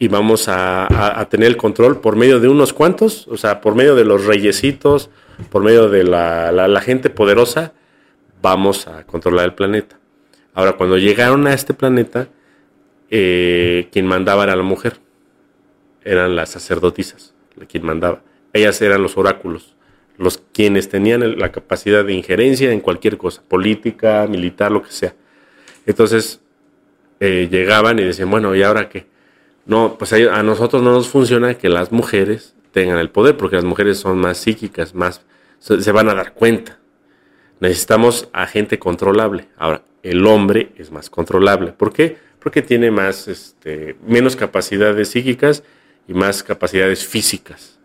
y 0.00 0.08
vamos 0.08 0.46
a, 0.48 1.24
tener 1.30 1.46
el 1.46 1.56
control 1.56 2.00
por 2.00 2.16
medio 2.16 2.40
de 2.40 2.48
unos 2.48 2.72
cuantos, 2.72 3.28
o 3.28 3.36
sea, 3.36 3.60
por 3.60 3.76
medio 3.76 3.94
de 3.94 4.04
los 4.04 4.26
reyesitos 4.26 5.08
por 5.50 5.62
medio 5.62 5.88
de 5.88 6.02
la, 6.02 6.50
la 6.50 6.80
gente 6.80 7.10
poderosa, 7.10 7.72
vamos 8.40 8.86
a 8.86 9.04
controlar 9.04 9.46
el 9.46 9.54
planeta. 9.54 9.98
Ahora, 10.54 10.72
cuando 10.72 10.98
llegaron 10.98 11.46
a 11.46 11.54
este 11.54 11.74
planeta, 11.74 12.28
eh, 13.10 13.88
quien 13.92 14.06
mandaba 14.06 14.44
era 14.44 14.56
la 14.56 14.62
mujer, 14.62 14.98
eran 16.04 16.36
las 16.36 16.50
sacerdotisas, 16.50 17.34
quien 17.68 17.84
mandaba. 17.84 18.22
Ellas 18.52 18.80
eran 18.82 19.02
los 19.02 19.16
oráculos, 19.16 19.76
los 20.16 20.42
quienes 20.52 20.88
tenían 20.88 21.38
la 21.38 21.52
capacidad 21.52 22.04
de 22.04 22.12
injerencia 22.14 22.72
en 22.72 22.80
cualquier 22.80 23.18
cosa, 23.18 23.42
política, 23.46 24.26
militar, 24.28 24.72
lo 24.72 24.82
que 24.82 24.90
sea. 24.90 25.14
Entonces 25.86 26.40
eh, 27.20 27.48
llegaban 27.50 27.98
y 27.98 28.04
decían, 28.04 28.30
bueno, 28.30 28.54
¿y 28.54 28.62
ahora 28.62 28.88
qué? 28.88 29.06
No, 29.66 29.96
pues 29.98 30.12
a, 30.12 30.42
nosotros 30.42 30.82
no 30.82 30.92
nos 30.92 31.08
funciona 31.08 31.54
que 31.54 31.68
las 31.68 31.92
mujeres 31.92 32.54
tengan 32.72 32.98
el 32.98 33.10
poder, 33.10 33.36
porque 33.36 33.56
las 33.56 33.64
mujeres 33.64 33.98
son 33.98 34.18
más 34.18 34.38
psíquicas, 34.38 34.94
más 34.94 35.24
se 35.58 35.92
van 35.92 36.08
a 36.08 36.14
dar 36.14 36.32
cuenta. 36.32 36.77
Necesitamos 37.60 38.28
a 38.32 38.46
gente 38.46 38.78
controlable. 38.78 39.48
Ahora, 39.56 39.82
el 40.02 40.26
hombre 40.26 40.70
es 40.76 40.90
más 40.90 41.10
controlable. 41.10 41.72
¿Por 41.72 41.92
qué? 41.92 42.16
Porque 42.38 42.62
tiene 42.62 42.90
más, 42.90 43.28
este, 43.28 43.96
menos 44.06 44.36
capacidades 44.36 45.08
psíquicas 45.08 45.62
y 46.06 46.14
más 46.14 46.42
capacidades 46.42 47.06
físicas. 47.06 47.78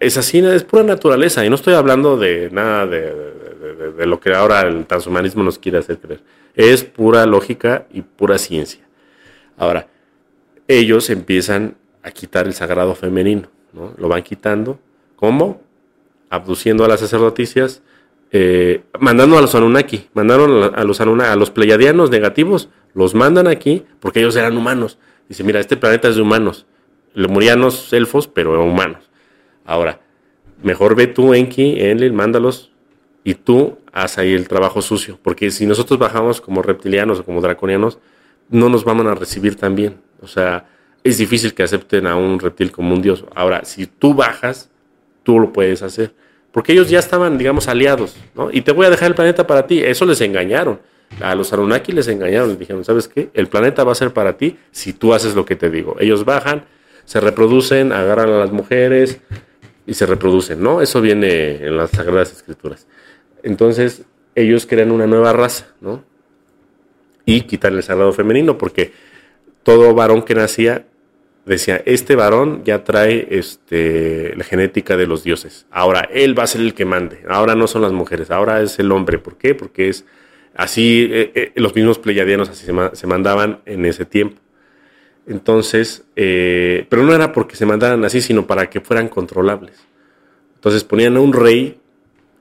Es 0.00 0.16
así, 0.16 0.38
es 0.38 0.64
pura 0.64 0.82
naturaleza. 0.82 1.44
Y 1.44 1.48
no 1.48 1.54
estoy 1.54 1.74
hablando 1.74 2.16
de 2.16 2.50
nada 2.50 2.86
de, 2.86 4.06
lo 4.06 4.20
que 4.20 4.34
ahora 4.34 4.62
el 4.62 4.84
transhumanismo 4.86 5.42
nos 5.42 5.58
quiere 5.58 5.78
hacer 5.78 5.98
creer. 5.98 6.20
Es 6.54 6.84
pura 6.84 7.24
lógica 7.26 7.86
y 7.92 8.02
pura 8.02 8.38
ciencia. 8.38 8.84
Ahora, 9.56 9.86
ellos 10.66 11.08
empiezan 11.10 11.76
a 12.02 12.10
quitar 12.10 12.46
el 12.46 12.54
sagrado 12.54 12.94
femenino, 12.94 13.48
¿no? 13.72 13.94
Lo 13.96 14.08
van 14.08 14.22
quitando. 14.22 14.78
¿Cómo? 15.16 15.62
Abduciendo 16.28 16.84
a 16.84 16.88
las 16.88 17.00
sacerdoticias, 17.00 17.82
eh, 18.36 18.82
mandando 18.98 19.38
a 19.38 19.40
los 19.40 19.54
Anunnaki, 19.54 20.08
mandaron 20.12 20.74
a 20.74 20.82
los 20.82 21.00
Anunnaki, 21.00 21.30
a 21.30 21.36
los 21.36 21.52
pleiadianos 21.52 22.10
negativos, 22.10 22.68
los 22.92 23.14
mandan 23.14 23.46
aquí 23.46 23.84
porque 24.00 24.18
ellos 24.18 24.34
eran 24.34 24.56
humanos. 24.56 24.98
Dice, 25.28 25.44
mira, 25.44 25.60
este 25.60 25.76
planeta 25.76 26.08
es 26.08 26.16
de 26.16 26.22
humanos, 26.22 26.66
lemurianos, 27.14 27.92
elfos, 27.92 28.26
pero 28.26 28.60
humanos. 28.64 29.08
Ahora, 29.64 30.00
mejor 30.64 30.96
ve 30.96 31.06
tú, 31.06 31.32
Enki, 31.32 31.80
Enlil, 31.80 32.12
mándalos 32.12 32.72
y 33.22 33.34
tú 33.34 33.78
haz 33.92 34.18
ahí 34.18 34.32
el 34.32 34.48
trabajo 34.48 34.82
sucio, 34.82 35.16
porque 35.22 35.52
si 35.52 35.64
nosotros 35.64 36.00
bajamos 36.00 36.40
como 36.40 36.60
reptilianos 36.60 37.20
o 37.20 37.24
como 37.24 37.40
draconianos, 37.40 38.00
no 38.48 38.68
nos 38.68 38.82
van 38.82 39.06
a 39.06 39.14
recibir 39.14 39.54
tan 39.54 39.76
bien. 39.76 40.00
O 40.20 40.26
sea, 40.26 40.66
es 41.04 41.18
difícil 41.18 41.54
que 41.54 41.62
acepten 41.62 42.08
a 42.08 42.16
un 42.16 42.40
reptil 42.40 42.72
como 42.72 42.94
un 42.94 43.00
dios. 43.00 43.26
Ahora, 43.32 43.64
si 43.64 43.86
tú 43.86 44.12
bajas, 44.12 44.72
tú 45.22 45.38
lo 45.38 45.52
puedes 45.52 45.82
hacer 45.82 46.23
porque 46.54 46.72
ellos 46.72 46.88
ya 46.88 47.00
estaban, 47.00 47.36
digamos, 47.36 47.66
aliados, 47.66 48.14
¿no? 48.36 48.48
Y 48.52 48.60
te 48.60 48.70
voy 48.70 48.86
a 48.86 48.90
dejar 48.90 49.08
el 49.08 49.16
planeta 49.16 49.44
para 49.44 49.66
ti. 49.66 49.82
Eso 49.82 50.06
les 50.06 50.20
engañaron. 50.20 50.78
A 51.20 51.34
los 51.34 51.52
Anunnaki 51.52 51.90
les 51.90 52.06
engañaron, 52.06 52.50
les 52.50 52.58
dijeron, 52.60 52.84
¿sabes 52.84 53.08
qué? 53.08 53.28
El 53.34 53.48
planeta 53.48 53.82
va 53.82 53.90
a 53.90 53.96
ser 53.96 54.12
para 54.12 54.36
ti 54.36 54.56
si 54.70 54.92
tú 54.92 55.12
haces 55.12 55.34
lo 55.34 55.44
que 55.44 55.56
te 55.56 55.68
digo. 55.68 55.96
Ellos 55.98 56.24
bajan, 56.24 56.64
se 57.06 57.18
reproducen, 57.18 57.90
agarran 57.90 58.28
a 58.28 58.38
las 58.38 58.52
mujeres 58.52 59.18
y 59.84 59.94
se 59.94 60.06
reproducen, 60.06 60.62
¿no? 60.62 60.80
Eso 60.80 61.00
viene 61.00 61.56
en 61.56 61.76
las 61.76 61.90
Sagradas 61.90 62.30
Escrituras. 62.30 62.86
Entonces, 63.42 64.04
ellos 64.36 64.64
crean 64.64 64.92
una 64.92 65.08
nueva 65.08 65.32
raza, 65.32 65.66
¿no? 65.80 66.04
Y 67.26 67.40
quitan 67.40 67.74
el 67.74 67.82
sagrado 67.82 68.12
femenino, 68.12 68.58
porque 68.58 68.92
todo 69.64 69.92
varón 69.92 70.22
que 70.22 70.36
nacía 70.36 70.86
decía, 71.44 71.82
este 71.84 72.16
varón 72.16 72.62
ya 72.64 72.84
trae 72.84 73.28
este, 73.30 74.34
la 74.36 74.44
genética 74.44 74.96
de 74.96 75.06
los 75.06 75.24
dioses. 75.24 75.66
Ahora 75.70 76.08
él 76.12 76.38
va 76.38 76.44
a 76.44 76.46
ser 76.46 76.62
el 76.62 76.74
que 76.74 76.84
mande. 76.84 77.20
Ahora 77.28 77.54
no 77.54 77.66
son 77.66 77.82
las 77.82 77.92
mujeres, 77.92 78.30
ahora 78.30 78.62
es 78.62 78.78
el 78.78 78.90
hombre. 78.92 79.18
¿Por 79.18 79.36
qué? 79.36 79.54
Porque 79.54 79.88
es 79.88 80.06
así, 80.54 81.08
eh, 81.10 81.32
eh, 81.34 81.52
los 81.56 81.74
mismos 81.74 81.98
pleyadianos 81.98 82.48
así 82.48 82.66
se, 82.66 83.06
mandaban 83.06 83.60
en 83.66 83.84
ese 83.84 84.04
tiempo. 84.04 84.40
Entonces, 85.26 86.04
eh, 86.16 86.86
pero 86.88 87.02
no 87.02 87.14
era 87.14 87.32
porque 87.32 87.56
se 87.56 87.66
mandaran 87.66 88.04
así, 88.04 88.20
sino 88.20 88.46
para 88.46 88.70
que 88.70 88.80
fueran 88.80 89.08
controlables. 89.08 89.86
Entonces 90.54 90.84
ponían 90.84 91.16
a 91.16 91.20
un 91.20 91.32
rey 91.32 91.78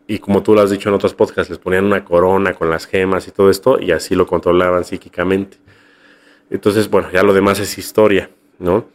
y 0.08 0.20
como 0.20 0.44
tú 0.44 0.54
lo 0.54 0.62
has 0.62 0.70
dicho 0.70 0.90
en 0.90 0.96
otros 0.96 1.14
podcasts, 1.14 1.50
les 1.50 1.60
ponían 1.60 1.86
una 1.86 2.04
corona 2.06 2.54
con 2.54 2.70
las 2.70 2.86
gemas 2.86 3.28
y 3.28 3.32
todo 3.32 3.50
esto 3.50 3.80
y 3.80 3.92
así 3.92 4.16
lo 4.16 4.28
controlaban 4.28 4.84
psíquicamente. 4.84 5.58
Entonces, 6.50 6.90
bueno, 6.90 7.10
ya 7.12 7.24
lo 7.24 7.34
demás 7.34 7.60
es 7.60 7.78
historia. 7.78 8.30
¿No? 8.64 8.86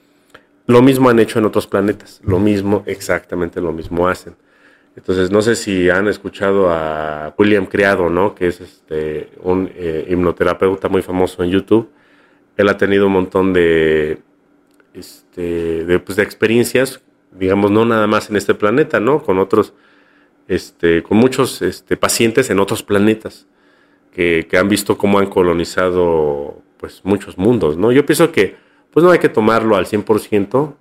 Lo 0.66 0.82
mismo 0.82 1.08
han 1.08 1.18
hecho 1.18 1.38
en 1.38 1.46
otros 1.46 1.66
planetas, 1.66 2.20
lo 2.24 2.38
mismo, 2.38 2.82
exactamente 2.86 3.60
lo 3.60 3.72
mismo 3.72 4.08
hacen. 4.08 4.34
Entonces, 4.96 5.30
no 5.30 5.40
sé 5.42 5.54
si 5.54 5.88
han 5.88 6.08
escuchado 6.08 6.70
a 6.70 7.32
William 7.38 7.66
Criado, 7.66 8.10
¿no? 8.10 8.34
Que 8.34 8.48
es 8.48 8.60
este, 8.60 9.30
un 9.42 9.70
eh, 9.76 10.06
hipnoterapeuta 10.10 10.88
muy 10.88 11.02
famoso 11.02 11.42
en 11.44 11.50
YouTube. 11.50 11.88
Él 12.56 12.68
ha 12.68 12.76
tenido 12.76 13.06
un 13.06 13.12
montón 13.12 13.52
de, 13.52 14.18
este, 14.92 15.84
de, 15.84 15.98
pues, 16.00 16.16
de 16.16 16.24
experiencias, 16.24 17.00
digamos, 17.30 17.70
no 17.70 17.84
nada 17.84 18.08
más 18.08 18.28
en 18.28 18.36
este 18.36 18.54
planeta, 18.54 18.98
¿no? 18.98 19.22
Con 19.22 19.38
otros, 19.38 19.72
este, 20.48 21.02
con 21.04 21.16
muchos 21.16 21.62
este, 21.62 21.96
pacientes 21.96 22.50
en 22.50 22.58
otros 22.58 22.82
planetas 22.82 23.46
que, 24.12 24.48
que 24.50 24.58
han 24.58 24.68
visto 24.68 24.98
cómo 24.98 25.20
han 25.20 25.30
colonizado, 25.30 26.60
pues, 26.76 27.02
muchos 27.04 27.38
mundos, 27.38 27.78
¿no? 27.78 27.92
Yo 27.92 28.04
pienso 28.04 28.32
que 28.32 28.67
pues 28.92 29.04
no 29.04 29.10
hay 29.10 29.18
que 29.18 29.28
tomarlo 29.28 29.76
al 29.76 29.86
100%, 29.86 30.74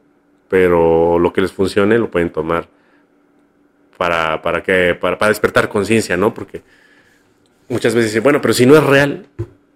pero 0.49 1.19
lo 1.19 1.33
que 1.33 1.41
les 1.41 1.51
funcione 1.51 1.97
lo 1.97 2.09
pueden 2.09 2.31
tomar 2.31 2.69
para, 3.97 4.41
para, 4.41 4.63
que, 4.63 4.95
para, 4.99 5.17
para 5.17 5.29
despertar 5.29 5.69
conciencia, 5.69 6.15
¿no? 6.17 6.33
Porque 6.33 6.61
muchas 7.67 7.93
veces 7.93 8.11
dicen, 8.11 8.23
bueno, 8.23 8.41
pero 8.41 8.53
si 8.53 8.65
no 8.65 8.75
es 8.77 8.83
real, 8.83 9.25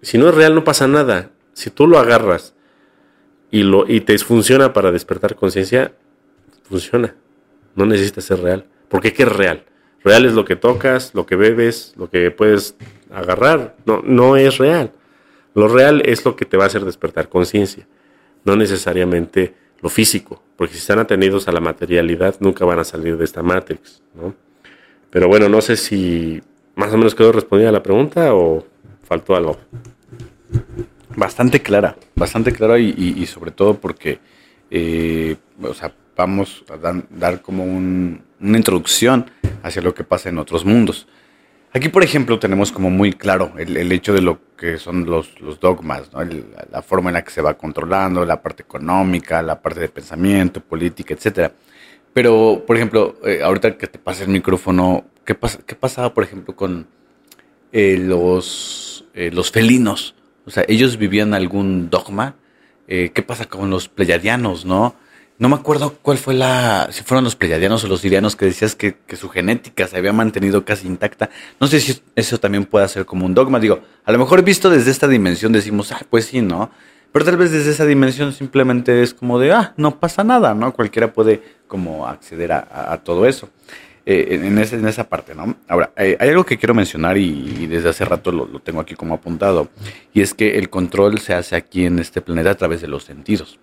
si 0.00 0.18
no 0.18 0.28
es 0.28 0.34
real 0.34 0.54
no 0.54 0.64
pasa 0.64 0.88
nada. 0.88 1.30
Si 1.52 1.68
tú 1.70 1.86
lo 1.86 1.98
agarras 1.98 2.54
y, 3.50 3.62
lo, 3.62 3.86
y 3.86 4.00
te 4.00 4.16
funciona 4.18 4.72
para 4.72 4.90
despertar 4.90 5.36
conciencia, 5.36 5.92
funciona. 6.62 7.14
No 7.74 7.84
necesita 7.84 8.20
ser 8.20 8.40
real. 8.40 8.66
Porque 8.88 9.12
¿qué 9.12 9.24
es 9.24 9.32
real? 9.32 9.64
Real 10.02 10.24
es 10.24 10.32
lo 10.32 10.44
que 10.44 10.56
tocas, 10.56 11.14
lo 11.14 11.26
que 11.26 11.36
bebes, 11.36 11.92
lo 11.96 12.08
que 12.08 12.30
puedes 12.30 12.76
agarrar. 13.10 13.76
No, 13.84 14.00
no 14.02 14.36
es 14.36 14.58
real. 14.58 14.92
Lo 15.54 15.68
real 15.68 16.02
es 16.06 16.24
lo 16.24 16.34
que 16.34 16.46
te 16.46 16.56
va 16.56 16.64
a 16.64 16.66
hacer 16.68 16.84
despertar 16.84 17.28
conciencia 17.28 17.86
no 18.44 18.56
necesariamente 18.56 19.54
lo 19.80 19.88
físico, 19.88 20.42
porque 20.56 20.74
si 20.74 20.80
están 20.80 20.98
atendidos 20.98 21.48
a 21.48 21.52
la 21.52 21.60
materialidad 21.60 22.36
nunca 22.40 22.64
van 22.64 22.78
a 22.78 22.84
salir 22.84 23.16
de 23.16 23.24
esta 23.24 23.42
Matrix, 23.42 24.02
¿no? 24.14 24.34
Pero 25.10 25.28
bueno, 25.28 25.48
no 25.48 25.60
sé 25.60 25.76
si 25.76 26.40
más 26.74 26.92
o 26.92 26.96
menos 26.96 27.14
quedó 27.14 27.32
respondida 27.32 27.70
la 27.70 27.82
pregunta 27.82 28.34
o 28.34 28.64
faltó 29.02 29.36
algo. 29.36 29.58
Bastante 31.14 31.60
clara, 31.60 31.96
bastante 32.14 32.52
clara 32.52 32.78
y, 32.78 33.26
sobre 33.26 33.50
todo 33.50 33.74
porque, 33.74 34.20
eh, 34.70 35.36
vamos 36.16 36.64
a 36.70 37.04
dar 37.10 37.42
como 37.42 37.64
una 37.64 38.56
introducción 38.56 39.30
hacia 39.62 39.82
lo 39.82 39.94
que 39.94 40.04
pasa 40.04 40.30
en 40.30 40.38
otros 40.38 40.64
mundos. 40.64 41.06
Aquí, 41.74 41.88
por 41.88 42.04
ejemplo, 42.04 42.38
tenemos 42.38 42.70
como 42.70 42.90
muy 42.90 43.14
claro 43.14 43.54
el, 43.56 43.90
hecho 43.92 44.12
de 44.12 44.20
lo 44.20 44.38
que 44.58 44.76
son 44.76 45.06
los, 45.06 45.30
dogmas, 45.58 46.10
la 46.70 46.82
forma 46.82 47.08
en 47.08 47.14
la 47.14 47.24
que 47.24 47.30
se 47.30 47.40
va 47.40 47.54
controlando, 47.54 48.26
la 48.26 48.42
parte 48.42 48.62
económica, 48.62 49.40
la 49.40 49.62
parte 49.62 49.80
de 49.80 49.88
pensamiento, 49.88 50.60
política, 50.60 51.14
etcétera. 51.14 51.52
Pero, 52.12 52.64
por 52.66 52.76
ejemplo, 52.76 53.16
eh, 53.24 53.40
ahorita 53.42 53.78
que 53.78 53.86
te 53.86 53.98
pasa 53.98 54.24
el 54.24 54.28
micrófono, 54.28 55.06
¿qué, 55.24 55.34
pasa, 55.34 55.60
qué 55.66 55.74
pasaba, 55.74 56.12
por 56.12 56.24
ejemplo, 56.24 56.54
con 56.54 56.88
eh, 57.72 57.96
los, 57.96 59.06
eh, 59.14 59.30
los 59.32 59.50
felinos? 59.50 60.14
O 60.44 60.50
sea, 60.50 60.66
ellos 60.68 60.98
vivían 60.98 61.32
algún 61.32 61.88
dogma. 61.88 62.36
¿Qué 62.86 63.24
pasa 63.26 63.46
con 63.46 63.70
los 63.70 63.88
pleyadianos, 63.88 64.66
no? 64.66 64.94
No 65.42 65.48
me 65.48 65.56
acuerdo 65.56 65.98
cuál 66.02 66.18
fue 66.18 66.34
la. 66.34 66.86
Si 66.92 67.02
fueron 67.02 67.24
los 67.24 67.34
pleyadianos 67.34 67.82
o 67.82 67.88
los 67.88 68.02
sirianos 68.02 68.36
que 68.36 68.44
decías 68.44 68.76
que, 68.76 68.94
su 69.16 69.28
genética 69.28 69.88
se 69.88 69.96
había 69.96 70.12
mantenido 70.12 70.64
casi 70.64 70.86
intacta. 70.86 71.30
No 71.58 71.66
sé 71.66 71.80
si 71.80 72.00
eso 72.14 72.38
también 72.38 72.64
puede 72.64 72.86
ser 72.86 73.06
como 73.06 73.26
un 73.26 73.34
dogma. 73.34 73.58
Digo, 73.58 73.80
a 74.04 74.12
lo 74.12 74.20
mejor 74.20 74.44
visto 74.44 74.70
desde 74.70 74.92
esta 74.92 75.08
dimensión 75.08 75.50
decimos, 75.50 75.90
ah, 75.90 76.02
pues 76.08 76.26
sí, 76.26 76.40
¿no? 76.40 76.70
Pero 77.10 77.24
tal 77.24 77.38
vez 77.38 77.50
desde 77.50 77.72
esa 77.72 77.84
dimensión 77.84 78.32
simplemente 78.32 79.02
es 79.02 79.14
como 79.14 79.40
de, 79.40 79.50
ah, 79.50 79.74
no 79.76 79.98
pasa 79.98 80.22
nada, 80.22 80.54
¿no? 80.54 80.72
Cualquiera 80.72 81.12
puede 81.12 81.42
como 81.66 82.06
acceder 82.06 82.52
a, 82.52 83.00
todo 83.02 83.26
eso. 83.26 83.48
Eh, 84.06 84.38
en, 84.40 84.44
en, 84.44 84.86
esa 84.86 85.08
parte, 85.08 85.34
¿no? 85.34 85.56
Ahora, 85.66 85.90
eh, 85.96 86.16
hay 86.20 86.28
algo 86.28 86.46
que 86.46 86.56
quiero 86.56 86.72
mencionar 86.72 87.18
y, 87.18 87.66
desde 87.66 87.88
hace 87.88 88.04
rato 88.04 88.30
lo, 88.30 88.46
tengo 88.60 88.80
aquí 88.80 88.94
como 88.94 89.14
apuntado, 89.14 89.70
y 90.14 90.20
es 90.20 90.34
que 90.34 90.56
el 90.56 90.70
control 90.70 91.18
se 91.18 91.34
hace 91.34 91.56
aquí 91.56 91.84
en 91.84 91.98
este 91.98 92.22
planeta 92.22 92.50
a 92.50 92.54
través 92.54 92.80
de 92.80 92.86
los 92.86 93.02
sentidos. 93.02 93.58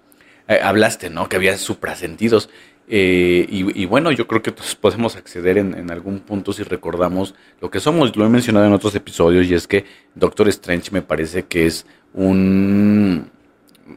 Eh, 0.50 0.60
hablaste, 0.64 1.12
¿no? 1.12 1.30
Que 1.30 1.36
había 1.36 1.58
suprasentidos. 1.58 2.50
Eh, 2.92 3.46
y, 3.48 3.86
bueno, 3.86 4.12
yo 4.12 4.26
creo 4.26 4.42
que 4.42 4.52
todos 4.52 4.76
podemos 4.76 5.16
acceder 5.16 5.60
en, 5.60 5.92
algún 5.92 6.22
punto 6.22 6.54
si 6.54 6.64
recordamos 6.64 7.36
lo 7.62 7.70
que 7.70 7.80
somos. 7.80 8.16
Lo 8.18 8.26
he 8.26 8.30
mencionado 8.30 8.66
en 8.66 8.74
otros 8.74 8.96
episodios 8.96 9.46
y 9.46 9.54
es 9.54 9.68
que 9.68 9.86
Doctor 10.16 10.50
Strange 10.50 10.90
me 10.92 11.04
parece 11.04 11.46
que 11.46 11.68
es 11.68 11.86
un 12.16 13.30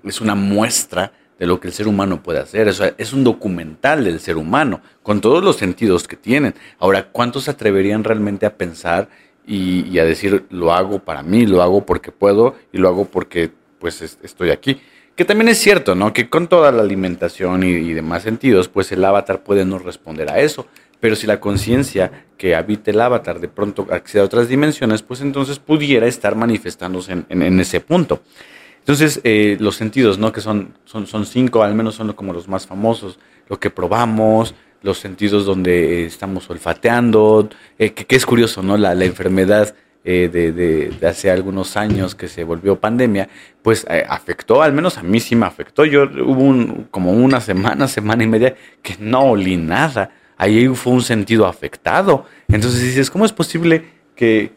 es 0.05 0.20
una 0.20 0.35
muestra 0.35 1.12
de 1.39 1.47
lo 1.47 1.59
que 1.59 1.69
el 1.69 1.73
ser 1.73 1.89
humano 1.89 2.23
puede 2.23 2.41
hacer. 2.41 2.69
O 2.69 2.73
sea, 2.74 2.95
es 2.99 3.15
un 3.15 3.24
documental 3.24 4.05
del 4.05 4.20
ser 4.20 4.37
humano, 4.37 4.83
con 5.03 5.23
todos 5.23 5.43
los 5.43 5.57
sentidos 5.57 6.07
que 6.07 6.16
tienen. 6.16 6.55
Ahora, 6.79 7.09
¿cuántos 7.09 7.45
se 7.45 7.51
atreverían 7.51 8.05
realmente 8.05 8.45
a 8.45 8.59
pensar 8.59 9.09
y, 9.47 9.99
a 9.99 10.05
decir, 10.05 10.45
lo 10.51 10.73
hago 10.74 10.99
para 10.99 11.23
mí, 11.23 11.47
lo 11.47 11.62
hago 11.62 11.87
porque 11.87 12.12
puedo 12.12 12.57
y 12.73 12.79
lo 12.79 12.89
hago 12.89 13.07
porque 13.07 13.51
pues 13.79 14.03
estoy 14.03 14.51
aquí? 14.51 14.83
Que 15.16 15.24
también 15.24 15.48
es 15.48 15.59
cierto, 15.59 15.94
¿no? 15.94 16.12
Que 16.12 16.28
con 16.30 16.48
toda 16.48 16.72
la 16.72 16.82
alimentación 16.82 17.62
y, 17.64 17.93
demás 17.93 18.22
sentidos, 18.22 18.68
pues 18.68 18.90
el 18.93 19.05
avatar 19.05 19.43
puede 19.43 19.64
no 19.64 19.78
responder 19.78 20.30
a 20.30 20.40
eso. 20.40 20.66
Pero 21.01 21.16
si 21.16 21.26
la 21.26 21.40
conciencia 21.40 22.26
que 22.39 22.55
habita 22.55 22.90
el 22.90 23.01
avatar 23.01 23.40
de 23.40 23.48
pronto 23.48 23.86
accede 23.90 24.22
a 24.22 24.24
otras 24.24 24.48
dimensiones, 24.48 25.02
pues 25.02 25.20
entonces 25.20 25.59
pudiera 25.59 26.06
estar 26.06 26.36
manifestándose 26.36 27.24
en, 27.28 27.60
ese 27.60 27.80
punto. 27.80 28.22
Entonces, 28.78 29.20
eh, 29.24 29.56
los 29.60 29.76
sentidos, 29.76 30.18
¿no? 30.18 30.32
Que 30.32 30.40
son, 30.40 30.74
son, 30.84 31.06
son 31.06 31.26
cinco, 31.26 31.62
al 31.62 31.74
menos 31.74 31.97
son 31.97 32.12
como 32.12 32.32
los 32.32 32.48
más 32.48 32.66
famosos. 32.66 33.18
Lo 33.48 33.59
que 33.60 33.68
probamos, 33.70 34.55
los 34.82 34.98
sentidos 34.98 35.47
donde 35.47 36.06
estamos 36.06 36.48
olfateando, 36.51 37.48
eh, 37.78 37.93
que, 37.93 38.16
es 38.16 38.26
curioso, 38.26 38.62
¿no? 38.62 38.76
La, 38.76 38.93
enfermedad 39.05 39.74
eh, 40.05 40.29
de, 40.29 41.07
hace 41.07 41.31
algunos 41.31 41.77
años 41.77 42.15
que 42.15 42.29
se 42.29 42.45
volvió 42.45 42.81
pandemia, 42.81 43.29
pues 43.62 43.87
afectó, 44.09 44.62
al 44.62 44.73
menos 44.73 44.99
a 44.99 45.03
mí 45.03 45.20
sí 45.20 45.37
me 45.37 45.47
afectó. 45.47 45.85
Yo 45.85 46.05
hubo 46.05 46.87
como 46.91 47.12
una 47.12 47.41
semana, 47.41 47.89
semana 47.89 48.24
y 48.24 48.27
media 48.27 48.55
que 48.83 48.97
no 48.99 49.23
olí 49.23 49.57
nada 49.57 50.11
ahí 50.43 50.66
fue 50.74 50.93
un 50.93 51.03
sentido 51.03 51.47
afectado. 51.47 52.27
Entonces 52.49 52.83
dices, 52.83 53.11
¿cómo 53.11 53.24
es 53.24 53.33
posible 53.33 53.85
que, 54.16 54.51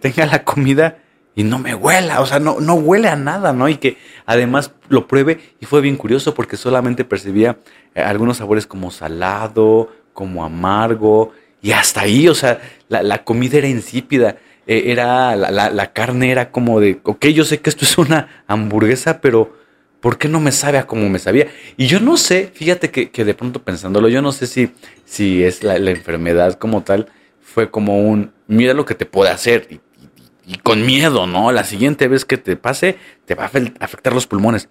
tenga 0.00 0.24
la 0.24 0.44
comida 0.44 0.98
y 1.34 1.44
no 1.44 1.58
me 1.58 1.74
huela? 1.74 2.22
O 2.22 2.26
sea, 2.26 2.38
no, 2.38 2.58
no 2.60 2.74
huele 2.74 3.08
a 3.08 3.16
nada, 3.16 3.52
¿no? 3.52 3.68
Y 3.68 3.76
que 3.76 3.98
además 4.24 4.72
lo 4.88 5.06
pruebe 5.06 5.38
y 5.60 5.66
fue 5.66 5.82
bien 5.82 5.96
curioso 5.96 6.32
porque 6.32 6.56
solamente 6.56 7.04
percibía 7.04 7.58
eh, 7.94 8.00
algunos 8.00 8.38
sabores 8.38 8.66
como 8.66 8.90
salado, 8.90 9.92
como 10.14 10.42
amargo 10.42 11.32
y 11.60 11.72
hasta 11.72 12.02
ahí, 12.02 12.28
o 12.28 12.34
sea, 12.34 12.60
la, 12.88 13.24
comida 13.24 13.58
era 13.58 13.68
insípida. 13.68 14.38
Eh, 14.66 14.90
era 14.90 15.36
la, 15.36 15.70
la, 15.70 15.92
carne 15.92 16.32
era 16.32 16.50
como 16.50 16.80
de, 16.80 16.98
ok, 17.04 17.26
yo 17.26 17.44
sé 17.44 17.60
que 17.60 17.70
esto 17.70 17.84
es 17.84 17.98
una 17.98 18.42
hamburguesa, 18.48 19.20
pero 19.20 19.56
¿por 20.00 20.18
qué 20.18 20.28
no 20.28 20.40
me 20.40 20.52
sabe 20.52 20.78
a 20.78 20.86
como 20.86 21.08
me 21.08 21.18
sabía? 21.20 21.48
Y 21.76 21.86
yo 21.86 22.00
no 22.00 22.16
sé, 22.16 22.50
fíjate 22.52 22.90
que, 22.90 23.24
de 23.24 23.34
pronto 23.34 23.62
pensándolo, 23.62 24.08
yo 24.08 24.22
no 24.22 24.32
sé 24.32 24.46
si, 24.46 24.72
si 25.04 25.44
es 25.44 25.62
la, 25.62 25.76
enfermedad 25.76 26.54
como 26.54 26.82
tal, 26.82 27.08
fue 27.40 27.70
como 27.70 28.00
un, 28.00 28.32
mira 28.48 28.74
lo 28.74 28.84
que 28.84 28.96
te 28.96 29.06
puede 29.06 29.30
hacer 29.30 29.68
y, 29.70 30.58
con 30.58 30.86
miedo, 30.86 31.26
¿no? 31.26 31.50
La 31.50 31.64
siguiente 31.64 32.06
vez 32.06 32.24
que 32.24 32.38
te 32.38 32.56
pase, 32.56 32.98
te 33.24 33.34
va 33.34 33.44
a 33.44 33.50
afectar 33.80 34.12
los 34.12 34.28
pulmones. 34.28 34.68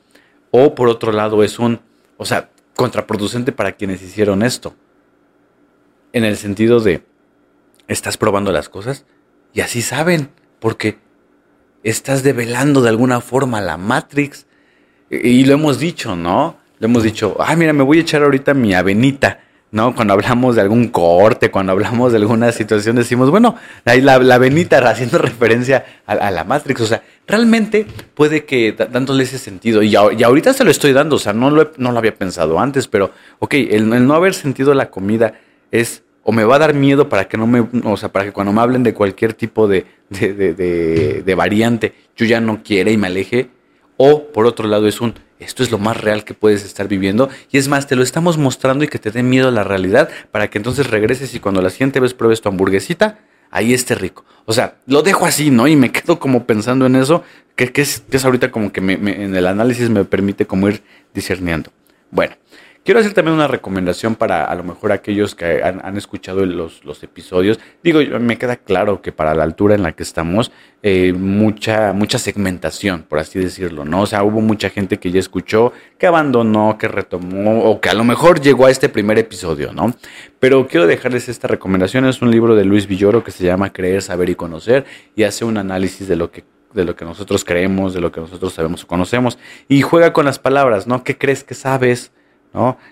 O 0.52 0.74
por 0.74 0.88
otro 0.88 1.12
lado, 1.12 1.44
es 1.44 1.60
un, 1.60 1.82
o 2.16 2.24
sea, 2.24 2.50
contraproducente 2.76 3.52
para 3.52 3.74
quienes 3.74 4.02
hicieron 4.02 4.42
esto. 4.42 4.74
En 6.14 6.24
el 6.24 6.38
sentido 6.38 6.80
de, 6.80 7.04
estás 7.90 8.16
probando 8.16 8.54
las 8.54 8.70
cosas 8.70 9.06
y 9.56 9.62
así 9.62 9.82
saben, 9.82 10.30
porque 10.60 10.98
estás 11.82 12.24
develando 12.24 12.82
de 12.82 12.90
alguna 12.90 13.22
forma 13.22 13.62
la 13.62 13.78
Matrix 13.78 14.46
y 15.10 15.46
lo 15.46 15.54
hemos 15.54 15.80
dicho, 15.80 16.16
¿no? 16.18 16.58
Lo 16.80 16.88
hemos 16.88 17.04
dicho, 17.04 17.38
ah, 17.40 17.56
mira, 17.56 17.72
me 17.72 17.82
voy 17.82 18.00
a 18.00 18.02
echar 18.02 18.22
ahorita 18.22 18.54
mi 18.54 18.74
avenita, 18.74 19.40
¿no? 19.72 19.96
Cuando 19.96 20.14
hablamos 20.14 20.58
de 20.58 20.62
algún 20.62 20.90
corte, 20.90 21.52
cuando 21.52 21.72
hablamos 21.72 22.12
de 22.12 22.18
alguna 22.18 22.52
situación, 22.52 22.98
decimos, 22.98 23.32
bueno, 23.32 23.56
ahí 23.86 24.02
la, 24.02 24.20
la 24.20 24.36
avenita 24.36 24.78
haciendo 24.90 25.20
referencia 25.20 25.86
a, 26.06 26.32
la 26.32 26.44
Matrix. 26.44 26.82
O 26.82 26.88
sea, 26.88 27.04
realmente 27.26 27.88
puede 28.14 28.44
que 28.44 28.74
dándole 28.74 29.24
ese 29.24 29.38
sentido, 29.38 29.82
y, 29.84 29.96
ahorita 29.96 30.52
se 30.52 30.66
lo 30.66 30.72
estoy 30.72 30.92
dando, 30.92 31.16
o 31.16 31.20
sea, 31.20 31.32
no 31.32 31.50
lo, 31.50 31.72
no 31.78 31.94
lo 31.94 32.00
había 32.00 32.16
pensado 32.16 32.60
antes, 32.60 32.90
pero, 32.90 33.12
ok, 33.40 33.54
el, 33.54 34.06
no 34.06 34.16
haber 34.16 34.34
sentido 34.34 34.74
la 34.74 34.90
comida 34.90 35.36
es 35.72 36.04
o 36.28 36.32
me 36.32 36.44
va 36.44 36.56
a 36.56 36.60
dar 36.60 36.74
miedo 36.74 37.08
para 37.08 37.28
que 37.28 37.38
no 37.38 37.46
me, 37.46 37.68
o 37.84 37.98
sea, 37.98 38.12
para 38.12 38.26
que 38.26 38.32
cuando 38.32 38.52
me 38.52 38.60
hablen 38.60 38.82
de 38.82 38.96
cualquier 38.96 39.34
tipo 39.34 39.68
de, 39.68 39.86
de, 40.10 40.54
de, 41.24 41.36
variante, 41.36 41.94
yo 42.18 42.26
ya 42.26 42.42
no 42.42 42.64
quiera 42.64 42.90
y 42.90 42.98
me 42.98 43.06
aleje, 43.06 43.50
o 43.96 44.32
por 44.34 44.48
otro 44.48 44.68
lado 44.68 44.88
es 44.88 45.02
un, 45.02 45.14
esto 45.40 45.62
es 45.62 45.70
lo 45.70 45.78
más 45.78 46.02
real 46.02 46.24
que 46.24 46.34
puedes 46.34 46.66
estar 46.66 46.88
viviendo. 46.88 47.30
Y 47.52 47.60
es 47.60 47.68
más, 47.68 47.86
te 47.86 47.96
lo 47.96 48.02
estamos 48.02 48.40
mostrando 48.40 48.84
y 48.84 48.88
que 48.88 48.98
te 48.98 49.12
dé 49.12 49.22
miedo 49.22 49.52
la 49.52 49.64
realidad 49.64 50.10
para 50.32 50.50
que 50.50 50.58
entonces 50.58 50.90
regreses 50.90 51.36
y 51.36 51.40
cuando 51.40 51.62
la 51.62 51.70
siguiente 51.70 52.00
vez 52.00 52.16
pruebes 52.16 52.42
tu 52.42 52.50
hamburguesita, 52.50 53.20
ahí 53.52 53.76
esté 53.76 53.94
rico. 53.94 54.26
O 54.46 54.54
sea, 54.54 54.78
lo 54.88 55.04
dejo 55.04 55.28
así, 55.28 55.52
¿no? 55.52 55.68
Y 55.68 55.76
me 55.76 55.92
quedo 55.92 56.18
como 56.18 56.46
pensando 56.46 56.88
en 56.88 56.96
eso, 56.96 57.24
que, 57.56 57.72
es, 57.76 58.00
que 58.00 58.18
es, 58.18 58.26
ahorita 58.26 58.50
como 58.50 58.72
que 58.72 58.80
en 58.80 59.36
el 59.36 59.46
análisis 59.46 59.92
me 59.92 60.06
permite 60.06 60.48
como 60.48 60.70
ir 60.70 60.82
discerniendo. 61.14 61.72
Bueno, 62.10 62.36
Quiero 62.86 63.00
hacer 63.00 63.14
también 63.14 63.34
una 63.34 63.48
recomendación 63.48 64.14
para 64.14 64.46
a 64.46 64.54
lo 64.54 64.64
mejor 64.64 64.92
aquellos 64.92 65.34
que 65.34 65.64
han, 65.64 65.98
escuchado 65.98 66.46
los, 66.46 67.02
episodios. 67.02 67.60
Digo, 67.82 68.00
me 68.20 68.38
queda 68.38 68.58
claro 68.58 69.02
que 69.02 69.12
para 69.12 69.34
la 69.34 69.42
altura 69.42 69.74
en 69.74 69.82
la 69.82 69.94
que 69.94 70.04
estamos, 70.04 70.52
eh, 70.84 71.12
mucha, 71.12 71.94
mucha 71.94 72.20
segmentación, 72.20 73.02
por 73.02 73.18
así 73.18 73.40
decirlo, 73.40 73.86
¿no? 73.86 74.02
O 74.02 74.06
sea, 74.06 74.22
hubo 74.22 74.40
mucha 74.40 74.70
gente 74.70 75.00
que 75.00 75.10
ya 75.10 75.20
escuchó, 75.20 75.74
que 75.98 76.06
abandonó, 76.06 76.78
que 76.78 76.88
retomó, 76.88 77.64
o 77.64 77.82
que 77.82 77.90
a 77.90 77.96
lo 77.96 78.04
mejor 78.04 78.40
llegó 78.40 78.68
a 78.68 78.70
este 78.70 78.88
primer 78.88 79.18
episodio, 79.18 79.74
¿no? 79.74 79.96
Pero 80.38 80.68
quiero 80.68 80.86
dejarles 80.86 81.28
esta 81.28 81.48
recomendación. 81.48 82.06
Es 82.06 82.22
un 82.22 82.30
libro 82.30 82.56
de 82.56 82.66
Luis 82.66 82.86
Villoro 82.86 83.24
que 83.24 83.32
se 83.32 83.46
llama 83.46 83.74
Creer, 83.74 84.04
Saber 84.04 84.30
y 84.30 84.36
Conocer 84.36 84.86
y 85.16 85.24
hace 85.24 85.44
un 85.44 85.58
análisis 85.58 86.08
de 86.08 86.18
lo 86.18 86.30
que 86.30 86.44
de 86.72 86.86
lo 86.86 86.96
que 86.96 87.06
nosotros 87.06 87.46
creemos, 87.46 87.96
de 87.96 88.02
lo 88.02 88.12
que 88.12 88.20
nosotros 88.20 88.54
sabemos 88.54 88.84
o 88.84 88.88
conocemos, 88.88 89.40
y 89.68 89.82
juega 89.82 90.14
con 90.14 90.26
las 90.26 90.38
palabras, 90.38 90.86
¿no? 90.86 91.04
¿Qué 91.04 91.18
crees 91.18 91.44
que 91.44 91.56
sabes? 91.56 92.12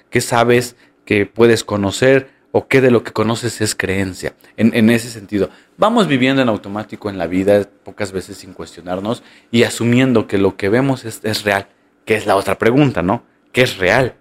¿Qué 0.10 0.22
sabes 0.22 0.76
que 1.06 1.26
puedes 1.26 1.64
conocer 1.64 2.30
o 2.52 2.68
qué 2.68 2.82
de 2.82 2.92
lo 2.92 3.04
que 3.04 3.12
conoces 3.12 3.62
es 3.62 3.76
creencia? 3.76 4.36
En, 4.58 4.90
ese 4.90 5.10
sentido, 5.10 5.50
vamos 5.78 6.08
viviendo 6.08 6.42
en 6.42 6.50
automático 6.50 7.10
en 7.10 7.18
la 7.18 7.28
vida, 7.28 7.68
pocas 7.84 8.12
veces 8.12 8.38
sin 8.38 8.54
cuestionarnos 8.54 9.24
y 9.52 9.64
asumiendo 9.64 10.28
que 10.28 10.38
lo 10.38 10.56
que 10.56 10.70
vemos 10.70 11.06
es, 11.06 11.44
real, 11.44 11.68
que 12.06 12.16
es 12.16 12.26
la 12.26 12.36
otra 12.36 12.58
pregunta, 12.58 13.02
¿no? 13.02 13.24
¿Qué 13.52 13.62
es 13.62 13.78
real? 13.78 14.16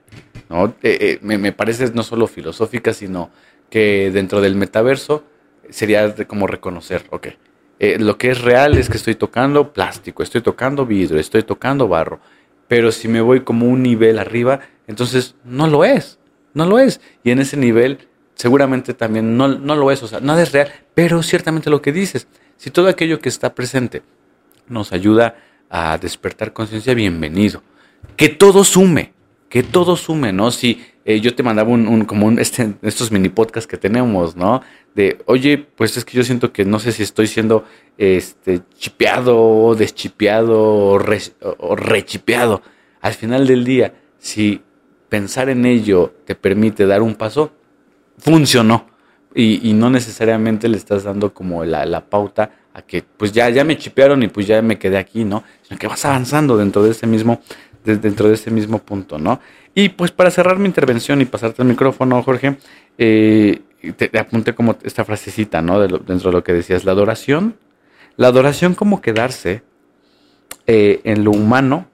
¿No? 0.49 0.75
Eh, 0.83 1.19
eh, 1.23 1.39
me, 1.39 1.53
parece 1.53 1.91
no 1.95 2.03
solo 2.03 2.27
filosófica, 2.27 2.93
sino 2.93 3.31
que 3.71 4.11
dentro 4.13 4.41
del 4.41 4.55
metaverso 4.55 5.25
sería 5.71 6.15
como 6.27 6.47
reconocer, 6.47 7.05
ok, 7.11 7.29
eh, 7.79 7.99
lo 7.99 8.17
que 8.17 8.31
es 8.31 8.41
real 8.41 8.77
es 8.79 8.89
que 8.89 8.97
estoy 8.97 9.17
tocando 9.17 9.73
plástico, 9.73 10.23
estoy 10.23 10.41
tocando 10.41 10.87
vidrio, 10.87 11.19
estoy 11.19 11.43
tocando 11.43 11.89
barro, 11.89 12.21
pero 12.69 12.93
si 12.93 13.09
me 13.09 13.21
voy 13.21 13.41
como 13.41 13.67
un 13.67 13.83
nivel 13.83 14.21
arriba, 14.21 14.61
entonces, 14.87 15.35
no 15.45 15.67
lo 15.67 15.85
es, 15.85 16.19
no 16.55 16.67
lo 16.67 16.79
es. 16.79 17.01
Y 17.25 17.31
en 17.31 17.39
ese 17.41 17.57
nivel, 17.57 18.09
seguramente 18.35 18.95
también 18.95 19.37
no, 19.37 19.49
no 19.49 19.77
lo 19.77 19.91
es, 19.91 20.03
o 20.03 20.09
sea, 20.09 20.21
nada 20.21 20.43
es 20.43 20.53
real, 20.53 20.73
pero 20.95 21.23
ciertamente 21.23 21.71
lo 21.71 21.83
que 21.83 21.93
dices, 21.93 22.27
si 22.57 22.71
todo 22.71 22.89
aquello 22.89 23.21
que 23.21 23.29
está 23.29 23.55
presente 23.55 24.03
nos 24.69 24.93
ayuda 24.93 25.37
a 25.69 25.99
despertar 25.99 26.53
conciencia, 26.53 26.95
bienvenido. 26.95 27.63
Que 28.17 28.29
todo 28.29 28.65
sume, 28.65 29.13
que 29.49 29.63
todo 29.63 29.97
sume, 29.97 30.33
¿no? 30.33 30.51
Si 30.51 30.85
eh, 31.05 31.21
yo 31.21 31.35
te 31.35 31.43
mandaba 31.43 31.71
un, 31.71 32.05
como 32.05 32.27
un, 32.27 32.39
este, 32.39 32.75
estos 32.83 33.11
mini 33.11 33.29
podcasts 33.29 33.67
que 33.67 33.77
tenemos, 33.77 34.37
¿no? 34.37 34.63
De, 34.95 35.19
oye, 35.27 35.59
pues 35.59 35.97
es 35.97 36.05
que 36.05 36.17
yo 36.17 36.25
siento 36.25 36.53
que 36.53 36.65
no 36.65 36.79
sé 36.79 36.93
si 36.93 37.03
estoy 37.03 37.27
siendo 37.27 37.65
este, 37.97 38.61
chipeado, 38.79 39.75
deschipeado 39.75 40.61
o, 40.61 41.01
o 41.59 41.77
rechipeado. 41.77 42.63
Al 43.01 43.15
final 43.15 43.47
del 43.47 43.65
día, 43.65 43.95
si 44.19 44.63
pensar 45.13 45.51
en 45.51 45.67
ello 45.67 46.11
te 46.25 46.35
permite 46.35 46.87
dar 46.87 47.03
un 47.03 47.17
paso, 47.17 47.53
funcionó. 48.17 48.87
Y, 49.35 49.73
no 49.75 49.91
necesariamente 49.91 50.69
le 50.69 50.79
estás 50.79 51.05
dando 51.05 51.35
como 51.35 51.65
la, 51.65 52.01
pauta 52.01 52.51
a 52.73 52.81
que 52.81 53.05
pues 53.19 53.31
ya, 53.31 53.51
ya 53.51 53.63
me 53.63 53.77
chipearon 53.77 54.23
y 54.23 54.29
pues 54.29 54.47
ya 54.47 54.63
me 54.63 54.79
quedé 54.79 54.97
aquí, 54.97 55.25
¿no? 55.25 55.45
Sino 55.63 55.79
que 55.79 55.87
vas 55.87 56.03
avanzando 56.07 56.57
dentro 56.57 56.83
de 56.83 56.93
ese 56.93 57.07
mismo, 57.07 57.43
dentro 57.85 58.29
de 58.29 58.35
ese 58.35 58.51
mismo 58.51 58.79
punto, 58.79 59.19
¿no? 59.19 59.39
Y 59.75 59.91
pues 59.91 60.13
para 60.13 60.31
cerrar 60.31 60.59
mi 60.59 60.67
intervención 60.67 61.21
y 61.21 61.27
pasarte 61.27 61.61
el 61.61 61.69
micrófono, 61.69 62.23
Jorge, 62.23 62.57
eh, 62.97 63.61
te, 63.97 64.19
apunté 64.19 64.55
como 64.55 64.79
esta 64.83 65.05
frasecita, 65.05 65.61
¿no? 65.61 65.79
dentro 65.81 66.31
de 66.31 66.33
lo 66.33 66.43
que 66.43 66.55
decías, 66.55 66.85
la 66.85 66.93
adoración, 66.93 67.57
la 68.17 68.29
adoración 68.29 68.75
como 68.75 69.03
quedarse 69.03 69.63
eh, 70.67 71.03
en 71.05 71.25
lo 71.25 71.33
humano 71.33 71.92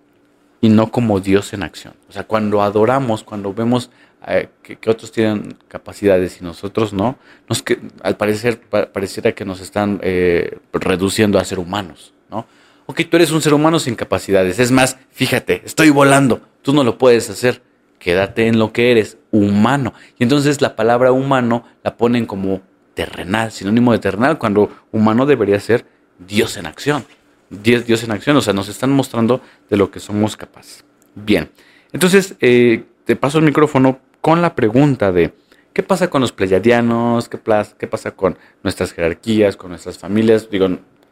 y 0.61 0.69
no 0.69 0.91
como 0.91 1.21
Dios 1.21 1.53
en 1.53 1.63
acción. 1.63 1.95
O 2.09 2.13
sea, 2.13 2.25
cuando 2.25 2.63
adoramos, 2.63 3.23
cuando 3.23 3.55
vemos 3.55 3.91
eh, 4.27 4.49
que, 4.63 4.91
otros 4.91 5.13
tienen 5.13 5.57
capacidades 5.69 6.41
y 6.41 6.45
nosotros 6.45 6.93
no, 6.93 7.19
nos 7.49 7.63
que, 7.63 7.79
al 8.03 8.17
parecer 8.17 8.61
pareciera 8.61 9.33
que 9.33 9.45
nos 9.45 9.61
están 9.61 10.01
eh, 10.03 10.59
reduciendo 10.73 11.39
a 11.39 11.45
ser 11.45 11.59
humanos, 11.59 12.13
¿no? 12.31 12.47
Ok, 12.87 13.03
tú 13.11 13.17
eres 13.17 13.31
un 13.31 13.43
ser 13.43 13.53
humano 13.53 13.79
sin 13.79 13.95
capacidades. 13.95 14.59
Es 14.59 14.71
más, 14.71 14.97
fíjate, 15.11 15.63
estoy 15.65 15.91
volando, 15.91 16.41
tú 16.63 16.73
no 16.73 16.85
lo 16.85 16.97
puedes 16.97 17.29
hacer. 17.29 17.63
Quédate 17.99 18.47
en 18.47 18.59
lo 18.59 18.73
que 18.73 18.93
eres, 18.93 19.19
humano. 19.31 19.93
Y 20.19 20.23
entonces 20.23 20.63
la 20.63 20.75
palabra 20.75 21.13
humano 21.13 21.65
la 21.83 21.97
ponen 21.97 22.27
como 22.27 22.63
terrenal, 22.95 23.53
sinónimo 23.53 23.93
de 23.93 23.99
terrenal, 23.99 24.39
cuando 24.39 24.71
humano 24.91 25.27
debería 25.27 25.61
ser 25.61 25.85
Dios 26.19 26.57
en 26.57 26.67
acción. 26.67 27.05
Dios, 27.51 27.87
Dios 27.87 28.03
en 28.05 28.13
acción, 28.13 28.37
o 28.37 28.41
sea, 28.41 28.53
nos 28.53 28.69
están 28.69 28.91
mostrando 28.91 29.41
de 29.71 29.77
lo 29.77 29.91
que 29.91 30.01
somos 30.01 30.37
capaces. 30.37 30.85
Bien, 31.15 31.51
Entonces, 31.93 32.37
eh, 32.41 32.85
te 33.05 33.17
paso 33.17 33.39
el 33.39 33.45
micrófono 33.45 33.99
con 34.21 34.43
la 34.43 34.55
pregunta 34.55 35.11
de 35.11 35.33
qué 35.73 35.83
pasa 35.83 36.11
con 36.11 36.21
los 36.21 36.33
pleyadianos, 36.33 37.29
qué, 37.29 37.39
pasa 37.39 38.11
con 38.11 38.37
nuestras 38.63 38.93
jerarquías, 38.93 39.57
con 39.57 39.71
nuestras 39.71 39.99
familias, 39.99 40.51
digo, 40.51 40.69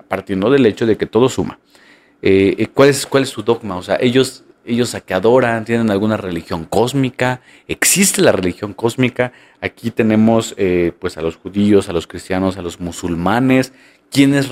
partiendo 0.08 0.50
del 0.50 0.66
hecho 0.66 0.86
de 0.86 0.96
que 0.96 1.06
todo 1.06 1.28
suma. 1.28 1.58
Eh, 2.22 2.54
eh, 2.58 2.66
¿cuál, 2.66 2.90
es, 2.90 3.06
¿Cuál 3.06 3.22
es 3.22 3.30
su 3.30 3.42
dogma? 3.42 3.76
O 3.76 3.82
sea, 3.82 3.96
ellos, 4.00 4.44
ellos 4.66 4.94
a 4.94 5.00
qué 5.00 5.14
adoran, 5.14 5.64
tienen 5.64 5.90
alguna 5.90 6.18
religión 6.18 6.66
cósmica, 6.66 7.40
existe 7.66 8.20
la 8.20 8.32
religión 8.32 8.74
cósmica. 8.74 9.32
Aquí 9.60 9.90
tenemos 9.90 10.54
pues 10.98 11.16
a 11.16 11.22
los 11.22 11.36
judíos, 11.36 11.88
a 11.88 11.92
los 11.92 12.06
cristianos, 12.06 12.58
a 12.58 12.62
los 12.62 12.78
musulmanes. 12.78 13.72
¿Quiénes 14.11 14.49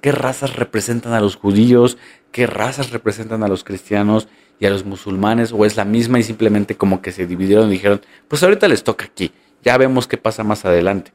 ¿Qué 0.00 0.12
razas 0.12 0.56
representan 0.56 1.12
a 1.12 1.20
los 1.20 1.36
judíos? 1.36 1.98
¿Qué 2.30 2.46
razas 2.46 2.90
representan 2.90 3.42
a 3.42 3.48
los 3.48 3.64
cristianos 3.64 4.28
y 4.60 4.66
a 4.66 4.70
los 4.70 4.84
musulmanes? 4.84 5.52
¿O 5.52 5.64
es 5.64 5.76
la 5.76 5.84
misma 5.84 6.18
y 6.18 6.22
simplemente 6.22 6.76
como 6.76 7.02
que 7.02 7.12
se 7.12 7.26
dividieron 7.26 7.68
y 7.68 7.72
dijeron, 7.72 8.00
pues 8.28 8.42
ahorita 8.42 8.68
les 8.68 8.84
toca 8.84 9.06
aquí, 9.06 9.32
ya 9.64 9.76
vemos 9.76 10.06
qué 10.06 10.18
pasa 10.18 10.44
más 10.44 10.64
adelante? 10.64 11.12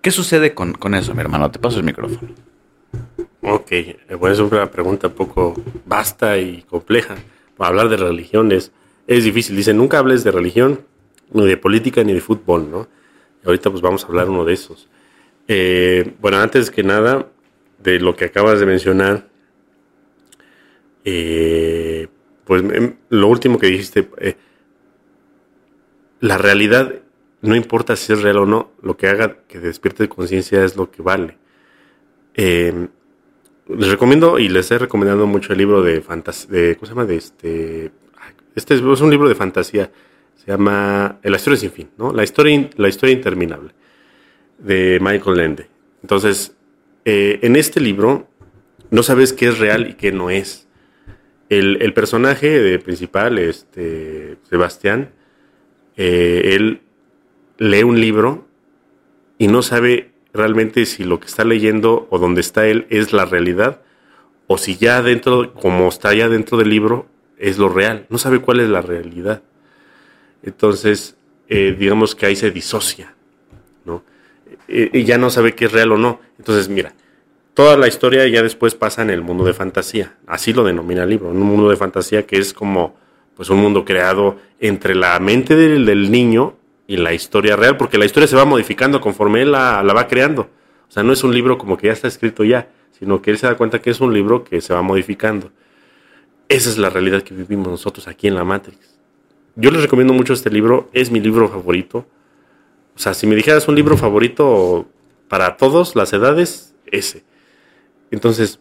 ¿Qué 0.00 0.10
sucede 0.10 0.54
con, 0.54 0.72
con 0.72 0.94
eso, 0.94 1.14
mi 1.14 1.20
hermano? 1.20 1.50
Te 1.50 1.58
paso 1.58 1.78
el 1.78 1.84
micrófono. 1.84 2.32
Ok, 3.42 3.72
bueno, 4.18 4.34
es 4.34 4.40
una 4.40 4.70
pregunta 4.70 5.08
un 5.08 5.14
poco 5.14 5.62
vasta 5.86 6.38
y 6.38 6.62
compleja. 6.62 7.16
Hablar 7.58 7.90
de 7.90 7.98
religiones 7.98 8.72
es 9.06 9.24
difícil. 9.24 9.56
Dicen, 9.56 9.76
nunca 9.76 9.98
hables 9.98 10.24
de 10.24 10.30
religión, 10.30 10.80
ni 11.32 11.46
de 11.46 11.56
política, 11.56 12.02
ni 12.02 12.14
de 12.14 12.20
fútbol, 12.20 12.70
¿no? 12.70 12.88
ahorita 13.44 13.70
pues 13.70 13.82
vamos 13.82 14.04
a 14.04 14.08
hablar 14.08 14.28
uno 14.28 14.44
de 14.44 14.54
esos. 14.54 14.88
Eh, 15.52 16.14
bueno, 16.20 16.36
antes 16.36 16.70
que 16.70 16.84
nada, 16.84 17.26
de 17.82 17.98
lo 17.98 18.14
que 18.14 18.26
acabas 18.26 18.60
de 18.60 18.66
mencionar, 18.66 19.26
eh, 21.04 22.06
pues 22.44 22.62
em, 22.62 22.94
lo 23.08 23.26
último 23.26 23.58
que 23.58 23.66
dijiste, 23.66 24.08
eh, 24.18 24.36
la 26.20 26.38
realidad, 26.38 26.94
no 27.42 27.56
importa 27.56 27.96
si 27.96 28.12
es 28.12 28.22
real 28.22 28.36
o 28.38 28.46
no, 28.46 28.70
lo 28.80 28.96
que 28.96 29.08
haga 29.08 29.38
que 29.48 29.58
despierte 29.58 30.08
conciencia 30.08 30.64
es 30.64 30.76
lo 30.76 30.88
que 30.92 31.02
vale. 31.02 31.36
Eh, 32.34 32.86
les 33.66 33.88
recomiendo 33.88 34.38
y 34.38 34.48
les 34.48 34.70
he 34.70 34.78
recomendado 34.78 35.26
mucho 35.26 35.52
el 35.52 35.58
libro 35.58 35.82
de 35.82 36.00
fantasía, 36.00 36.76
¿cómo 36.76 36.86
se 36.86 36.92
llama? 36.92 37.06
De 37.06 37.16
este, 37.16 37.90
este 38.54 38.74
es, 38.74 38.82
un 38.82 39.10
libro 39.10 39.28
de 39.28 39.34
fantasía, 39.34 39.90
se 40.36 40.46
llama 40.46 41.18
La 41.24 41.36
historia 41.36 41.58
sin 41.58 41.72
fin, 41.72 41.90
¿no? 41.98 42.12
La 42.12 42.22
historia, 42.22 42.70
la 42.76 42.88
historia 42.88 43.14
interminable, 43.16 43.72
de 44.60 44.98
Michael 45.00 45.36
Lende. 45.36 45.66
Entonces, 46.02 46.54
eh, 47.04 47.38
en 47.42 47.56
este 47.56 47.80
libro 47.80 48.28
no 48.90 49.02
sabes 49.02 49.32
qué 49.32 49.48
es 49.48 49.58
real 49.58 49.88
y 49.88 49.94
qué 49.94 50.12
no 50.12 50.30
es. 50.30 50.66
El, 51.48 51.92
personaje 51.94 52.78
principal, 52.78 53.38
este, 53.38 54.36
Sebastián, 54.48 55.10
eh, 55.96 56.52
él 56.54 56.80
lee 57.58 57.82
un 57.82 58.00
libro 58.00 58.46
y 59.36 59.48
no 59.48 59.62
sabe 59.62 60.12
realmente 60.32 60.86
si 60.86 61.02
lo 61.02 61.18
que 61.18 61.26
está 61.26 61.44
leyendo 61.44 62.06
o 62.10 62.18
donde 62.18 62.40
está 62.40 62.68
él 62.68 62.86
es 62.88 63.12
la 63.12 63.24
realidad 63.24 63.82
o 64.52 64.58
si 64.58 64.76
ya 64.76 65.00
dentro, 65.00 65.54
como 65.54 65.88
está 65.88 66.12
ya 66.12 66.28
dentro 66.28 66.58
del 66.58 66.70
libro, 66.70 67.06
es 67.38 67.56
lo 67.56 67.68
real. 67.68 68.06
No 68.08 68.18
sabe 68.18 68.40
cuál 68.40 68.58
es 68.58 68.68
la 68.68 68.82
realidad. 68.82 69.42
Entonces, 70.42 71.16
eh, 71.48 71.76
digamos 71.78 72.16
que 72.16 72.26
ahí 72.26 72.34
se 72.34 72.50
disocia, 72.50 73.14
¿no? 73.84 74.02
Y 74.70 75.04
ya 75.04 75.18
no 75.18 75.30
sabe 75.30 75.54
qué 75.54 75.64
es 75.66 75.72
real 75.72 75.92
o 75.92 75.98
no. 75.98 76.20
Entonces, 76.38 76.68
mira, 76.68 76.94
toda 77.54 77.76
la 77.76 77.88
historia 77.88 78.26
ya 78.28 78.42
después 78.42 78.74
pasa 78.74 79.02
en 79.02 79.10
el 79.10 79.22
mundo 79.22 79.44
de 79.44 79.52
fantasía. 79.52 80.16
Así 80.26 80.52
lo 80.52 80.64
denomina 80.64 81.02
el 81.02 81.10
libro, 81.10 81.30
un 81.30 81.40
mundo 81.40 81.68
de 81.68 81.76
fantasía 81.76 82.26
que 82.26 82.38
es 82.38 82.52
como 82.52 82.96
pues 83.34 83.48
un 83.50 83.58
mundo 83.58 83.84
creado 83.84 84.36
entre 84.60 84.94
la 84.94 85.18
mente 85.18 85.56
del, 85.56 85.86
del 85.86 86.10
niño 86.10 86.56
y 86.90 86.96
la 86.96 87.14
historia 87.14 87.54
real, 87.54 87.76
porque 87.76 87.98
la 87.98 88.04
historia 88.04 88.26
se 88.26 88.34
va 88.34 88.44
modificando 88.44 89.00
conforme 89.00 89.42
él 89.42 89.52
la, 89.52 89.80
va 89.82 90.08
creando. 90.08 90.50
O 90.88 90.90
sea, 90.90 91.04
no 91.04 91.12
es 91.12 91.22
un 91.22 91.32
libro 91.32 91.56
como 91.56 91.76
que 91.76 91.86
ya 91.86 91.92
está 91.92 92.08
escrito 92.08 92.42
ya, 92.42 92.68
sino 92.98 93.22
que 93.22 93.30
él 93.30 93.38
se 93.38 93.46
da 93.46 93.56
cuenta 93.56 93.80
que 93.80 93.90
es 93.90 94.00
un 94.00 94.12
libro 94.12 94.42
que 94.42 94.60
se 94.60 94.74
va 94.74 94.82
modificando. 94.82 95.52
Esa 96.48 96.68
es 96.68 96.78
la 96.78 96.90
realidad 96.90 97.22
que 97.22 97.32
vivimos 97.32 97.68
nosotros 97.68 98.08
aquí 98.08 98.26
en 98.26 98.34
la 98.34 98.42
Matrix. 98.42 98.98
Yo 99.54 99.70
les 99.70 99.82
recomiendo 99.82 100.12
mucho 100.12 100.32
este 100.32 100.50
libro, 100.50 100.90
es 100.92 101.12
mi 101.12 101.20
libro 101.20 101.48
favorito. 101.48 102.06
O 103.00 103.02
sea, 103.02 103.14
si 103.14 103.26
me 103.26 103.34
dijeras 103.34 103.66
un 103.66 103.76
libro 103.76 103.96
favorito 103.96 104.86
para 105.26 105.56
todos, 105.56 105.96
las 105.96 106.12
edades, 106.12 106.74
ese. 106.84 107.24
Entonces, 108.10 108.60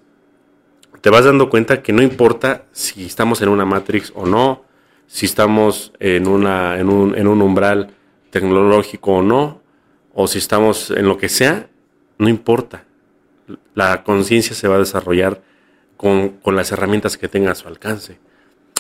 te 1.01 1.09
vas 1.09 1.25
dando 1.25 1.49
cuenta 1.49 1.83
que 1.83 1.91
no 1.91 2.01
importa 2.01 2.63
si 2.71 3.05
estamos 3.05 3.41
en 3.41 3.49
una 3.49 3.65
Matrix 3.65 4.13
o 4.15 4.25
no, 4.25 4.63
si 5.07 5.25
estamos 5.25 5.91
en, 5.99 6.25
una, 6.25 6.79
en, 6.79 6.87
un, 6.87 7.17
en 7.17 7.27
un 7.27 7.41
umbral 7.41 7.89
tecnológico 8.29 9.15
o 9.15 9.21
no, 9.21 9.61
o 10.13 10.25
si 10.25 10.37
estamos 10.37 10.89
en 10.91 11.05
lo 11.05 11.17
que 11.17 11.27
sea, 11.27 11.67
no 12.17 12.29
importa. 12.29 12.85
La 13.73 14.05
conciencia 14.05 14.55
se 14.55 14.69
va 14.69 14.75
a 14.75 14.79
desarrollar 14.79 15.41
con, 15.97 16.39
las 16.45 16.71
herramientas 16.71 17.17
que 17.17 17.27
tenga 17.27 17.51
a 17.51 17.55
su 17.55 17.67
alcance. 17.67 18.19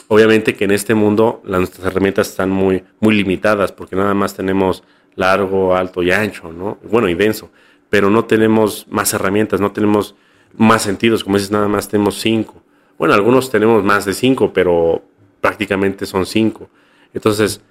Obviamente 0.07 0.55
que 0.55 0.63
en 0.63 0.71
este 0.71 0.93
mundo 0.93 1.41
las, 1.43 1.59
nuestras 1.59 1.85
herramientas 1.85 2.29
están 2.29 2.49
muy, 2.49 2.85
muy 3.01 3.13
limitadas 3.13 3.73
porque 3.73 3.97
nada 3.97 4.13
más 4.13 4.35
tenemos 4.35 4.85
largo, 5.19 5.75
alto 5.75 6.01
y 6.01 6.11
ancho, 6.11 6.51
¿no? 6.53 6.77
Bueno, 6.89 7.09
y 7.09 7.13
denso, 7.13 7.49
pero 7.89 8.09
no 8.09 8.23
tenemos 8.25 8.87
más 8.89 9.13
herramientas, 9.13 9.59
no 9.59 9.71
tenemos 9.73 10.15
más 10.55 10.81
sentidos, 10.81 11.23
como 11.23 11.35
dices, 11.35 11.51
nada 11.51 11.67
más 11.67 11.89
tenemos 11.89 12.19
cinco. 12.19 12.63
Bueno, 12.97 13.13
algunos 13.13 13.51
tenemos 13.51 13.83
más 13.83 14.05
de 14.05 14.13
cinco, 14.13 14.53
pero 14.53 15.03
prácticamente 15.41 16.05
son 16.05 16.25
cinco. 16.25 16.69
Entonces, 17.13 17.61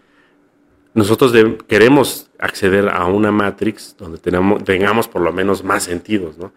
nosotros 0.93 1.33
queremos 1.67 2.31
acceder 2.39 2.89
a 2.91 3.07
una 3.07 3.33
matrix 3.33 3.97
donde 3.99 4.19
tengamos 4.19 5.09
por 5.09 5.23
lo 5.23 5.33
menos 5.33 5.65
más 5.65 5.85
sentidos, 5.85 6.37
¿no? 6.37 6.53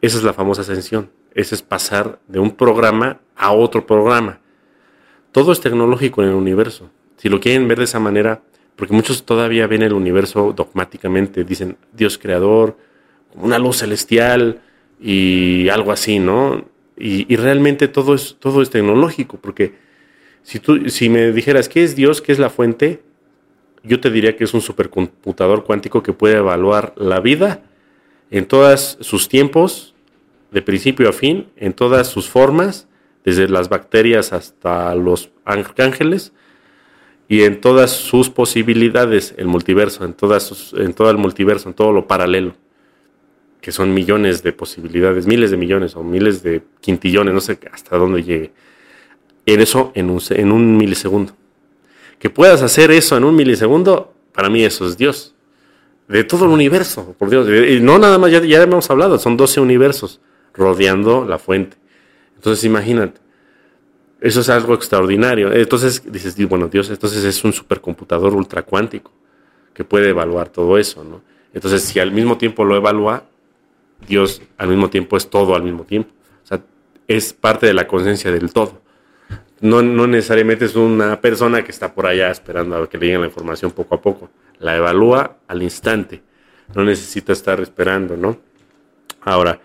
Esa 0.00 0.18
es 0.18 0.24
la 0.24 0.32
famosa 0.32 0.62
ascensión. 0.62 1.10
Ese 1.34 1.54
es 1.54 1.62
pasar 1.62 2.18
de 2.26 2.40
un 2.40 2.50
programa 2.50 3.20
a 3.36 3.52
otro 3.52 3.86
programa. 3.86 4.40
Todo 5.30 5.52
es 5.52 5.60
tecnológico 5.60 6.22
en 6.22 6.30
el 6.30 6.34
universo. 6.34 6.90
Si 7.16 7.28
lo 7.28 7.38
quieren 7.38 7.68
ver 7.68 7.78
de 7.78 7.84
esa 7.84 8.00
manera, 8.00 8.42
porque 8.76 8.94
muchos 8.94 9.24
todavía 9.24 9.66
ven 9.66 9.82
el 9.82 9.92
universo 9.92 10.52
dogmáticamente, 10.56 11.44
dicen 11.44 11.76
Dios 11.92 12.18
creador, 12.18 12.76
una 13.34 13.58
luz 13.58 13.78
celestial 13.78 14.60
y 15.00 15.68
algo 15.68 15.92
así, 15.92 16.18
¿no? 16.18 16.64
Y, 16.96 17.34
realmente 17.36 17.88
todo 17.88 18.14
es, 18.14 18.36
todo 18.38 18.62
es 18.62 18.70
tecnológico, 18.70 19.38
porque 19.38 19.74
si, 20.42 20.60
tú, 20.60 20.88
si 20.88 21.08
me 21.08 21.32
dijeras, 21.32 21.68
¿qué 21.68 21.82
es 21.82 21.96
Dios? 21.96 22.20
¿Qué 22.20 22.32
es 22.32 22.38
la 22.38 22.50
fuente? 22.50 23.02
yo 23.84 24.00
te 24.00 24.10
diría 24.10 24.36
que 24.36 24.44
es 24.44 24.54
un 24.54 24.60
supercomputador 24.60 25.64
cuántico 25.64 26.02
que 26.02 26.12
puede 26.12 26.36
evaluar 26.36 26.94
la 26.96 27.20
vida 27.20 27.62
en 28.30 28.46
todos 28.46 28.98
sus 29.00 29.28
tiempos, 29.28 29.94
de 30.50 30.62
principio 30.62 31.08
a 31.08 31.12
fin, 31.12 31.48
en 31.56 31.72
todas 31.72 32.08
sus 32.08 32.28
formas, 32.28 32.88
desde 33.24 33.48
las 33.48 33.68
bacterias 33.68 34.32
hasta 34.32 34.94
los 34.94 35.30
ángeles, 35.44 36.32
y 37.32 37.44
en 37.44 37.62
todas 37.62 37.92
sus 37.92 38.28
posibilidades, 38.28 39.32
el 39.38 39.46
multiverso, 39.46 40.04
en, 40.04 40.12
todas 40.12 40.74
en 40.76 40.92
todo 40.92 41.08
el 41.08 41.16
multiverso, 41.16 41.70
en 41.70 41.74
todo 41.74 41.90
lo 41.90 42.06
paralelo, 42.06 42.52
que 43.62 43.72
son 43.72 43.94
millones 43.94 44.42
de 44.42 44.52
posibilidades, 44.52 45.26
miles 45.26 45.50
de 45.50 45.56
millones 45.56 45.96
o 45.96 46.02
miles 46.02 46.42
de 46.42 46.60
quintillones, 46.82 47.32
no 47.32 47.40
sé 47.40 47.58
hasta 47.72 47.96
dónde 47.96 48.22
llegue. 48.22 48.52
En 49.46 49.62
eso 49.62 49.92
en 49.94 50.10
un, 50.10 50.20
en 50.28 50.52
un 50.52 50.76
milisegundo. 50.76 51.32
Que 52.18 52.28
puedas 52.28 52.60
hacer 52.60 52.90
eso 52.90 53.16
en 53.16 53.24
un 53.24 53.34
milisegundo, 53.34 54.12
para 54.34 54.50
mí 54.50 54.62
eso 54.62 54.86
es 54.86 54.98
Dios. 54.98 55.34
De 56.08 56.24
todo 56.24 56.44
el 56.44 56.50
universo, 56.50 57.16
por 57.18 57.30
Dios. 57.30 57.48
Y 57.48 57.80
no 57.80 57.98
nada 57.98 58.18
más, 58.18 58.30
ya, 58.30 58.42
ya 58.42 58.62
hemos 58.62 58.90
hablado, 58.90 59.18
son 59.18 59.38
12 59.38 59.58
universos 59.58 60.20
rodeando 60.52 61.24
la 61.24 61.38
fuente. 61.38 61.78
Entonces 62.36 62.62
imagínate, 62.64 63.21
eso 64.22 64.40
es 64.40 64.48
algo 64.48 64.74
extraordinario. 64.74 65.52
Entonces 65.52 66.02
dices, 66.10 66.36
bueno, 66.48 66.68
Dios, 66.68 66.90
entonces 66.90 67.24
es 67.24 67.44
un 67.44 67.52
supercomputador 67.52 68.34
ultracuántico 68.34 69.12
que 69.74 69.84
puede 69.84 70.10
evaluar 70.10 70.48
todo 70.48 70.78
eso, 70.78 71.04
¿no? 71.04 71.22
Entonces, 71.54 71.82
si 71.82 72.00
al 72.00 72.12
mismo 72.12 72.38
tiempo 72.38 72.64
lo 72.64 72.76
evalúa, 72.76 73.24
Dios 74.08 74.40
al 74.56 74.68
mismo 74.68 74.88
tiempo 74.88 75.18
es 75.18 75.28
todo 75.28 75.54
al 75.54 75.62
mismo 75.62 75.84
tiempo. 75.84 76.10
O 76.42 76.46
sea, 76.46 76.62
es 77.06 77.34
parte 77.34 77.66
de 77.66 77.74
la 77.74 77.86
conciencia 77.86 78.32
del 78.32 78.52
todo 78.52 78.82
no, 79.62 79.80
no 79.80 80.08
necesariamente 80.08 80.64
es 80.64 80.74
una 80.74 81.20
persona 81.20 81.62
que 81.62 81.70
está 81.70 81.94
por 81.94 82.06
allá 82.06 82.30
esperando 82.30 82.76
a 82.76 82.90
que 82.90 82.98
le 82.98 83.06
llegue 83.06 83.18
la 83.20 83.26
información 83.26 83.70
poco 83.70 83.94
a 83.94 84.02
poco. 84.02 84.28
La 84.58 84.76
evalúa 84.76 85.38
al 85.46 85.62
instante. 85.62 86.20
No 86.74 86.84
necesita 86.84 87.32
estar 87.32 87.60
esperando, 87.60 88.16
¿no? 88.16 88.38
Ahora, 89.22 89.60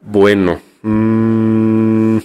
bueno. 0.00 0.60
Mm, 0.82 2.18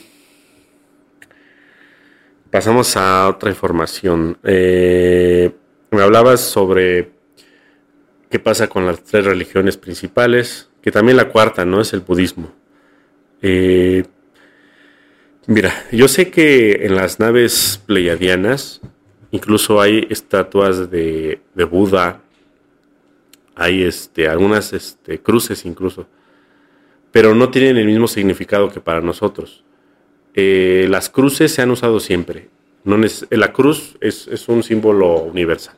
pasamos 2.49 2.95
a 2.97 3.27
otra 3.27 3.49
información. 3.49 4.37
Eh, 4.43 5.51
me 5.91 6.01
hablabas 6.01 6.41
sobre 6.41 7.11
qué 8.29 8.39
pasa 8.39 8.67
con 8.67 8.85
las 8.85 9.03
tres 9.03 9.25
religiones 9.25 9.77
principales, 9.77 10.69
que 10.81 10.91
también 10.91 11.17
la 11.17 11.29
cuarta, 11.29 11.65
¿no? 11.65 11.81
Es 11.81 11.93
el 11.93 12.01
budismo. 12.01 12.53
Eh, 13.41 14.03
Mira, 15.49 15.85
yo 15.93 16.09
sé 16.09 16.29
que 16.29 16.85
en 16.85 16.95
las 16.95 17.21
naves 17.21 17.81
pleiadianas 17.85 18.81
incluso 19.31 19.79
hay 19.79 20.05
estatuas 20.09 20.91
de, 20.91 21.39
de 21.55 21.63
Buda, 21.63 22.21
hay 23.55 23.83
este, 23.83 24.27
algunas 24.27 24.73
este, 24.73 25.19
cruces 25.19 25.65
incluso, 25.65 26.05
pero 27.13 27.33
no 27.33 27.49
tienen 27.49 27.77
el 27.77 27.85
mismo 27.85 28.09
significado 28.09 28.69
que 28.69 28.81
para 28.81 28.99
nosotros. 28.99 29.63
Eh, 30.39 30.85
las 30.87 31.09
cruces 31.09 31.51
se 31.51 31.63
han 31.63 31.71
usado 31.71 31.99
siempre. 31.99 32.47
No 32.83 32.95
la 33.31 33.51
cruz 33.51 33.97
es, 34.01 34.47
un 34.47 34.61
símbolo 34.61 35.23
universal. 35.23 35.75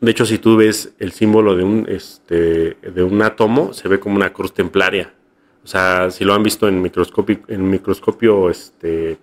De 0.00 0.10
hecho, 0.10 0.26
si 0.26 0.38
tú 0.38 0.56
ves 0.56 0.92
el 0.98 1.12
símbolo 1.12 1.54
de 1.54 1.62
un, 1.62 1.86
este, 1.88 2.76
de 2.82 3.02
un 3.04 3.22
átomo, 3.22 3.72
se 3.72 3.86
ve 3.86 4.00
como 4.00 4.16
una 4.16 4.32
cruz 4.32 4.52
templaria. 4.52 5.14
O 5.62 5.68
sea, 5.68 6.10
si 6.10 6.24
lo 6.24 6.34
han 6.34 6.42
visto 6.42 6.66
en 6.66 6.82
microscopio, 6.82 7.38
microscopio 7.48 8.50
este, 8.50 9.18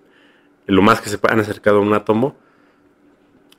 lo 0.66 0.80
más 0.80 1.02
que 1.02 1.10
se 1.10 1.18
han 1.22 1.40
acercado 1.40 1.76
a 1.76 1.80
un 1.80 1.92
átomo, 1.92 2.36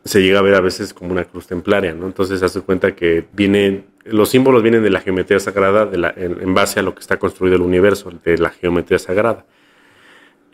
se 0.04 0.24
llega 0.24 0.40
a 0.40 0.42
ver 0.42 0.56
a 0.56 0.62
veces 0.62 0.96
como 0.96 1.12
una 1.12 1.26
cruz 1.26 1.46
templaria, 1.46 1.94
¿no? 1.94 2.08
Entonces 2.08 2.40
se 2.40 2.46
hace 2.46 2.62
cuenta 2.62 2.96
que 2.96 3.28
vienen, 3.34 3.86
los 4.06 4.30
símbolos 4.30 4.64
vienen 4.64 4.82
de 4.82 4.90
la 4.90 5.02
geometría 5.02 5.40
sagrada 5.40 5.86
de 5.86 5.98
la, 6.00 6.14
en, 6.18 6.54
base 6.56 6.80
a 6.80 6.84
lo 6.84 6.96
que 6.96 7.02
está 7.02 7.18
construido 7.20 7.56
el 7.58 7.62
universo, 7.62 8.12
de 8.24 8.40
la 8.40 8.50
geometría 8.50 8.98
sagrada. 8.98 9.46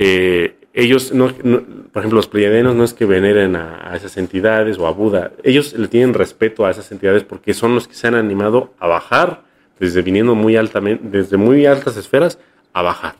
Eh, 0.03 0.55
ellos, 0.73 1.13
no, 1.13 1.27
por 1.27 1.99
ejemplo, 2.01 2.15
los 2.15 2.27
pleiadianos 2.27 2.75
no 2.75 2.83
es 2.83 2.95
que 2.95 3.05
veneren 3.05 3.55
a, 3.55 3.91
esas 3.95 4.17
entidades 4.17 4.79
o 4.79 4.87
a 4.87 4.91
Buda, 4.91 5.31
ellos 5.43 5.73
le 5.73 5.87
tienen 5.87 6.15
respeto 6.15 6.65
a 6.65 6.71
esas 6.71 6.91
entidades 6.91 7.23
porque 7.23 7.53
son 7.53 7.75
los 7.75 7.87
que 7.87 7.93
se 7.93 8.07
han 8.07 8.15
animado 8.15 8.73
a 8.79 8.87
bajar, 8.87 9.43
desde 9.79 10.01
viniendo 10.01 10.33
muy 10.33 10.55
altamente, 10.55 11.03
desde 11.07 11.37
muy 11.37 11.67
altas 11.67 11.97
esferas, 11.97 12.39
a 12.73 12.81
bajar. 12.81 13.15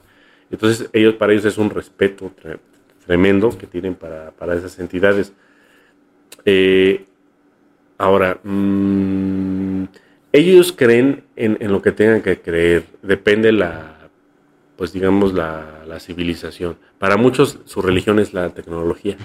Entonces, 0.49 0.89
ellos, 0.91 1.13
para 1.15 1.33
ellos 1.33 1.45
es 1.45 1.59
un 1.59 1.69
respeto 1.69 2.31
tremendo 3.05 3.55
que 3.55 3.67
tienen 3.67 3.93
para, 3.93 4.31
para 4.31 4.55
esas 4.55 4.79
entidades. 4.79 5.33
Eh, 6.45 7.05
ahora, 7.99 8.39
mm, 8.43 9.83
ellos 10.31 10.71
creen 10.71 11.25
en, 11.35 11.57
lo 11.71 11.81
que 11.81 11.91
tengan 11.91 12.21
que 12.21 12.39
creer, 12.39 12.85
depende 13.03 13.51
la, 13.51 14.00
pues 14.81 14.93
digamos, 14.93 15.35
la, 15.35 15.99
civilización. 15.99 16.75
Para 16.97 17.15
muchos 17.15 17.59
su 17.65 17.83
religión 17.83 18.17
es 18.17 18.33
la 18.33 18.49
tecnología. 18.49 19.15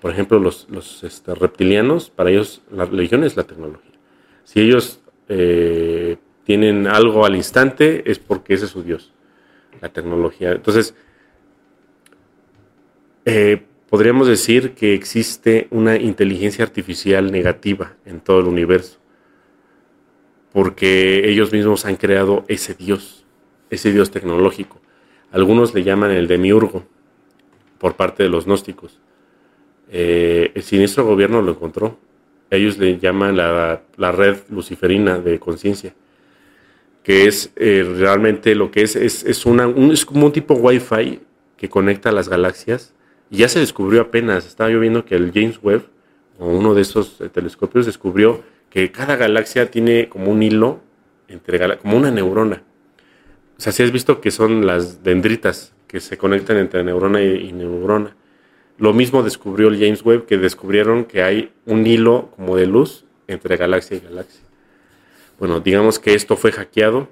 Por 0.00 0.10
ejemplo, 0.10 0.40
los, 0.40 0.66
este, 1.04 1.32
reptilianos, 1.32 2.10
para 2.10 2.30
ellos 2.30 2.60
la 2.72 2.86
religión 2.86 3.22
es 3.22 3.36
la 3.36 3.44
tecnología. 3.44 3.92
Si 4.42 4.58
ellos 4.58 4.98
eh, 5.28 6.16
tienen 6.42 6.88
algo 6.88 7.24
al 7.24 7.36
instante, 7.36 8.10
es 8.10 8.18
porque 8.18 8.54
ese 8.54 8.64
es 8.64 8.72
su 8.72 8.82
Dios, 8.82 9.12
la 9.80 9.90
tecnología. 9.90 10.50
Entonces, 10.50 10.92
eh, 13.26 13.62
podríamos 13.88 14.26
decir 14.26 14.72
que 14.72 14.92
existe 14.92 15.68
una 15.70 15.94
inteligencia 15.94 16.64
artificial 16.64 17.30
negativa 17.30 17.94
en 18.06 18.18
todo 18.18 18.40
el 18.40 18.46
universo, 18.46 18.98
porque 20.52 21.30
ellos 21.30 21.52
mismos 21.52 21.84
han 21.84 21.94
creado 21.94 22.44
ese 22.48 22.74
Dios, 22.74 23.24
ese 23.70 23.92
Dios 23.92 24.10
tecnológico. 24.10 24.80
Algunos 25.36 25.74
le 25.74 25.84
llaman 25.84 26.12
el 26.12 26.28
demiurgo 26.28 26.82
por 27.76 27.94
parte 27.94 28.22
de 28.22 28.30
los 28.30 28.46
gnósticos. 28.46 28.98
Eh, 29.92 30.50
el 30.54 30.62
siniestro 30.62 31.04
gobierno 31.04 31.42
lo 31.42 31.50
encontró. 31.50 31.98
Ellos 32.48 32.78
le 32.78 32.98
llaman 32.98 33.36
la, 33.36 34.12
red 34.12 34.38
luciferina 34.48 35.18
de 35.18 35.38
conciencia, 35.38 35.94
que 37.02 37.26
es 37.26 37.52
eh, 37.56 37.84
realmente 37.98 38.54
lo 38.54 38.70
que 38.70 38.80
es, 38.80 38.96
es, 38.96 39.44
una, 39.44 39.68
es 39.92 40.06
como 40.06 40.24
un 40.24 40.32
tipo 40.32 40.54
Wi-Fi 40.54 41.20
que 41.58 41.68
conecta 41.68 42.12
las 42.12 42.30
galaxias 42.30 42.94
y 43.30 43.36
ya 43.36 43.50
se 43.50 43.58
descubrió 43.58 44.00
apenas, 44.00 44.46
estaba 44.46 44.70
yo 44.70 44.80
viendo 44.80 45.04
que 45.04 45.16
el 45.16 45.32
James 45.34 45.60
Webb, 45.62 45.82
o 46.38 46.48
uno 46.48 46.72
de 46.72 46.80
esos 46.80 47.20
eh, 47.20 47.28
telescopios, 47.28 47.84
descubrió 47.84 48.42
que 48.70 48.90
cada 48.90 49.16
galaxia 49.16 49.70
tiene 49.70 50.08
como 50.08 50.30
un 50.30 50.42
hilo, 50.42 50.80
entre 51.28 51.76
como 51.76 51.98
una 51.98 52.10
neurona. 52.10 52.62
O 53.58 53.60
sea, 53.60 53.72
si 53.72 53.82
has 53.82 53.90
visto 53.90 54.20
que 54.20 54.30
son 54.30 54.66
las 54.66 55.02
dendritas 55.02 55.74
que 55.86 56.00
se 56.00 56.18
conectan 56.18 56.58
entre 56.58 56.82
neurona 56.84 57.22
y, 57.22 57.52
neurona. 57.52 58.16
Lo 58.78 58.92
mismo 58.92 59.22
descubrió 59.22 59.68
el 59.68 59.78
James 59.78 60.04
Webb, 60.04 60.26
que 60.26 60.36
descubrieron 60.36 61.04
que 61.04 61.22
hay 61.22 61.52
un 61.64 61.86
hilo 61.86 62.30
como 62.36 62.56
de 62.56 62.66
luz 62.66 63.06
entre 63.26 63.56
galaxia 63.56 63.96
y 63.96 64.00
galaxia. 64.00 64.42
Bueno, 65.38 65.60
digamos 65.60 65.98
que 65.98 66.14
esto 66.14 66.36
fue 66.36 66.52
hackeado, 66.52 67.08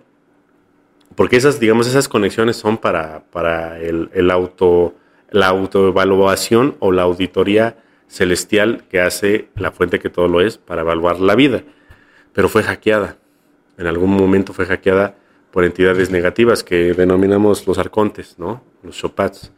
porque 1.15 1.37
esas, 1.37 1.61
digamos, 1.61 1.87
esas 1.87 2.09
conexiones 2.09 2.57
son 2.57 2.77
para, 2.77 3.25
para 3.31 3.79
el 3.81 4.31
auto 4.31 4.95
la 5.35 5.49
autoevaluación 5.49 6.77
o 6.79 6.93
la 6.93 7.03
auditoría 7.03 7.77
celestial 8.07 8.85
que 8.89 9.01
hace 9.01 9.49
la 9.57 9.73
fuente 9.73 9.99
que 9.99 10.09
todo 10.09 10.29
lo 10.29 10.41
es 10.41 10.59
para 10.59 10.83
evaluar 10.83 11.19
la 11.19 11.35
vida. 11.35 11.65
Pero 12.33 12.49
fue 12.49 12.63
hackeada. 12.63 13.17
En 13.77 13.89
algún 13.89 14.11
momento 14.11 14.53
fue 14.53 14.65
hackeada 14.65 15.17
por 15.55 15.65
entidades 15.65 16.11
negativas 16.11 16.65
que 16.65 16.95
denominamos 16.95 17.65
los 17.69 17.79
arcontes, 17.79 18.41
¿no? 18.41 18.65
Los 18.83 18.97
chopats. 18.97 19.53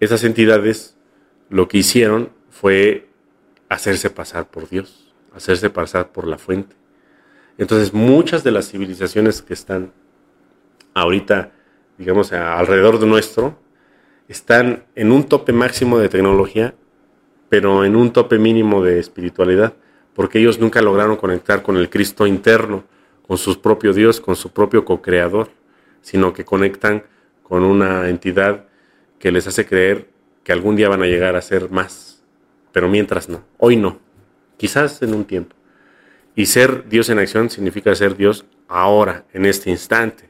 Esas 0.00 0.24
entidades 0.24 0.96
lo 1.50 1.68
que 1.68 1.76
hicieron 1.76 2.30
fue 2.48 3.10
hacerse 3.68 4.08
pasar 4.08 4.48
por 4.48 4.70
Dios, 4.70 5.12
hacerse 5.34 5.68
pasar 5.68 6.12
por 6.12 6.26
la 6.26 6.38
fuente. 6.38 6.74
Entonces, 7.58 7.92
muchas 7.92 8.42
de 8.42 8.52
las 8.52 8.70
civilizaciones 8.70 9.42
que 9.42 9.52
están 9.52 9.92
ahorita, 10.94 11.52
digamos, 11.98 12.32
alrededor 12.32 12.98
de 12.98 13.06
nuestro, 13.06 13.58
están 14.28 14.86
en 14.94 15.12
un 15.12 15.24
tope 15.24 15.52
máximo 15.52 15.98
de 15.98 16.08
tecnología, 16.08 16.74
pero 17.50 17.84
en 17.84 17.96
un 17.96 18.14
tope 18.14 18.38
mínimo 18.38 18.82
de 18.82 18.98
espiritualidad, 18.98 19.74
porque 20.14 20.38
ellos 20.38 20.58
nunca 20.58 20.80
lograron 20.80 21.16
conectar 21.16 21.62
con 21.62 21.76
el 21.76 21.90
Cristo 21.90 22.26
interno, 22.26 22.84
con 23.26 23.38
su 23.38 23.60
propio 23.60 23.92
Dios, 23.92 24.20
con 24.20 24.36
su 24.36 24.50
propio 24.50 24.84
co-creador, 24.84 25.50
sino 26.00 26.32
que 26.32 26.44
conectan 26.44 27.04
con 27.42 27.62
una 27.62 28.08
entidad 28.08 28.66
que 29.18 29.30
les 29.30 29.46
hace 29.46 29.66
creer 29.66 30.08
que 30.44 30.52
algún 30.52 30.76
día 30.76 30.88
van 30.88 31.02
a 31.02 31.06
llegar 31.06 31.36
a 31.36 31.42
ser 31.42 31.70
más, 31.70 32.22
pero 32.72 32.88
mientras 32.88 33.28
no, 33.28 33.44
hoy 33.58 33.76
no, 33.76 34.00
quizás 34.56 35.02
en 35.02 35.14
un 35.14 35.24
tiempo. 35.24 35.54
Y 36.34 36.46
ser 36.46 36.88
Dios 36.88 37.10
en 37.10 37.18
acción 37.18 37.50
significa 37.50 37.94
ser 37.94 38.16
Dios 38.16 38.46
ahora, 38.68 39.24
en 39.32 39.44
este 39.44 39.70
instante. 39.70 40.24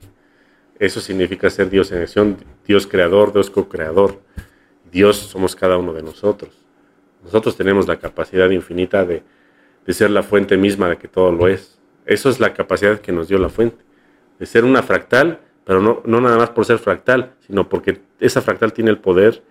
Eso 0.79 1.01
significa 1.01 1.49
ser 1.49 1.71
Dios 1.71 1.93
en 1.93 2.03
acción, 2.03 2.37
Dios 2.67 2.87
creador, 2.87 3.33
Dios 3.33 3.51
co-creador. 3.51 4.21
Dios 4.91 5.17
somos 5.17 5.55
cada 5.55 5.79
uno 5.79 5.93
de 5.93 6.03
nosotros. 6.03 6.63
Nosotros 7.23 7.57
tenemos 7.57 7.87
la 7.87 7.99
capacidad 7.99 8.51
infinita 8.51 9.05
de, 9.05 9.23
ser 9.89 10.11
la 10.11 10.23
fuente 10.23 10.57
misma 10.57 10.89
de 10.89 10.99
que 10.99 11.09
todo 11.09 11.31
lo 11.33 11.49
es. 11.49 11.79
Eso 12.07 12.31
es 12.31 12.41
la 12.41 12.55
capacidad 12.55 13.01
que 13.01 13.13
nos 13.13 13.29
dio 13.29 13.39
la 13.39 13.49
fuente. 13.49 13.85
De 14.39 14.47
ser 14.47 14.65
una 14.65 14.83
fractal, 14.83 15.41
pero 15.65 15.81
no, 15.81 16.03
no 16.05 16.21
nada 16.21 16.37
más 16.37 16.51
por 16.51 16.65
ser 16.65 16.79
fractal, 16.79 17.35
sino 17.47 17.69
porque 17.69 18.01
esa 18.19 18.41
fractal 18.41 18.73
tiene 18.73 18.91
el 18.91 18.99
poder 18.99 19.43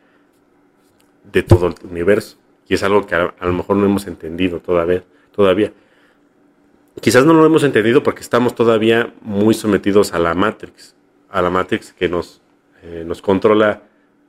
de 1.32 1.44
todo 1.44 1.68
el 1.68 1.76
universo. 1.90 2.38
Y 2.68 2.74
es 2.74 2.84
algo 2.84 3.06
que 3.06 3.16
a, 3.16 3.34
lo 3.40 3.54
mejor 3.54 3.78
no 3.78 3.86
hemos 3.86 4.08
entendido 4.08 4.60
todavía. 4.60 5.04
todavía. 5.32 5.72
Quizás 7.00 7.26
no 7.26 7.34
lo 7.34 7.46
hemos 7.46 7.64
entendido 7.64 8.04
porque 8.04 8.22
estamos 8.22 8.54
todavía 8.56 9.14
muy 9.22 9.54
sometidos 9.54 10.14
a 10.14 10.20
la 10.20 10.34
Matrix 10.34 10.96
a 11.32 11.42
la 11.42 11.50
Matrix 11.50 11.94
que 11.94 12.10
nos, 12.10 12.42
eh, 12.84 13.04
nos 13.06 13.22
controla, 13.22 13.82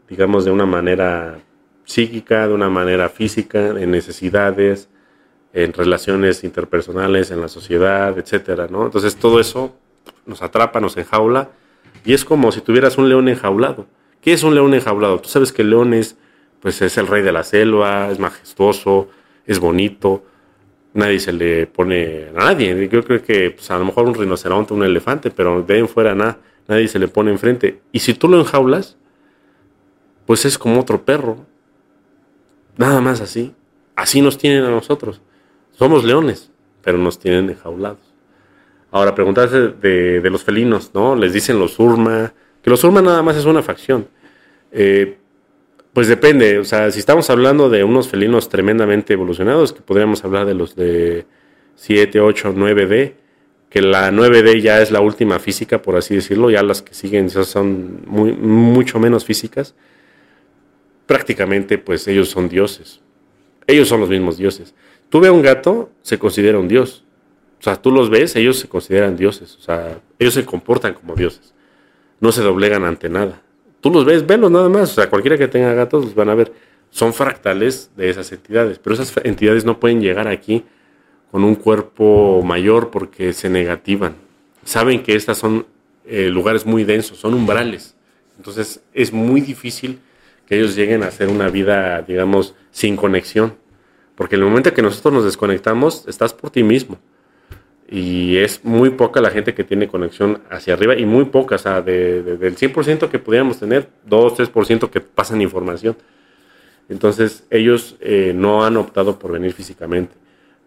digamos, 0.09 0.45
de 0.45 0.51
una 0.51 0.67
manera 0.67 1.39
psíquica, 1.85 2.47
de 2.47 2.55
una 2.55 2.71
manera 2.71 3.09
física, 3.09 3.69
en 3.69 3.91
necesidades, 3.91 4.89
en 5.53 5.73
relaciones 5.73 6.45
interpersonales, 6.45 7.31
en 7.31 7.41
la 7.41 7.49
sociedad, 7.49 8.19
etcétera, 8.19 8.69
¿no? 8.71 8.85
Entonces 8.85 9.17
todo 9.17 9.41
eso 9.41 9.75
nos 10.27 10.43
atrapa, 10.43 10.81
nos 10.81 10.97
enjaula, 10.97 11.51
y 12.05 12.15
es 12.15 12.25
como 12.25 12.53
si 12.53 12.61
tuvieras 12.61 12.99
un 12.99 13.09
león 13.09 13.29
enjaulado. 13.29 13.87
¿Qué 14.21 14.33
es 14.33 14.43
un 14.43 14.55
león 14.55 14.73
enjaulado? 14.75 15.21
Tú 15.21 15.29
sabes 15.29 15.53
que 15.53 15.63
el 15.63 15.71
león 15.71 15.95
es, 15.95 16.17
pues 16.61 16.81
es 16.83 16.97
el 16.97 17.07
rey 17.07 17.23
de 17.23 17.33
la 17.33 17.43
selva, 17.43 18.11
es 18.11 18.19
majestuoso, 18.19 19.09
es 19.47 19.59
bonito, 19.59 20.25
nadie 20.95 21.19
se 21.19 21.33
le 21.33 21.67
pone 21.67 22.29
a 22.35 22.45
nadie. 22.45 22.89
Yo 22.89 23.03
creo 23.03 23.23
que 23.23 23.51
pues, 23.51 23.71
a 23.71 23.79
lo 23.79 23.85
mejor 23.85 24.07
un 24.07 24.15
rinoceronte, 24.15 24.75
un 24.75 24.85
elefante, 24.85 25.31
pero 25.31 25.63
de 25.63 25.75
ahí 25.75 25.81
en 25.81 25.89
fuera 25.89 26.15
nada 26.15 26.39
nadie 26.69 26.89
se 26.89 26.99
le 26.99 27.09
pone 27.09 27.31
enfrente. 27.31 27.81
Y 27.93 28.01
si 28.01 28.15
tú 28.15 28.29
lo 28.29 28.39
enjaulas, 28.39 28.97
pues 30.27 30.45
es 30.45 30.59
como 30.59 30.81
otro 30.81 31.05
perro. 31.05 31.45
Nada 32.77 33.01
más 33.01 33.21
así. 33.21 33.55
Así 33.97 34.21
nos 34.21 34.39
tienen 34.39 34.65
a 34.65 34.71
nosotros. 34.71 35.21
Somos 35.83 36.05
leones, 36.05 36.49
pero 36.81 36.97
nos 36.97 37.19
tienen 37.19 37.51
enjaulados. 37.51 37.99
Ahora, 38.93 39.17
preguntarse 39.17 39.59
de, 39.81 40.31
los 40.31 40.45
felinos, 40.45 40.93
¿no? 40.95 41.17
Les 41.17 41.33
dicen 41.33 41.59
los 41.59 41.77
urma, 41.81 42.35
que 42.63 42.71
los 42.71 42.85
urma 42.85 43.03
nada 43.03 43.21
más 43.21 43.37
es 43.37 43.47
una 43.47 43.65
facción. 43.65 44.07
Eh, 44.71 45.19
pues 45.93 46.07
depende, 46.07 46.61
o 46.61 46.65
sea, 46.65 46.89
si 46.93 47.01
estamos 47.01 47.31
hablando 47.31 47.69
de 47.69 47.83
unos 47.83 48.07
felinos 48.07 48.49
tremendamente 48.49 49.15
evolucionados, 49.15 49.73
que 49.73 49.81
podríamos 49.81 50.25
hablar 50.25 50.47
de 50.47 50.55
los 50.55 50.77
de 50.77 51.27
7, 51.75 52.21
8, 52.21 52.55
9D, 52.55 53.15
que 53.69 53.83
la 53.83 54.13
9D 54.13 54.61
ya 54.61 54.81
es 54.83 54.93
la 54.93 55.01
última 55.01 55.41
física, 55.41 55.83
por 55.83 55.97
así 55.97 56.15
decirlo, 56.15 56.49
ya 56.49 56.63
las 56.63 56.81
que 56.81 56.95
siguen 56.95 57.29
son 57.29 58.05
mucho 58.07 59.01
menos 59.01 59.25
físicas. 59.25 59.75
prácticamente 61.07 61.77
pues 61.77 62.07
ellos 62.07 62.29
son 62.29 62.49
dioses. 62.49 63.01
Ellos 63.67 63.89
son 63.89 63.99
los 63.99 64.09
mismos 64.09 64.39
dioses. 64.39 64.75
Tú 65.13 65.21
ves 65.21 65.29
a 65.29 65.35
un 65.35 65.43
gato, 65.43 65.91
se 66.01 66.19
considera 66.19 66.59
un 66.59 66.69
dios. 66.69 67.05
O 67.61 67.63
sea, 67.63 67.77
tú 67.77 67.91
los 67.91 68.09
ves, 68.09 68.35
ellos 68.35 68.59
se 68.59 68.67
consideran 68.67 69.15
dioses. 69.15 69.57
O 69.57 69.61
sea, 69.61 70.01
ellos 70.19 70.33
se 70.33 70.47
comportan 70.47 70.95
como 70.95 71.15
dioses. 71.15 71.53
No 72.19 72.33
se 72.33 72.41
doblegan 72.41 72.83
ante 72.85 73.11
nada. 73.11 73.43
Tú 73.83 73.91
los 73.91 74.07
ves, 74.07 74.27
velos 74.27 74.51
nada 74.51 74.71
más. 74.71 74.93
O 74.93 74.95
sea, 74.95 75.11
cualquiera 75.11 75.37
que 75.37 75.49
tenga 75.49 75.75
gatos 75.75 76.03
los 76.07 76.15
van 76.15 76.31
a 76.31 76.35
ver. 76.35 76.55
Son 76.89 77.13
fractales 77.13 77.91
de 77.95 78.09
esas 78.09 78.33
entidades. 78.33 78.79
Pero 78.79 78.95
esas 78.95 79.13
entidades 79.23 79.67
no 79.67 79.79
pueden 79.79 80.01
llegar 80.01 80.29
aquí 80.29 80.65
con 81.31 81.45
un 81.45 81.57
cuerpo 81.57 82.41
mayor 82.43 82.91
porque 82.91 83.35
se 83.35 83.51
negativan. 83.51 84.15
Saben 84.65 85.03
que 85.03 85.15
estas 85.15 85.37
son 85.37 85.67
eh, 86.07 86.31
lugares 86.31 86.65
muy 86.65 86.85
densos, 86.85 87.19
son 87.19 87.35
umbrales. 87.35 87.97
Entonces 88.39 88.83
es 88.95 89.13
muy 89.13 89.43
difícil 89.43 90.01
que 90.47 90.57
ellos 90.57 90.75
lleguen 90.75 91.03
a 91.03 91.09
hacer 91.09 91.29
una 91.29 91.51
vida, 91.51 92.01
digamos, 92.01 92.55
sin 92.71 92.97
conexión. 92.97 93.61
Porque 94.23 94.37
en 94.37 94.43
el 94.43 94.47
momento 94.47 94.73
que 94.73 94.83
nosotros 94.83 95.13
nos 95.13 95.25
desconectamos, 95.25 96.07
estás 96.07 96.33
por 96.33 96.49
ti 96.49 96.63
mismo. 96.63 96.97
Y 97.89 98.37
es 98.37 98.65
muy 98.65 98.91
poca 98.91 99.21
la 99.21 99.31
gente 99.31 99.53
que 99.53 99.65
tiene 99.65 99.89
conexión 99.89 100.43
hacia 100.49 100.75
arriba 100.75 100.97
y 100.97 101.05
muy 101.07 101.25
poca, 101.25 101.57
o 101.57 101.59
sea, 101.59 101.83
del 101.83 102.39
100% 102.57 103.09
que 103.09 103.19
pudiéramos 103.19 103.59
tener, 103.59 103.89
2, 104.07 104.39
3% 104.39 104.91
que 104.91 105.01
pasan 105.01 105.41
información. 105.41 105.97
Entonces 106.89 107.49
ellos 107.51 107.97
eh, 107.99 108.33
no 108.33 108.65
han 108.65 108.77
optado 108.77 109.19
por 109.19 109.33
venir 109.33 109.55
físicamente. 109.55 110.15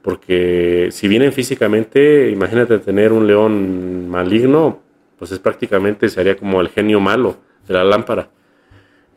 Porque 0.01 0.89
si 0.91 1.07
vienen 1.07 1.31
físicamente, 1.31 2.29
imagínate 2.31 2.79
tener 2.79 3.13
un 3.13 3.25
león 3.25 4.09
maligno, 4.09 4.81
pues 5.17 5.31
es 5.31 5.39
prácticamente, 5.39 6.09
sería 6.09 6.35
como 6.35 6.59
el 6.59 6.67
genio 6.67 6.99
malo 6.99 7.37
de 7.65 7.73
la 7.73 7.85
lámpara. 7.85 8.27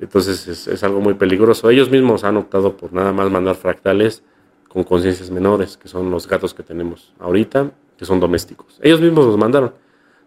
Entonces 0.01 0.69
es, 0.69 0.83
algo 0.85 1.01
muy 1.01 1.15
peligroso. 1.15 1.71
Ellos 1.71 1.91
mismos 1.91 2.25
han 2.25 2.37
optado 2.37 2.77
por 2.77 2.93
nada 2.93 3.13
más 3.13 3.31
mandar 3.31 3.57
fractales 3.57 4.23
con 4.69 4.85
conciencias 4.85 5.31
menores, 5.31 5.77
que 5.77 5.89
son 5.89 6.11
los 6.11 6.29
gatos 6.29 6.55
que 6.55 6.63
tenemos 6.63 7.15
ahorita, 7.19 7.73
que 7.97 8.05
son 8.05 8.21
domésticos. 8.21 8.79
Ellos 8.83 9.01
mismos 9.01 9.27
los 9.27 9.37
mandaron. 9.37 9.75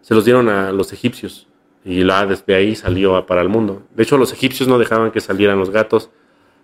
Se 0.00 0.14
los 0.14 0.24
dieron 0.24 0.48
a 0.48 0.72
los 0.72 0.92
egipcios 0.92 1.46
y 1.84 2.04
la 2.04 2.26
desde 2.26 2.54
ahí 2.54 2.74
salió 2.74 3.24
para 3.26 3.40
el 3.40 3.48
mundo. 3.48 3.82
De 3.94 4.02
hecho, 4.02 4.18
los 4.18 4.32
egipcios 4.32 4.68
no 4.68 4.78
dejaban 4.78 5.10
que 5.10 5.20
salieran 5.20 5.58
los 5.58 5.70
gatos 5.70 6.10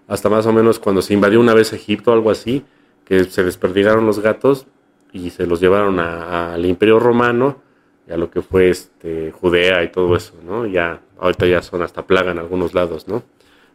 hasta 0.06 0.28
más 0.28 0.46
o 0.46 0.52
menos 0.52 0.78
cuando 0.78 1.02
se 1.02 1.14
invadió 1.14 1.38
una 1.38 1.54
vez 1.54 1.72
Egipto 1.72 2.12
algo 2.12 2.30
así, 2.30 2.64
que 3.04 3.24
se 3.24 3.44
desperdigaron 3.44 4.06
los 4.06 4.20
gatos 4.20 4.66
y 5.12 5.30
se 5.30 5.46
los 5.46 5.60
llevaron 5.60 5.98
al 6.00 6.64
Imperio 6.64 6.98
Romano 6.98 7.62
a 8.10 8.16
lo 8.16 8.30
que 8.30 8.42
fue 8.42 8.70
este, 8.70 9.32
Judea 9.32 9.82
y 9.84 9.88
todo 9.88 10.16
eso, 10.16 10.34
¿no? 10.44 10.66
Ya, 10.66 11.00
ahorita 11.20 11.46
ya 11.46 11.62
son 11.62 11.82
hasta 11.82 12.06
plaga 12.06 12.32
en 12.32 12.38
algunos 12.38 12.74
lados, 12.74 13.08
¿no? 13.08 13.22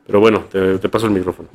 Pero 0.06 0.20
bueno, 0.20 0.46
te, 0.52 0.90
paso 0.90 1.08
el 1.08 1.14
micrófono. 1.14 1.50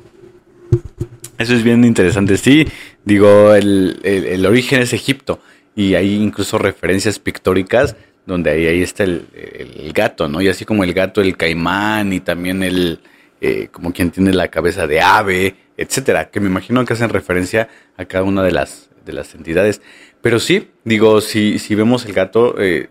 Eso 1.37 1.53
es 1.53 1.63
bien 1.63 1.83
interesante, 1.85 2.37
sí. 2.37 2.67
Digo, 3.05 3.53
el, 3.53 4.45
origen 4.47 4.81
es 4.81 4.93
Egipto 4.93 5.39
y 5.75 5.95
hay 5.95 6.15
incluso 6.15 6.57
referencias 6.57 7.19
pictóricas 7.19 7.95
donde 8.25 8.51
ahí, 8.51 8.67
ahí 8.67 8.81
está 8.81 9.03
el, 9.03 9.25
gato, 9.93 10.27
¿no? 10.27 10.41
Y 10.41 10.47
así 10.47 10.65
como 10.65 10.83
el 10.83 10.93
gato, 10.93 11.21
el 11.21 11.37
caimán 11.37 12.13
y 12.13 12.19
también 12.19 12.63
el, 12.63 12.99
eh, 13.41 13.69
como 13.71 13.93
quien 13.93 14.11
tiene 14.11 14.33
la 14.33 14.49
cabeza 14.49 14.85
de 14.85 15.01
ave, 15.01 15.55
etcétera, 15.77 16.29
que 16.29 16.39
me 16.39 16.47
imagino 16.47 16.83
que 16.85 16.93
hacen 16.93 17.09
referencia 17.09 17.69
a 17.97 18.05
cada 18.05 18.23
una 18.23 18.43
de 18.43 18.51
las, 18.51 18.89
de 19.05 19.13
las 19.13 19.33
entidades. 19.33 19.81
Pero 20.21 20.39
sí, 20.39 20.69
digo, 20.83 21.21
si, 21.21 21.57
si 21.59 21.75
vemos 21.75 22.05
el 22.05 22.13
gato, 22.13 22.55
eh, 22.59 22.89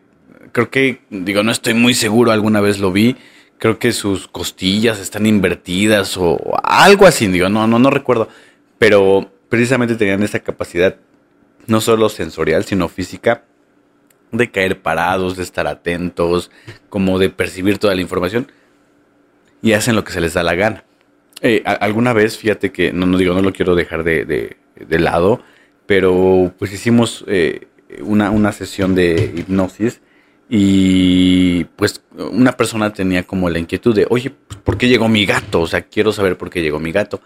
creo 0.53 0.71
que, 0.71 1.01
digo, 1.11 1.43
no 1.43 1.53
estoy 1.53 1.75
muy 1.75 1.95
seguro, 1.95 2.31
alguna 2.31 2.61
vez 2.61 2.79
lo 2.79 2.93
vi, 2.93 3.17
creo 3.59 3.79
que 3.79 3.93
sus 3.93 4.29
costillas 4.29 4.99
están 4.99 5.27
invertidas 5.27 6.17
o 6.17 6.39
algo 6.63 7.07
así, 7.07 7.27
digo, 7.29 7.49
no, 7.49 7.67
no, 7.67 7.79
no 7.79 7.91
recuerdo, 7.91 8.29
pero 8.79 9.31
precisamente 9.49 9.97
tenían 9.97 10.23
esa 10.23 10.41
capacidad, 10.41 10.97
no 11.67 11.81
solo 11.81 12.09
sensorial, 12.09 12.65
sino 12.65 12.89
física, 12.89 13.45
de 14.31 14.51
caer 14.51 14.81
parados, 14.83 15.37
de 15.37 15.43
estar 15.43 15.67
atentos, 15.67 16.51
como 16.89 17.19
de 17.19 17.31
percibir 17.31 17.79
toda 17.79 17.95
la 17.95 18.03
información, 18.03 18.51
y 19.63 19.73
hacen 19.73 19.97
lo 19.97 20.05
que 20.05 20.13
se 20.13 20.21
les 20.21 20.35
da 20.35 20.43
la 20.43 20.55
gana. 20.55 20.85
Eh, 21.41 21.63
alguna 21.65 22.13
vez, 22.13 22.37
fíjate 22.37 22.73
que, 22.73 22.93
no, 22.93 23.07
no 23.07 23.17
digo, 23.17 23.35
no 23.35 23.43
lo 23.43 23.53
quiero 23.53 23.75
dejar 23.75 24.03
de, 24.03 24.25
de, 24.25 24.57
de 24.77 24.99
lado, 24.99 25.41
pero 25.87 26.53
pues 26.59 26.73
hicimos 26.73 27.25
eh, 27.29 27.69
una, 28.01 28.31
una, 28.31 28.53
sesión 28.53 28.95
de 28.95 29.33
hipnosis 29.37 30.01
y 30.49 31.65
pues 31.77 32.03
una 32.17 32.53
persona 32.57 32.93
tenía 32.93 33.25
como 33.25 33.51
la 33.51 33.59
inquietud 33.59 33.95
de, 33.95 34.07
oye, 34.09 34.31
pues, 34.31 34.59
¿por 34.61 34.79
qué 34.79 34.89
llegó 34.89 35.09
mi 35.09 35.27
gato? 35.27 35.61
O 35.61 35.67
sea, 35.67 35.83
quiero 35.83 36.13
saber 36.13 36.39
por 36.39 36.51
qué 36.51 36.63
llegó 36.63 36.81
mi 36.81 36.93
gato. 36.93 37.21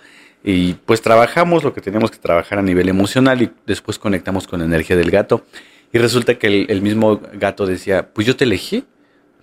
Y 0.45 0.75
pues 0.75 1.03
trabajamos 1.03 1.63
lo 1.63 1.73
que 1.73 1.81
teníamos 1.81 2.11
que 2.11 2.19
trabajar 2.19 2.59
a 2.59 2.63
nivel 2.63 2.89
emocional 2.89 3.43
y 3.43 3.53
después 3.65 3.99
conectamos 3.99 4.49
con 4.49 4.59
la 4.59 4.65
energía 4.65 4.97
del 4.97 5.11
gato. 5.11 5.47
Y 5.93 5.99
resulta 5.99 6.37
que 6.37 6.49
el, 6.49 6.67
el 6.69 6.83
mismo 6.83 7.21
gato 7.35 7.65
decía, 7.65 8.13
pues 8.13 8.27
yo 8.27 8.35
te 8.35 8.45
elegí, 8.45 8.85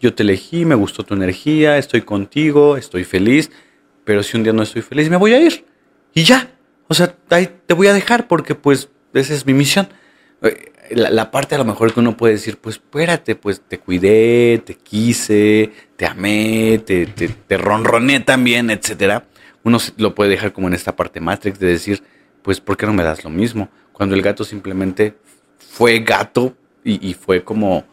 yo 0.01 0.13
te 0.13 0.23
elegí, 0.23 0.65
me 0.65 0.75
gustó 0.75 1.03
tu 1.03 1.13
energía, 1.13 1.77
estoy 1.77 2.01
contigo, 2.01 2.75
estoy 2.75 3.05
feliz, 3.05 3.49
pero 4.03 4.23
si 4.23 4.35
un 4.35 4.43
día 4.43 4.51
no 4.51 4.63
estoy 4.63 4.81
feliz 4.81 5.09
me 5.09 5.15
voy 5.15 5.33
a 5.33 5.39
ir. 5.39 5.65
Y 6.13 6.23
ya, 6.23 6.51
o 6.87 6.93
sea, 6.93 7.15
ahí 7.29 7.49
te 7.65 7.73
voy 7.73 7.87
a 7.87 7.93
dejar 7.93 8.27
porque 8.27 8.55
pues 8.55 8.89
esa 9.13 9.33
es 9.33 9.45
mi 9.45 9.53
misión. 9.53 9.87
La, 10.91 11.31
parte 11.31 11.55
a 11.55 11.57
lo 11.57 11.65
mejor 11.65 11.93
que 11.93 11.99
uno 11.99 12.17
puede 12.17 12.33
decir, 12.33 12.57
pues 12.57 12.75
espérate, 12.77 13.35
pues 13.35 13.61
te 13.61 13.79
cuidé, 13.79 14.61
te 14.65 14.75
quise, 14.75 15.71
te 15.95 16.05
amé, 16.05 16.81
te, 16.85 17.05
te, 17.05 17.57
ronroné 17.57 18.19
también, 18.21 18.69
etcétera. 18.69 19.25
Uno 19.63 19.77
lo 19.97 20.15
puede 20.15 20.31
dejar 20.31 20.53
como 20.53 20.67
en 20.67 20.73
esta 20.73 20.95
parte 20.95 21.19
Matrix 21.19 21.59
de 21.59 21.67
decir, 21.67 22.03
pues 22.41 22.59
¿por 22.59 22.77
qué 22.77 22.85
no 22.85 22.93
me 22.93 23.03
das 23.03 23.23
lo 23.23 23.29
mismo? 23.29 23.69
Cuando 23.93 24.15
el 24.15 24.21
gato 24.21 24.43
simplemente 24.43 25.15
fue 25.57 25.99
gato 25.99 26.55
y, 26.83 27.13
fue 27.13 27.43
como 27.43 27.83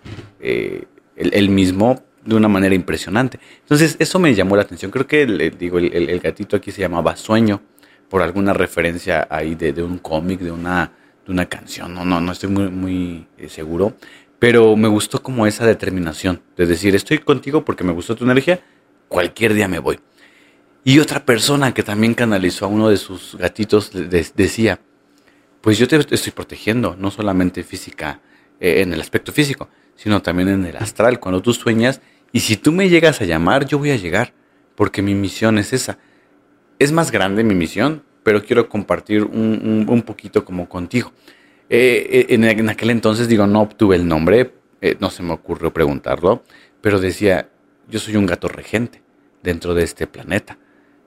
eh, 0.41 0.85
el, 1.17 1.51
mismo 1.51 2.03
de 2.25 2.35
una 2.35 2.49
manera 2.49 2.75
impresionante. 2.75 3.39
Entonces, 3.61 3.97
eso 3.99 4.19
me 4.19 4.35
llamó 4.35 4.57
la 4.57 4.63
atención. 4.63 4.91
Creo 4.91 5.07
que, 5.07 5.27
digo, 5.59 5.79
el, 5.79 5.93
el, 6.09 6.21
gatito 6.21 6.57
aquí 6.57 6.71
se 6.71 6.81
llamaba 6.81 7.17
Sueño, 7.17 7.61
por 8.09 8.23
alguna 8.23 8.55
referencia 8.55 9.27
ahí 9.29 9.55
de, 9.55 9.73
de 9.73 9.83
un 9.83 9.99
cómic, 9.99 10.41
de 10.41 10.53
una 10.53 10.93
de 11.27 11.33
una 11.33 11.47
canción, 11.47 11.95
no, 11.95 12.05
no, 12.05 12.21
no 12.21 12.33
estoy 12.33 12.51
muy, 12.51 12.69
muy 12.69 13.27
eh, 13.37 13.49
seguro, 13.49 13.95
pero 14.39 14.77
me 14.77 14.89
gustó 14.89 15.23
como 15.23 15.47
esa 15.47 15.67
determinación 15.67 16.43
de 16.57 16.67
decir, 16.67 16.95
estoy 16.95 17.19
contigo 17.19 17.65
porque 17.65 17.85
me 17.85 17.93
gustó 17.93 18.15
tu 18.15 18.25
energía, 18.25 18.61
cualquier 19.09 19.55
día 19.55 19.69
me 19.69 19.79
voy. 19.79 19.99
Y 20.85 21.01
otra 21.01 21.25
persona 21.25 21.75
que 21.75 21.83
también 21.83 22.15
canalizó 22.15 22.67
a 22.67 22.69
uno 22.69 22.89
de 22.89 22.97
sus 22.97 23.35
gatitos 23.37 23.91
decía, 23.93 24.79
pues 25.61 25.79
yo 25.79 25.89
te 25.89 25.97
estoy 25.97 26.33
protegiendo, 26.33 26.95
no 26.97 27.11
solamente 27.11 27.65
física, 27.65 28.21
eh, 28.61 28.83
en 28.83 28.93
el 28.93 29.01
aspecto 29.01 29.33
físico, 29.33 29.69
sino 29.97 30.23
también 30.23 30.49
en 30.49 30.65
el 30.65 30.77
astral, 30.77 31.19
cuando 31.19 31.43
tú 31.43 31.53
sueñas, 31.53 32.01
y 32.31 32.41
si 32.41 32.57
tú 32.57 32.71
me 32.71 32.89
llegas 32.89 33.21
a 33.21 33.25
llamar, 33.25 33.67
yo 33.67 33.79
voy 33.79 33.91
a 33.91 33.97
llegar, 33.97 34.33
porque 34.77 35.03
mi 35.03 35.15
misión 35.15 35.59
es 35.59 35.73
esa. 35.73 35.99
Es 36.79 36.93
más 36.93 37.11
grande 37.11 37.43
mi 37.43 37.55
misión, 37.55 38.05
pero 38.27 38.43
quiero 38.43 38.69
compartir 38.69 39.23
un, 39.23 39.87
un, 39.89 40.03
poquito 40.03 40.45
como 40.45 40.69
contigo. 40.69 41.13
Eh, 41.71 42.27
eh, 42.29 42.35
en, 42.35 42.69
aquel 42.69 42.91
entonces, 42.91 43.29
digo, 43.29 43.47
no 43.47 43.61
obtuve 43.61 43.95
el 43.95 44.09
nombre, 44.09 44.53
eh, 44.81 44.97
no 44.99 45.11
se 45.11 45.23
me 45.23 45.33
ocurrió 45.33 45.73
preguntarlo, 45.73 46.43
pero 46.81 46.99
decía, 46.99 47.49
yo 47.89 48.01
soy 48.01 48.17
un 48.17 48.27
gato 48.27 48.49
regente 48.49 49.01
dentro 49.45 49.75
de 49.75 49.85
este 49.85 50.09
planeta. 50.09 50.59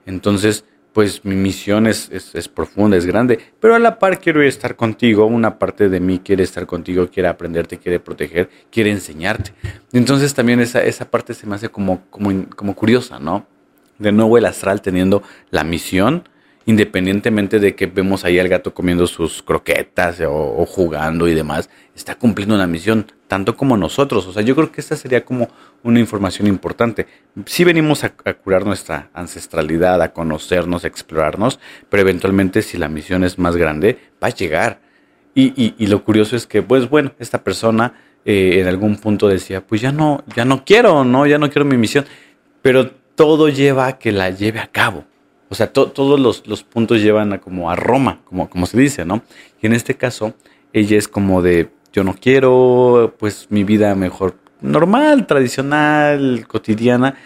Entonces, 0.06 0.64
pues 0.94 1.22
mi 1.22 1.34
misión 1.34 1.86
es, 1.86 2.08
es, 2.10 2.48
profunda, 2.48 2.96
es 2.96 3.04
grande, 3.04 3.38
pero 3.60 3.74
a 3.74 3.78
la 3.78 3.98
par 3.98 4.18
quiero 4.18 4.40
estar 4.40 4.74
contigo, 4.74 5.26
una 5.26 5.58
parte 5.58 5.90
de 5.90 6.00
mí 6.00 6.20
quiere 6.20 6.42
estar 6.42 6.64
contigo, 6.64 7.10
quiere 7.10 7.28
aprenderte, 7.28 7.76
quiere 7.76 8.00
proteger, 8.00 8.48
quiere 8.70 8.92
enseñarte. 8.92 9.52
Entonces 9.92 10.32
también 10.32 10.60
esa, 10.60 10.82
esa 10.82 11.10
parte 11.10 11.34
se 11.34 11.46
me 11.46 11.56
hace 11.56 11.68
como, 11.68 12.00
como, 12.08 12.46
como 12.56 12.74
curiosa, 12.74 13.18
¿no? 13.18 13.46
De 13.98 14.10
nuevo 14.10 14.38
el 14.38 14.46
astral 14.46 14.80
teniendo 14.80 15.22
la 15.50 15.64
misión 15.64 16.24
independientemente 16.66 17.58
de 17.58 17.74
que 17.74 17.86
vemos 17.86 18.24
ahí 18.24 18.38
al 18.38 18.48
gato 18.48 18.74
comiendo 18.74 19.06
sus 19.06 19.42
croquetas 19.42 20.20
o, 20.26 20.64
jugando 20.66 21.26
y 21.26 21.34
demás, 21.34 21.70
está 21.94 22.14
cumpliendo 22.14 22.54
una 22.54 22.66
misión, 22.66 23.06
tanto 23.28 23.56
como 23.56 23.76
nosotros. 23.76 24.26
O 24.26 24.32
sea, 24.32 24.42
yo 24.42 24.54
creo 24.54 24.70
que 24.70 24.80
esta 24.80 24.96
sería 24.96 25.24
como 25.24 25.48
una 25.82 26.00
información 26.00 26.46
importante. 26.46 27.06
Sí 27.46 27.64
venimos 27.64 28.04
a, 28.04 28.10
curar 28.10 28.66
nuestra 28.66 29.10
ancestralidad, 29.14 30.02
a 30.02 30.12
conocernos, 30.12 30.84
a 30.84 30.88
explorarnos, 30.88 31.58
pero 31.88 32.02
eventualmente 32.02 32.62
si 32.62 32.76
la 32.76 32.88
misión 32.88 33.24
es 33.24 33.38
más 33.38 33.56
grande, 33.56 33.98
va 34.22 34.28
a 34.28 34.34
llegar. 34.34 34.80
Y, 35.34 35.86
lo 35.86 36.04
curioso 36.04 36.36
es 36.36 36.46
que, 36.46 36.60
pues 36.62 36.90
bueno, 36.90 37.12
esta 37.18 37.42
persona 37.42 37.94
eh, 38.26 38.58
en 38.60 38.66
algún 38.66 38.96
punto 38.96 39.26
decía, 39.28 39.66
pues 39.66 39.80
ya 39.80 39.90
no, 39.90 40.22
ya 40.36 40.44
no 40.44 40.64
quiero, 40.64 41.04
no, 41.04 41.26
ya 41.26 41.38
no 41.38 41.48
quiero 41.48 41.64
mi 41.64 41.78
misión. 41.78 42.04
Pero 42.60 42.90
todo 43.14 43.48
lleva 43.48 43.86
a 43.86 43.98
que 43.98 44.12
la 44.12 44.30
lleve 44.30 44.60
a 44.60 44.66
cabo. 44.66 45.06
O 45.50 45.56
sea, 45.56 45.72
todos 45.72 46.20
los, 46.20 46.62
puntos 46.62 47.02
llevan 47.02 47.32
a 47.32 47.40
como 47.40 47.72
a 47.72 47.76
Roma, 47.76 48.20
como, 48.24 48.66
se 48.66 48.78
dice, 48.78 49.04
¿no? 49.04 49.22
Y 49.60 49.66
en 49.66 49.72
este 49.72 49.96
caso, 49.96 50.34
ella 50.72 50.96
es 50.96 51.08
como 51.08 51.42
de, 51.42 51.70
yo 51.92 52.04
no 52.04 52.14
quiero, 52.14 53.16
pues 53.18 53.48
mi 53.50 53.64
vida 53.64 53.96
mejor 53.96 54.36
normal, 54.60 55.26
tradicional, 55.26 56.46
cotidiana, 56.46 57.16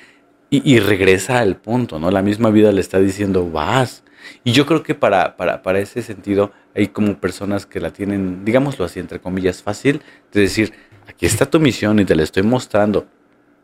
y, 0.48 0.78
regresa 0.78 1.40
al 1.40 1.56
punto, 1.56 1.98
¿no? 1.98 2.12
La 2.12 2.22
misma 2.22 2.50
vida 2.50 2.70
le 2.70 2.80
está 2.80 3.00
diciendo, 3.00 3.50
vas. 3.50 4.04
Y 4.44 4.52
yo 4.52 4.66
creo 4.66 4.84
que 4.84 4.94
para, 4.94 5.36
para, 5.36 5.62
para 5.62 5.80
ese 5.80 6.00
sentido 6.00 6.52
hay 6.76 6.88
como 6.88 7.18
personas 7.18 7.66
que 7.66 7.80
la 7.80 7.90
tienen, 7.90 8.44
digámoslo 8.44 8.84
así, 8.84 9.00
entre 9.00 9.18
comillas, 9.18 9.62
fácil, 9.62 10.00
de 10.32 10.42
decir, 10.42 10.72
aquí 11.08 11.26
está 11.26 11.46
tu 11.46 11.58
misión 11.58 11.98
y 11.98 12.04
te 12.04 12.14
la 12.14 12.22
estoy 12.22 12.44
mostrando. 12.44 13.06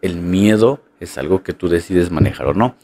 El 0.02 0.16
miedo 0.16 0.82
es 0.98 1.16
algo 1.16 1.44
que 1.44 1.52
tú 1.52 1.68
decides 1.68 2.10
manejar 2.10 2.48
o 2.48 2.54
no. 2.54 2.74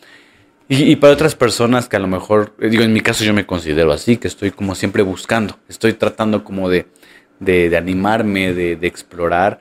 Y, 0.69 0.97
para 0.97 1.13
otras 1.13 1.37
personas 1.37 1.89
que 1.89 1.97
a 1.97 2.01
lo 2.01 2.09
mejor, 2.09 2.55
eh, 2.59 2.69
digo, 2.69 2.83
en 2.83 2.93
mi 2.93 3.01
caso 3.01 3.25
yo 3.25 3.33
me 3.33 3.47
considero 3.47 3.93
así, 3.93 4.17
que 4.17 4.27
estoy 4.27 4.51
como 4.51 4.75
siempre 4.75 5.03
buscando, 5.05 5.59
estoy 5.69 5.93
tratando 5.93 6.43
como 6.43 6.69
de, 6.69 6.87
de, 7.39 7.77
animarme, 7.77 8.53
de, 8.53 8.87
explorar. 8.87 9.61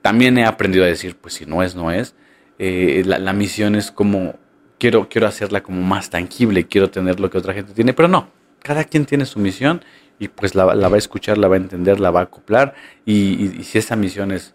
También 0.00 0.38
he 0.38 0.44
aprendido 0.44 0.84
a 0.84 0.88
decir, 0.88 1.16
pues 1.16 1.34
si 1.34 1.46
no 1.46 1.62
es, 1.62 1.74
no 1.74 1.90
es. 1.90 2.14
Eh, 2.60 3.02
la, 3.04 3.18
la, 3.18 3.32
misión 3.32 3.74
es 3.74 3.90
como, 3.90 4.36
quiero, 4.78 5.08
quiero 5.08 5.26
hacerla 5.26 5.62
como 5.62 5.82
más 5.82 6.10
tangible, 6.10 6.68
quiero 6.68 6.88
tener 6.88 7.18
lo 7.18 7.30
que 7.30 7.38
otra 7.38 7.52
gente 7.52 7.72
tiene, 7.72 7.92
pero 7.92 8.06
no, 8.06 8.28
cada 8.62 8.84
quien 8.84 9.06
tiene 9.06 9.26
su 9.26 9.40
misión 9.40 9.82
y 10.18 10.28
pues 10.28 10.54
la, 10.54 10.64
va 10.64 10.94
a 10.94 10.98
escuchar, 10.98 11.38
la 11.38 11.48
va 11.48 11.54
a 11.54 11.58
entender, 11.58 12.00
la 12.00 12.10
va 12.10 12.20
a 12.20 12.22
acoplar 12.24 12.74
y, 13.04 13.62
si 13.64 13.78
esa 13.78 13.96
misión 13.96 14.32
es 14.32 14.54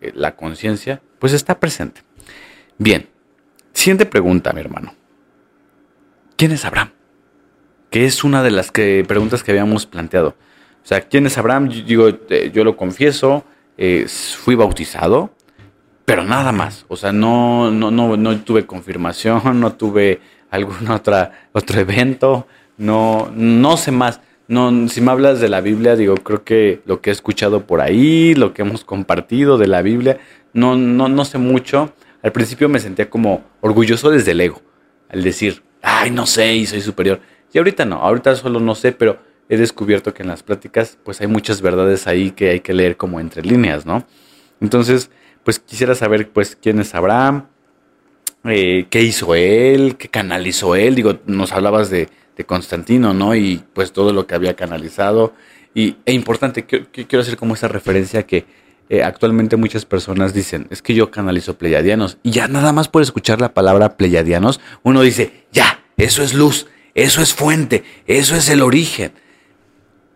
eh, 0.00 0.12
la 0.14 0.36
conciencia, 0.36 1.02
pues 1.18 1.32
está 1.32 1.58
presente. 1.58 2.02
Bien, 2.78 3.08
siguiente 3.72 4.06
pregunta, 4.06 4.52
mi 4.52 4.60
hermano. 4.60 4.94
¿Quién 6.40 6.52
es 6.52 6.64
Abraham? 6.64 6.88
Que 7.90 8.06
es 8.06 8.24
una 8.24 8.42
de 8.42 8.50
las 8.50 8.70
preguntas 8.70 9.42
que 9.42 9.50
habíamos 9.50 9.84
planteado. 9.84 10.28
O 10.82 10.86
sea, 10.86 11.02
¿quién 11.02 11.26
es 11.26 11.36
Abraham? 11.36 11.68
Yo, 11.68 11.84
digo, 11.84 12.08
eh, 12.30 12.50
yo 12.50 12.64
lo 12.64 12.78
confieso, 12.78 13.44
fui 14.38 14.54
bautizado, 14.54 15.34
pero 16.06 16.24
nada 16.24 16.50
más. 16.50 16.86
O 16.88 16.96
sea, 16.96 17.12
no, 17.12 17.70
no, 17.70 17.90
no, 17.90 18.16
no 18.16 18.40
tuve 18.40 18.64
confirmación, 18.64 19.42
no 19.60 19.74
tuve 19.74 20.22
algún 20.50 20.88
otra, 20.88 21.48
otro 21.52 21.78
evento, 21.78 22.46
no, 22.78 23.30
no 23.34 23.76
sé 23.76 23.90
más. 23.90 24.22
No, 24.48 24.88
si 24.88 25.02
me 25.02 25.10
hablas 25.10 25.40
de 25.40 25.50
la 25.50 25.60
Biblia, 25.60 25.94
digo, 25.94 26.14
creo 26.14 26.42
que 26.42 26.80
lo 26.86 27.02
que 27.02 27.10
he 27.10 27.12
escuchado 27.12 27.66
por 27.66 27.82
ahí, 27.82 28.34
lo 28.34 28.54
que 28.54 28.62
hemos 28.62 28.82
compartido 28.82 29.58
de 29.58 29.66
la 29.66 29.82
Biblia, 29.82 30.16
no, 30.54 30.74
no, 30.74 31.10
no 31.10 31.26
sé 31.26 31.36
mucho. 31.36 31.92
Al 32.22 32.32
principio 32.32 32.70
me 32.70 32.78
sentía 32.78 33.10
como 33.10 33.44
orgulloso 33.60 34.08
desde 34.08 34.30
el 34.30 34.40
ego, 34.40 34.62
al 35.10 35.22
decir, 35.22 35.64
ay, 35.82 36.10
no 36.10 36.26
sé 36.26 36.54
y 36.54 36.66
soy 36.66 36.80
superior. 36.80 37.20
Y 37.52 37.58
ahorita 37.58 37.84
no, 37.84 37.96
ahorita 37.96 38.34
solo 38.36 38.60
no 38.60 38.74
sé, 38.74 38.92
pero 38.92 39.18
he 39.48 39.56
descubierto 39.56 40.14
que 40.14 40.22
en 40.22 40.28
las 40.28 40.42
pláticas 40.42 40.98
pues 41.04 41.20
hay 41.20 41.26
muchas 41.26 41.60
verdades 41.60 42.06
ahí 42.06 42.30
que 42.30 42.50
hay 42.50 42.60
que 42.60 42.72
leer 42.72 42.96
como 42.96 43.20
entre 43.20 43.42
líneas, 43.42 43.84
¿no? 43.86 44.06
Entonces, 44.60 45.10
pues 45.44 45.58
quisiera 45.58 45.94
saber 45.94 46.28
pues 46.30 46.56
quién 46.60 46.78
es 46.80 46.94
Abraham, 46.94 47.46
eh, 48.44 48.86
qué 48.88 49.02
hizo 49.02 49.34
él, 49.34 49.96
qué 49.96 50.08
canalizó 50.08 50.74
él. 50.76 50.94
Digo, 50.94 51.18
nos 51.26 51.52
hablabas 51.52 51.90
de, 51.90 52.08
Constantino, 52.46 53.12
¿no? 53.12 53.34
Y 53.34 53.62
pues 53.74 53.92
todo 53.92 54.14
lo 54.14 54.26
que 54.26 54.34
había 54.34 54.56
canalizado. 54.56 55.34
Y 55.74 55.96
e 56.06 56.14
importante, 56.14 56.64
quiero 56.64 57.20
hacer 57.20 57.36
como 57.36 57.52
esa 57.52 57.68
referencia 57.68 58.26
que 58.26 58.46
eh, 58.90 59.02
actualmente 59.02 59.56
muchas 59.56 59.86
personas 59.86 60.34
dicen, 60.34 60.66
es 60.68 60.82
que 60.82 60.94
yo 60.94 61.10
canalizo 61.10 61.56
pleyadianos. 61.56 62.18
Y 62.22 62.32
ya 62.32 62.48
nada 62.48 62.72
más 62.74 62.88
por 62.88 63.00
escuchar 63.00 63.40
la 63.40 63.54
palabra 63.54 63.96
pleyadianos, 63.96 64.60
uno 64.82 65.00
dice, 65.00 65.46
ya, 65.52 65.82
eso 65.96 66.22
es 66.22 66.34
luz, 66.34 66.66
eso 66.94 67.22
es 67.22 67.32
fuente, 67.32 67.84
eso 68.06 68.36
es 68.36 68.50
el 68.50 68.60
origen. 68.60 69.12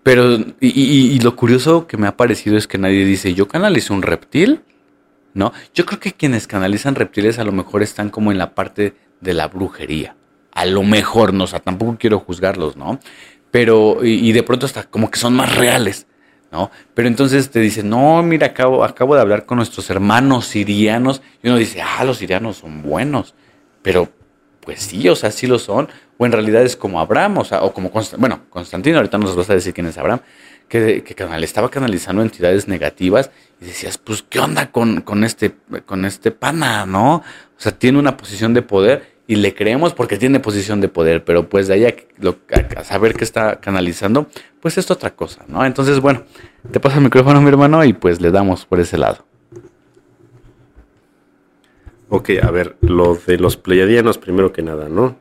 Pero, 0.02 0.36
y, 0.60 1.18
lo 1.20 1.34
curioso 1.34 1.86
que 1.86 1.96
me 1.96 2.06
ha 2.06 2.18
parecido 2.18 2.58
es 2.58 2.66
que 2.66 2.76
nadie 2.76 3.06
dice, 3.06 3.32
yo 3.32 3.48
canalizo 3.48 3.94
un 3.94 4.02
reptil, 4.02 4.60
¿no? 5.32 5.54
Yo 5.72 5.86
creo 5.86 5.98
que 5.98 6.12
quienes 6.12 6.46
canalizan 6.46 6.94
reptiles 6.94 7.38
a 7.38 7.44
lo 7.44 7.52
mejor 7.52 7.82
están 7.82 8.10
como 8.10 8.30
en 8.30 8.36
la 8.36 8.54
parte 8.54 8.94
de 9.22 9.32
la 9.32 9.48
brujería 9.48 10.14
a 10.54 10.64
lo 10.66 10.82
mejor, 10.84 11.34
no, 11.34 11.44
o 11.44 11.46
sea, 11.46 11.60
tampoco 11.60 11.96
quiero 11.98 12.20
juzgarlos, 12.20 12.76
¿no? 12.76 13.00
Pero, 13.50 14.04
y, 14.04 14.32
de 14.32 14.42
pronto 14.42 14.66
hasta 14.66 14.84
como 14.84 15.10
que 15.10 15.18
son 15.18 15.34
más 15.34 15.54
reales, 15.54 16.06
¿no? 16.54 16.70
Pero 16.94 17.08
entonces 17.08 17.50
te 17.50 17.58
dicen, 17.58 17.90
no, 17.90 18.22
mira, 18.22 18.46
acabo, 18.46 18.84
acabo 18.84 19.16
de 19.16 19.20
hablar 19.20 19.44
con 19.44 19.56
nuestros 19.56 19.90
hermanos 19.90 20.46
sirianos, 20.46 21.20
y 21.42 21.48
uno 21.48 21.56
dice, 21.56 21.82
ah, 21.82 22.04
los 22.04 22.18
sirianos 22.18 22.58
son 22.58 22.80
buenos, 22.80 23.34
pero 23.82 24.08
pues 24.60 24.80
sí, 24.80 25.08
o 25.08 25.16
sea, 25.16 25.32
sí 25.32 25.48
lo 25.48 25.58
son, 25.58 25.88
o 26.16 26.24
en 26.24 26.30
realidad 26.30 26.62
es 26.62 26.76
como 26.76 27.00
Abraham, 27.00 27.38
o 27.38 27.44
sea, 27.44 27.64
o 27.64 27.74
como, 27.74 27.90
bueno, 28.18 28.42
Constantino, 28.50 28.98
ahorita 28.98 29.18
nos 29.18 29.34
vas 29.34 29.50
a 29.50 29.54
decir 29.54 29.74
quién 29.74 29.88
es 29.88 29.98
Abraham, 29.98 30.20
que, 30.68 31.02
que 31.02 31.14
canal, 31.16 31.42
estaba 31.42 31.72
canalizando 31.72 32.22
entidades 32.22 32.68
negativas 32.68 33.32
y 33.60 33.64
decías, 33.64 33.98
pues, 33.98 34.22
¿qué 34.22 34.38
onda 34.38 34.70
con, 34.70 35.00
con, 35.00 35.24
este, 35.24 35.56
con 35.84 36.04
este 36.04 36.30
pana, 36.30 36.86
no? 36.86 37.16
O 37.16 37.22
sea, 37.56 37.72
tiene 37.72 37.98
una 37.98 38.16
posición 38.16 38.54
de 38.54 38.62
poder 38.62 39.13
y 39.26 39.36
le 39.36 39.54
creemos 39.54 39.94
porque 39.94 40.18
tiene 40.18 40.40
posición 40.40 40.80
de 40.80 40.88
poder, 40.88 41.24
pero 41.24 41.48
pues 41.48 41.68
de 41.68 41.74
ahí 41.74 41.84
a, 41.86 42.84
saber 42.84 43.14
qué 43.14 43.24
está 43.24 43.60
canalizando, 43.60 44.26
pues 44.60 44.76
es 44.76 44.90
otra 44.90 45.14
cosa, 45.14 45.44
¿no? 45.48 45.64
Entonces, 45.64 46.00
bueno, 46.00 46.24
te 46.70 46.80
paso 46.80 46.98
el 46.98 47.04
micrófono, 47.04 47.40
mi 47.40 47.48
hermano, 47.48 47.84
y 47.84 47.94
pues 47.94 48.20
le 48.20 48.30
damos 48.30 48.66
por 48.66 48.80
ese 48.80 48.98
lado. 48.98 49.24
Ok, 52.10 52.30
a 52.42 52.50
ver, 52.50 52.76
lo 52.80 53.14
de 53.14 53.38
los 53.38 53.56
pleiadianos, 53.56 54.18
primero 54.18 54.52
que 54.52 54.62
nada, 54.62 54.88
¿no? 54.88 55.16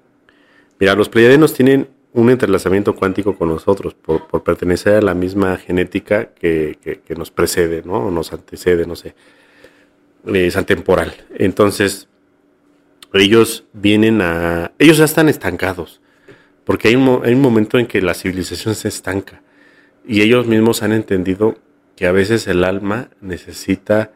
Mira, 0.80 0.96
los 0.96 1.08
pleiadianos 1.08 1.54
tienen 1.54 1.88
un 2.12 2.30
entrelazamiento 2.30 2.96
cuántico 2.96 3.36
con 3.36 3.50
nosotros 3.50 3.96
por, 3.96 4.44
pertenecer 4.44 4.96
a 4.96 5.02
la 5.02 5.14
misma 5.14 5.58
genética 5.58 6.26
que, 6.26 6.78
que, 6.84 7.16
nos 7.16 7.32
precede, 7.32 7.82
¿no? 7.84 8.08
O 8.08 8.12
nos 8.12 8.34
antecede, 8.34 8.86
no 8.86 8.96
sé. 8.96 9.16
Es 10.26 10.56
atemporal. 10.56 11.14
Entonces, 11.36 12.08
ellos 13.22 13.65
vienen 13.73 14.22
a... 14.22 14.72
Ellos 14.80 14.98
ya 14.98 15.06
están 15.06 15.30
estancados, 15.30 16.02
porque 16.64 16.88
hay 16.88 16.95
un, 16.95 17.22
hay 17.23 17.34
un 17.34 17.41
momento 17.41 17.77
en 17.77 17.85
que 17.85 18.02
la 18.02 18.14
civilización 18.14 18.76
se 18.76 18.88
estanca 18.88 19.41
y 20.06 20.22
ellos 20.22 20.48
mismos 20.48 20.84
han 20.84 20.91
entendido 20.91 21.56
que 21.95 22.07
a 22.07 22.11
veces 22.11 22.48
el 22.48 22.64
alma 22.64 23.10
necesita, 23.22 24.11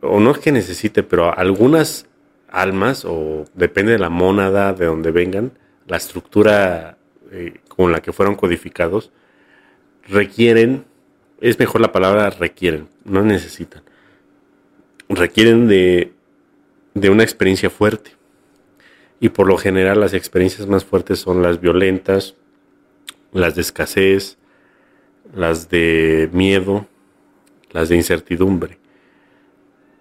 o 0.00 0.20
no 0.20 0.30
es 0.30 0.38
que 0.38 0.52
necesite, 0.52 1.02
pero 1.02 1.36
algunas 1.36 2.06
almas, 2.48 3.04
o 3.04 3.44
depende 3.54 3.92
de 3.92 3.98
la 3.98 4.10
mónada, 4.10 4.72
de 4.72 4.86
donde 4.86 5.10
vengan, 5.12 5.52
la 5.86 5.96
estructura 5.96 6.98
eh, 7.30 7.60
con 7.68 7.92
la 7.92 8.00
que 8.00 8.12
fueron 8.12 8.34
codificados, 8.34 9.12
requieren, 10.08 10.84
es 11.40 11.58
mejor 11.58 11.80
la 11.80 11.92
palabra 11.92 12.30
requieren, 12.30 12.88
no 13.04 13.22
necesitan, 13.22 13.82
requieren 15.08 15.68
de 15.68 16.12
de 17.00 17.10
una 17.10 17.22
experiencia 17.22 17.70
fuerte. 17.70 18.12
Y 19.20 19.30
por 19.30 19.48
lo 19.48 19.56
general 19.56 20.00
las 20.00 20.14
experiencias 20.14 20.68
más 20.68 20.84
fuertes 20.84 21.18
son 21.18 21.42
las 21.42 21.60
violentas, 21.60 22.36
las 23.32 23.54
de 23.54 23.62
escasez, 23.62 24.38
las 25.34 25.68
de 25.68 26.28
miedo, 26.32 26.86
las 27.70 27.88
de 27.88 27.96
incertidumbre. 27.96 28.78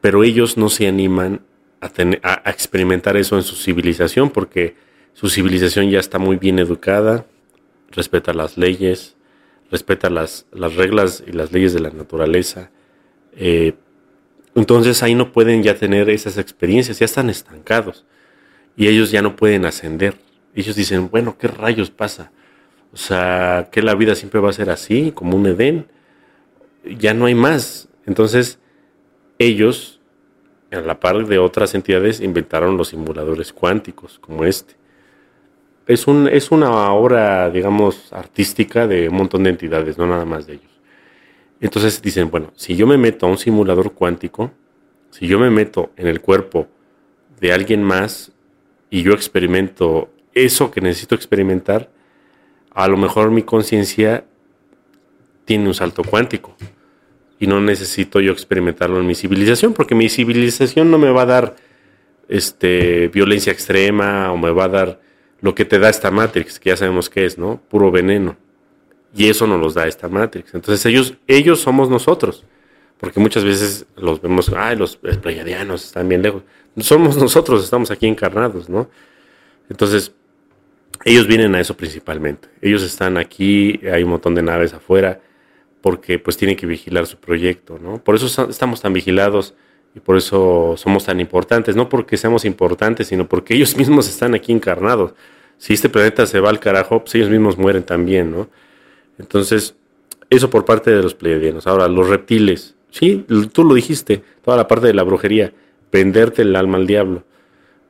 Pero 0.02 0.24
ellos 0.24 0.58
no 0.58 0.70
se 0.70 0.88
animan 0.88 1.42
a, 1.82 2.50
experimentar 2.50 3.18
eso 3.18 3.36
en 3.36 3.44
su 3.44 3.56
civilización 3.56 4.30
porque 4.30 4.76
su 5.14 5.30
civilización 5.30 5.90
ya 5.90 6.00
está 6.00 6.20
muy 6.20 6.38
bien 6.38 6.60
educada, 6.60 7.26
respeta 7.92 8.34
las 8.34 8.58
leyes, 8.58 9.16
respeta 9.72 10.10
las, 10.10 10.46
las 10.52 10.76
reglas 10.76 11.24
y 11.26 11.32
las 11.32 11.52
leyes 11.52 11.74
de 11.74 11.80
la 11.80 11.90
naturaleza, 11.90 12.72
eh, 13.36 13.74
entonces 14.58 15.04
ahí 15.04 15.14
no 15.14 15.32
pueden 15.32 15.62
ya 15.62 15.76
tener 15.76 16.10
esas 16.10 16.40
experiencias, 16.40 16.98
ya 16.98 17.06
están 17.06 17.30
estancados 17.30 18.06
y 18.76 18.88
ellos 18.88 19.12
ya 19.12 19.22
no 19.22 19.36
pueden 19.36 19.66
ascender. 19.66 20.16
Ellos 20.56 20.76
dicen, 20.76 21.10
bueno, 21.12 21.38
¿qué 21.38 21.48
rayos 21.48 21.92
pasa? 21.92 22.32
O 22.92 22.98
sea, 22.98 23.70
que 23.72 23.84
la 23.84 23.94
vida 23.94 24.16
siempre 24.16 24.40
va 24.40 24.50
a 24.50 24.54
ser 24.54 24.72
así, 24.72 25.12
como 25.12 25.38
un 25.38 25.46
Edén. 25.46 25.86
Ya 26.98 27.14
no 27.14 27.28
hay 27.28 27.36
más. 27.36 27.88
Entonces, 28.08 28.58
ellos, 29.38 30.00
a 30.72 30.80
la 30.80 31.00
par 31.00 31.28
de 31.28 31.38
otras 31.38 31.76
entidades, 31.76 32.20
inventaron 32.20 32.78
los 32.78 32.88
simuladores 32.88 33.54
cuánticos, 33.54 34.18
como 34.18 34.44
este. 34.44 34.74
Es, 35.86 36.08
un, 36.08 36.28
es 36.28 36.50
una 36.50 36.92
obra, 36.94 37.52
digamos, 37.52 38.12
artística 38.12 38.88
de 38.88 39.08
un 39.10 39.18
montón 39.18 39.44
de 39.44 39.52
entidades, 39.52 40.00
no 40.00 40.08
nada 40.08 40.26
más 40.26 40.48
de 40.48 40.54
ellos. 40.54 40.77
Entonces 41.60 42.02
dicen, 42.02 42.30
bueno, 42.30 42.52
si 42.56 42.76
yo 42.76 42.86
me 42.86 42.98
meto 42.98 43.26
a 43.26 43.30
un 43.30 43.38
simulador 43.38 43.94
cuántico, 43.94 44.52
si 45.10 45.28
yo 45.28 45.40
me 45.40 45.50
meto 45.50 45.92
en 45.96 46.08
el 46.08 46.22
cuerpo 46.22 46.68
de 47.40 47.54
alguien 47.54 47.84
más 47.84 48.32
y 48.90 49.04
yo 49.04 49.14
experimento 49.14 50.10
eso 50.34 50.70
que 50.72 50.82
necesito 50.82 51.16
experimentar, 51.16 51.90
a 52.72 52.88
lo 52.88 52.98
mejor 52.98 53.32
mi 53.32 53.42
conciencia 53.42 54.26
tiene 55.46 55.68
un 55.68 55.74
salto 55.74 56.04
cuántico 56.04 56.56
y 57.40 57.48
no 57.48 57.60
necesito 57.60 58.20
yo 58.20 58.32
experimentarlo 58.32 59.00
en 59.00 59.08
mi 59.08 59.16
civilización, 59.16 59.74
porque 59.74 59.96
mi 59.96 60.10
civilización 60.10 60.92
no 60.92 60.98
me 60.98 61.10
va 61.10 61.24
a 61.24 61.26
dar 61.26 61.56
este, 62.28 63.08
violencia 63.08 63.52
extrema 63.52 64.32
o 64.32 64.38
me 64.38 64.52
va 64.52 64.66
a 64.66 64.70
dar 64.70 65.00
lo 65.42 65.56
que 65.56 65.66
te 65.66 65.80
da 65.80 65.90
esta 65.90 66.12
Matrix, 66.12 66.60
que 66.60 66.70
ya 66.70 66.78
sabemos 66.78 67.10
qué 67.10 67.26
es, 67.26 67.38
¿no? 67.38 67.62
Puro 67.70 67.92
veneno. 67.92 68.38
Y 69.16 69.30
eso 69.30 69.48
nos 69.48 69.60
los 69.60 69.74
da 69.74 69.88
esta 69.88 70.08
Matrix. 70.08 70.54
Entonces 70.54 70.86
ellos, 70.86 71.16
ellos 71.28 71.60
somos 71.60 71.90
nosotros. 71.90 72.44
porque 73.00 73.20
muchas 73.20 73.44
veces 73.44 73.86
los 73.96 74.22
vemos, 74.22 74.52
ay, 74.56 74.76
los 74.76 74.98
pleiadianos 74.98 75.86
están 75.86 76.10
bien 76.10 76.22
lejos. 76.24 76.44
Somos 76.80 77.16
nosotros, 77.18 77.64
estamos 77.64 77.92
aquí 77.92 78.08
encarnados, 78.08 78.70
¿no? 78.70 78.90
Entonces, 79.70 80.14
ellos 81.06 81.28
vienen 81.28 81.54
a 81.56 81.60
eso 81.60 81.76
principalmente. 81.78 82.48
Ellos 82.62 82.84
están 82.84 83.18
aquí, 83.18 83.80
hay 83.92 84.04
un 84.04 84.10
montón 84.10 84.36
de 84.36 84.42
naves 84.42 84.74
afuera, 84.74 85.22
porque 85.82 86.20
pues 86.20 86.38
tienen 86.38 86.58
que 86.58 86.66
vigilar 86.66 87.06
su 87.06 87.18
proyecto, 87.18 87.80
¿no? 87.80 88.04
Por 88.04 88.16
eso 88.16 88.50
estamos 88.50 88.82
tan 88.82 88.94
vigilados 88.94 89.54
y 89.96 90.00
por 90.00 90.18
eso 90.18 90.76
somos 90.78 91.06
tan 91.06 91.20
importantes, 91.20 91.76
no 91.76 91.90
porque 91.90 92.18
seamos 92.18 92.46
importantes, 92.46 93.08
sino 93.08 93.28
porque 93.28 93.56
ellos 93.56 93.76
mismos 93.78 94.10
están 94.10 94.34
aquí 94.36 94.52
encarnados. 94.52 95.14
Si 95.58 95.74
este 95.74 95.90
planeta 95.90 96.26
se 96.26 96.40
va 96.40 96.50
al 96.50 96.60
carajo, 96.60 97.00
pues 97.02 97.16
ellos 97.16 97.30
mismos 97.30 97.58
mueren 97.58 97.84
también, 97.84 98.32
¿no? 98.32 98.48
Entonces, 99.18 99.76
eso 100.30 100.50
por 100.50 100.66
parte 100.66 100.92
de 100.92 101.02
los 101.02 101.16
pleiadianos. 101.16 101.68
Ahora, 101.68 101.88
los 101.88 102.08
reptiles, 102.08 102.76
sí, 102.90 103.26
tú 103.52 103.64
lo 103.64 103.74
dijiste, 103.74 104.24
toda 104.44 104.58
la 104.58 104.68
parte 104.68 104.88
de 104.88 104.94
la 104.94 105.04
brujería, 105.04 105.54
venderte 105.92 106.42
el 106.42 106.56
alma 106.56 106.78
al 106.78 106.88
diablo. 106.88 107.24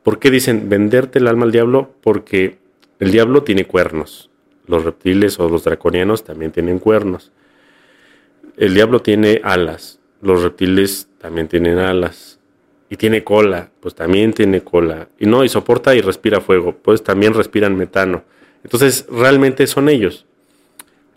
¿Por 0.02 0.18
qué 0.18 0.30
dicen 0.30 0.68
venderte 0.68 1.18
el 1.18 1.26
alma 1.26 1.44
al 1.44 1.52
diablo? 1.52 1.94
Porque 2.00 2.58
el 3.00 3.10
diablo 3.10 3.42
tiene 3.42 3.66
cuernos. 3.66 4.30
Los 4.66 4.84
reptiles 4.84 5.38
o 5.40 5.48
los 5.48 5.64
draconianos 5.64 6.24
también 6.24 6.52
tienen 6.52 6.78
cuernos. 6.78 7.32
El 8.56 8.74
diablo 8.74 9.00
tiene 9.00 9.40
alas. 9.42 9.98
Los 10.20 10.42
reptiles 10.42 11.08
también 11.18 11.48
tienen 11.48 11.78
alas. 11.78 12.38
Y 12.90 12.96
tiene 12.96 13.22
cola, 13.22 13.70
pues 13.80 13.94
también 13.94 14.32
tiene 14.32 14.62
cola. 14.62 15.08
Y 15.18 15.26
no, 15.26 15.44
y 15.44 15.48
soporta 15.48 15.94
y 15.94 16.00
respira 16.00 16.40
fuego, 16.40 16.74
pues 16.74 17.02
también 17.02 17.34
respiran 17.34 17.76
metano. 17.76 18.24
Entonces, 18.64 19.06
realmente 19.10 19.66
son 19.66 19.88
ellos. 19.88 20.26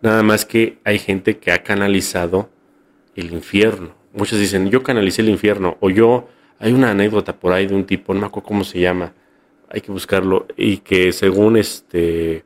Nada 0.02 0.23
más 0.23 0.45
que 0.45 0.80
hay 0.84 0.98
gente 0.98 1.38
que 1.38 1.52
ha 1.52 1.61
canalizado 1.64 2.49
el 3.15 3.32
infierno. 3.32 3.94
Muchos 4.14 4.40
dicen, 4.40 4.69
yo 4.69 4.82
canalicé 4.82 5.22
el 5.22 5.30
infierno. 5.30 5.78
O 5.80 5.90
yo, 5.90 6.28
hay 6.60 6.73
una 6.73 6.91
anécdota 6.91 7.40
por 7.40 7.53
ahí 7.53 7.68
de 7.68 7.76
un 7.76 7.86
tipo, 7.86 8.14
no 8.14 8.22
me 8.22 8.26
acuerdo 8.26 8.48
cómo 8.48 8.64
se 8.64 8.80
llama, 8.80 9.14
hay 9.69 9.82
que 9.82 9.91
buscarlo. 9.91 10.48
Y 10.57 10.78
que 10.78 11.11
según 11.11 11.56
este, 11.56 12.44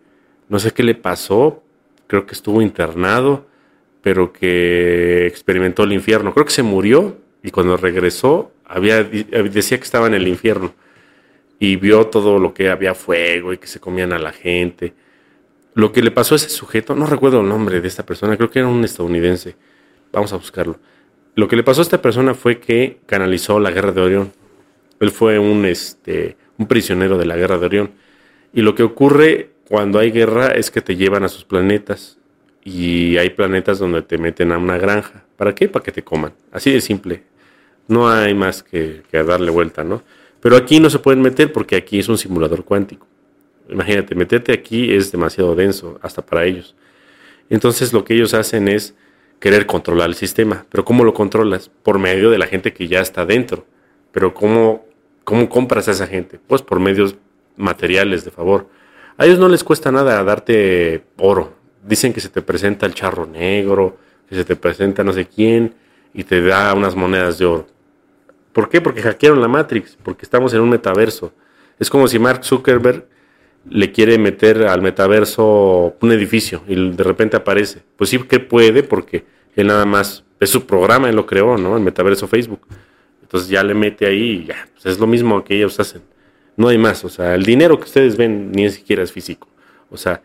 no 0.49 0.60
sé 0.60 0.72
qué 0.72 0.84
le 0.84 0.95
pasó, 0.95 1.64
creo 2.07 2.26
que 2.26 2.34
estuvo 2.34 2.61
internado, 2.61 3.48
pero 4.02 4.34
que 4.34 5.26
experimentó 5.26 5.84
el 5.84 5.94
infierno. 5.94 6.34
Creo 6.34 6.45
que 6.45 6.52
se 6.52 6.64
murió 6.64 7.18
y 7.41 7.52
cuando 7.52 7.77
regresó 7.77 8.52
había, 8.65 9.03
decía 9.03 9.77
que 9.77 9.84
estaba 9.84 10.07
en 10.07 10.14
el 10.14 10.27
infierno 10.27 10.73
y 11.57 11.77
vio 11.77 12.07
todo 12.07 12.38
lo 12.38 12.53
que 12.53 12.69
había 12.69 12.94
fuego 12.94 13.53
y 13.53 13.57
que 13.57 13.68
se 13.68 13.80
comían 13.80 14.11
a 14.11 14.19
la 14.19 14.34
gente 14.34 14.94
lo 15.76 15.91
que 15.91 16.02
le 16.02 16.10
pasó 16.10 16.35
a 16.35 16.38
ese 16.38 16.49
sujeto, 16.49 16.95
no 16.95 17.06
recuerdo 17.06 17.41
el 17.41 17.49
nombre 17.49 17.81
de 17.81 17.88
esta 17.88 18.06
persona, 18.06 18.38
creo 18.38 18.49
que 18.49 18.60
era 18.60 18.68
un 18.69 18.84
estadounidense. 18.85 19.56
Vamos 20.14 20.31
a 20.31 20.38
buscarlo. 20.38 20.80
Lo 21.35 21.49
que 21.49 21.57
le 21.57 21.64
pasó 21.64 21.81
a 21.81 21.84
esta 21.84 22.02
persona 22.02 22.34
fue 22.34 22.60
que 22.60 22.99
canalizó 23.06 23.60
la 23.60 23.72
guerra 23.72 23.91
de 23.91 24.02
Orión. 24.02 24.31
Él 25.02 25.11
fue 25.11 25.38
un, 25.38 25.65
este, 25.65 26.38
un 26.57 26.68
prisionero 26.68 27.18
de 27.18 27.26
la 27.26 27.35
guerra 27.35 27.57
de 27.57 27.65
Orión. 27.65 27.91
Y 28.53 28.61
lo 28.61 28.73
que 28.73 28.84
ocurre 28.84 29.49
cuando 29.68 29.99
hay 29.99 30.11
guerra 30.11 30.47
es 30.47 30.72
que 30.72 30.80
te 30.80 30.95
llevan 30.95 31.26
a 31.26 31.27
sus 31.27 31.43
planetas. 31.43 32.19
Y 32.64 33.18
hay 33.18 33.31
planetas 33.31 33.77
donde 33.77 34.02
te 34.02 34.18
meten 34.18 34.53
a 34.53 34.57
una 34.57 34.77
granja. 34.77 35.26
¿Para 35.35 35.53
qué? 35.53 35.68
Para 35.68 35.84
que 35.84 35.91
te 35.91 36.06
coman. 36.06 36.31
Así 36.53 36.72
de 36.72 36.80
simple. 36.80 37.23
No 37.89 38.10
hay 38.10 38.34
más 38.34 38.64
que, 38.64 39.03
que 39.11 39.22
darle 39.23 39.52
vuelta, 39.52 39.84
¿no? 39.84 40.03
Pero 40.39 40.56
aquí 40.56 40.80
no 40.80 40.89
se 40.89 40.99
pueden 40.99 41.22
meter 41.22 41.52
porque 41.52 41.76
aquí 41.76 41.99
es 41.99 42.07
un 42.07 42.18
simulador 42.18 42.64
cuántico. 42.64 43.07
Imagínate, 43.69 44.15
meterte 44.15 44.53
aquí 44.53 44.93
es 44.93 45.11
demasiado 45.11 45.55
denso, 45.55 45.99
hasta 46.01 46.25
para 46.25 46.45
ellos. 46.45 46.75
Entonces 47.49 47.93
lo 47.93 48.03
que 48.03 48.13
ellos 48.13 48.33
hacen 48.33 48.67
es 48.67 48.95
querer 49.39 49.65
controlar 49.65 50.09
el 50.09 50.15
sistema. 50.15 50.65
Pero 50.69 50.85
¿cómo 50.85 51.03
lo 51.03 51.13
controlas? 51.13 51.69
Por 51.83 51.99
medio 51.99 52.29
de 52.29 52.37
la 52.37 52.47
gente 52.47 52.73
que 52.73 52.87
ya 52.87 53.01
está 53.01 53.25
dentro. 53.25 53.65
Pero 54.11 54.33
¿cómo, 54.33 54.85
cómo 55.23 55.49
compras 55.49 55.87
a 55.87 55.91
esa 55.91 56.07
gente? 56.07 56.39
Pues 56.47 56.61
por 56.61 56.79
medios 56.79 57.15
materiales, 57.57 58.25
de 58.25 58.31
favor. 58.31 58.67
A 59.17 59.25
ellos 59.25 59.39
no 59.39 59.49
les 59.49 59.63
cuesta 59.63 59.91
nada 59.91 60.23
darte 60.23 61.03
oro. 61.17 61.53
Dicen 61.83 62.13
que 62.13 62.21
se 62.21 62.29
te 62.29 62.41
presenta 62.41 62.85
el 62.85 62.93
charro 62.93 63.25
negro, 63.25 63.97
que 64.27 64.35
se 64.35 64.43
te 64.43 64.55
presenta 64.55 65.03
no 65.03 65.13
sé 65.13 65.25
quién 65.25 65.75
y 66.13 66.23
te 66.23 66.41
da 66.41 66.73
unas 66.73 66.95
monedas 66.95 67.37
de 67.37 67.45
oro. 67.45 67.67
¿Por 68.53 68.69
qué? 68.69 68.81
Porque 68.81 69.01
hackearon 69.01 69.41
la 69.41 69.47
Matrix, 69.47 69.97
porque 70.01 70.23
estamos 70.23 70.53
en 70.53 70.61
un 70.61 70.69
metaverso. 70.69 71.33
Es 71.77 71.89
como 71.89 72.07
si 72.07 72.17
Mark 72.19 72.45
Zuckerberg 72.45 73.05
le 73.69 73.91
quiere 73.91 74.17
meter 74.17 74.63
al 74.63 74.81
metaverso 74.81 75.95
un 75.99 76.11
edificio 76.11 76.63
y 76.67 76.91
de 76.91 77.03
repente 77.03 77.37
aparece. 77.37 77.81
Pues 77.95 78.09
sí 78.09 78.19
que 78.19 78.39
puede 78.39 78.83
porque 78.83 79.25
él 79.55 79.67
nada 79.67 79.85
más 79.85 80.23
es 80.39 80.49
su 80.49 80.65
programa, 80.65 81.09
él 81.09 81.15
lo 81.15 81.25
creó, 81.25 81.57
¿no? 81.57 81.75
El 81.77 81.83
metaverso 81.83 82.27
Facebook. 82.27 82.61
Entonces 83.21 83.49
ya 83.49 83.63
le 83.63 83.73
mete 83.73 84.05
ahí 84.05 84.43
y 84.43 84.45
ya, 84.45 84.67
pues 84.73 84.85
es 84.85 84.99
lo 84.99 85.07
mismo 85.07 85.43
que 85.43 85.55
ellos 85.55 85.79
hacen. 85.79 86.01
No 86.57 86.67
hay 86.69 86.77
más, 86.77 87.03
o 87.03 87.09
sea, 87.09 87.35
el 87.35 87.43
dinero 87.43 87.77
que 87.77 87.85
ustedes 87.85 88.15
ven 88.15 88.51
ni 88.51 88.69
siquiera 88.69 89.03
es 89.03 89.11
físico. 89.11 89.47
O 89.89 89.97
sea, 89.97 90.21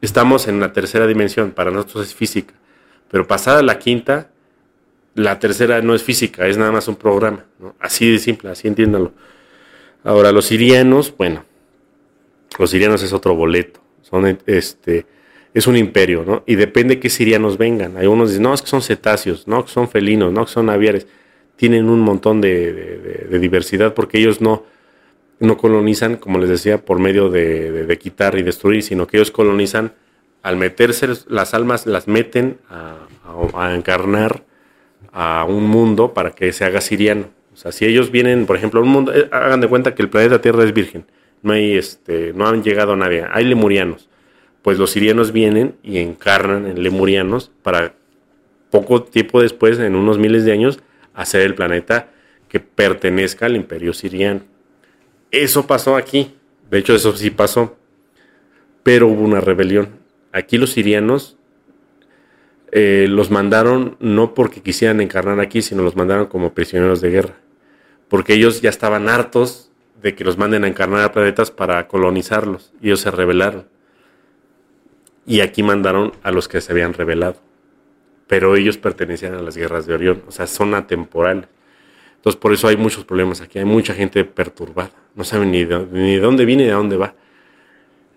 estamos 0.00 0.48
en 0.48 0.58
la 0.58 0.72
tercera 0.72 1.06
dimensión, 1.06 1.52
para 1.52 1.70
nosotros 1.70 2.08
es 2.08 2.14
física. 2.14 2.54
Pero 3.10 3.26
pasada 3.26 3.62
la 3.62 3.78
quinta, 3.78 4.30
la 5.14 5.38
tercera 5.38 5.82
no 5.82 5.94
es 5.94 6.02
física, 6.02 6.46
es 6.46 6.56
nada 6.56 6.72
más 6.72 6.88
un 6.88 6.96
programa. 6.96 7.44
Así 7.78 8.10
de 8.10 8.18
simple, 8.18 8.50
así 8.50 8.68
entiéndanlo. 8.68 9.12
Ahora, 10.02 10.32
los 10.32 10.46
sirianos, 10.46 11.14
bueno, 11.16 11.44
los 12.58 12.70
sirianos 12.70 13.02
es 13.02 13.12
otro 13.12 13.34
boleto. 13.34 13.80
Son 14.02 14.38
este 14.46 15.06
es 15.52 15.66
un 15.66 15.76
imperio, 15.76 16.24
¿no? 16.24 16.42
Y 16.46 16.54
depende 16.54 17.00
qué 17.00 17.10
sirianos 17.10 17.58
vengan. 17.58 17.96
Hay 17.96 18.06
unos 18.06 18.30
dicen, 18.30 18.44
no, 18.44 18.54
es 18.54 18.62
que 18.62 18.68
son 18.68 18.82
cetáceos, 18.82 19.48
no, 19.48 19.64
que 19.64 19.70
son 19.70 19.88
felinos, 19.88 20.32
no, 20.32 20.44
que 20.44 20.52
son 20.52 20.70
aviares. 20.70 21.06
Tienen 21.56 21.88
un 21.88 22.00
montón 22.00 22.40
de, 22.40 23.26
diversidad 23.40 23.94
porque 23.94 24.18
ellos 24.18 24.40
no, 24.40 24.64
no 25.40 25.56
colonizan, 25.56 26.16
como 26.16 26.38
les 26.38 26.48
decía, 26.48 26.84
por 26.84 27.00
medio 27.00 27.30
de, 27.30 27.98
quitar 28.00 28.38
y 28.38 28.42
destruir, 28.42 28.82
sino 28.82 29.06
que 29.06 29.16
ellos 29.16 29.30
colonizan 29.30 29.92
al 30.42 30.56
meterse 30.56 31.08
las 31.26 31.52
almas, 31.52 31.86
las 31.86 32.06
meten 32.06 32.58
a, 32.70 33.74
encarnar 33.74 34.44
a 35.12 35.44
un 35.44 35.64
mundo 35.64 36.14
para 36.14 36.30
que 36.30 36.52
se 36.52 36.64
haga 36.64 36.80
siriano. 36.80 37.26
O 37.52 37.56
sea, 37.56 37.72
si 37.72 37.84
ellos 37.84 38.12
vienen, 38.12 38.46
por 38.46 38.56
ejemplo, 38.56 38.80
un 38.80 38.88
mundo, 38.88 39.12
eh, 39.12 39.28
hagan 39.32 39.60
de 39.60 39.68
cuenta 39.68 39.94
que 39.94 40.02
el 40.02 40.08
planeta 40.08 40.40
Tierra 40.40 40.62
es 40.62 40.72
virgen 40.72 41.04
no 41.42 41.52
hay 41.52 41.76
este, 41.76 42.32
no 42.32 42.46
han 42.46 42.62
llegado 42.62 42.92
a 42.92 42.96
nadie, 42.96 43.24
hay 43.30 43.44
lemurianos. 43.44 44.08
Pues 44.62 44.78
los 44.78 44.90
sirianos 44.90 45.32
vienen 45.32 45.76
y 45.82 45.98
encarnan 45.98 46.66
en 46.66 46.82
lemurianos 46.82 47.50
para 47.62 47.94
poco 48.70 49.02
tiempo 49.02 49.40
después, 49.40 49.78
en 49.78 49.96
unos 49.96 50.18
miles 50.18 50.44
de 50.44 50.52
años, 50.52 50.80
hacer 51.14 51.42
el 51.42 51.54
planeta 51.54 52.10
que 52.48 52.60
pertenezca 52.60 53.46
al 53.46 53.56
imperio 53.56 53.92
siriano. 53.92 54.42
Eso 55.30 55.66
pasó 55.66 55.96
aquí, 55.96 56.34
de 56.70 56.78
hecho 56.78 56.94
eso 56.94 57.16
sí 57.16 57.30
pasó, 57.30 57.76
pero 58.82 59.08
hubo 59.08 59.22
una 59.22 59.40
rebelión. 59.40 60.00
Aquí 60.32 60.58
los 60.58 60.70
sirianos 60.70 61.36
eh, 62.72 63.06
los 63.08 63.30
mandaron 63.30 63.96
no 63.98 64.34
porque 64.34 64.62
quisieran 64.62 65.00
encarnar 65.00 65.40
aquí, 65.40 65.62
sino 65.62 65.82
los 65.82 65.96
mandaron 65.96 66.26
como 66.26 66.54
prisioneros 66.54 67.00
de 67.00 67.10
guerra, 67.10 67.34
porque 68.08 68.34
ellos 68.34 68.60
ya 68.60 68.70
estaban 68.70 69.08
hartos 69.08 69.69
de 70.00 70.14
que 70.14 70.24
los 70.24 70.38
manden 70.38 70.64
a 70.64 70.68
encarnar 70.68 71.02
a 71.02 71.12
planetas 71.12 71.50
para 71.50 71.86
colonizarlos. 71.88 72.72
Y 72.80 72.86
ellos 72.86 73.00
se 73.00 73.10
rebelaron. 73.10 73.66
Y 75.26 75.40
aquí 75.40 75.62
mandaron 75.62 76.12
a 76.22 76.30
los 76.30 76.48
que 76.48 76.60
se 76.60 76.72
habían 76.72 76.94
rebelado. 76.94 77.36
Pero 78.26 78.56
ellos 78.56 78.78
pertenecían 78.78 79.34
a 79.34 79.42
las 79.42 79.56
guerras 79.56 79.86
de 79.86 79.94
Orión, 79.94 80.22
o 80.26 80.30
sea, 80.30 80.46
son 80.46 80.74
atemporales. 80.74 81.46
Entonces, 82.16 82.38
por 82.38 82.52
eso 82.52 82.68
hay 82.68 82.76
muchos 82.76 83.04
problemas 83.04 83.40
aquí. 83.40 83.58
Hay 83.58 83.64
mucha 83.64 83.94
gente 83.94 84.24
perturbada. 84.24 84.90
No 85.14 85.24
saben 85.24 85.50
ni 85.50 85.64
de, 85.64 85.86
ni 85.90 86.16
de 86.16 86.20
dónde 86.20 86.44
viene 86.44 86.64
ni 86.64 86.68
de 86.68 86.74
dónde 86.74 86.96
va. 86.96 87.14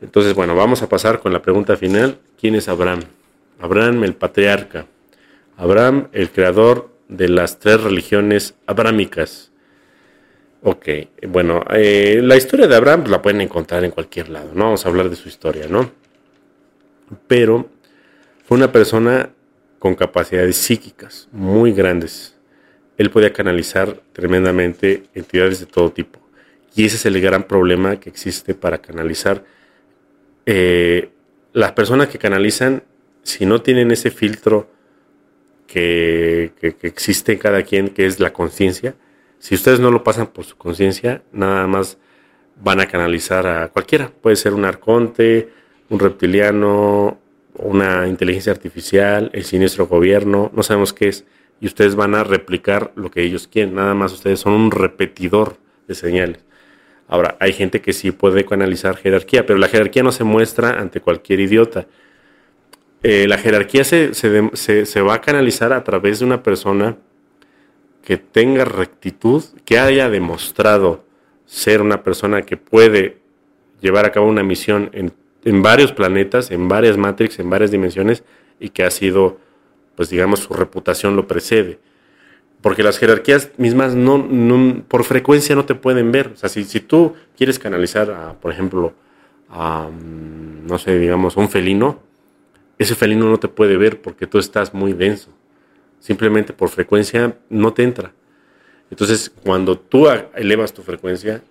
Entonces, 0.01 0.33
bueno, 0.33 0.55
vamos 0.55 0.81
a 0.81 0.89
pasar 0.89 1.19
con 1.19 1.31
la 1.31 1.41
pregunta 1.41 1.77
final. 1.77 2.19
¿Quién 2.37 2.55
es 2.55 2.67
Abraham? 2.67 2.99
Abraham, 3.61 4.03
el 4.03 4.13
patriarca. 4.13 4.87
Abraham, 5.55 6.09
el 6.11 6.29
creador 6.31 6.89
de 7.07 7.29
las 7.29 7.59
tres 7.59 7.81
religiones 7.81 8.55
abrámicas 8.65 9.52
Ok, 10.65 10.87
bueno, 11.27 11.61
eh, 11.71 12.21
la 12.23 12.37
historia 12.37 12.67
de 12.67 12.75
Abraham 12.75 13.01
pues, 13.01 13.11
la 13.11 13.21
pueden 13.21 13.41
encontrar 13.41 13.83
en 13.83 13.91
cualquier 13.91 14.29
lado, 14.29 14.51
no 14.53 14.63
vamos 14.63 14.85
a 14.85 14.89
hablar 14.89 15.09
de 15.09 15.17
su 15.17 15.27
historia, 15.27 15.67
¿no? 15.67 15.91
Pero 17.27 17.69
fue 18.45 18.55
una 18.55 18.71
persona 18.71 19.29
con 19.77 19.95
capacidades 19.95 20.55
psíquicas 20.55 21.27
muy 21.33 21.73
grandes. 21.73 22.37
Él 22.97 23.09
podía 23.11 23.33
canalizar 23.33 24.01
tremendamente 24.13 25.03
entidades 25.13 25.59
de 25.59 25.65
todo 25.65 25.91
tipo. 25.91 26.21
Y 26.73 26.85
ese 26.85 26.95
es 26.95 27.05
el 27.07 27.19
gran 27.19 27.43
problema 27.43 27.99
que 27.99 28.09
existe 28.09 28.55
para 28.55 28.77
canalizar. 28.77 29.43
Eh, 30.45 31.09
las 31.51 31.73
personas 31.73 32.07
que 32.07 32.17
canalizan, 32.17 32.83
si 33.23 33.45
no 33.45 33.61
tienen 33.61 33.91
ese 33.91 34.11
filtro 34.11 34.69
que, 35.67 36.53
que 36.61 36.87
existe 36.87 37.33
en 37.33 37.39
cada 37.39 37.63
quien, 37.63 37.89
que 37.89 38.05
es 38.05 38.21
la 38.21 38.31
conciencia, 38.31 38.95
si 39.43 39.55
ustedes 39.55 39.81
no 39.81 39.91
lo 39.91 40.05
pasan 40.05 40.27
por 40.27 40.45
su 40.45 40.55
conciencia, 40.55 41.21
nada 41.33 41.67
más 41.67 41.97
van 42.63 42.79
a 42.79 42.85
canalizar 42.85 43.45
a 43.45 43.67
cualquiera. 43.67 44.09
Puede 44.09 44.37
ser 44.37 44.53
un 44.53 44.63
arconte, 44.63 45.49
un 45.89 45.99
reptiliano, 45.99 47.19
una 47.55 48.07
inteligencia 48.07 48.53
artificial, 48.53 49.29
el 49.33 49.43
siniestro 49.43 49.85
gobierno, 49.87 50.49
no 50.55 50.63
sabemos 50.63 50.93
qué 50.93 51.09
es, 51.09 51.25
y 51.59 51.65
ustedes 51.65 51.97
van 51.97 52.15
a 52.15 52.23
replicar 52.23 52.93
lo 52.95 53.11
que 53.11 53.21
ellos 53.21 53.49
quieren. 53.49 53.75
Nada 53.75 53.93
más 53.93 54.13
ustedes 54.13 54.39
son 54.39 54.53
un 54.53 54.71
repetidor 54.71 55.57
de 55.89 55.95
señales. 55.95 56.39
Ahora, 57.09 57.35
hay 57.41 57.51
gente 57.51 57.81
que 57.81 57.91
sí 57.91 58.11
puede 58.11 58.45
canalizar 58.45 58.95
jerarquía, 58.95 59.45
pero 59.45 59.59
la 59.59 59.67
jerarquía 59.67 60.03
no 60.03 60.13
se 60.13 60.23
muestra 60.23 60.79
ante 60.79 61.01
cualquier 61.01 61.41
idiota. 61.41 61.85
Eh, 63.03 63.27
la 63.27 63.37
jerarquía 63.37 63.83
se, 63.83 64.13
se, 64.13 65.01
va 65.01 65.15
a 65.15 65.21
canalizar 65.21 65.73
a 65.73 65.83
través 65.83 66.19
de 66.19 66.25
una 66.27 66.43
persona 66.43 66.95
que 68.03 68.17
tenga 68.17 68.65
rectitud, 68.65 69.43
que 69.65 69.79
haya 69.79 70.09
demostrado 70.09 71.03
ser 71.45 71.81
una 71.81 72.03
persona 72.03 72.41
que 72.41 72.57
puede 72.57 73.17
llevar 73.81 74.05
a 74.05 74.11
cabo 74.11 74.27
una 74.27 74.43
misión 74.43 74.89
en, 74.93 75.13
en 75.45 75.61
varios 75.61 75.93
planetas, 75.93 76.51
en 76.51 76.67
varias 76.67 76.97
matrix, 76.97 77.39
en 77.39 77.49
varias 77.49 77.71
dimensiones, 77.71 78.23
y 78.59 78.69
que 78.69 78.83
ha 78.83 78.91
sido, 78.91 79.37
pues 79.95 80.09
digamos, 80.09 80.41
su 80.41 80.53
reputación 80.53 81.15
lo 81.15 81.27
precede. 81.27 81.79
Porque 82.61 82.83
las 82.83 82.97
jerarquías 82.97 83.51
mismas 83.57 83.93
no, 83.93 84.83
por 84.87 85.03
frecuencia 85.03 85.55
no 85.55 85.65
te 85.65 85.75
pueden 85.75 86.11
ver. 86.11 86.31
O 86.33 86.37
sea, 86.37 86.47
si, 86.49 86.63
si 86.63 86.79
tú 86.79 87.13
quieres 87.35 87.59
canalizar, 87.59 88.09
a, 88.11 88.33
por 88.33 88.51
ejemplo, 88.51 88.93
a, 89.49 89.89
mm, 89.89 90.65
no 90.65 90.77
sé, 90.77 90.97
digamos, 90.97 91.35
un 91.35 91.49
felino, 91.49 91.99
ese 92.77 92.95
felino 92.95 93.29
no 93.29 93.37
te 93.37 93.49
puede 93.49 93.75
ver 93.75 94.01
porque 94.01 94.27
tú 94.27 94.39
estás 94.39 94.73
muy 94.73 94.93
denso. 94.93 95.29
Simplemente 96.03 96.51
por 96.51 96.67
frecuencia 96.67 97.37
no 97.49 97.71
te 97.71 97.83
entra. 97.83 98.11
Entonces, 98.91 99.31
cuando 99.41 99.79
tú 99.79 100.09
elevas 100.35 100.73
tu 100.73 100.81
frecuencia 100.81 101.41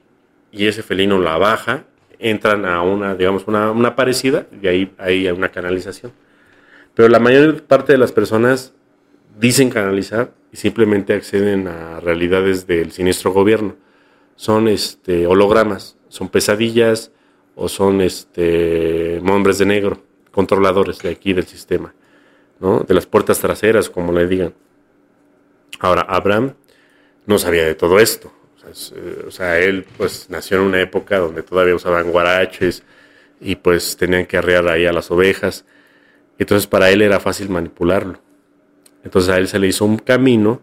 y 0.50 0.66
ese 0.66 0.82
felino 0.82 1.18
la 1.18 1.38
baja, 1.38 1.84
entran 2.18 2.66
a 2.66 2.82
una, 2.82 3.14
digamos, 3.14 3.44
una, 3.46 3.96
parecida 3.96 4.46
y 4.60 4.66
ahí 4.66 4.94
hay 4.98 5.26
una 5.28 5.48
canalización. 5.48 6.12
Pero 6.92 7.08
la 7.08 7.18
mayor 7.18 7.62
parte 7.62 7.92
de 7.92 7.98
las 7.98 8.12
personas 8.12 8.74
dicen 9.40 9.70
canalizar 9.70 10.34
y 10.52 10.58
simplemente 10.58 11.14
acceden 11.14 11.66
a 11.66 12.00
realidades 12.00 12.66
del 12.66 12.92
siniestro 12.92 13.32
gobierno. 13.32 13.76
Son 14.36 14.68
este, 14.68 15.26
hologramas, 15.26 15.96
son 16.08 16.28
pesadillas 16.28 17.10
o 17.54 17.70
son 17.70 18.02
este, 18.02 19.18
hombres 19.20 19.56
de 19.56 19.64
negro 19.64 20.02
controladores 20.30 20.98
de 20.98 21.08
aquí 21.08 21.32
del 21.32 21.46
sistema, 21.46 21.94
de 22.62 22.94
las 22.94 23.06
puertas 23.06 23.40
traseras, 23.40 23.90
como 23.90 24.12
le 24.12 24.26
digan. 24.26 24.54
Ahora, 25.80 26.02
Abraham 26.02 26.54
no 27.26 27.38
sabía 27.38 27.64
de 27.64 27.74
todo 27.74 27.98
esto. 27.98 28.32
O 29.26 29.30
sea, 29.30 29.58
él 29.58 29.84
pues 29.96 30.26
nació 30.30 30.58
en 30.58 30.64
una 30.64 30.80
época 30.80 31.18
donde 31.18 31.42
todavía 31.42 31.74
usaban 31.74 32.10
guaraches 32.10 32.84
y 33.40 33.56
pues 33.56 33.96
tenían 33.96 34.26
que 34.26 34.36
arrear 34.36 34.68
ahí 34.68 34.86
a 34.86 34.92
las 34.92 35.10
ovejas. 35.10 35.64
Entonces 36.38 36.68
para 36.68 36.90
él 36.90 37.02
era 37.02 37.18
fácil 37.18 37.48
manipularlo. 37.48 38.20
Entonces 39.04 39.30
a 39.30 39.38
él 39.38 39.48
se 39.48 39.58
le 39.58 39.66
hizo 39.66 39.84
un 39.84 39.98
camino 39.98 40.60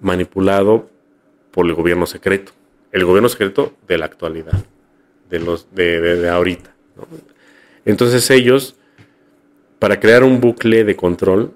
manipulado 0.00 0.90
por 1.52 1.66
el 1.66 1.74
gobierno 1.74 2.06
secreto. 2.06 2.52
El 2.90 3.04
gobierno 3.04 3.28
secreto 3.28 3.74
de 3.86 3.98
la 3.98 4.06
actualidad, 4.06 4.64
de 5.30 5.38
los 5.38 5.72
de, 5.72 6.28
ahorita. 6.28 6.74
Entonces 7.84 8.28
ellos 8.30 8.74
para 9.82 9.98
crear 9.98 10.22
un 10.22 10.40
bucle 10.40 10.84
de 10.84 10.94
control, 10.94 11.54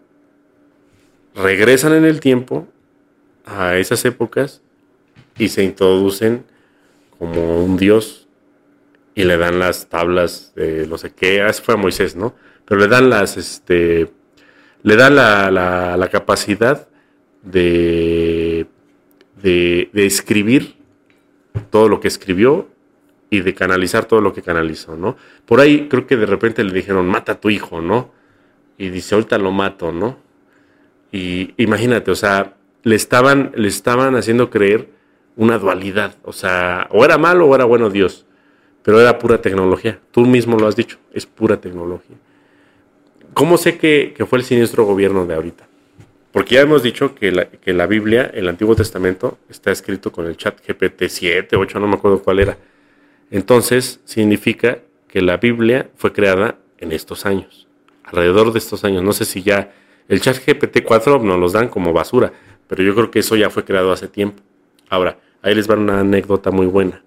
regresan 1.36 1.92
en 1.92 2.04
el 2.04 2.18
tiempo 2.18 2.66
a 3.44 3.76
esas 3.76 4.04
épocas 4.04 4.62
y 5.38 5.48
se 5.48 5.62
introducen 5.62 6.44
como 7.20 7.64
un 7.64 7.76
dios 7.76 8.26
y 9.14 9.22
le 9.22 9.36
dan 9.36 9.60
las 9.60 9.88
tablas 9.88 10.52
de 10.56 10.88
no 10.88 10.98
sé 10.98 11.12
qué, 11.12 11.40
ah, 11.40 11.52
fue 11.52 11.74
a 11.74 11.76
Moisés, 11.76 12.16
¿no? 12.16 12.34
Pero 12.64 12.80
le 12.80 12.88
dan 12.88 13.10
las, 13.10 13.36
este, 13.36 14.10
le 14.82 14.96
dan 14.96 15.14
la, 15.14 15.52
la, 15.52 16.08
capacidad 16.08 16.88
de, 17.44 18.66
de, 19.40 19.88
de, 19.92 20.04
escribir 20.04 20.74
todo 21.70 21.88
lo 21.88 22.00
que 22.00 22.08
escribió 22.08 22.68
y 23.30 23.40
de 23.40 23.54
canalizar 23.54 24.04
todo 24.04 24.20
lo 24.20 24.32
que 24.32 24.42
canalizó, 24.42 24.96
¿no? 24.96 25.16
Por 25.44 25.60
ahí 25.60 25.88
creo 25.88 26.06
que 26.06 26.16
de 26.16 26.26
repente 26.26 26.62
le 26.64 26.72
dijeron, 26.72 27.06
mata 27.06 27.32
a 27.32 27.40
tu 27.40 27.50
hijo, 27.50 27.80
¿no? 27.80 28.16
y 28.78 28.90
dice, 28.90 29.14
ahorita 29.14 29.38
lo 29.38 29.52
mato, 29.52 29.92
¿no? 29.92 30.18
Y 31.12 31.54
imagínate, 31.56 32.10
o 32.10 32.14
sea, 32.14 32.54
le 32.82 32.94
estaban, 32.94 33.52
le 33.54 33.68
estaban 33.68 34.16
haciendo 34.16 34.50
creer 34.50 34.88
una 35.36 35.58
dualidad, 35.58 36.16
o 36.22 36.32
sea, 36.32 36.88
o 36.90 37.04
era 37.04 37.18
malo 37.18 37.46
o 37.46 37.54
era 37.54 37.64
bueno 37.64 37.90
Dios, 37.90 38.26
pero 38.82 39.00
era 39.00 39.18
pura 39.18 39.40
tecnología. 39.40 39.98
Tú 40.10 40.26
mismo 40.26 40.58
lo 40.58 40.66
has 40.66 40.76
dicho, 40.76 40.98
es 41.12 41.26
pura 41.26 41.60
tecnología. 41.60 42.16
¿Cómo 43.34 43.58
sé 43.58 43.76
que, 43.76 44.14
fue 44.28 44.38
el 44.38 44.44
siniestro 44.44 44.84
gobierno 44.84 45.26
de 45.26 45.34
ahorita? 45.34 45.66
Porque 46.32 46.56
ya 46.56 46.60
hemos 46.62 46.82
dicho 46.82 47.14
que 47.14 47.32
la, 47.32 47.46
que 47.46 47.72
la 47.72 47.86
Biblia, 47.86 48.30
el 48.32 48.48
Antiguo 48.48 48.74
Testamento, 48.74 49.38
está 49.48 49.70
escrito 49.70 50.12
con 50.12 50.26
el 50.26 50.36
chat 50.36 50.58
GPT 50.66 51.04
7, 51.08 51.56
8, 51.56 51.80
no 51.80 51.86
me 51.86 51.94
acuerdo 51.94 52.22
cuál 52.22 52.40
era. 52.40 52.56
Entonces, 53.30 54.00
significa 54.04 54.78
que 55.08 55.22
la 55.22 55.36
Biblia 55.36 55.90
fue 55.96 56.12
creada 56.12 56.58
en 56.78 56.92
estos 56.92 57.26
años 57.26 57.66
alrededor 58.06 58.52
de 58.52 58.58
estos 58.58 58.84
años. 58.84 59.02
No 59.02 59.12
sé 59.12 59.24
si 59.24 59.42
ya 59.42 59.72
el 60.08 60.20
chat 60.20 60.36
GPT-4 60.36 61.20
nos 61.20 61.38
los 61.38 61.52
dan 61.52 61.68
como 61.68 61.92
basura, 61.92 62.32
pero 62.68 62.82
yo 62.82 62.94
creo 62.94 63.10
que 63.10 63.18
eso 63.18 63.36
ya 63.36 63.50
fue 63.50 63.64
creado 63.64 63.92
hace 63.92 64.08
tiempo. 64.08 64.42
Ahora, 64.88 65.18
ahí 65.42 65.54
les 65.54 65.68
va 65.68 65.74
una 65.74 66.00
anécdota 66.00 66.50
muy 66.50 66.66
buena. 66.66 67.02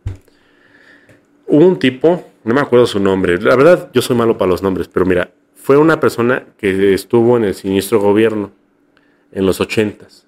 Hubo 1.48 1.66
un 1.66 1.80
tipo, 1.80 2.30
no 2.44 2.54
me 2.54 2.62
acuerdo 2.62 2.86
su 2.86 3.00
nombre, 3.00 3.42
la 3.42 3.56
verdad 3.56 3.90
yo 3.94 4.02
soy 4.02 4.16
malo 4.16 4.38
para 4.38 4.52
los 4.52 4.62
nombres, 4.62 4.88
pero 4.88 5.06
mira, 5.06 5.32
fue 5.56 5.78
una 5.78 6.00
persona 6.00 6.46
que 6.58 6.94
estuvo 6.94 7.38
en 7.38 7.46
el 7.46 7.56
siniestro 7.56 8.00
gobierno 8.00 8.52
en 9.32 9.46
los 9.46 9.60
ochentas. 9.60 10.28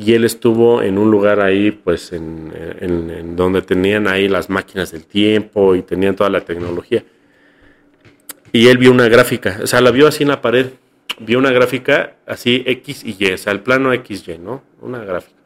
Y 0.00 0.14
él 0.14 0.24
estuvo 0.24 0.80
en 0.80 0.96
un 0.96 1.10
lugar 1.10 1.40
ahí, 1.40 1.72
pues, 1.72 2.12
en, 2.12 2.54
en 2.80 3.36
donde 3.36 3.60
tenían 3.60 4.08
ahí 4.08 4.28
las 4.28 4.48
máquinas 4.48 4.92
del 4.92 5.04
tiempo 5.04 5.74
y 5.74 5.82
tenían 5.82 6.16
toda 6.16 6.30
la 6.30 6.40
tecnología. 6.40 7.04
Y 8.50 8.68
él 8.68 8.78
vio 8.78 8.92
una 8.92 9.08
gráfica, 9.08 9.60
o 9.62 9.66
sea, 9.66 9.82
la 9.82 9.90
vio 9.90 10.08
así 10.08 10.22
en 10.22 10.30
la 10.30 10.40
pared, 10.40 10.68
vio 11.18 11.38
una 11.38 11.50
gráfica 11.50 12.16
así 12.26 12.64
X 12.66 13.04
y 13.04 13.14
Y, 13.18 13.32
o 13.32 13.36
sea, 13.36 13.52
el 13.52 13.60
plano 13.60 13.92
XY, 13.92 14.38
¿no? 14.38 14.62
Una 14.80 15.04
gráfica. 15.04 15.36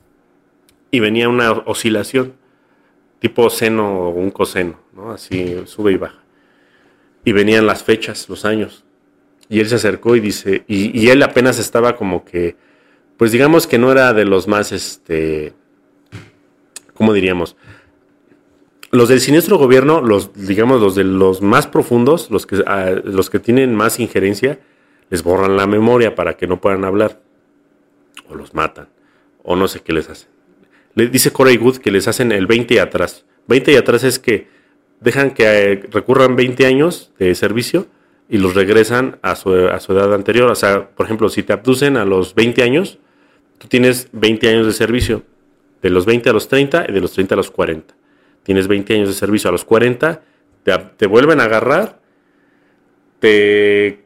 Y 0.93 1.01
venía 1.01 1.29
una 1.29 1.51
oscilación, 1.51 2.35
tipo 3.19 3.51
seno 3.51 4.03
o 4.03 4.11
un 4.11 4.31
coseno, 4.31 4.79
¿no? 4.95 5.11
Así 5.11 5.65
sube 5.67 5.91
y 5.91 5.97
baja. 5.97 6.23
Y 7.25 7.33
venían 7.33 7.67
las 7.67 7.83
fechas, 7.83 8.29
los 8.29 8.45
años. 8.45 8.85
Y 9.49 9.59
él 9.59 9.69
se 9.69 9.75
acercó 9.75 10.15
y 10.15 10.21
dice, 10.21 10.63
y, 10.69 10.97
y 10.97 11.11
él 11.11 11.25
apenas 11.25 11.59
estaba 11.59 11.97
como 11.97 12.25
que, 12.25 12.55
pues 13.17 13.33
digamos 13.33 13.67
que 13.67 13.79
no 13.79 13.93
era 13.93 14.13
de 14.13 14.25
los 14.25 14.49
más, 14.49 14.73
este, 14.73 15.53
¿cómo 16.95 17.13
diríamos? 17.13 17.57
los 18.95 19.09
del 19.09 19.21
siniestro 19.21 19.59
gobierno, 19.59 20.01
los, 20.01 20.33
digamos, 20.35 20.81
los 20.81 20.95
de 20.95 21.03
los 21.03 21.43
más 21.43 21.67
profundos, 21.67 22.31
los 22.31 22.47
que, 22.47 22.63
ah, 22.65 22.93
los 23.03 23.29
que 23.29 23.41
tienen 23.41 23.75
más 23.75 23.99
injerencia, 23.99 24.61
les 25.11 25.25
borran 25.25 25.57
la 25.57 25.67
memoria 25.67 26.15
para 26.15 26.37
que 26.37 26.47
no 26.47 26.61
puedan 26.61 26.85
hablar. 26.85 27.21
O 28.29 28.37
los 28.37 28.55
matan. 28.55 28.89
O 29.43 29.57
no 29.57 29.67
sé 29.67 29.81
qué 29.81 29.93
les 29.93 30.09
hacen. 30.09 30.29
Le 30.95 31.09
dice 31.09 31.33
Corey 31.33 31.57
Good 31.57 31.79
que 31.79 31.91
les 31.91 32.07
hacen 32.07 32.31
el 32.31 32.47
20 32.47 32.75
y 32.75 32.79
atrás. 32.79 33.25
20 33.49 33.73
y 33.73 33.77
atrás 33.77 34.05
es 34.05 34.21
que 34.21 34.47
dejan 35.01 35.33
que 35.33 35.45
eh, 35.45 35.83
recurran 35.91 36.37
20 36.37 36.65
años 36.65 37.13
de 37.19 37.35
servicio 37.35 37.89
y 38.29 38.39
los 38.39 38.55
regresan 38.55 39.19
a 39.23 39.35
su, 39.35 39.53
a 39.55 39.81
su 39.81 39.93
edad 39.93 40.15
anterior. 40.15 40.49
O 40.53 40.55
sea, 40.55 40.91
por 40.91 41.07
ejemplo, 41.07 41.29
si 41.31 41.43
te 41.43 41.53
abducen 41.53 41.97
a 41.97 42.05
los 42.05 42.37
20 42.37 42.63
años, 42.63 43.01
tú 43.65 43.69
tienes 43.69 44.09
20 44.13 44.47
años 44.47 44.67
de 44.67 44.73
servicio. 44.73 45.23
De 45.81 45.89
los 45.89 46.05
20 46.05 46.29
a 46.29 46.33
los 46.35 46.49
30 46.49 46.87
y 46.91 46.93
de 46.93 47.01
los 47.01 47.13
30 47.13 47.35
a 47.35 47.37
los 47.37 47.51
40 47.51 47.95
tienes 48.45 48.69
20 48.69 48.95
años 48.95 49.09
de 49.09 49.15
servicio, 49.15 49.49
a 49.49 49.53
los 49.53 49.65
40 49.65 50.23
te, 50.97 51.07
vuelven 51.07 51.41
a 51.41 51.45
agarrar, 51.45 51.99
te, 53.19 54.05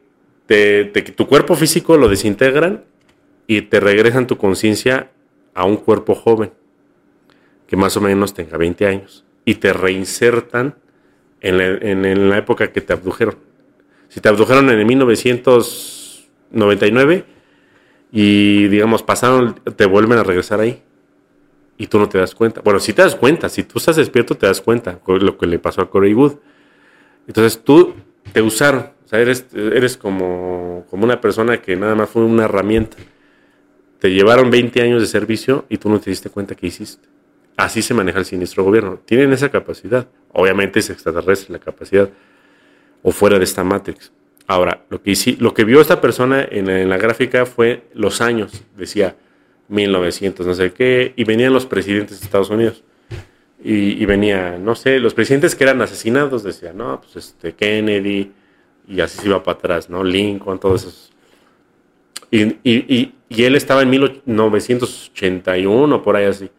tu 1.15 1.27
cuerpo 1.27 1.55
físico 1.55 1.95
lo 1.97 2.09
desintegran 2.09 2.83
y 3.45 3.61
te 3.61 3.79
regresan 3.79 4.25
tu 4.27 4.37
conciencia 4.37 5.11
a 5.53 5.65
un 5.65 5.77
cuerpo 5.77 6.15
joven, 6.15 6.51
que 7.67 7.77
más 7.77 7.95
o 7.97 8.01
menos 8.01 8.33
tenga 8.33 8.57
20 8.57 8.87
años, 8.87 9.23
y 9.45 9.53
te 9.55 9.73
reinsertan 9.73 10.75
en 11.41 12.29
la, 12.29 12.37
época 12.37 12.71
que 12.71 12.81
te 12.81 12.93
abdujeron. 12.93 13.37
Si 14.09 14.21
te 14.21 14.29
abdujeron 14.29 14.69
en 14.69 14.79
el 14.79 14.85
1999 14.85 17.25
y 18.11 18.67
digamos 18.67 19.03
pasaron, 19.03 19.55
te 19.75 19.85
vuelven 19.85 20.17
a 20.17 20.23
regresar 20.23 20.59
ahí 20.59 20.81
y 21.77 21.87
tú 21.87 21.97
no 21.97 22.09
te 22.09 22.17
das 22.17 22.35
cuenta. 22.35 22.61
Bueno, 22.61 22.79
si 22.79 22.93
te 22.93 23.01
das 23.01 23.15
cuenta, 23.15 23.49
si 23.49 23.63
tú 23.63 23.79
estás 23.79 23.95
despierto, 23.95 24.35
te 24.35 24.45
das 24.45 24.61
cuenta 24.61 24.99
lo 25.07 25.37
que 25.37 25.47
le 25.47 25.59
pasó 25.59 25.81
a 25.81 25.89
Corey 25.89 26.13
Wood. 26.13 26.33
Entonces 27.27 27.63
tú 27.63 27.93
te 28.33 28.41
usaron, 28.41 28.89
o 29.05 29.07
sea, 29.07 29.19
eres, 29.19 29.45
eres 29.53 29.95
como, 29.95 30.85
como 30.89 31.05
una 31.05 31.21
persona 31.21 31.61
que 31.61 31.75
nada 31.75 31.95
más 31.95 32.09
fue 32.09 32.23
una 32.23 32.45
herramienta. 32.45 32.97
Te 33.99 34.11
llevaron 34.11 34.49
20 34.49 34.81
años 34.81 35.01
de 35.01 35.07
servicio 35.07 35.65
y 35.69 35.77
tú 35.77 35.89
no 35.89 35.99
te 35.99 36.09
diste 36.09 36.29
cuenta 36.29 36.55
que 36.55 36.67
hiciste. 36.67 37.07
Así 37.55 37.81
se 37.81 37.93
maneja 37.93 38.19
el 38.19 38.25
siniestro 38.25 38.63
gobierno. 38.63 38.99
Tienen 39.05 39.33
esa 39.33 39.49
capacidad. 39.49 40.07
Obviamente 40.31 40.79
es 40.79 40.89
extraterrestre 40.89 41.53
la 41.53 41.59
capacidad 41.59 42.09
o 43.03 43.11
fuera 43.11 43.37
de 43.37 43.43
esta 43.43 43.63
Matrix. 43.63 44.11
Ahora, 44.49 44.83
lo 44.89 45.01
que, 45.03 45.13
que 45.55 45.63
vio 45.63 45.79
esta 45.79 46.01
persona 46.01 46.43
en 46.49 46.89
la, 46.89 46.97
gráfica 46.97 47.45
fue 47.45 47.83
los 47.93 48.19
años, 48.19 48.63
decía 48.75 49.15
1900, 49.67 50.47
no 50.47 50.55
sé 50.55 50.73
qué, 50.73 51.13
y 51.15 51.23
venían 51.23 51.53
los 51.53 51.67
presidentes 51.67 52.19
de 52.19 52.25
Estados 52.25 52.49
Unidos. 52.49 52.83
Y, 53.63 54.03
venía, 54.07 54.57
no 54.57 54.73
sé, 54.73 54.99
los 54.99 55.13
presidentes 55.13 55.53
que 55.53 55.65
eran 55.65 55.79
asesinados, 55.83 56.41
decía, 56.41 56.73
no, 56.73 56.99
pues 56.99 57.27
este, 57.27 57.53
Kennedy, 57.53 58.31
y 58.87 59.01
así 59.01 59.19
se 59.19 59.27
iba 59.27 59.43
para 59.43 59.59
atrás, 59.59 59.87
¿no? 59.87 60.03
Lincoln, 60.03 60.59
todos 60.59 60.81
esos. 60.81 61.13
Y, 62.31 63.13
él 63.29 63.55
estaba 63.55 63.83
en 63.83 63.91
1981, 63.91 66.01
por 66.01 66.15
ahí 66.15 66.25
así. 66.25 66.49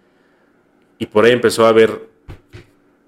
Y 0.97 1.07
por 1.07 1.25
ahí 1.25 1.33
empezó 1.33 1.67
a 1.67 1.73
ver 1.73 2.09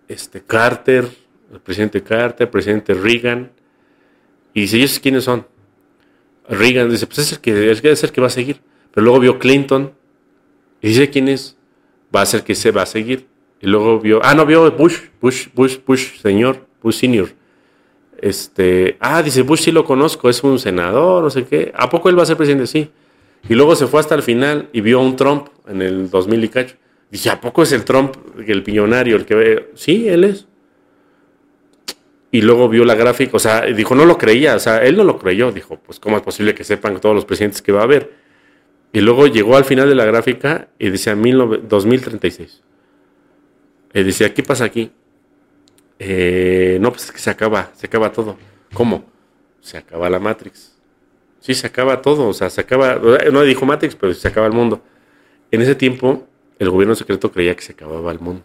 este, 0.08 0.42
Carter, 0.42 1.08
el 1.52 1.60
presidente 1.60 2.02
Carter, 2.02 2.48
el 2.48 2.50
presidente 2.50 2.94
Reagan, 2.94 3.61
y 4.54 4.62
dice, 4.62 4.78
¿y 4.78 4.82
esos 4.82 4.98
quiénes 4.98 5.24
son? 5.24 5.46
Reagan 6.48 6.90
dice, 6.90 7.06
pues 7.06 7.18
es 7.18 7.32
el 7.32 7.40
que, 7.40 7.54
debe 7.54 7.96
ser 7.96 8.12
que 8.12 8.20
va 8.20 8.26
a 8.26 8.30
seguir. 8.30 8.60
Pero 8.92 9.04
luego 9.04 9.20
vio 9.20 9.38
Clinton 9.38 9.92
y 10.80 10.88
dice, 10.88 11.08
¿quién 11.10 11.28
es? 11.28 11.56
Va 12.14 12.22
a 12.22 12.26
ser 12.26 12.42
que 12.42 12.54
se 12.54 12.70
va 12.70 12.82
a 12.82 12.86
seguir. 12.86 13.26
Y 13.60 13.66
luego 13.66 14.00
vio, 14.00 14.20
ah, 14.22 14.34
no, 14.34 14.44
vio 14.44 14.70
Bush, 14.72 14.98
Bush, 15.20 15.46
Bush, 15.54 15.78
Bush, 15.86 16.20
señor, 16.20 16.66
Bush 16.82 16.96
senior. 16.96 17.30
Este, 18.18 18.96
ah, 19.00 19.22
dice, 19.22 19.42
Bush 19.42 19.60
sí 19.60 19.72
lo 19.72 19.84
conozco, 19.84 20.28
es 20.28 20.42
un 20.44 20.58
senador, 20.58 21.22
no 21.22 21.30
sé 21.30 21.44
qué. 21.44 21.72
¿A 21.74 21.88
poco 21.88 22.08
él 22.08 22.18
va 22.18 22.24
a 22.24 22.26
ser 22.26 22.36
presidente? 22.36 22.66
Sí. 22.66 22.90
Y 23.48 23.54
luego 23.54 23.74
se 23.74 23.86
fue 23.86 24.00
hasta 24.00 24.14
el 24.14 24.22
final 24.22 24.68
y 24.72 24.80
vio 24.80 25.00
a 25.00 25.02
un 25.02 25.16
Trump 25.16 25.48
en 25.66 25.80
el 25.80 26.10
2000 26.10 26.44
y 26.44 26.48
cacho. 26.48 26.76
Dice, 27.10 27.30
¿a 27.30 27.40
poco 27.40 27.62
es 27.62 27.72
el 27.72 27.84
Trump, 27.84 28.16
el 28.46 28.62
piñonario, 28.62 29.16
el 29.16 29.24
que 29.24 29.34
ve? 29.34 29.70
Sí, 29.74 30.08
él 30.08 30.24
es 30.24 30.46
y 32.34 32.40
luego 32.40 32.70
vio 32.70 32.86
la 32.86 32.94
gráfica, 32.94 33.36
o 33.36 33.38
sea, 33.38 33.60
dijo, 33.66 33.94
no 33.94 34.06
lo 34.06 34.16
creía, 34.16 34.56
o 34.56 34.58
sea, 34.58 34.82
él 34.82 34.96
no 34.96 35.04
lo 35.04 35.18
creyó, 35.18 35.52
dijo, 35.52 35.76
pues 35.76 36.00
cómo 36.00 36.16
es 36.16 36.22
posible 36.22 36.54
que 36.54 36.64
sepan 36.64 36.98
todos 36.98 37.14
los 37.14 37.26
presidentes 37.26 37.60
que 37.60 37.72
va 37.72 37.80
a 37.80 37.84
haber. 37.84 38.14
Y 38.90 39.00
luego 39.00 39.26
llegó 39.26 39.54
al 39.54 39.66
final 39.66 39.86
de 39.86 39.94
la 39.94 40.06
gráfica 40.06 40.68
y 40.78 40.88
decía 40.88 41.14
2036. 41.14 42.62
Y 43.92 44.02
decía, 44.02 44.32
¿qué 44.32 44.42
pasa 44.42 44.64
aquí? 44.64 44.90
Eh, 45.98 46.78
no, 46.80 46.90
pues 46.90 47.04
es 47.04 47.12
que 47.12 47.18
se 47.18 47.28
acaba, 47.28 47.70
se 47.74 47.86
acaba 47.86 48.10
todo. 48.10 48.38
¿Cómo? 48.72 49.04
Se 49.60 49.76
acaba 49.76 50.08
la 50.08 50.18
Matrix. 50.18 50.74
Sí, 51.38 51.52
se 51.52 51.66
acaba 51.66 52.00
todo, 52.00 52.28
o 52.28 52.32
sea, 52.32 52.48
se 52.48 52.62
acaba, 52.62 52.98
no 53.30 53.42
dijo 53.42 53.66
Matrix, 53.66 53.94
pero 53.94 54.14
se 54.14 54.26
acaba 54.26 54.46
el 54.46 54.54
mundo. 54.54 54.82
En 55.50 55.60
ese 55.60 55.74
tiempo, 55.74 56.26
el 56.58 56.70
gobierno 56.70 56.94
secreto 56.94 57.30
creía 57.30 57.54
que 57.54 57.62
se 57.62 57.72
acababa 57.72 58.10
el 58.10 58.20
mundo. 58.20 58.44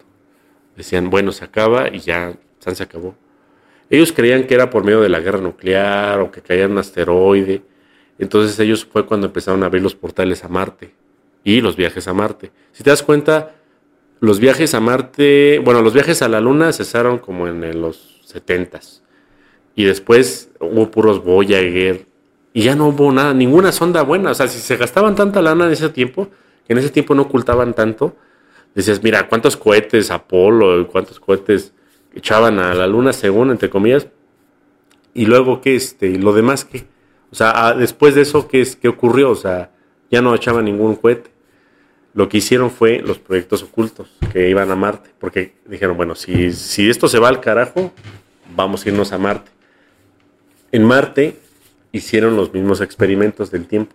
Decían, 0.75 1.09
bueno, 1.09 1.31
se 1.31 1.45
acaba 1.45 1.87
y 1.87 1.99
ya, 1.99 2.33
se 2.59 2.83
acabó. 2.83 3.15
Ellos 3.89 4.11
creían 4.11 4.45
que 4.45 4.53
era 4.53 4.69
por 4.69 4.83
medio 4.83 5.01
de 5.01 5.09
la 5.09 5.19
guerra 5.19 5.39
nuclear 5.39 6.19
o 6.19 6.31
que 6.31 6.41
caía 6.41 6.67
un 6.67 6.77
asteroide. 6.77 7.61
Entonces 8.19 8.59
ellos 8.59 8.85
fue 8.85 9.05
cuando 9.05 9.27
empezaron 9.27 9.63
a 9.63 9.67
abrir 9.67 9.81
los 9.81 9.95
portales 9.95 10.43
a 10.43 10.47
Marte 10.47 10.93
y 11.43 11.61
los 11.61 11.75
viajes 11.75 12.07
a 12.07 12.13
Marte. 12.13 12.51
Si 12.71 12.83
te 12.83 12.89
das 12.89 13.03
cuenta, 13.03 13.55
los 14.19 14.39
viajes 14.39 14.73
a 14.73 14.79
Marte, 14.79 15.61
bueno, 15.63 15.81
los 15.81 15.93
viajes 15.93 16.21
a 16.21 16.27
la 16.27 16.41
Luna 16.41 16.73
cesaron 16.73 17.19
como 17.19 17.47
en 17.47 17.81
los 17.81 18.21
70 18.25 18.79
y 19.75 19.83
después 19.83 20.49
hubo 20.59 20.89
puros 20.89 21.23
Voyager 21.23 22.07
y 22.51 22.63
ya 22.63 22.75
no 22.75 22.87
hubo 22.87 23.11
nada, 23.11 23.35
ninguna 23.35 23.71
sonda 23.71 24.01
buena. 24.01 24.31
O 24.31 24.33
sea, 24.33 24.47
si 24.47 24.57
se 24.57 24.75
gastaban 24.75 25.13
tanta 25.13 25.41
lana 25.43 25.67
en 25.67 25.71
ese 25.71 25.89
tiempo, 25.89 26.29
que 26.65 26.73
en 26.73 26.79
ese 26.79 26.89
tiempo 26.89 27.13
no 27.13 27.21
ocultaban 27.21 27.75
tanto, 27.75 28.15
decías, 28.73 29.03
mira, 29.03 29.29
cuántos 29.29 29.55
cohetes 29.55 30.09
Apolo, 30.09 30.87
cuántos 30.87 31.19
cohetes 31.19 31.73
echaban 32.17 32.59
a 32.59 32.73
la 32.73 32.87
luna 32.87 33.13
según, 33.13 33.51
entre 33.51 33.69
comillas, 33.69 34.07
y 35.13 35.25
luego 35.25 35.61
qué, 35.61 35.75
este, 35.75 36.07
y 36.07 36.17
lo 36.17 36.33
demás 36.33 36.65
qué, 36.65 36.85
o 37.31 37.35
sea, 37.35 37.73
después 37.73 38.15
de 38.15 38.21
eso, 38.21 38.47
¿qué, 38.47 38.61
es, 38.61 38.75
¿qué 38.75 38.87
ocurrió? 38.87 39.31
O 39.31 39.35
sea, 39.35 39.71
ya 40.09 40.21
no 40.21 40.33
echaban 40.33 40.65
ningún 40.65 40.95
cohete. 40.95 41.29
Lo 42.13 42.29
que 42.29 42.37
hicieron 42.37 42.71
fue 42.71 42.99
los 42.99 43.19
proyectos 43.19 43.63
ocultos 43.63 44.09
que 44.31 44.49
iban 44.49 44.71
a 44.71 44.75
Marte, 44.75 45.09
porque 45.19 45.53
dijeron, 45.65 45.97
bueno, 45.97 46.15
si, 46.15 46.51
si 46.53 46.89
esto 46.89 47.07
se 47.07 47.19
va 47.19 47.27
al 47.27 47.41
carajo, 47.41 47.91
vamos 48.55 48.85
a 48.85 48.89
irnos 48.89 49.11
a 49.11 49.17
Marte. 49.17 49.51
En 50.71 50.83
Marte 50.83 51.37
hicieron 51.91 52.35
los 52.35 52.53
mismos 52.53 52.81
experimentos 52.81 53.51
del 53.51 53.67
tiempo 53.67 53.93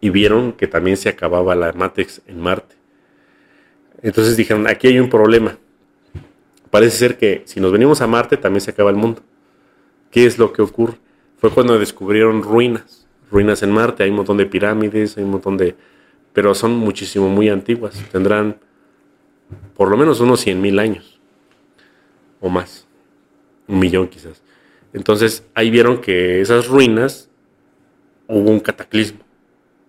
y 0.00 0.10
vieron 0.10 0.52
que 0.52 0.66
también 0.66 0.96
se 0.96 1.08
acababa 1.08 1.54
la 1.54 1.72
Matrix 1.72 2.20
en 2.26 2.40
Marte. 2.40 2.76
Entonces 4.02 4.36
dijeron, 4.36 4.66
aquí 4.66 4.88
hay 4.88 4.98
un 4.98 5.08
problema 5.08 5.56
parece 6.70 6.96
ser 6.96 7.18
que 7.18 7.42
si 7.46 7.60
nos 7.60 7.72
venimos 7.72 8.00
a 8.00 8.06
Marte 8.06 8.36
también 8.36 8.60
se 8.60 8.70
acaba 8.70 8.90
el 8.90 8.96
mundo. 8.96 9.22
¿Qué 10.10 10.26
es 10.26 10.38
lo 10.38 10.52
que 10.52 10.62
ocurre? 10.62 10.94
Fue 11.36 11.50
cuando 11.50 11.78
descubrieron 11.78 12.42
ruinas, 12.42 13.06
ruinas 13.30 13.62
en 13.62 13.70
Marte, 13.70 14.02
hay 14.02 14.10
un 14.10 14.16
montón 14.16 14.36
de 14.36 14.46
pirámides, 14.46 15.16
hay 15.16 15.24
un 15.24 15.30
montón 15.30 15.56
de... 15.56 15.76
pero 16.32 16.54
son 16.54 16.72
muchísimo, 16.72 17.28
muy 17.28 17.48
antiguas, 17.48 18.02
tendrán 18.10 18.58
por 19.74 19.90
lo 19.90 19.96
menos 19.96 20.20
unos 20.20 20.40
100 20.40 20.60
mil 20.60 20.78
años 20.78 21.20
o 22.40 22.48
más, 22.48 22.86
un 23.66 23.78
millón 23.78 24.08
quizás. 24.08 24.42
Entonces 24.92 25.44
ahí 25.54 25.70
vieron 25.70 26.00
que 26.00 26.40
esas 26.40 26.68
ruinas 26.68 27.30
hubo 28.26 28.50
un 28.50 28.60
cataclismo. 28.60 29.20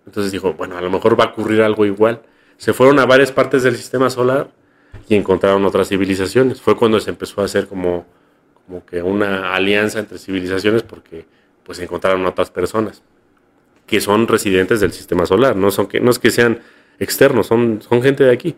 Entonces 0.06 0.32
dijo, 0.32 0.54
bueno, 0.54 0.76
a 0.76 0.80
lo 0.80 0.90
mejor 0.90 1.18
va 1.18 1.24
a 1.24 1.28
ocurrir 1.28 1.62
algo 1.62 1.86
igual. 1.86 2.22
Se 2.56 2.72
fueron 2.72 2.98
a 2.98 3.06
varias 3.06 3.32
partes 3.32 3.62
del 3.62 3.76
sistema 3.76 4.10
solar 4.10 4.50
y 5.08 5.16
encontraron 5.16 5.64
otras 5.64 5.88
civilizaciones. 5.88 6.60
Fue 6.60 6.76
cuando 6.76 7.00
se 7.00 7.10
empezó 7.10 7.40
a 7.40 7.44
hacer 7.44 7.66
como, 7.66 8.06
como 8.66 8.84
que 8.84 9.02
una 9.02 9.54
alianza 9.54 9.98
entre 9.98 10.18
civilizaciones 10.18 10.82
porque 10.82 11.26
pues 11.64 11.78
encontraron 11.80 12.24
otras 12.26 12.50
personas 12.50 13.02
que 13.86 14.00
son 14.00 14.28
residentes 14.28 14.80
del 14.80 14.92
sistema 14.92 15.26
solar, 15.26 15.56
no, 15.56 15.72
son 15.72 15.88
que, 15.88 15.98
no 15.98 16.12
es 16.12 16.20
que 16.20 16.30
sean 16.30 16.60
externos, 17.00 17.48
son, 17.48 17.82
son 17.82 18.00
gente 18.02 18.22
de 18.22 18.30
aquí. 18.30 18.54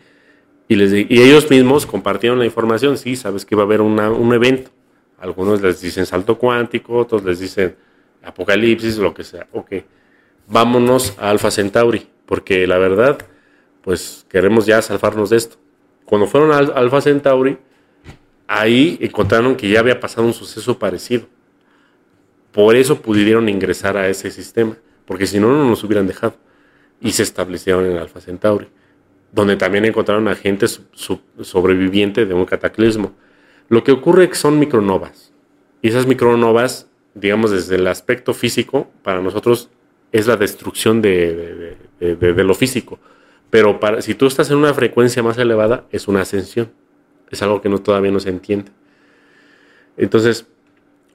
Y, 0.68 0.76
les, 0.76 0.92
y 0.92 1.22
ellos 1.22 1.50
mismos 1.50 1.86
compartieron 1.86 2.38
la 2.38 2.44
información, 2.44 2.98
sí, 2.98 3.16
sabes 3.16 3.46
que 3.46 3.56
va 3.56 3.62
a 3.62 3.64
haber 3.64 3.80
un 3.80 4.34
evento. 4.34 4.70
Algunos 5.18 5.62
les 5.62 5.80
dicen 5.80 6.04
salto 6.04 6.36
cuántico, 6.36 6.98
otros 6.98 7.24
les 7.24 7.38
dicen 7.38 7.76
apocalipsis, 8.22 8.98
lo 8.98 9.14
que 9.14 9.24
sea. 9.24 9.46
Ok, 9.52 9.72
vámonos 10.48 11.16
a 11.18 11.30
Alpha 11.30 11.50
Centauri, 11.50 12.06
porque 12.26 12.66
la 12.66 12.76
verdad, 12.76 13.18
pues 13.82 14.26
queremos 14.28 14.66
ya 14.66 14.82
salvarnos 14.82 15.30
de 15.30 15.36
esto. 15.36 15.56
Cuando 16.12 16.26
fueron 16.26 16.52
al 16.52 16.70
Alpha 16.76 17.00
Centauri, 17.00 17.56
ahí 18.46 18.98
encontraron 19.00 19.56
que 19.56 19.70
ya 19.70 19.80
había 19.80 19.98
pasado 19.98 20.26
un 20.26 20.34
suceso 20.34 20.78
parecido. 20.78 21.24
Por 22.52 22.76
eso 22.76 23.00
pudieron 23.00 23.48
ingresar 23.48 23.96
a 23.96 24.06
ese 24.10 24.30
sistema, 24.30 24.76
porque 25.06 25.26
si 25.26 25.40
no, 25.40 25.48
no 25.48 25.66
nos 25.66 25.82
hubieran 25.84 26.06
dejado. 26.06 26.34
Y 27.00 27.12
se 27.12 27.22
establecieron 27.22 27.86
en 27.86 27.96
Alpha 27.96 28.20
Centauri, 28.20 28.68
donde 29.32 29.56
también 29.56 29.86
encontraron 29.86 30.28
a 30.28 30.34
gente 30.34 30.66
sobreviviente 30.68 32.26
de 32.26 32.34
un 32.34 32.44
cataclismo. 32.44 33.14
Lo 33.70 33.82
que 33.82 33.92
ocurre 33.92 34.24
es 34.24 34.28
que 34.28 34.36
son 34.36 34.58
micronovas. 34.58 35.32
Y 35.80 35.88
esas 35.88 36.06
micronovas, 36.06 36.90
digamos, 37.14 37.52
desde 37.52 37.76
el 37.76 37.86
aspecto 37.86 38.34
físico, 38.34 38.90
para 39.02 39.22
nosotros 39.22 39.70
es 40.12 40.26
la 40.26 40.36
destrucción 40.36 41.00
de 41.00 41.78
lo 41.98 42.54
físico. 42.54 42.98
Pero 43.52 43.80
para, 43.80 44.00
si 44.00 44.14
tú 44.14 44.26
estás 44.26 44.50
en 44.50 44.56
una 44.56 44.72
frecuencia 44.72 45.22
más 45.22 45.36
elevada, 45.36 45.84
es 45.90 46.08
una 46.08 46.22
ascensión. 46.22 46.72
Es 47.30 47.42
algo 47.42 47.60
que 47.60 47.68
no, 47.68 47.82
todavía 47.82 48.10
no 48.10 48.18
se 48.18 48.30
entiende. 48.30 48.72
Entonces, 49.98 50.46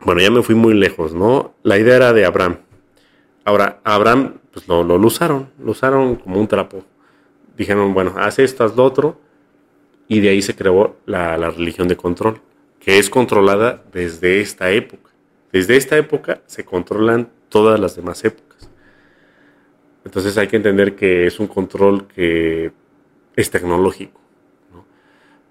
bueno, 0.01 0.21
ya 0.21 0.29
me 0.29 0.43
fui 0.43 0.53
muy 0.53 0.75
lejos, 0.75 1.15
¿no? 1.15 1.55
La 1.63 1.79
idea 1.79 1.95
era 1.95 2.13
de 2.13 2.25
Abraham. 2.25 2.57
Ahora, 3.43 3.81
Abraham, 3.83 4.35
pues 4.51 4.67
lo, 4.67 4.83
lo, 4.83 4.97
usaron, 4.97 5.49
lo 5.59 5.71
usaron 5.71 6.17
como 6.17 6.39
un 6.39 6.47
trapo. 6.47 6.83
Dijeron, 7.57 7.95
bueno, 7.95 8.13
haz 8.17 8.37
esto, 8.37 8.63
haz 8.63 8.75
lo 8.75 8.83
otro. 8.83 9.19
Y 10.07 10.19
de 10.19 10.29
ahí 10.29 10.43
se 10.43 10.55
creó 10.55 10.95
la, 11.07 11.39
la 11.39 11.49
religión 11.49 11.87
de 11.87 11.97
control, 11.97 12.39
que 12.79 12.99
es 12.99 13.09
controlada 13.09 13.81
desde 13.91 14.41
esta 14.41 14.69
época. 14.69 15.09
Desde 15.51 15.75
esta 15.75 15.97
época 15.97 16.41
se 16.45 16.63
controlan 16.63 17.31
todas 17.49 17.79
las 17.79 17.95
demás 17.95 18.23
épocas. 18.23 18.69
Entonces 20.07 20.37
hay 20.37 20.47
que 20.47 20.55
entender 20.55 20.95
que 20.95 21.27
es 21.27 21.37
un 21.37 21.47
control 21.47 22.07
que 22.07 22.71
es 23.35 23.51
tecnológico. 23.51 24.21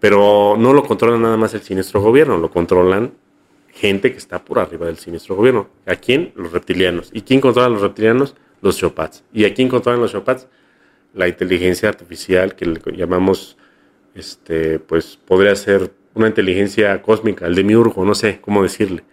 Pero 0.00 0.56
no 0.58 0.72
lo 0.72 0.82
controla 0.82 1.18
nada 1.18 1.36
más 1.36 1.52
el 1.52 1.60
siniestro 1.60 2.00
gobierno, 2.00 2.38
lo 2.38 2.50
controlan 2.50 3.12
gente 3.68 4.12
que 4.12 4.16
está 4.16 4.42
por 4.42 4.58
arriba 4.58 4.86
del 4.86 4.96
siniestro 4.96 5.36
gobierno. 5.36 5.68
¿A 5.84 5.96
quién? 5.96 6.32
Los 6.36 6.52
reptilianos. 6.52 7.10
¿Y 7.12 7.20
quién 7.20 7.42
controla 7.42 7.66
a 7.66 7.70
los 7.70 7.82
reptilianos? 7.82 8.34
Los 8.62 8.78
Chopats. 8.78 9.24
¿Y 9.30 9.44
a 9.44 9.52
quién 9.52 9.68
controlan 9.68 10.00
los 10.00 10.12
Chopats? 10.12 10.48
La 11.12 11.28
inteligencia 11.28 11.90
artificial 11.90 12.54
que 12.54 12.64
le 12.64 12.80
llamamos, 12.96 13.58
este, 14.14 14.78
pues 14.78 15.18
podría 15.22 15.54
ser 15.54 15.92
una 16.14 16.28
inteligencia 16.28 17.02
cósmica, 17.02 17.46
el 17.46 17.54
demiurgo, 17.54 18.06
no 18.06 18.14
sé 18.14 18.40
cómo 18.40 18.62
decirle. 18.62 19.04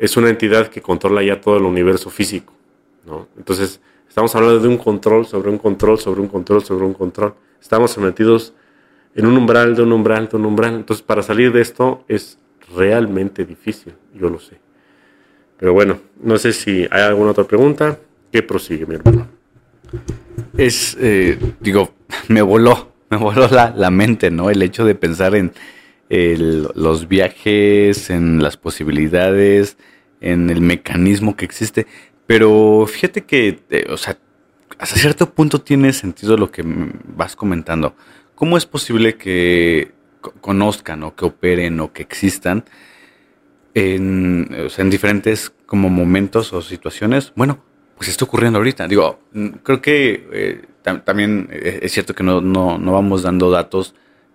Es 0.00 0.16
una 0.16 0.30
entidad 0.30 0.66
que 0.66 0.82
controla 0.82 1.22
ya 1.22 1.40
todo 1.40 1.58
el 1.58 1.62
universo 1.62 2.10
físico. 2.10 2.52
¿no? 3.06 3.28
Entonces, 3.36 3.80
Estamos 4.08 4.34
hablando 4.34 4.58
de 4.58 4.68
un 4.68 4.78
control 4.78 5.26
sobre 5.26 5.50
un 5.50 5.58
control 5.58 5.98
sobre 5.98 6.20
un 6.20 6.28
control 6.28 6.64
sobre 6.64 6.84
un 6.84 6.94
control. 6.94 7.34
Estamos 7.60 7.90
sometidos 7.90 8.54
en 9.14 9.26
un 9.26 9.36
umbral 9.36 9.76
de 9.76 9.82
un 9.82 9.92
umbral 9.92 10.28
de 10.28 10.36
un 10.36 10.46
umbral. 10.46 10.74
Entonces, 10.74 11.04
para 11.04 11.22
salir 11.22 11.52
de 11.52 11.60
esto 11.60 12.04
es 12.08 12.38
realmente 12.74 13.44
difícil, 13.44 13.94
yo 14.14 14.28
lo 14.28 14.40
sé. 14.40 14.58
Pero 15.58 15.72
bueno, 15.72 15.98
no 16.22 16.38
sé 16.38 16.52
si 16.52 16.86
hay 16.90 17.02
alguna 17.02 17.32
otra 17.32 17.44
pregunta. 17.44 17.98
¿Qué 18.32 18.42
prosigue, 18.42 18.86
mi 18.86 18.94
hermano? 18.94 19.26
Es, 20.56 20.96
eh, 21.00 21.38
digo, 21.60 21.92
me 22.28 22.42
voló, 22.42 22.92
me 23.10 23.18
voló 23.18 23.46
la, 23.48 23.74
la, 23.76 23.90
mente, 23.90 24.30
¿no? 24.30 24.50
El 24.50 24.62
hecho 24.62 24.84
de 24.84 24.94
pensar 24.94 25.34
en 25.34 25.52
los 26.08 27.08
viajes, 27.08 28.08
en 28.08 28.42
las 28.42 28.56
posibilidades, 28.56 29.76
en 30.20 30.50
el 30.50 30.60
mecanismo 30.60 31.36
que 31.36 31.44
existe. 31.44 31.86
Pero 32.28 32.86
fíjate 32.86 33.24
que, 33.24 33.58
eh, 33.70 33.86
o 33.90 33.96
sea, 33.96 34.16
hasta 34.78 34.94
cierto 34.96 35.34
punto 35.34 35.60
tiene 35.60 35.92
sentido 35.92 36.36
lo 36.36 36.52
que 36.52 36.62
vas 36.62 37.34
comentando. 37.34 37.96
¿Cómo 38.36 38.56
es 38.56 38.66
posible 38.66 39.16
que 39.16 39.92
conozcan 40.40 41.02
o 41.02 41.16
que 41.16 41.24
operen 41.24 41.80
o 41.80 41.92
que 41.92 42.02
existan 42.02 42.64
en, 43.74 44.48
en 44.76 44.90
diferentes 44.90 45.52
como 45.66 45.88
momentos 45.88 46.52
o 46.52 46.62
situaciones? 46.62 47.32
Bueno, 47.34 47.64
pues 47.96 48.10
está 48.10 48.24
ocurriendo 48.26 48.58
ahorita. 48.58 48.86
Digo, 48.86 49.20
creo 49.62 49.82
que 49.82 50.28
eh, 50.32 50.62
también 51.04 51.48
eh, 51.50 51.80
es 51.82 51.92
cierto 51.92 52.14
que 52.14 52.22
no, 52.22 52.40
no, 52.42 52.78
no, 52.78 52.92
vamos 52.92 53.22
dando 53.22 53.50
datos 53.50 53.94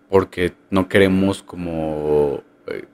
porque 0.10 0.54
no 0.72 0.90
queremos 0.90 1.44
como 1.44 2.44
eh, 2.68 2.86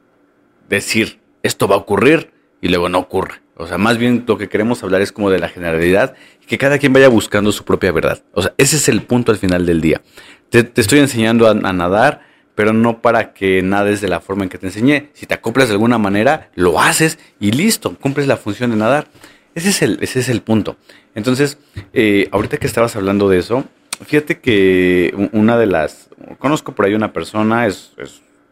decir 0.68 1.22
esto 1.42 1.68
va 1.68 1.76
a 1.76 1.80
ocurrir 1.80 2.32
y 2.62 2.68
luego 2.68 2.90
no 2.90 3.00
ocurre. 3.00 3.42
O 3.60 3.68
sea, 3.68 3.78
más 3.78 3.98
bien 3.98 4.24
lo 4.26 4.38
que 4.38 4.48
queremos 4.48 4.82
hablar 4.84 5.02
es 5.02 5.12
como 5.12 5.30
de 5.30 5.38
la 5.38 5.50
generalidad 5.50 6.16
que 6.48 6.58
cada 6.58 6.80
quien 6.80 6.94
vaya 6.94 7.10
buscando 7.10 7.52
su 7.52 7.66
propia 7.66 7.92
verdad. 7.92 8.24
O 8.34 8.42
sea, 8.42 8.54
ese 8.58 8.78
es 8.78 8.88
el 8.90 9.02
punto 9.02 9.32
al 9.32 9.38
final 9.38 9.66
del 9.66 9.82
día. 9.82 10.02
Te, 10.50 10.72
estoy 10.76 11.00
enseñando 11.00 11.46
a, 11.46 11.52
a, 11.52 11.74
nadar, 11.74 12.22
pero 12.56 12.74
no 12.74 13.02
para 13.02 13.34
que 13.34 13.62
nades 13.62 14.02
de 14.02 14.08
la 14.08 14.22
forma 14.22 14.44
en 14.44 14.50
que 14.50 14.58
te 14.58 14.68
enseñé. 14.68 15.10
Si 15.14 15.26
te 15.26 15.34
acoplas 15.34 15.68
de 15.68 15.74
alguna 15.74 15.98
manera, 15.98 16.50
lo 16.56 16.80
haces 16.80 17.20
y 17.40 17.52
listo, 17.52 17.96
cumples 17.98 18.28
la 18.28 18.38
función 18.38 18.72
de 18.72 18.78
nadar. 18.78 19.08
Ese 19.56 19.70
es 19.70 19.82
el, 19.82 19.98
ese 20.02 20.22
es 20.22 20.30
el 20.30 20.42
punto. 20.42 20.78
Entonces, 21.16 21.58
eh, 21.94 22.30
ahorita 22.32 22.58
que 22.58 22.68
estabas 22.68 22.96
hablando 22.96 23.28
de 23.28 23.40
eso, 23.40 23.66
fíjate 24.06 24.40
que 24.40 25.14
una 25.34 25.58
de 25.58 25.66
las, 25.66 26.10
conozco 26.38 26.74
por 26.74 26.86
ahí 26.86 26.94
una 26.94 27.12
persona, 27.12 27.68
es, 27.68 27.92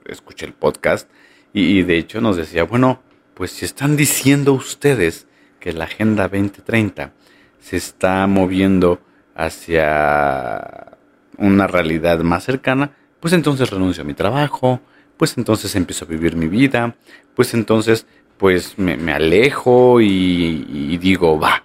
escuché 0.06 0.46
el 0.46 0.54
podcast 0.54 1.10
y, 1.54 1.84
de 1.84 1.98
hecho 1.98 2.20
nos 2.20 2.36
decía, 2.36 2.64
bueno, 2.64 3.02
pues 3.38 3.52
si 3.52 3.66
están 3.66 3.96
diciendo 3.96 4.54
ustedes 4.54 5.28
que 5.60 5.72
la 5.72 5.84
Agenda 5.84 6.24
2030 6.24 7.14
se 7.60 7.78
está 7.78 8.26
moviendo 8.26 9.00
hacia 9.36 10.98
una 11.38 11.68
realidad 11.68 12.18
más 12.22 12.46
cercana, 12.46 12.94
pues 13.20 13.34
entonces 13.34 13.70
renuncio 13.70 14.02
a 14.02 14.08
mi 14.08 14.16
trabajo, 14.16 14.82
pues 15.18 15.38
entonces 15.38 15.76
empiezo 15.76 16.06
a 16.06 16.08
vivir 16.08 16.36
mi 16.36 16.48
vida, 16.48 16.96
pues 17.36 17.54
entonces 17.54 18.08
pues 18.40 18.80
me, 18.80 19.14
alejo 19.14 20.02
y, 20.02 20.98
digo, 20.98 21.40
va. 21.40 21.64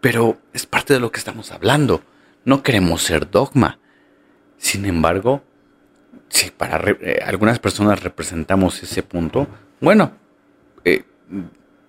Pero 0.00 0.38
es 0.52 0.66
parte 0.66 0.94
de 0.94 1.00
lo 1.00 1.10
que 1.10 1.18
estamos 1.18 1.50
hablando. 1.50 2.00
No 2.44 2.62
queremos 2.62 3.02
ser 3.02 3.28
dogma. 3.28 3.80
Sin 4.56 4.84
embargo, 4.84 5.42
si 6.28 6.52
para 6.52 6.80
eh, 7.00 7.20
algunas 7.26 7.58
personas 7.58 8.04
representamos 8.04 8.80
ese 8.84 9.02
punto, 9.02 9.48
bueno, 9.80 10.19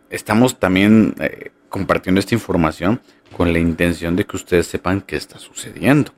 estamos 0.10 0.60
también 0.60 1.16
eh, 1.20 1.52
compartiendo 1.70 2.20
esta 2.20 2.36
información 2.36 3.02
con 3.36 3.54
la 3.54 3.60
intención 3.60 4.16
de 4.16 4.26
que 4.26 4.36
ustedes 4.36 4.68
sepan 4.68 5.02
qué 5.02 5.16
está 5.16 5.40
sucediendo, 5.40 6.14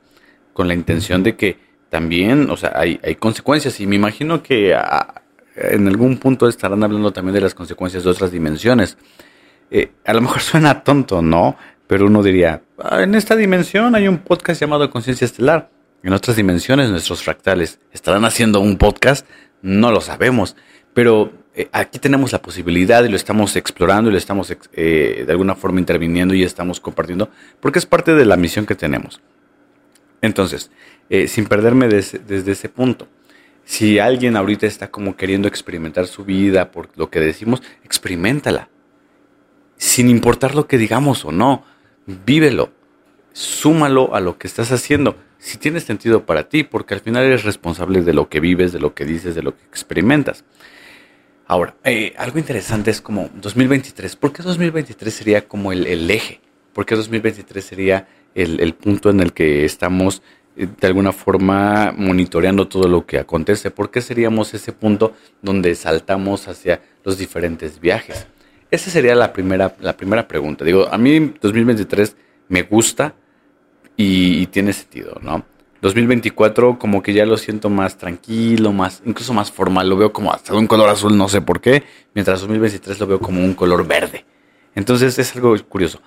con 0.52 0.68
la 0.68 0.74
intención 0.74 1.22
de 1.22 1.36
que 1.36 1.58
también, 1.90 2.50
o 2.50 2.56
sea, 2.56 2.72
hay, 2.74 3.00
hay 3.04 3.14
consecuencias 3.14 3.78
y 3.80 3.86
me 3.86 3.96
imagino 3.96 4.42
que 4.42 4.74
a, 4.74 5.22
en 5.56 5.86
algún 5.86 6.18
punto 6.18 6.48
estarán 6.48 6.82
hablando 6.82 7.12
también 7.12 7.34
de 7.34 7.40
las 7.40 7.54
consecuencias 7.54 8.04
de 8.04 8.10
otras 8.10 8.32
dimensiones. 8.32 8.98
Eh, 9.70 9.92
a 10.04 10.12
lo 10.12 10.20
mejor 10.20 10.40
suena 10.40 10.82
tonto, 10.82 11.22
¿no? 11.22 11.56
Pero 11.86 12.06
uno 12.06 12.22
diría, 12.22 12.62
ah, 12.78 13.02
en 13.02 13.14
esta 13.14 13.36
dimensión 13.36 13.94
hay 13.94 14.08
un 14.08 14.18
podcast 14.18 14.60
llamado 14.60 14.90
Conciencia 14.90 15.24
Estelar. 15.24 15.70
En 16.02 16.12
otras 16.12 16.36
dimensiones, 16.36 16.90
nuestros 16.90 17.22
fractales 17.22 17.78
estarán 17.92 18.24
haciendo 18.24 18.60
un 18.60 18.76
podcast, 18.76 19.26
no 19.62 19.90
lo 19.90 20.00
sabemos. 20.00 20.56
Pero 20.92 21.32
eh, 21.54 21.68
aquí 21.72 21.98
tenemos 21.98 22.32
la 22.32 22.42
posibilidad 22.42 23.04
y 23.04 23.08
lo 23.08 23.16
estamos 23.16 23.56
explorando 23.56 24.10
y 24.10 24.12
lo 24.12 24.18
estamos 24.18 24.54
eh, 24.72 25.24
de 25.26 25.32
alguna 25.32 25.54
forma 25.54 25.80
interviniendo 25.80 26.34
y 26.34 26.42
estamos 26.42 26.80
compartiendo, 26.80 27.30
porque 27.60 27.78
es 27.78 27.86
parte 27.86 28.14
de 28.14 28.24
la 28.24 28.36
misión 28.36 28.66
que 28.66 28.74
tenemos. 28.74 29.20
Entonces, 30.20 30.70
sin 31.26 31.44
perderme 31.44 31.86
desde 31.86 32.50
ese 32.50 32.70
punto, 32.70 33.06
si 33.64 33.98
alguien 33.98 34.36
ahorita 34.36 34.66
está 34.66 34.90
como 34.90 35.16
queriendo 35.16 35.48
experimentar 35.48 36.06
su 36.06 36.24
vida 36.24 36.70
por 36.70 36.88
lo 36.96 37.10
que 37.10 37.20
decimos, 37.20 37.62
experimentala. 37.82 38.68
Sin 39.76 40.08
importar 40.08 40.54
lo 40.54 40.66
que 40.66 40.78
digamos 40.78 41.24
o 41.24 41.32
no, 41.32 41.64
vívelo. 42.06 42.72
Súmalo 43.32 44.14
a 44.14 44.20
lo 44.20 44.38
que 44.38 44.46
estás 44.46 44.70
haciendo. 44.70 45.16
Si 45.38 45.58
tiene 45.58 45.80
sentido 45.80 46.24
para 46.24 46.48
ti, 46.48 46.62
porque 46.62 46.94
al 46.94 47.00
final 47.00 47.24
eres 47.24 47.44
responsable 47.44 48.02
de 48.02 48.14
lo 48.14 48.28
que 48.28 48.40
vives, 48.40 48.72
de 48.72 48.80
lo 48.80 48.94
que 48.94 49.04
dices, 49.04 49.34
de 49.34 49.42
lo 49.42 49.56
que 49.56 49.64
experimentas. 49.64 50.44
Ahora, 51.46 51.76
eh, 51.84 52.14
algo 52.16 52.38
interesante 52.38 52.90
es 52.90 53.00
como 53.00 53.28
2023. 53.34 54.16
¿Por 54.16 54.32
qué 54.32 54.42
2023 54.42 55.12
sería 55.14 55.46
como 55.46 55.72
el, 55.72 56.10
eje? 56.10 56.40
¿Por 56.72 56.86
qué 56.86 56.96
2023 56.96 57.64
sería 57.64 58.08
el, 58.34 58.74
punto 58.74 59.10
en 59.10 59.20
el 59.20 59.32
que 59.32 59.64
estamos 59.64 60.22
eh, 60.56 60.66
de 60.80 60.86
alguna 60.86 61.12
forma 61.12 61.92
monitoreando 61.96 62.68
todo 62.68 62.88
lo 62.88 63.06
que 63.06 63.18
acontece. 63.18 63.70
¿Por 63.70 63.90
qué 63.90 64.00
seríamos 64.00 64.54
ese 64.54 64.72
punto 64.72 65.14
donde 65.42 65.74
saltamos 65.74 66.48
hacia 66.48 66.80
los 67.04 67.18
diferentes 67.18 67.80
viajes? 67.80 68.26
Esa 68.70 68.90
sería 68.90 69.14
la 69.14 69.32
primera, 69.32 69.76
la 69.80 69.96
primera 69.96 70.26
pregunta. 70.26 70.64
Digo, 70.64 70.88
a 70.90 70.98
mí 70.98 71.34
2023 71.40 72.16
me 72.48 72.62
gusta 72.62 73.14
y, 73.96 74.46
tiene 74.46 74.72
sentido, 74.72 75.18
¿no? 75.22 75.44
2024 75.84 76.78
como 76.78 77.02
que 77.02 77.12
ya 77.12 77.26
lo 77.26 77.36
siento 77.36 77.68
más 77.68 77.98
tranquilo, 77.98 78.72
más 78.72 79.02
incluso 79.04 79.34
más 79.34 79.52
formal, 79.52 79.86
lo 79.86 79.98
veo 79.98 80.14
como 80.14 80.32
hasta 80.32 80.54
de 80.54 80.58
un 80.58 80.66
color 80.66 80.88
azul, 80.88 81.14
no 81.14 81.28
sé 81.28 81.42
por 81.42 81.60
qué, 81.60 81.82
mientras 82.14 82.40
2023 82.40 82.98
lo 83.00 83.06
veo 83.06 83.20
como 83.20 83.44
un 83.44 83.52
color 83.52 83.86
verde. 83.86 84.24
Entonces 84.74 85.18
es 85.18 85.36
algo 85.36 85.54
curioso. 85.68 86.00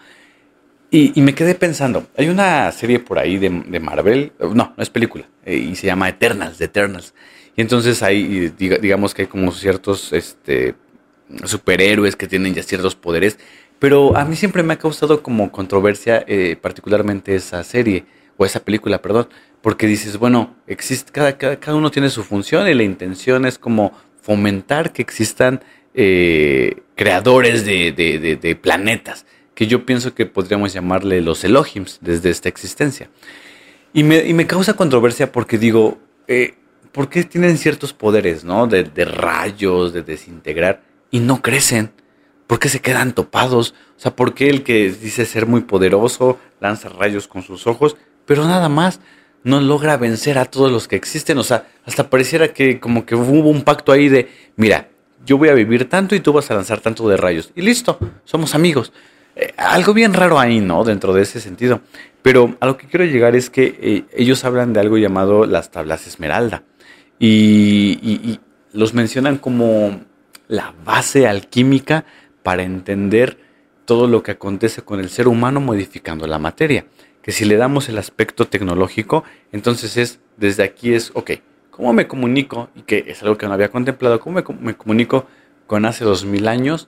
Y, 0.90 1.22
me 1.22 1.36
quedé 1.36 1.54
pensando, 1.54 2.08
hay 2.18 2.30
una 2.30 2.72
serie 2.72 3.00
por 3.00 3.20
ahí 3.20 3.38
de, 3.38 3.50
Marvel, 3.80 4.32
no, 4.40 4.74
no 4.76 4.76
es 4.78 4.90
película, 4.90 5.26
eh, 5.46 5.58
y 5.58 5.76
se 5.76 5.86
llama 5.86 6.10
Eternals, 6.10 6.58
The 6.58 6.64
Eternals. 6.64 7.14
Y 7.56 7.62
entonces 7.62 8.02
hay, 8.02 8.50
digamos 8.58 9.14
que 9.14 9.24
hay 9.24 9.28
como 9.28 9.52
ciertos 9.52 10.12
este, 10.14 10.76
superhéroes 11.44 12.16
que 12.16 12.26
tienen 12.26 12.54
ya 12.56 12.64
ciertos 12.64 12.96
poderes, 12.96 13.38
pero 13.80 14.18
a 14.18 14.26
mí 14.26 14.36
siempre 14.36 14.64
me 14.64 14.74
ha 14.74 14.80
causado 14.80 15.22
como 15.22 15.52
controversia 15.52 16.24
eh, 16.26 16.58
particularmente 16.60 17.36
esa 17.36 17.64
serie, 17.64 18.06
o 18.38 18.46
esa 18.46 18.62
película, 18.62 19.02
perdón, 19.02 19.28
porque 19.62 19.88
dices, 19.88 20.18
bueno, 20.18 20.56
existe, 20.68 21.12
cada, 21.12 21.38
cada, 21.38 21.76
uno 21.76 21.92
tiene 21.92 22.10
su 22.10 22.24
función 22.24 22.68
y 22.68 22.74
la 22.74 22.84
intención 22.84 23.46
es 23.46 23.58
como 23.58 23.92
fomentar 24.22 24.94
que 24.94 25.02
existan 25.02 25.62
eh, 25.94 26.82
creadores 26.96 27.66
de, 27.66 27.92
de, 27.92 28.38
de 28.38 28.56
planetas 28.56 29.26
que 29.58 29.66
yo 29.66 29.88
pienso 29.88 30.14
que 30.14 30.28
podríamos 30.28 30.72
llamarle 30.72 31.20
los 31.20 31.44
Elohims 31.44 31.98
desde 32.02 32.30
esta 32.30 32.48
existencia. 32.48 33.10
Y 33.92 34.04
me, 34.04 34.46
causa 34.46 34.76
controversia 34.76 35.32
porque 35.32 35.58
digo, 35.58 35.98
eh, 36.28 36.54
¿por 36.92 37.10
qué 37.10 37.24
tienen 37.24 37.58
ciertos 37.58 37.92
poderes, 37.92 38.44
¿no? 38.44 38.68
De, 38.68 38.84
rayos, 39.04 39.94
de 39.94 40.04
desintegrar, 40.04 40.84
y 41.10 41.22
no 41.22 41.42
crecen? 41.42 41.92
¿Por 42.46 42.60
qué 42.60 42.70
se 42.70 42.82
quedan 42.82 43.14
topados? 43.14 43.74
O 43.98 44.00
sea, 44.00 44.16
¿por 44.16 44.36
qué 44.36 44.52
el 44.52 44.62
que 44.62 44.92
dice 44.92 45.26
ser 45.26 45.48
muy 45.48 45.62
poderoso 45.62 46.38
lanza 46.60 46.90
rayos 46.90 47.28
con 47.28 47.42
sus 47.42 47.66
ojos, 47.66 47.98
pero 48.28 48.46
nada 48.46 48.70
más 48.70 49.00
no 49.48 49.62
logra 49.62 49.98
vencer 49.98 50.38
a 50.38 50.46
todos 50.46 50.72
los 50.72 50.88
que 50.88 50.98
existen? 50.98 51.38
O 51.38 51.44
sea, 51.44 51.68
hasta 51.86 52.10
pareciera 52.10 52.50
que 52.50 52.80
como 52.80 53.06
que 53.06 53.16
hubo 53.16 53.50
un 53.50 53.64
pacto 53.64 53.92
ahí 53.92 54.10
de, 54.10 54.30
mira, 54.58 54.90
yo 55.26 55.38
voy 55.38 55.50
a 55.50 55.54
vivir 55.54 55.90
tanto 55.90 56.16
y 56.16 56.20
tú 56.20 56.34
vas 56.34 56.52
a 56.52 56.56
lanzar 56.56 56.82
tanto 56.82 57.08
de 57.08 57.18
rayos. 57.18 57.52
Y 57.56 57.62
listo, 57.62 57.98
somos 58.26 58.56
amigos. 58.56 58.92
Eh, 59.36 59.54
algo 59.58 59.94
bien 59.94 60.14
raro 60.14 60.40
ahí, 60.40 60.60
¿no? 60.60 60.84
Dentro 60.84 61.14
de 61.14 61.22
ese 61.22 61.40
sentido. 61.40 61.82
Pero 62.22 62.58
a 62.60 62.66
lo 62.66 62.76
que 62.78 62.88
quiero 62.88 63.06
llegar 63.06 63.36
es 63.36 63.50
que 63.50 63.78
eh, 63.82 64.06
ellos 64.14 64.44
hablan 64.44 64.74
de 64.74 64.80
algo 64.82 64.98
llamado 64.98 65.46
las 65.46 65.72
tablas 65.72 66.08
esmeralda. 66.08 66.64
Y, 67.20 68.40
los 68.74 68.94
mencionan 68.94 69.38
como 69.38 70.02
la 70.48 70.74
base 70.86 71.26
alquímica 71.26 72.06
para 72.44 72.64
entender 72.64 73.38
todo 73.86 74.08
lo 74.08 74.22
que 74.22 74.32
acontece 74.32 74.84
con 74.84 75.00
el 75.00 75.10
ser 75.10 75.28
humano 75.28 75.62
modificando 75.62 76.28
la 76.28 76.38
materia. 76.38 76.86
Que 77.28 77.34
si 77.34 77.44
le 77.44 77.58
damos 77.58 77.90
el 77.90 77.98
aspecto 77.98 78.48
tecnológico, 78.48 79.26
entonces 79.52 79.98
es, 79.98 80.22
desde 80.38 80.64
aquí 80.64 80.94
es, 80.94 81.12
ok, 81.14 81.32
¿cómo 81.72 81.92
me 81.92 82.08
comunico? 82.08 82.70
Y 82.74 82.84
que 82.84 83.04
es 83.06 83.22
algo 83.22 83.38
que 83.38 83.46
no 83.46 83.52
había 83.52 83.68
contemplado, 83.68 84.22
¿cómo 84.22 84.42
me, 84.62 84.76
comunico 84.78 85.28
con 85.68 85.84
hace 85.84 86.06
dos 86.06 86.24
mil 86.24 86.48
años? 86.48 86.88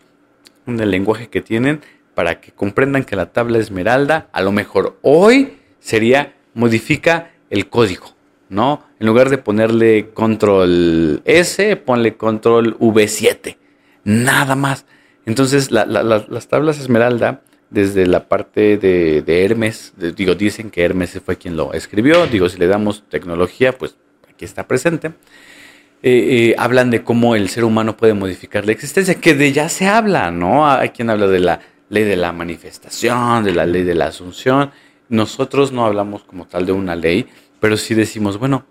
En 0.66 0.80
el 0.80 0.92
lenguaje 0.92 1.28
que 1.28 1.42
tienen, 1.42 1.82
para 2.16 2.40
que 2.40 2.54
comprendan 2.54 3.04
que 3.04 3.18
la 3.18 3.34
tabla 3.34 3.58
esmeralda, 3.58 4.30
a 4.32 4.42
lo 4.42 4.54
mejor 4.54 4.98
hoy 5.02 5.58
sería 5.82 6.36
modifica 6.54 7.32
el 7.50 7.68
código, 7.68 8.16
¿no? 8.48 8.86
En 9.02 9.08
lugar 9.08 9.30
de 9.30 9.40
ponerle 9.40 10.12
control 10.14 11.22
S, 11.26 11.76
ponle 11.76 12.16
control 12.16 12.78
V7. 12.80 13.58
Nada 14.06 14.56
más. 14.56 14.86
Entonces, 15.26 15.70
las 15.70 16.48
tablas 16.48 16.80
Esmeralda, 16.80 17.42
desde 17.70 18.08
la 18.08 18.28
parte 18.28 18.78
de, 18.78 19.46
Hermes, 19.46 19.94
digo, 20.16 20.36
dicen 20.36 20.72
que 20.72 20.84
Hermes 20.84 21.20
fue 21.24 21.38
quien 21.38 21.56
lo 21.56 21.74
escribió, 21.74 22.26
digo, 22.28 22.50
si 22.50 22.58
le 22.58 22.68
damos 22.68 23.04
tecnología, 23.10 23.78
pues 23.78 23.96
aquí 24.28 24.46
está 24.46 24.68
presente. 24.68 25.14
Eh, 26.02 26.52
eh, 26.52 26.56
hablan 26.58 26.90
de 26.92 27.04
cómo 27.04 27.36
el 27.36 27.50
ser 27.50 27.66
humano 27.66 27.98
puede 27.98 28.14
modificar 28.14 28.66
la 28.66 28.72
existencia, 28.72 29.16
que 29.16 29.36
de 29.36 29.52
ya 29.52 29.70
se 29.70 29.88
habla, 29.88 30.32
¿no? 30.32 30.70
Hay 30.70 30.90
quien 30.90 31.10
habla 31.10 31.28
de 31.28 31.40
la 31.40 31.60
ley 31.90 32.06
de 32.06 32.16
la 32.16 32.32
manifestación, 32.32 33.44
de 33.44 33.54
la 33.54 33.66
ley 33.66 33.84
de 33.84 33.96
la 33.96 34.08
asunción. 34.08 34.72
Nosotros 35.10 35.72
no 35.72 35.86
hablamos 35.86 36.24
como 36.24 36.46
tal 36.46 36.66
de 36.66 36.72
una 36.72 36.96
ley, 36.96 37.28
pero 37.60 37.76
sí 37.76 37.96
decimos, 37.96 38.38
bueno, 38.38 38.66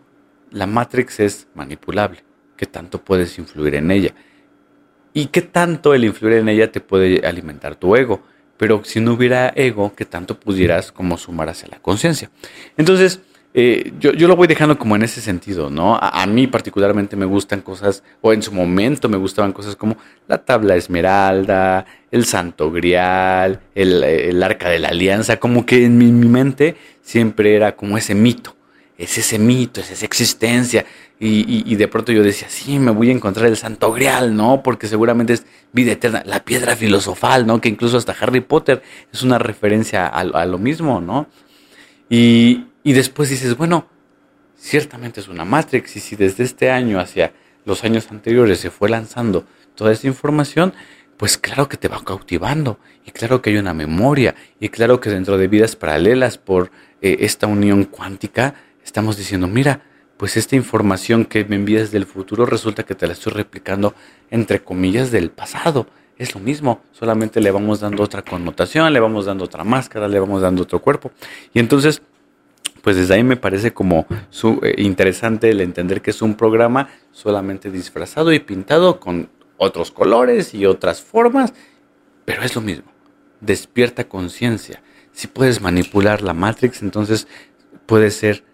la 0.50 0.66
Matrix 0.66 1.20
es 1.20 1.48
manipulable, 1.54 2.24
¿qué 2.56 2.66
tanto 2.66 3.02
puedes 3.02 3.38
influir 3.38 3.74
en 3.74 3.90
ella? 3.90 4.14
¿Y 5.12 5.26
qué 5.26 5.42
tanto 5.42 5.94
el 5.94 6.04
influir 6.04 6.38
en 6.38 6.48
ella 6.48 6.72
te 6.72 6.80
puede 6.80 7.26
alimentar 7.26 7.76
tu 7.76 7.94
ego? 7.96 8.22
Pero 8.58 8.82
si 8.84 9.00
no 9.00 9.14
hubiera 9.14 9.52
ego, 9.56 9.94
¿qué 9.96 10.04
tanto 10.04 10.38
pudieras 10.38 10.92
como 10.92 11.16
sumar 11.16 11.48
hacia 11.48 11.68
la 11.68 11.78
conciencia? 11.78 12.30
Entonces, 12.76 13.20
eh, 13.54 13.92
yo, 13.98 14.12
lo 14.12 14.36
voy 14.36 14.46
dejando 14.46 14.78
como 14.78 14.94
en 14.94 15.02
ese 15.02 15.20
sentido, 15.20 15.70
¿no? 15.70 15.98
A, 16.00 16.26
mí 16.26 16.46
particularmente 16.46 17.16
me 17.16 17.24
gustan 17.24 17.62
cosas, 17.62 18.02
o 18.20 18.32
en 18.32 18.42
su 18.42 18.52
momento 18.52 19.08
me 19.08 19.16
gustaban 19.16 19.52
cosas 19.52 19.74
como 19.74 19.96
la 20.26 20.38
tabla 20.38 20.76
esmeralda, 20.76 21.86
el 22.10 22.26
santo 22.26 22.70
grial, 22.70 23.60
el, 23.74 24.42
arca 24.42 24.68
de 24.68 24.78
la 24.78 24.88
alianza, 24.88 25.38
como 25.38 25.64
que 25.64 25.86
en 25.86 25.96
mi, 25.96 26.12
mente 26.12 26.76
siempre 27.00 27.56
era 27.56 27.74
como 27.74 27.96
ese 27.96 28.14
mito, 28.14 28.54
es 28.98 29.16
ese 29.16 29.38
mito, 29.38 29.80
es 29.80 29.90
esa 29.92 30.04
existencia. 30.04 30.84
Y, 31.20 31.74
de 31.74 31.88
pronto 31.88 32.12
yo 32.12 32.22
decía, 32.22 32.48
sí, 32.48 32.78
me 32.78 32.92
voy 32.92 33.08
a 33.08 33.12
encontrar 33.12 33.46
el 33.46 33.56
santo 33.56 33.92
grial, 33.92 34.36
¿no? 34.36 34.62
Porque 34.62 34.86
seguramente 34.86 35.32
es 35.32 35.46
vida 35.72 35.90
eterna, 35.90 36.22
la 36.24 36.44
piedra 36.44 36.76
filosofal, 36.76 37.44
¿no? 37.44 37.60
Que 37.60 37.68
incluso 37.68 37.96
hasta 37.96 38.14
Harry 38.20 38.40
Potter 38.40 38.82
es 39.12 39.24
una 39.24 39.38
referencia 39.38 40.06
a, 40.06 40.20
a 40.20 40.46
lo 40.46 40.58
mismo, 40.58 41.00
¿no? 41.00 41.26
Y, 42.08 42.66
y 42.84 42.92
después 42.92 43.30
dices, 43.30 43.56
bueno, 43.56 43.88
ciertamente 44.56 45.20
es 45.20 45.28
una 45.28 45.44
Matrix 45.44 45.96
y 45.96 46.00
si 46.00 46.14
desde 46.16 46.44
este 46.44 46.70
año 46.70 47.00
hacia 47.00 47.32
los 47.64 47.84
años 47.84 48.08
anteriores 48.10 48.60
se 48.60 48.70
fue 48.70 48.88
lanzando 48.88 49.44
toda 49.74 49.92
esa 49.92 50.06
información, 50.06 50.72
pues 51.16 51.36
claro 51.36 51.68
que 51.68 51.76
te 51.76 51.88
va 51.88 52.02
cautivando 52.04 52.78
y 53.04 53.10
claro 53.10 53.42
que 53.42 53.50
hay 53.50 53.56
una 53.56 53.74
memoria 53.74 54.34
y 54.60 54.68
claro 54.68 55.00
que 55.00 55.10
dentro 55.10 55.36
de 55.36 55.48
vidas 55.48 55.76
paralelas 55.76 56.38
por 56.38 56.70
eh, 57.02 57.18
esta 57.20 57.46
unión 57.46 57.84
cuántica 57.84 58.54
estamos 58.84 59.16
diciendo, 59.16 59.48
mira, 59.48 59.82
pues 60.18 60.36
esta 60.36 60.56
información 60.56 61.24
que 61.24 61.44
me 61.46 61.56
envías 61.56 61.90
del 61.90 62.04
futuro 62.04 62.44
resulta 62.44 62.82
que 62.84 62.94
te 62.94 63.06
la 63.06 63.14
estoy 63.14 63.32
replicando 63.32 63.94
entre 64.30 64.62
comillas 64.62 65.10
del 65.10 65.30
pasado. 65.30 65.86
Es 66.18 66.34
lo 66.34 66.40
mismo, 66.40 66.82
solamente 66.92 67.40
le 67.40 67.52
vamos 67.52 67.80
dando 67.80 68.02
otra 68.02 68.22
connotación, 68.22 68.92
le 68.92 69.00
vamos 69.00 69.24
dando 69.24 69.44
otra 69.44 69.64
máscara, 69.64 70.08
le 70.08 70.18
vamos 70.18 70.42
dando 70.42 70.64
otro 70.64 70.80
cuerpo. 70.80 71.12
Y 71.54 71.60
entonces 71.60 72.02
pues 72.82 72.96
desde 72.96 73.14
ahí 73.14 73.24
me 73.24 73.36
parece 73.36 73.72
como 73.72 74.06
eh, 74.62 74.74
interesante 74.78 75.50
el 75.50 75.60
entender 75.60 76.00
que 76.00 76.10
es 76.10 76.22
un 76.22 76.34
programa 76.34 76.88
solamente 77.12 77.70
disfrazado 77.70 78.32
y 78.32 78.38
pintado 78.38 79.00
con 79.00 79.28
otros 79.56 79.90
colores 79.90 80.54
y 80.54 80.66
otras 80.66 81.02
formas, 81.02 81.52
pero 82.24 82.42
es 82.42 82.54
lo 82.54 82.60
mismo. 82.60 82.90
Despierta 83.40 84.08
conciencia. 84.08 84.82
Si 85.12 85.26
puedes 85.26 85.60
manipular 85.60 86.22
la 86.22 86.34
Matrix, 86.34 86.82
entonces 86.82 87.26
puedes 87.86 88.14
ser 88.14 88.44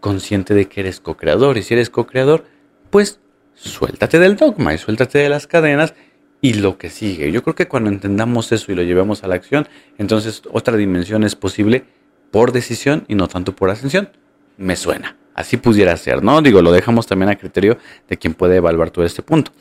consciente 0.00 0.54
de 0.54 0.66
que 0.66 0.80
eres 0.80 1.00
co-creador. 1.00 1.56
Y 1.58 1.62
si 1.62 1.74
eres 1.74 1.90
co-creador, 1.90 2.44
pues 2.90 3.20
suéltate 3.54 4.18
del 4.18 4.36
dogma 4.36 4.74
y 4.74 4.78
suéltate 4.78 5.18
de 5.18 5.28
las 5.28 5.46
cadenas 5.46 5.94
y 6.40 6.54
lo 6.54 6.78
que 6.78 6.90
sigue. 6.90 7.30
Yo 7.30 7.42
creo 7.42 7.54
que 7.54 7.68
cuando 7.68 7.90
entendamos 7.90 8.50
eso 8.52 8.72
y 8.72 8.74
lo 8.74 8.82
llevemos 8.82 9.22
a 9.22 9.28
la 9.28 9.34
acción, 9.34 9.68
entonces 9.98 10.42
otra 10.50 10.76
dimensión 10.76 11.22
es 11.24 11.36
posible 11.36 11.84
por 12.30 12.52
decisión 12.52 13.04
y 13.08 13.14
no 13.14 13.28
tanto 13.28 13.54
por 13.54 13.70
ascensión. 13.70 14.10
Me 14.56 14.76
suena. 14.76 15.16
Así 15.34 15.56
pudiera 15.56 15.96
ser, 15.96 16.22
¿no? 16.22 16.42
Digo, 16.42 16.62
lo 16.62 16.72
dejamos 16.72 17.06
también 17.06 17.30
a 17.30 17.36
criterio 17.36 17.78
de 18.08 18.16
quien 18.16 18.34
puede 18.34 18.56
evaluar 18.56 18.90
todo 18.90 19.04
este 19.04 19.22
punto. 19.22 19.52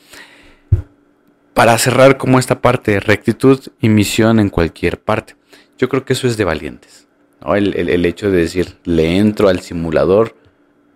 Para 1.54 1.78
cerrar 1.78 2.18
como 2.18 2.40
esta 2.40 2.62
parte 2.62 3.00
rectitud 3.00 3.60
y 3.80 3.90
misión 3.90 4.40
en 4.40 4.50
cualquier 4.50 5.00
parte. 5.00 5.36
Yo 5.78 5.90
creo 5.90 6.06
que 6.06 6.14
eso 6.14 6.28
es 6.28 6.38
de 6.38 6.46
valientes. 6.46 7.09
¿No? 7.44 7.56
El, 7.56 7.76
el, 7.76 8.06
hecho 8.06 8.30
de 8.32 8.38
decir, 8.38 8.76
le 8.86 9.18
entro 9.18 9.50
al 9.50 9.60
simulador 9.60 10.36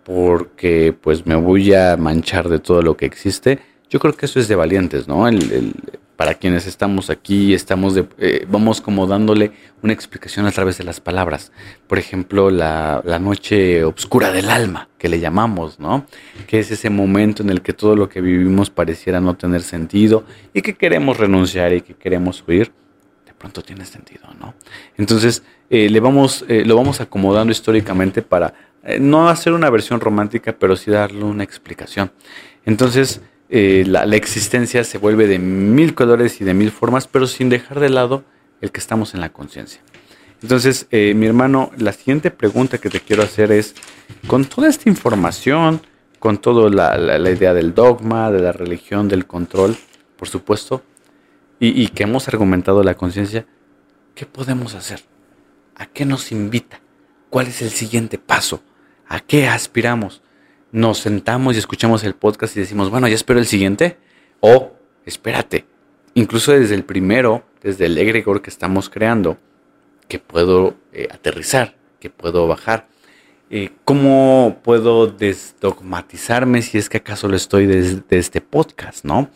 porque 0.04 0.96
pues 1.00 1.26
me 1.26 1.36
voy 1.36 1.74
a 1.74 1.98
manchar 1.98 2.50
de 2.50 2.60
todo 2.60 2.82
lo 2.82 2.98
que 2.98 3.06
existe. 3.06 3.60
Yo 3.90 4.00
creo 4.00 4.14
que 4.14 4.26
eso 4.26 4.40
es 4.40 4.48
de 4.48 4.56
valientes, 4.56 5.08
¿no? 5.08 5.28
El, 5.28 5.74
para 6.16 6.36
quienes 6.36 6.68
estamos 6.68 7.10
aquí, 7.10 7.54
estamos 7.54 7.96
de, 7.96 8.08
eh, 8.20 8.46
vamos 8.48 8.82
como 8.82 9.08
dándole 9.08 9.52
una 9.82 9.94
explicación 9.94 10.46
a 10.46 10.52
través 10.52 10.78
de 10.78 10.84
las 10.84 11.00
palabras. 11.00 11.52
Por 11.88 11.98
ejemplo, 11.98 12.50
la, 12.50 13.02
la, 13.04 13.20
noche 13.20 13.84
oscura 13.84 14.32
del 14.32 14.50
alma, 14.50 14.90
que 14.98 15.10
le 15.10 15.20
llamamos, 15.20 15.80
¿no? 15.80 16.06
Que 16.48 16.60
es 16.60 16.72
ese 16.72 16.90
momento 16.90 17.44
en 17.44 17.50
el 17.50 17.62
que 17.62 17.74
todo 17.74 17.96
lo 17.96 18.10
que 18.10 18.22
vivimos 18.22 18.70
pareciera 18.70 19.20
no 19.20 19.36
tener 19.36 19.64
sentido 19.64 20.24
y 20.54 20.62
que 20.62 20.76
queremos 20.76 21.18
renunciar 21.18 21.74
y 21.74 21.82
que 21.82 21.96
queremos 21.96 22.44
huir. 22.48 22.72
Pronto 23.44 23.62
tiene 23.62 23.86
sentido, 23.86 24.30
¿no? 24.40 24.54
Entonces, 24.98 25.44
eh, 25.70 25.90
le 25.90 26.00
vamos, 26.00 26.46
eh, 26.48 26.64
lo 26.66 26.78
vamos 26.78 27.02
acomodando 27.02 27.52
históricamente 27.52 28.22
para 28.22 28.54
no 29.00 29.28
hacer 29.28 29.54
una 29.54 29.70
versión 29.70 30.00
romántica, 30.00 30.56
pero 30.58 30.78
sí 30.78 30.92
darle 30.92 31.24
una 31.24 31.44
explicación. 31.44 32.12
Entonces, 32.66 33.22
eh, 33.56 33.84
la, 33.86 34.04
existencia 34.16 34.84
se 34.84 34.98
vuelve 34.98 35.28
de 35.28 35.38
mil 35.38 35.94
colores 35.94 36.42
y 36.42 36.44
de 36.44 36.56
mil 36.56 36.72
formas, 36.72 37.08
pero 37.08 37.28
sin 37.28 37.50
dejar 37.50 37.80
de 37.80 37.90
lado 37.90 38.24
el 38.62 38.72
que 38.72 38.80
estamos 38.80 39.14
en 39.14 39.22
la 39.22 39.30
conciencia. 39.30 39.82
Entonces, 40.42 40.88
eh, 40.90 41.14
mi 41.14 41.28
hermano, 41.28 41.72
la 41.78 41.94
siguiente 41.94 42.32
pregunta 42.32 42.80
que 42.80 42.90
te 42.90 43.00
quiero 43.00 43.22
hacer 43.22 43.52
es, 43.52 43.76
con 44.26 44.46
toda 44.46 44.70
esta 44.70 44.90
información, 44.90 45.82
con 46.18 46.40
toda 46.40 46.68
la, 46.70 47.30
idea 47.30 47.54
del 47.54 47.76
dogma, 47.76 48.32
de 48.32 48.42
la 48.42 48.54
religión, 48.54 49.08
del 49.08 49.28
control, 49.28 49.78
por 50.18 50.28
supuesto, 50.28 50.82
y, 51.68 51.88
que 51.90 52.04
hemos 52.04 52.28
argumentado 52.28 52.84
la 52.84 52.96
conciencia, 52.96 53.46
¿qué 54.16 54.26
podemos 54.26 54.76
hacer? 54.76 55.04
¿A 55.76 55.86
qué 55.86 56.06
nos 56.06 56.32
invita? 56.32 56.82
¿Cuál 57.30 57.48
es 57.48 57.62
el 57.62 57.70
siguiente 57.70 58.18
paso? 58.18 58.62
¿A 59.08 59.20
qué 59.20 59.48
aspiramos? 59.48 60.24
nos 60.74 60.98
sentamos 60.98 61.56
y 61.56 61.60
escuchamos 61.60 62.04
el 62.04 62.16
podcast 62.16 62.58
y 62.58 62.62
decimos, 62.62 62.90
bueno, 62.90 63.08
ya 63.08 63.14
espero 63.14 63.40
el 63.40 63.46
siguiente. 63.46 63.98
O, 64.40 64.74
espérate, 65.06 65.66
incluso 66.16 66.52
desde 66.52 66.74
el 66.74 66.84
primero, 66.84 67.44
desde 67.62 67.86
el 67.86 67.98
egregor 67.98 68.42
que 68.42 68.50
estamos 68.50 68.90
creando, 68.90 69.38
que 70.08 70.18
puedo 70.18 70.76
eh, 70.92 71.08
aterrizar, 71.12 71.76
que 72.00 72.10
puedo 72.10 72.48
bajar. 72.48 72.88
Eh, 73.52 73.70
¿Cómo 73.86 74.62
puedo 74.64 75.06
desdogmatizarme 75.06 76.64
si 76.64 76.80
es 76.80 76.90
que 76.90 76.98
acaso 76.98 77.28
lo 77.28 77.36
estoy 77.36 77.68
desde 77.68 78.02
este 78.10 78.42
podcast, 78.42 79.06
no? 79.06 79.30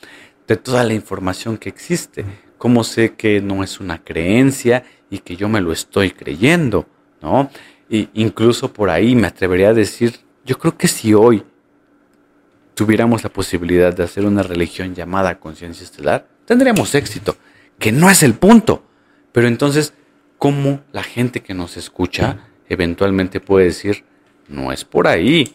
De 0.48 0.56
toda 0.57 0.84
la 0.84 0.94
información 0.94 1.57
que 1.57 1.69
existe. 1.69 2.26
¿Cómo 2.57 2.84
sé 2.84 3.14
que 3.14 3.41
no 3.41 3.64
es 3.64 3.80
una 3.80 4.03
creencia 4.03 4.84
y 5.10 5.19
que 5.19 5.36
yo 5.36 5.49
me 5.49 5.61
lo 5.61 5.72
estoy 5.72 6.11
creyendo, 6.11 6.88
no? 7.22 7.49
Y 7.90 8.10
incluso 8.14 8.74
por 8.74 8.90
ahí 8.90 9.15
me 9.15 9.28
atrevería 9.28 9.69
a 9.69 9.74
decir 9.74 10.28
yo 10.48 10.57
creo 10.57 10.78
que 10.78 10.88
si 10.88 11.14
hoy 11.14 11.44
tuviéramos 12.74 13.22
la 13.22 13.30
posibilidad 13.30 13.94
de 13.94 14.03
hacer 14.03 14.26
una 14.26 14.44
religión 14.44 14.95
llamada 14.95 15.40
conciencia 15.40 15.84
estelar, 15.84 16.26
tendríamos 16.45 16.95
éxito, 16.95 17.36
que 17.78 17.91
no 17.91 18.10
es 18.10 18.24
el 18.24 18.34
punto. 18.34 18.82
Pero 19.34 19.49
entonces, 19.49 19.94
¿cómo 20.38 20.80
la 20.94 21.03
gente 21.03 21.41
que 21.41 21.53
nos 21.53 21.76
escucha 21.76 22.48
eventualmente 22.69 23.41
puede 23.41 23.65
decir, 23.65 24.06
no 24.48 24.72
es 24.72 24.86
por 24.86 25.07
ahí? 25.07 25.53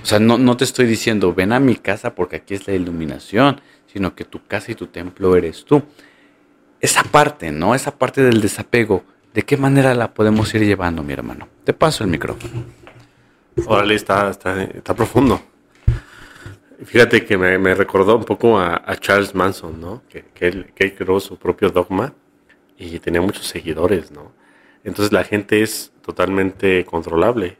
O 0.00 0.06
sea, 0.06 0.20
no, 0.20 0.38
no 0.38 0.56
te 0.56 0.64
estoy 0.64 0.86
diciendo, 0.86 1.34
ven 1.34 1.52
a 1.52 1.58
mi 1.58 1.74
casa 1.74 2.14
porque 2.14 2.36
aquí 2.36 2.54
es 2.54 2.68
la 2.68 2.74
iluminación, 2.74 3.60
sino 3.98 4.14
que 4.14 4.24
tu 4.24 4.46
casa 4.46 4.70
y 4.70 4.76
tu 4.76 4.86
templo 4.86 5.34
eres 5.34 5.64
tú. 5.64 5.82
Esa 6.80 7.02
parte, 7.02 7.50
¿no? 7.50 7.74
Esa 7.74 7.98
parte 7.98 8.22
del 8.22 8.40
desapego, 8.40 9.02
¿de 9.34 9.42
qué 9.42 9.56
manera 9.56 9.92
la 9.92 10.14
podemos 10.14 10.54
ir 10.54 10.62
llevando, 10.64 11.02
mi 11.02 11.14
hermano? 11.14 11.48
Te 11.64 11.72
paso 11.72 12.04
el 12.04 12.10
micrófono. 12.10 12.62
Órale, 13.66 13.96
está, 13.96 14.30
está, 14.30 14.94
profundo. 14.94 15.42
Fíjate 16.84 17.24
que 17.24 17.36
me, 17.36 17.74
recordó 17.74 18.18
un 18.18 18.24
poco 18.24 18.60
a, 18.60 18.96
Charles 19.00 19.34
Manson, 19.34 19.80
¿no? 19.80 20.04
Que, 20.08 20.24
él, 20.46 20.72
creó 20.76 21.18
su 21.18 21.36
propio 21.36 21.70
dogma 21.70 22.14
y 22.76 23.00
tenía 23.00 23.20
muchos 23.20 23.48
seguidores, 23.48 24.12
¿no? 24.12 24.30
Entonces 24.84 25.12
la 25.12 25.24
gente 25.24 25.60
es 25.60 25.92
totalmente 26.02 26.84
controlable 26.84 27.58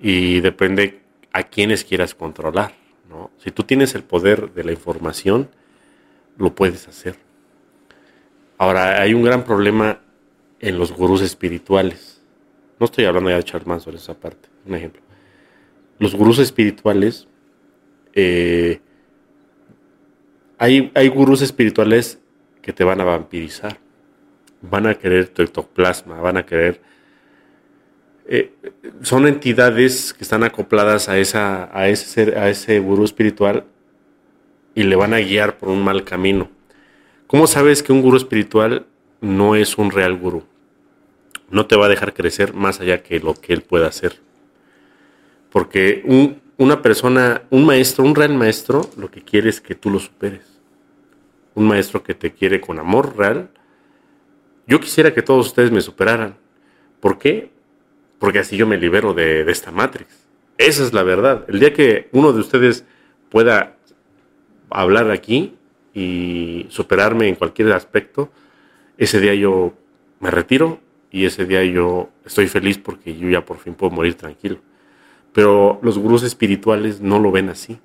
y 0.00 0.40
depende 0.40 1.02
a 1.34 1.42
quienes 1.42 1.84
quieras 1.84 2.14
controlar, 2.14 2.79
¿no? 3.10 3.30
Si 3.36 3.50
tú 3.50 3.64
tienes 3.64 3.94
el 3.94 4.04
poder 4.04 4.54
de 4.54 4.64
la 4.64 4.72
información, 4.72 5.50
lo 6.38 6.54
puedes 6.54 6.88
hacer. 6.88 7.16
Ahora, 8.56 9.02
hay 9.02 9.12
un 9.12 9.22
gran 9.22 9.44
problema 9.44 10.00
en 10.60 10.78
los 10.78 10.92
gurús 10.92 11.20
espirituales. 11.20 12.22
No 12.78 12.86
estoy 12.86 13.04
hablando 13.04 13.28
ya 13.28 13.36
de 13.36 13.42
Charles 13.42 13.66
Manson, 13.66 13.94
esa 13.94 14.14
parte, 14.14 14.48
un 14.64 14.74
ejemplo 14.74 15.02
los 16.00 16.14
gurús 16.14 16.38
espirituales, 16.38 17.28
eh, 18.14 18.80
hay, 20.58 20.90
hay 20.94 21.08
gurús 21.08 21.42
espirituales 21.42 22.18
que 22.62 22.72
te 22.72 22.84
van 22.84 23.00
a 23.02 23.04
vampirizar. 23.04 23.78
Van 24.62 24.86
a 24.86 24.94
querer 24.94 25.28
tu 25.28 25.42
ectoplasma, 25.42 26.20
van 26.20 26.38
a 26.38 26.46
querer... 26.46 26.80
Eh, 28.32 28.52
son 29.02 29.26
entidades 29.26 30.14
que 30.14 30.22
están 30.22 30.44
acopladas 30.44 31.08
a, 31.08 31.18
esa, 31.18 31.68
a, 31.76 31.88
ese, 31.88 32.38
a 32.38 32.48
ese 32.48 32.78
gurú 32.78 33.04
espiritual 33.04 33.64
y 34.72 34.84
le 34.84 34.94
van 34.94 35.14
a 35.14 35.18
guiar 35.18 35.58
por 35.58 35.68
un 35.68 35.82
mal 35.82 36.04
camino. 36.04 36.48
¿Cómo 37.26 37.48
sabes 37.48 37.82
que 37.82 37.92
un 37.92 38.02
gurú 38.02 38.16
espiritual 38.16 38.86
no 39.20 39.56
es 39.56 39.78
un 39.78 39.90
real 39.90 40.16
gurú? 40.16 40.44
No 41.50 41.66
te 41.66 41.74
va 41.74 41.86
a 41.86 41.88
dejar 41.88 42.14
crecer 42.14 42.54
más 42.54 42.80
allá 42.80 43.02
que 43.02 43.18
lo 43.18 43.34
que 43.34 43.52
él 43.52 43.62
pueda 43.62 43.88
hacer. 43.88 44.20
Porque 45.50 46.02
un, 46.04 46.40
una 46.56 46.82
persona, 46.82 47.42
un 47.50 47.66
maestro, 47.66 48.04
un 48.04 48.14
real 48.14 48.34
maestro, 48.34 48.88
lo 48.96 49.10
que 49.10 49.22
quiere 49.22 49.50
es 49.50 49.60
que 49.60 49.74
tú 49.74 49.90
lo 49.90 49.98
superes. 49.98 50.60
Un 51.56 51.66
maestro 51.66 52.04
que 52.04 52.14
te 52.14 52.30
quiere 52.32 52.60
con 52.60 52.78
amor 52.78 53.16
real. 53.16 53.50
Yo 54.68 54.78
quisiera 54.78 55.12
que 55.12 55.22
todos 55.22 55.48
ustedes 55.48 55.72
me 55.72 55.80
superaran. 55.80 56.36
¿Por 57.00 57.18
qué? 57.18 57.50
Porque 58.20 58.38
así 58.38 58.56
yo 58.58 58.66
me 58.66 58.76
libero 58.76 59.14
de, 59.14 59.50
esta 59.50 59.72
Matrix. 59.72 60.28
Esa 60.58 60.84
es 60.84 60.92
la 60.92 61.02
verdad. 61.02 61.46
El 61.48 61.58
día 61.58 61.72
que 61.72 62.08
uno 62.12 62.32
de 62.32 62.40
ustedes 62.40 62.84
pueda 63.30 63.78
hablar 64.68 65.10
aquí 65.10 65.56
y 65.94 66.66
superarme 66.68 67.28
en 67.28 67.34
cualquier 67.34 67.72
aspecto, 67.72 68.30
ese 68.98 69.20
día 69.20 69.34
yo 69.34 69.72
me 70.20 70.30
retiro 70.30 70.80
y 71.10 71.24
ese 71.24 71.46
día 71.46 71.64
yo 71.64 72.10
estoy 72.24 72.46
feliz 72.46 72.76
porque 72.76 73.16
yo 73.16 73.30
ya 73.30 73.44
por 73.44 73.56
fin 73.56 73.72
puedo 73.72 73.90
morir 73.90 74.14
tranquilo. 74.14 74.58
Pero 75.32 75.80
los 75.82 75.98
gurús 75.98 76.22
espirituales 76.22 77.00
no 77.00 77.18
lo 77.18 77.32
ven 77.32 77.48
así. 77.48 77.80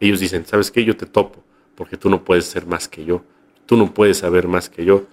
Ellos 0.00 0.20
dicen, 0.20 0.44
¿sabes 0.44 0.70
qué? 0.70 0.84
Yo 0.84 0.98
te 0.98 1.06
topo 1.06 1.42
porque 1.74 1.96
tú 1.96 2.10
no 2.10 2.24
puedes 2.24 2.44
ser 2.44 2.66
más 2.66 2.88
que 2.88 3.06
yo. 3.06 3.24
Tú 3.64 3.78
no 3.78 3.94
puedes 3.94 4.18
saber 4.18 4.48
más 4.48 4.68
que 4.68 4.84
yo. 4.84 5.06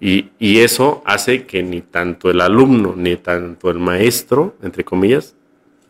Y, 0.00 0.30
eso 0.40 1.02
hace 1.04 1.44
que 1.44 1.62
ni 1.62 1.82
tanto 1.82 2.30
el 2.30 2.40
alumno 2.40 2.94
ni 2.96 3.16
tanto 3.16 3.70
el 3.70 3.78
maestro, 3.78 4.56
entre 4.62 4.82
comillas, 4.82 5.36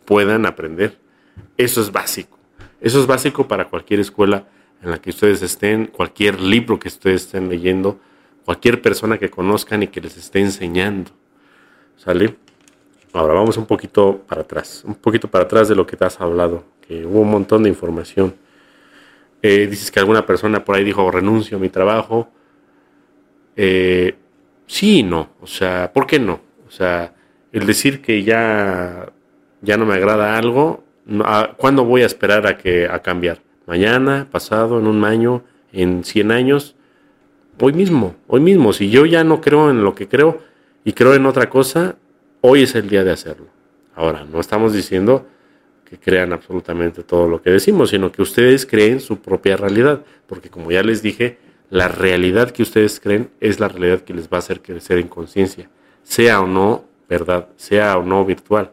puedan 0.04 0.46
aprender. 0.46 0.98
Eso 1.56 1.80
es 1.80 1.92
básico. 1.92 2.36
Eso 2.80 3.00
es 3.00 3.06
básico 3.06 3.46
para 3.46 3.68
cualquier 3.68 4.00
escuela 4.00 4.48
en 4.82 4.90
la 4.90 5.00
que 5.00 5.10
ustedes 5.10 5.42
estén, 5.42 5.86
cualquier 5.86 6.40
libro 6.40 6.78
que 6.78 6.88
ustedes 6.88 7.26
estén 7.26 7.48
leyendo, 7.48 8.00
cualquier 8.44 8.82
persona 8.82 9.16
que 9.18 9.30
conozcan 9.30 9.84
y 9.84 9.88
que 9.88 10.00
les 10.00 10.16
esté 10.16 10.40
enseñando. 10.40 11.12
¿Sale? 11.96 12.36
Ahora 13.12 13.34
vamos 13.34 13.56
un 13.58 13.66
poquito 13.66 14.24
para 14.26 14.40
atrás, 14.40 14.82
un 14.84 14.94
poquito 14.94 15.28
para 15.28 15.44
atrás 15.44 15.68
de 15.68 15.76
lo 15.76 15.86
que 15.86 15.96
te 15.96 16.04
has 16.04 16.20
hablado, 16.20 16.64
que 16.80 17.04
hubo 17.04 17.20
un 17.20 17.30
montón 17.30 17.62
de 17.62 17.68
información. 17.68 18.34
Eh, 19.42 19.66
dices 19.68 19.90
que 19.90 20.00
alguna 20.00 20.26
persona 20.26 20.64
por 20.64 20.76
ahí 20.76 20.84
dijo 20.84 21.08
renuncio 21.10 21.58
a 21.58 21.60
mi 21.60 21.68
trabajo. 21.68 22.30
Eh, 23.56 24.14
sí 24.66 24.98
y 24.98 25.02
no, 25.02 25.30
o 25.40 25.46
sea, 25.46 25.92
¿por 25.92 26.06
qué 26.06 26.18
no? 26.18 26.40
O 26.66 26.70
sea, 26.70 27.14
el 27.52 27.66
decir 27.66 28.00
que 28.00 28.22
ya, 28.22 29.12
ya 29.60 29.76
no 29.76 29.86
me 29.86 29.94
agrada 29.94 30.38
algo, 30.38 30.84
¿cuándo 31.56 31.84
voy 31.84 32.02
a 32.02 32.06
esperar 32.06 32.46
a, 32.46 32.56
que, 32.56 32.86
a 32.86 33.00
cambiar? 33.00 33.40
mañana, 33.70 34.26
pasado, 34.28 34.80
en 34.80 34.88
un 34.88 35.04
año, 35.04 35.44
en 35.72 36.02
100 36.02 36.32
años, 36.32 36.74
hoy 37.60 37.72
mismo, 37.72 38.16
hoy 38.26 38.40
mismo. 38.40 38.72
Si 38.72 38.90
yo 38.90 39.06
ya 39.06 39.22
no 39.22 39.40
creo 39.40 39.70
en 39.70 39.84
lo 39.84 39.94
que 39.94 40.08
creo 40.08 40.40
y 40.84 40.92
creo 40.92 41.14
en 41.14 41.24
otra 41.24 41.48
cosa, 41.48 41.94
hoy 42.40 42.64
es 42.64 42.74
el 42.74 42.88
día 42.88 43.04
de 43.04 43.12
hacerlo. 43.12 43.46
Ahora, 43.94 44.24
no 44.24 44.40
estamos 44.40 44.72
diciendo 44.72 45.24
que 45.88 45.98
crean 46.00 46.32
absolutamente 46.32 47.04
todo 47.04 47.28
lo 47.28 47.40
que 47.40 47.50
decimos, 47.50 47.90
sino 47.90 48.10
que 48.10 48.22
ustedes 48.22 48.66
creen 48.66 48.98
su 48.98 49.20
propia 49.20 49.56
realidad, 49.56 50.02
porque 50.26 50.50
como 50.50 50.72
ya 50.72 50.82
les 50.82 51.00
dije, 51.00 51.38
la 51.70 51.88
realidad 51.88 52.50
que 52.50 52.62
ustedes 52.62 53.00
creen 53.00 53.30
es 53.40 53.60
la 53.60 53.68
realidad 53.68 54.02
que 54.02 54.12
les 54.12 54.26
va 54.26 54.36
a 54.36 54.38
hacer 54.40 54.60
crecer 54.60 54.98
en 54.98 55.08
conciencia, 55.08 55.70
sea 56.02 56.40
o 56.40 56.46
no 56.46 56.84
verdad, 57.08 57.48
sea 57.56 57.96
o 57.96 58.04
no 58.04 58.24
virtual. 58.24 58.70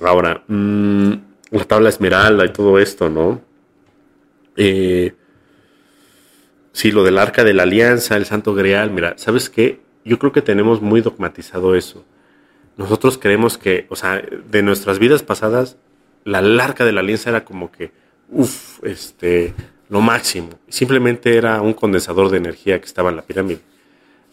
Ahora, 0.00 0.42
mmm, 0.48 1.12
la 1.50 1.64
tabla 1.64 1.88
esmeralda 1.88 2.44
y 2.44 2.52
todo 2.52 2.78
esto, 2.78 3.08
¿no? 3.08 3.40
Eh, 4.56 5.14
sí, 6.72 6.90
lo 6.90 7.04
del 7.04 7.18
arca 7.18 7.44
de 7.44 7.54
la 7.54 7.62
alianza, 7.64 8.16
el 8.16 8.26
santo 8.26 8.54
grial, 8.54 8.90
mira, 8.90 9.14
¿sabes 9.16 9.48
qué? 9.48 9.80
Yo 10.04 10.18
creo 10.18 10.32
que 10.32 10.42
tenemos 10.42 10.82
muy 10.82 11.00
dogmatizado 11.00 11.74
eso. 11.74 12.04
Nosotros 12.76 13.18
creemos 13.18 13.58
que, 13.58 13.86
o 13.90 13.96
sea, 13.96 14.22
de 14.50 14.62
nuestras 14.62 14.98
vidas 14.98 15.22
pasadas, 15.22 15.76
la 16.24 16.38
arca 16.62 16.84
de 16.84 16.92
la 16.92 17.00
alianza 17.00 17.30
era 17.30 17.44
como 17.44 17.70
que, 17.70 17.92
uff, 18.28 18.82
este, 18.84 19.54
lo 19.92 20.00
máximo. 20.00 20.48
Simplemente 20.68 21.36
era 21.36 21.60
un 21.60 21.74
condensador 21.74 22.30
de 22.30 22.38
energía 22.38 22.80
que 22.80 22.86
estaba 22.86 23.10
en 23.10 23.16
la 23.16 23.22
pirámide. 23.22 23.60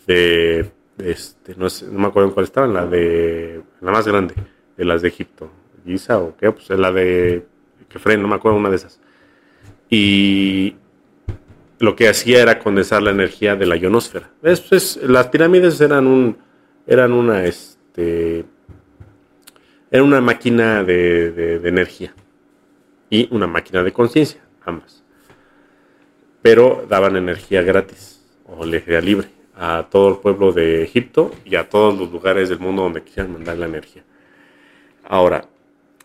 De, 0.08 0.72
este, 1.00 1.54
no, 1.58 1.68
no 1.92 2.00
me 2.00 2.08
acuerdo 2.08 2.30
en 2.30 2.34
cuál 2.34 2.46
estaba, 2.46 2.66
en 2.66 2.74
la 2.74 2.86
de, 2.86 3.62
la 3.82 3.92
más 3.92 4.08
grande, 4.08 4.36
de 4.78 4.86
las 4.86 5.02
de 5.02 5.10
Egipto. 5.10 5.52
Giza 5.86 6.18
o 6.18 6.38
qué, 6.38 6.50
pues 6.54 6.70
la 6.70 6.94
de 6.94 7.46
Kefren, 7.90 8.22
no 8.22 8.30
me 8.30 8.36
acuerdo, 8.36 8.58
una 8.58 8.70
de 8.70 8.78
esas. 8.78 9.02
Y 9.90 10.76
lo 11.80 11.94
que 11.94 12.08
hacía 12.08 12.42
era 12.42 12.58
condensar 12.58 13.04
la 13.04 13.12
energía 13.12 13.58
de 13.58 13.66
la 13.66 13.76
ionosfera. 13.76 14.30
Es, 14.42 14.96
las 15.04 15.28
pirámides 15.28 15.82
eran 15.82 16.08
un, 16.08 16.38
eran 16.88 17.12
una, 17.12 17.44
este, 17.44 18.46
era 19.92 20.04
una 20.04 20.22
máquina 20.22 20.86
de, 20.86 21.32
de, 21.32 21.68
energía 21.68 22.14
y 23.10 23.28
una 23.36 23.48
máquina 23.48 23.84
de 23.84 23.92
conciencia, 23.92 24.40
ambas. 24.66 25.04
Pero 26.42 26.86
daban 26.88 27.16
energía 27.16 27.62
gratis 27.62 28.22
o 28.46 28.64
energía 28.64 29.02
libre 29.02 29.28
a 29.56 29.88
todo 29.90 30.10
el 30.10 30.16
pueblo 30.18 30.54
de 30.54 30.84
Egipto 30.84 31.32
y 31.44 31.56
a 31.56 31.68
todos 31.68 31.98
los 31.98 32.12
lugares 32.12 32.48
del 32.50 32.60
mundo 32.60 32.84
donde 32.84 33.04
quisieran 33.04 33.34
mandar 33.34 33.58
la 33.58 33.66
energía. 33.66 34.04
Ahora, 35.04 35.46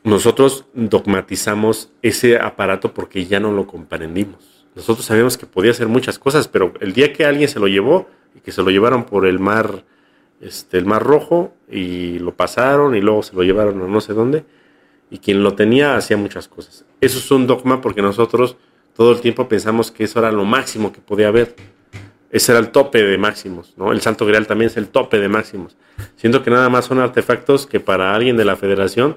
nosotros 0.02 0.66
dogmatizamos 0.74 1.90
ese 2.02 2.38
aparato 2.38 2.92
porque 2.92 3.26
ya 3.26 3.38
no 3.38 3.52
lo 3.52 3.66
comprendimos. 3.66 4.66
Nosotros 4.74 5.06
sabíamos 5.06 5.38
que 5.38 5.46
podía 5.46 5.70
hacer 5.70 5.86
muchas 5.86 6.18
cosas, 6.18 6.48
pero 6.48 6.74
el 6.80 6.92
día 6.92 7.12
que 7.12 7.24
alguien 7.24 7.48
se 7.48 7.60
lo 7.60 7.68
llevó 7.68 8.08
y 8.34 8.40
que 8.40 8.50
se 8.50 8.62
lo 8.62 8.70
llevaron 8.70 9.04
por 9.04 9.24
el 9.24 9.38
mar, 9.38 9.84
este, 10.40 10.78
el 10.78 10.84
mar 10.84 11.02
rojo 11.02 11.54
y 11.70 12.18
lo 12.18 12.34
pasaron 12.34 12.96
y 12.96 13.00
luego 13.00 13.22
se 13.22 13.36
lo 13.36 13.44
llevaron 13.44 13.80
a 13.80 13.86
no 13.86 14.00
sé 14.00 14.14
dónde 14.14 14.44
y 15.10 15.18
quien 15.18 15.44
lo 15.44 15.54
tenía 15.54 15.96
hacía 15.96 16.16
muchas 16.16 16.48
cosas. 16.48 16.84
Eso 17.00 17.18
es 17.18 17.30
un 17.30 17.46
dogma 17.46 17.80
porque 17.80 18.02
nosotros 18.02 18.56
todo 18.94 19.12
el 19.12 19.20
tiempo 19.20 19.48
pensamos 19.48 19.90
que 19.90 20.04
eso 20.04 20.18
era 20.18 20.32
lo 20.32 20.44
máximo 20.44 20.92
que 20.92 21.00
podía 21.00 21.28
haber. 21.28 21.54
Ese 22.30 22.52
era 22.52 22.60
el 22.60 22.70
tope 22.70 23.02
de 23.02 23.16
máximos, 23.18 23.74
¿no? 23.76 23.92
El 23.92 24.00
Santo 24.00 24.26
Grial 24.26 24.46
también 24.46 24.70
es 24.70 24.76
el 24.76 24.88
tope 24.88 25.20
de 25.20 25.28
máximos. 25.28 25.76
Siento 26.16 26.42
que 26.42 26.50
nada 26.50 26.68
más 26.68 26.86
son 26.86 26.98
artefactos 26.98 27.66
que 27.66 27.78
para 27.80 28.14
alguien 28.14 28.36
de 28.36 28.44
la 28.44 28.56
federación 28.56 29.16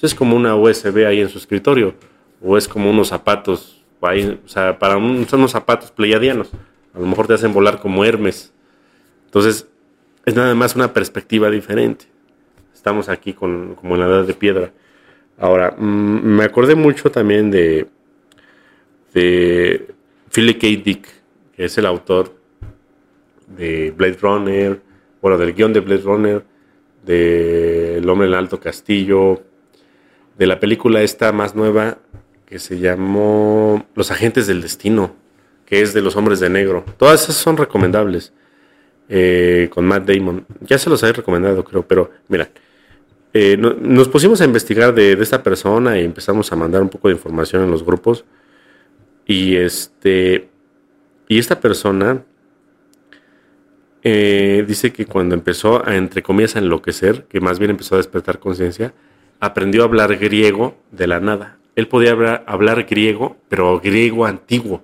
pues 0.00 0.12
es 0.12 0.18
como 0.18 0.34
una 0.34 0.56
USB 0.56 1.06
ahí 1.06 1.20
en 1.20 1.28
su 1.28 1.36
escritorio, 1.36 1.94
o 2.40 2.56
es 2.56 2.66
como 2.66 2.90
unos 2.90 3.08
zapatos, 3.08 3.84
o 4.00 4.48
sea, 4.48 4.78
para 4.78 4.96
un, 4.96 5.28
son 5.28 5.40
unos 5.40 5.50
zapatos 5.50 5.90
pleiadianos, 5.90 6.50
a 6.94 6.98
lo 6.98 7.06
mejor 7.06 7.26
te 7.26 7.34
hacen 7.34 7.52
volar 7.52 7.80
como 7.80 8.04
Hermes. 8.04 8.52
Entonces, 9.26 9.68
es 10.24 10.34
nada 10.34 10.54
más 10.54 10.74
una 10.74 10.92
perspectiva 10.92 11.50
diferente. 11.50 12.06
Estamos 12.74 13.08
aquí 13.08 13.34
con, 13.34 13.74
como 13.74 13.94
en 13.94 14.00
la 14.00 14.06
edad 14.06 14.24
de 14.24 14.34
piedra. 14.34 14.72
Ahora, 15.38 15.74
mm, 15.76 16.24
me 16.24 16.44
acordé 16.44 16.74
mucho 16.74 17.10
también 17.10 17.50
de, 17.50 17.86
de 19.12 19.88
Philip 20.32 20.60
K. 20.60 20.66
Dick, 20.84 21.08
que 21.54 21.64
es 21.64 21.78
el 21.78 21.86
autor 21.86 22.34
de 23.46 23.92
Blade 23.96 24.18
Runner, 24.20 24.80
bueno, 25.20 25.38
del 25.38 25.54
guion 25.54 25.72
de 25.72 25.80
Blade 25.80 26.02
Runner, 26.02 26.44
de 27.04 27.98
El 27.98 28.08
hombre 28.08 28.26
en 28.28 28.34
el 28.34 28.38
alto 28.38 28.60
castillo, 28.60 29.42
de 30.38 30.46
la 30.46 30.60
película 30.60 31.02
esta 31.02 31.32
más 31.32 31.54
nueva 31.54 31.98
que 32.46 32.58
se 32.58 32.78
llamó 32.78 33.86
Los 33.94 34.10
agentes 34.10 34.46
del 34.46 34.62
destino, 34.62 35.14
que 35.66 35.82
es 35.82 35.94
de 35.94 36.02
los 36.02 36.16
hombres 36.16 36.40
de 36.40 36.50
negro. 36.50 36.84
Todas 36.96 37.22
esas 37.22 37.36
son 37.36 37.56
recomendables 37.56 38.32
eh, 39.08 39.68
con 39.72 39.84
Matt 39.84 40.08
Damon. 40.08 40.46
Ya 40.60 40.78
se 40.78 40.90
los 40.90 41.02
he 41.02 41.12
recomendado, 41.12 41.64
creo, 41.64 41.86
pero 41.86 42.10
mira, 42.28 42.50
eh, 43.32 43.56
nos 43.56 44.08
pusimos 44.08 44.40
a 44.40 44.44
investigar 44.44 44.92
de, 44.94 45.12
esta 45.12 45.42
persona 45.42 45.98
y 46.00 46.04
empezamos 46.04 46.50
a 46.50 46.56
mandar 46.56 46.82
un 46.82 46.88
poco 46.88 47.08
de 47.08 47.14
información 47.14 47.62
en 47.62 47.70
los 47.70 47.84
grupos. 47.84 48.24
Y 49.30 49.54
este, 49.54 50.48
y 51.28 51.38
esta 51.38 51.60
persona 51.60 52.24
eh, 54.02 54.64
dice 54.66 54.92
que 54.92 55.06
cuando 55.06 55.36
empezó 55.36 55.86
a, 55.86 55.94
entre 55.94 56.20
comillas, 56.20 56.56
a 56.56 56.58
enloquecer, 56.58 57.26
que 57.26 57.38
más 57.38 57.60
bien 57.60 57.70
empezó 57.70 57.94
a 57.94 57.98
despertar 57.98 58.40
conciencia, 58.40 58.92
aprendió 59.38 59.82
a 59.82 59.84
hablar 59.84 60.16
griego 60.16 60.76
de 60.90 61.06
la 61.06 61.20
nada. 61.20 61.58
Él 61.76 61.86
podía 61.86 62.10
hablar, 62.44 62.86
griego, 62.90 63.36
pero 63.48 63.78
griego 63.78 64.26
antiguo. 64.26 64.82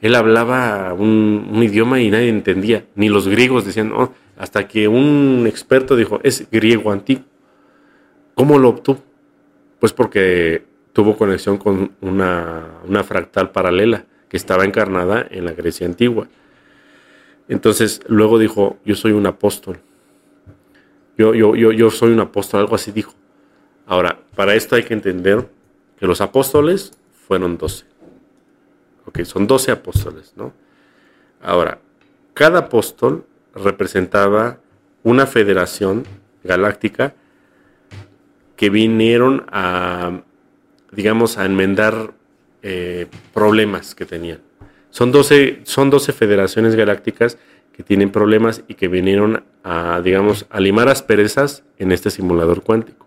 Él 0.00 0.14
hablaba 0.14 0.94
un, 0.94 1.60
idioma 1.60 2.00
y 2.00 2.12
nadie 2.12 2.28
entendía. 2.28 2.84
Ni 2.94 3.08
los 3.08 3.26
griegos 3.26 3.64
decían, 3.64 3.90
oh", 3.92 4.14
hasta 4.38 4.68
que 4.68 4.86
un 4.86 5.46
experto 5.48 5.96
dijo, 5.96 6.20
es 6.22 6.48
griego 6.48 6.92
antiguo. 6.92 7.24
¿Cómo 8.36 8.56
lo 8.60 8.68
obtuvo? 8.68 9.02
Pues 9.80 9.92
porque 9.92 10.69
tuvo 10.92 11.16
conexión 11.16 11.58
con 11.58 11.92
una, 12.00 12.80
una 12.86 13.04
fractal 13.04 13.50
paralela 13.50 14.06
que 14.28 14.36
estaba 14.36 14.64
encarnada 14.64 15.26
en 15.30 15.44
la 15.44 15.52
Grecia 15.52 15.86
antigua. 15.86 16.28
Entonces, 17.48 18.00
luego 18.06 18.38
dijo, 18.38 18.78
yo 18.84 18.94
soy 18.94 19.12
un 19.12 19.26
apóstol. 19.26 19.80
Yo, 21.18 21.34
yo, 21.34 21.54
yo, 21.56 21.72
yo 21.72 21.90
soy 21.90 22.12
un 22.12 22.20
apóstol, 22.20 22.60
algo 22.60 22.76
así 22.76 22.92
dijo. 22.92 23.12
Ahora, 23.86 24.20
para 24.36 24.54
esto 24.54 24.76
hay 24.76 24.84
que 24.84 24.94
entender 24.94 25.48
que 25.98 26.06
los 26.06 26.20
apóstoles 26.20 26.92
fueron 27.26 27.58
12. 27.58 27.84
Ok, 29.06 29.22
son 29.24 29.46
12 29.46 29.72
apóstoles, 29.72 30.32
¿no? 30.36 30.52
Ahora, 31.42 31.80
cada 32.34 32.60
apóstol 32.60 33.26
representaba 33.54 34.60
una 35.02 35.26
federación 35.26 36.04
galáctica 36.44 37.14
que 38.56 38.70
vinieron 38.70 39.44
a, 39.50 40.20
digamos, 40.92 41.38
a 41.38 41.46
enmendar 41.46 42.12
eh, 42.62 43.06
problemas 43.32 43.94
que 43.94 44.04
tenían. 44.04 44.40
Son 44.90 45.12
12, 45.12 45.60
son 45.64 45.90
12 45.90 46.12
federaciones 46.12 46.74
galácticas 46.74 47.38
que 47.72 47.82
tienen 47.82 48.10
problemas 48.10 48.62
y 48.68 48.74
que 48.74 48.88
vinieron 48.88 49.44
a, 49.62 50.00
digamos, 50.02 50.46
a 50.50 50.60
limar 50.60 50.88
asperezas 50.88 51.62
en 51.78 51.92
este 51.92 52.10
simulador 52.10 52.62
cuántico. 52.62 53.06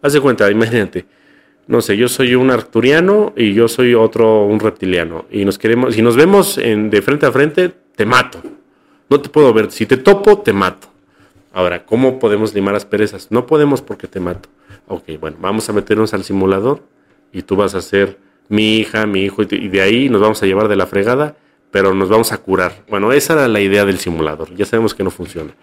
Haz 0.00 0.12
de 0.12 0.20
cuenta, 0.20 0.50
imagínate, 0.50 1.06
no 1.66 1.82
sé, 1.82 1.96
yo 1.96 2.08
soy 2.08 2.34
un 2.34 2.50
arcturiano 2.50 3.34
y 3.36 3.52
yo 3.52 3.68
soy 3.68 3.94
otro, 3.94 4.44
un 4.44 4.60
reptiliano. 4.60 5.26
Y 5.30 5.44
nos 5.44 5.58
queremos, 5.58 5.94
si 5.94 6.00
nos 6.02 6.16
vemos 6.16 6.56
en, 6.56 6.88
de 6.88 7.02
frente 7.02 7.26
a 7.26 7.32
frente, 7.32 7.72
te 7.94 8.06
mato. 8.06 8.40
No 9.10 9.20
te 9.20 9.28
puedo 9.28 9.52
ver. 9.52 9.70
Si 9.70 9.84
te 9.84 9.98
topo, 9.98 10.38
te 10.38 10.52
mato. 10.52 10.88
Ahora, 11.52 11.84
¿cómo 11.84 12.18
podemos 12.18 12.54
limar 12.54 12.74
asperezas? 12.74 13.30
No 13.30 13.46
podemos 13.46 13.82
porque 13.82 14.06
te 14.06 14.20
mato. 14.20 14.48
Ok, 14.86 15.04
bueno, 15.20 15.36
vamos 15.40 15.68
a 15.68 15.74
meternos 15.74 16.14
al 16.14 16.24
simulador 16.24 16.80
y 17.32 17.42
tú 17.42 17.56
vas 17.56 17.74
a 17.74 17.80
ser 17.80 18.18
mi 18.48 18.76
hija, 18.78 19.06
mi 19.06 19.24
hijo, 19.24 19.42
y 19.42 19.68
de 19.68 19.80
ahí 19.80 20.08
nos 20.08 20.20
vamos 20.20 20.42
a 20.42 20.46
llevar 20.46 20.68
de 20.68 20.76
la 20.76 20.86
fregada, 20.86 21.36
pero 21.70 21.94
nos 21.94 22.08
vamos 22.08 22.32
a 22.32 22.38
curar. 22.38 22.84
Bueno, 22.88 23.12
esa 23.12 23.34
era 23.34 23.48
la 23.48 23.60
idea 23.60 23.84
del 23.84 23.98
simulador. 23.98 24.54
Ya 24.54 24.64
sabemos 24.64 24.94
que 24.94 25.04
no 25.04 25.10
funciona. 25.10 25.54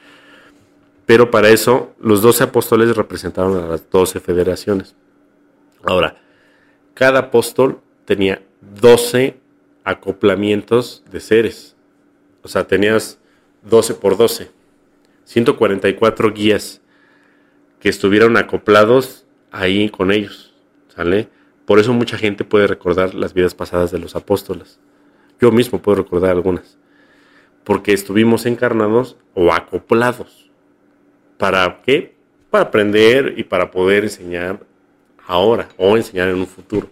Pero 1.05 1.29
para 1.31 1.49
eso, 1.49 1.93
los 1.99 2.21
12 2.21 2.45
apóstoles 2.45 2.95
representaron 2.95 3.57
a 3.57 3.67
las 3.67 3.89
12 3.89 4.19
federaciones. 4.19 4.95
Ahora, 5.83 6.17
cada 6.93 7.19
apóstol 7.19 7.79
tenía 8.05 8.41
12 8.81 9.37
acoplamientos 9.83 11.03
de 11.11 11.19
seres. 11.19 11.75
O 12.41 12.47
sea, 12.47 12.65
tenías 12.65 13.19
12 13.63 13.95
por 13.95 14.17
12. 14.17 14.51
144 15.25 16.31
guías 16.33 16.81
que 17.79 17.89
estuvieron 17.89 18.37
acoplados 18.37 19.25
ahí 19.51 19.89
con 19.89 20.11
ellos. 20.11 20.53
¿Sale? 20.95 21.29
Por 21.65 21.79
eso 21.79 21.93
mucha 21.93 22.17
gente 22.17 22.43
puede 22.43 22.67
recordar 22.67 23.15
las 23.15 23.33
vidas 23.33 23.55
pasadas 23.55 23.91
de 23.91 23.99
los 23.99 24.15
apóstoles. 24.15 24.79
Yo 25.41 25.51
mismo 25.51 25.81
puedo 25.81 25.97
recordar 25.97 26.31
algunas. 26.31 26.77
Porque 27.63 27.91
estuvimos 27.91 28.45
encarnados 28.45 29.17
o 29.33 29.51
acoplados. 29.51 30.51
¿Para 31.37 31.81
qué? 31.83 32.15
Para 32.51 32.65
aprender 32.65 33.33
y 33.37 33.43
para 33.43 33.71
poder 33.71 34.03
enseñar 34.03 34.59
ahora 35.27 35.69
o 35.77 35.97
enseñar 35.97 36.29
en 36.29 36.35
un 36.35 36.47
futuro. 36.47 36.87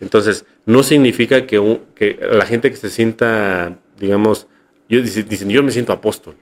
Entonces, 0.00 0.46
no 0.64 0.82
significa 0.82 1.46
que, 1.46 1.80
que 1.94 2.18
la 2.32 2.46
gente 2.46 2.70
que 2.70 2.76
se 2.76 2.88
sienta, 2.88 3.76
digamos, 3.98 4.46
yo, 4.88 5.02
dicen, 5.02 5.50
yo 5.50 5.62
me 5.62 5.72
siento 5.72 5.92
apóstol. 5.92 6.36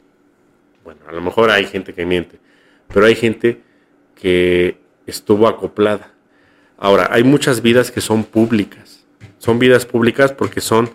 Bueno, 0.85 1.01
a 1.09 1.13
lo 1.13 1.21
mejor 1.21 1.51
hay 1.51 1.65
gente 1.67 1.93
que 1.93 2.07
miente, 2.07 2.39
pero 2.93 3.07
hay 3.07 3.15
gente 3.15 3.61
que 4.15 4.79
estuvo 5.07 5.49
acoplada 5.49 6.13
Ahora, 6.79 7.09
hay 7.11 7.25
muchas 7.25 7.61
vidas 7.61 7.91
que 7.91 8.01
son 8.01 8.25
públicas. 8.25 9.05
Son 9.39 9.59
vidas 9.59 9.85
públicas 9.85 10.33
porque 10.33 10.61
son 10.61 10.91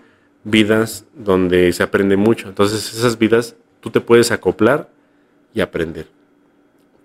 vidas 0.46 1.06
donde 1.14 1.72
se 1.74 1.84
aprende 1.84 2.16
mucho. 2.16 2.48
Entonces, 2.48 2.94
esas 2.94 3.20
vidas 3.20 3.56
tú 3.82 3.90
te 3.90 4.00
puedes 4.00 4.32
acoplar 4.32 4.90
y 5.54 5.62
aprender. 5.62 6.08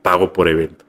Pago 0.03 0.33
por 0.33 0.49
evento. 0.49 0.85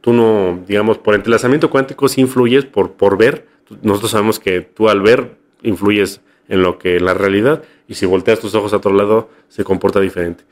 Tú 0.00 0.12
no, 0.12 0.62
digamos, 0.66 0.98
por 0.98 1.14
entrelazamiento 1.14 1.70
cuántico 1.70 2.08
sí 2.08 2.20
influyes 2.20 2.66
por, 2.66 2.92
por 2.92 3.16
ver. 3.16 3.46
Nosotros 3.82 4.12
sabemos 4.12 4.38
que 4.38 4.60
tú 4.60 4.88
al 4.88 5.00
ver 5.00 5.36
influyes 5.62 6.20
en 6.48 6.62
lo 6.62 6.78
que 6.78 7.00
la 7.00 7.14
realidad 7.14 7.62
y 7.88 7.94
si 7.94 8.06
volteas 8.06 8.40
tus 8.40 8.54
ojos 8.54 8.72
a 8.72 8.76
otro 8.76 8.92
lado 8.92 9.30
se 9.48 9.64
comporta 9.64 10.00
diferente. 10.00 10.44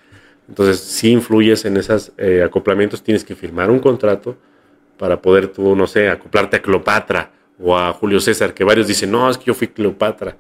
Entonces, 0.49 0.81
si 0.81 1.11
influyes 1.11 1.65
en 1.65 1.77
esos 1.77 2.13
eh, 2.19 2.43
acoplamientos, 2.43 3.03
tienes 3.03 3.25
que 3.25 3.35
firmar 3.35 3.71
un 3.71 3.79
contrato 3.79 4.37
para 5.03 5.21
poder 5.21 5.49
tú, 5.49 5.75
no 5.75 5.89
sé, 5.89 6.09
acoplarte 6.09 6.59
a 6.59 6.63
Cleopatra 6.63 7.33
o 7.59 7.77
a 7.77 7.93
Julio 7.93 8.21
César, 8.21 8.55
que 8.55 8.63
varios 8.63 8.87
dicen, 8.87 9.11
no, 9.11 9.29
es 9.29 9.37
que 9.37 9.47
yo 9.47 9.55
fui 9.55 9.67
Cleopatra, 9.67 10.37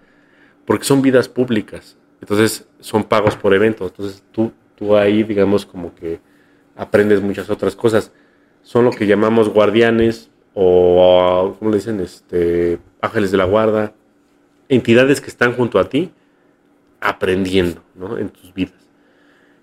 porque 0.65 0.85
son 0.85 1.03
vidas 1.03 1.29
públicas, 1.29 1.97
entonces 2.21 2.65
son 2.79 3.03
pagos 3.03 3.35
por 3.35 3.55
eventos, 3.55 3.91
entonces 3.91 4.23
tú, 4.31 4.53
tú 4.77 4.95
ahí, 4.97 5.25
digamos, 5.25 5.67
como 5.67 5.93
que 5.97 6.21
aprendes 6.77 7.21
muchas 7.21 7.51
otras 7.51 7.75
cosas. 7.75 8.13
Son 8.63 8.85
lo 8.85 8.93
que 8.93 9.09
llamamos 9.09 9.49
guardianes 9.49 10.31
o, 10.55 11.57
¿cómo 11.59 11.73
le 11.73 11.79
dicen? 11.79 11.99
Este, 11.99 12.79
ángeles 13.01 13.33
de 13.33 13.39
la 13.39 13.47
guarda, 13.47 13.95
entidades 14.69 15.21
que 15.21 15.27
están 15.27 15.55
junto 15.55 15.81
a 15.81 15.89
ti 15.89 16.13
aprendiendo 17.01 17.83
¿no? 17.97 18.17
en 18.17 18.29
tus 18.29 18.55
vidas. 18.55 18.89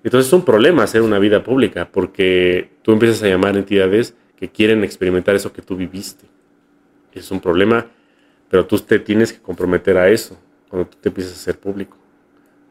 Entonces 0.03 0.27
es 0.27 0.33
un 0.33 0.43
problema 0.43 0.83
hacer 0.83 1.03
una 1.03 1.19
vida 1.19 1.41
pública 1.41 1.87
porque 1.89 2.71
tú 2.81 2.91
empiezas 2.91 3.23
a 3.23 3.27
llamar 3.29 3.55
entidades 3.55 4.17
que 4.39 4.47
quieren 4.47 4.85
experimentar 4.85 5.35
eso 5.35 5.51
que 5.51 5.61
tú 5.61 5.75
viviste. 5.75 6.25
Es 7.11 7.29
un 7.29 7.41
problema, 7.41 7.87
pero 8.49 8.65
tú 8.65 8.79
te 8.79 8.97
tienes 8.99 9.33
que 9.33 9.41
comprometer 9.41 9.97
a 9.97 10.09
eso 10.09 10.39
cuando 10.69 10.87
tú 10.87 10.97
te 11.01 11.09
empiezas 11.09 11.33
a 11.33 11.35
ser 11.35 11.59
público. 11.59 11.97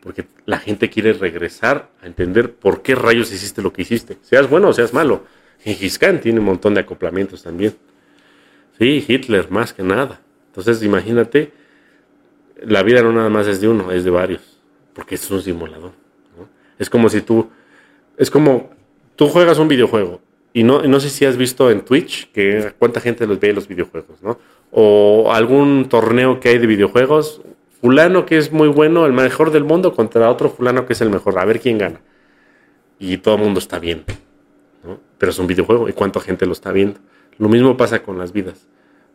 Porque 0.01 0.27
la 0.47 0.59
gente 0.59 0.89
quiere 0.89 1.13
regresar 1.13 1.91
a 2.01 2.07
entender 2.07 2.55
por 2.55 2.81
qué 2.81 2.95
rayos 2.95 3.31
hiciste 3.33 3.61
lo 3.61 3.75
que 3.75 3.83
hiciste. 3.83 4.17
Seas 4.23 4.49
bueno 4.49 4.69
o 4.69 4.73
seas 4.73 4.95
malo. 4.95 5.27
Gengis 5.61 5.99
Khan 5.99 6.21
tiene 6.21 6.39
un 6.39 6.47
montón 6.47 6.73
de 6.73 6.81
acoplamientos 6.81 7.43
también. 7.43 7.77
Sí, 8.79 9.05
Hitler 9.07 9.51
más 9.51 9.75
que 9.75 9.83
nada. 9.83 10.23
Entonces 10.47 10.83
imagínate, 10.83 11.53
la 12.63 12.83
vida 12.83 13.03
no 13.03 13.13
nada 13.13 13.29
más 13.29 13.47
es 13.47 13.61
de 13.61 13.69
uno, 13.69 13.93
es 13.93 14.05
de 14.05 14.11
varios. 14.11 14.59
Porque 14.95 15.17
es 15.17 15.31
un 15.31 15.43
simulador. 15.43 15.93
Es 16.79 16.89
como 16.89 17.11
si 17.11 17.21
tú, 17.21 17.51
es 18.17 18.31
como, 18.31 18.71
tú 19.17 19.29
juegas 19.29 19.59
un 19.59 19.69
videojuego 19.69 20.23
y 20.59 20.65
no, 20.65 20.83
no 20.83 20.99
sé 20.99 21.09
si 21.09 21.25
has 21.25 21.37
visto 21.37 21.71
en 21.71 21.83
Twitch 21.83 22.33
que 22.33 22.73
cuánta 22.81 23.01
gente 23.01 23.29
los 23.29 23.39
ve 23.39 23.53
los 23.53 23.69
videojuegos, 23.69 24.21
¿no? 24.25 24.41
O 24.73 25.31
algún 25.33 25.89
torneo 25.89 26.41
que 26.41 26.49
hay 26.49 26.59
de 26.59 26.67
videojuegos, 26.67 27.43
fulano 27.81 28.27
que 28.27 28.39
es 28.39 28.51
muy 28.51 28.67
bueno, 28.67 29.07
el 29.07 29.13
mejor 29.13 29.53
del 29.53 29.63
mundo, 29.63 29.95
contra 29.95 30.29
otro 30.29 30.51
fulano 30.51 30.85
que 30.85 30.95
es 30.95 31.01
el 31.01 31.11
mejor, 31.11 31.39
a 31.39 31.45
ver 31.45 31.61
quién 31.61 31.79
gana. 31.79 32.01
Y 32.99 33.19
todo 33.19 33.37
el 33.37 33.43
mundo 33.43 33.61
está 33.61 33.79
viendo, 33.79 34.07
¿no? 34.83 34.99
Pero 35.17 35.31
es 35.31 35.39
un 35.39 35.47
videojuego 35.47 35.89
y 35.89 35.93
cuánta 35.93 36.19
gente 36.19 36.45
lo 36.45 36.55
está 36.55 36.73
viendo. 36.73 36.99
Lo 37.39 37.49
mismo 37.49 37.77
pasa 37.77 38.03
con 38.03 38.19
las 38.19 38.33
vidas, 38.33 38.67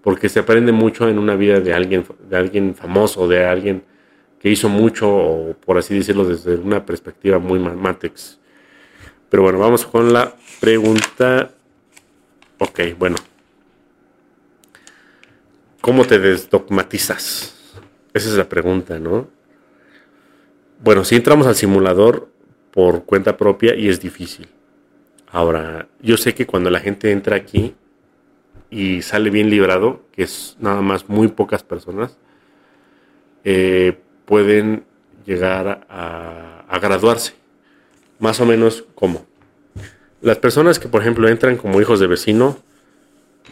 porque 0.02 0.30
se 0.30 0.40
aprende 0.40 0.72
mucho 0.72 1.10
en 1.10 1.20
una 1.20 1.36
vida 1.36 1.60
de 1.60 1.74
alguien, 1.74 2.06
de 2.30 2.38
alguien 2.38 2.74
famoso, 2.74 3.28
de 3.28 3.46
alguien 3.46 3.84
que 4.40 4.50
hizo 4.50 4.70
mucho, 4.70 5.14
o 5.14 5.54
por 5.56 5.78
así 5.78 5.94
decirlo, 5.94 6.24
desde 6.24 6.56
una 6.56 6.86
perspectiva 6.86 7.38
muy 7.38 7.60
matrix. 7.60 8.40
Pero 9.28 9.44
bueno, 9.44 9.60
vamos 9.60 9.86
con 9.86 10.14
la 10.14 10.36
pregunta. 10.64 11.52
Ok, 12.58 12.80
bueno. 12.98 13.18
¿Cómo 15.82 16.06
te 16.06 16.20
desdogmatizas? 16.20 17.54
Esa 18.14 18.30
es 18.30 18.36
la 18.38 18.48
pregunta, 18.48 18.98
¿no? 18.98 19.28
Bueno, 20.82 21.04
si 21.04 21.18
entramos 21.18 21.48
al 21.48 21.56
simulador 21.56 22.30
por 22.72 23.04
cuenta 23.04 23.36
propia 23.36 23.76
y 23.76 23.90
es 23.90 24.00
difícil. 24.00 24.48
Ahora, 25.30 25.90
yo 26.02 26.16
sé 26.16 26.34
que 26.34 26.48
cuando 26.48 26.70
la 26.70 26.80
gente 26.80 27.12
entra 27.12 27.36
aquí 27.36 27.76
y 28.70 29.02
sale 29.02 29.32
bien 29.32 29.50
librado, 29.50 30.06
que 30.14 30.24
es 30.24 30.56
nada 30.62 30.82
más 30.82 31.10
muy 31.10 31.28
pocas 31.28 31.62
personas, 31.62 32.18
eh, 33.44 33.98
pueden 34.24 34.86
llegar 35.26 35.86
a, 35.90 36.64
a 36.70 36.80
graduarse. 36.80 37.34
Más 38.18 38.40
o 38.40 38.46
menos 38.46 38.86
como. 38.96 39.33
Las 40.24 40.38
personas 40.38 40.80
que, 40.80 40.88
por 40.88 41.02
ejemplo, 41.02 41.28
entran 41.28 41.58
como 41.58 41.82
hijos 41.82 42.00
de 42.00 42.08
vecino 42.08 42.58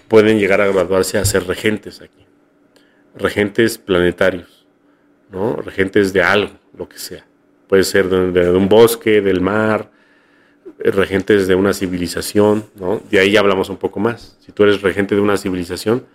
pueden 0.07 0.39
llegar 0.39 0.61
a 0.61 0.67
graduarse 0.67 1.17
a 1.17 1.25
ser 1.25 1.45
regentes 1.45 2.01
aquí. 2.01 2.25
Regentes 3.13 3.77
planetarios, 3.77 4.65
¿no? 5.33 5.57
Regentes 5.57 6.13
de 6.13 6.23
algo, 6.23 6.53
lo 6.77 6.87
que 6.87 6.97
sea. 6.97 7.25
Puede 7.67 7.83
ser 7.83 8.07
de, 8.07 8.51
un 8.51 8.69
bosque, 8.69 9.19
del 9.19 9.41
mar, 9.41 9.91
regentes 10.79 11.45
de 11.45 11.55
una 11.55 11.73
civilización, 11.73 12.63
¿no? 12.75 13.01
De 13.11 13.19
ahí 13.19 13.31
ya 13.31 13.41
hablamos 13.41 13.67
un 13.69 13.75
poco 13.75 13.99
más. 13.99 14.37
Si 14.39 14.53
tú 14.53 14.63
eres 14.63 14.81
regente 14.81 15.13
de 15.13 15.19
una 15.19 15.35
civilización, 15.35 16.05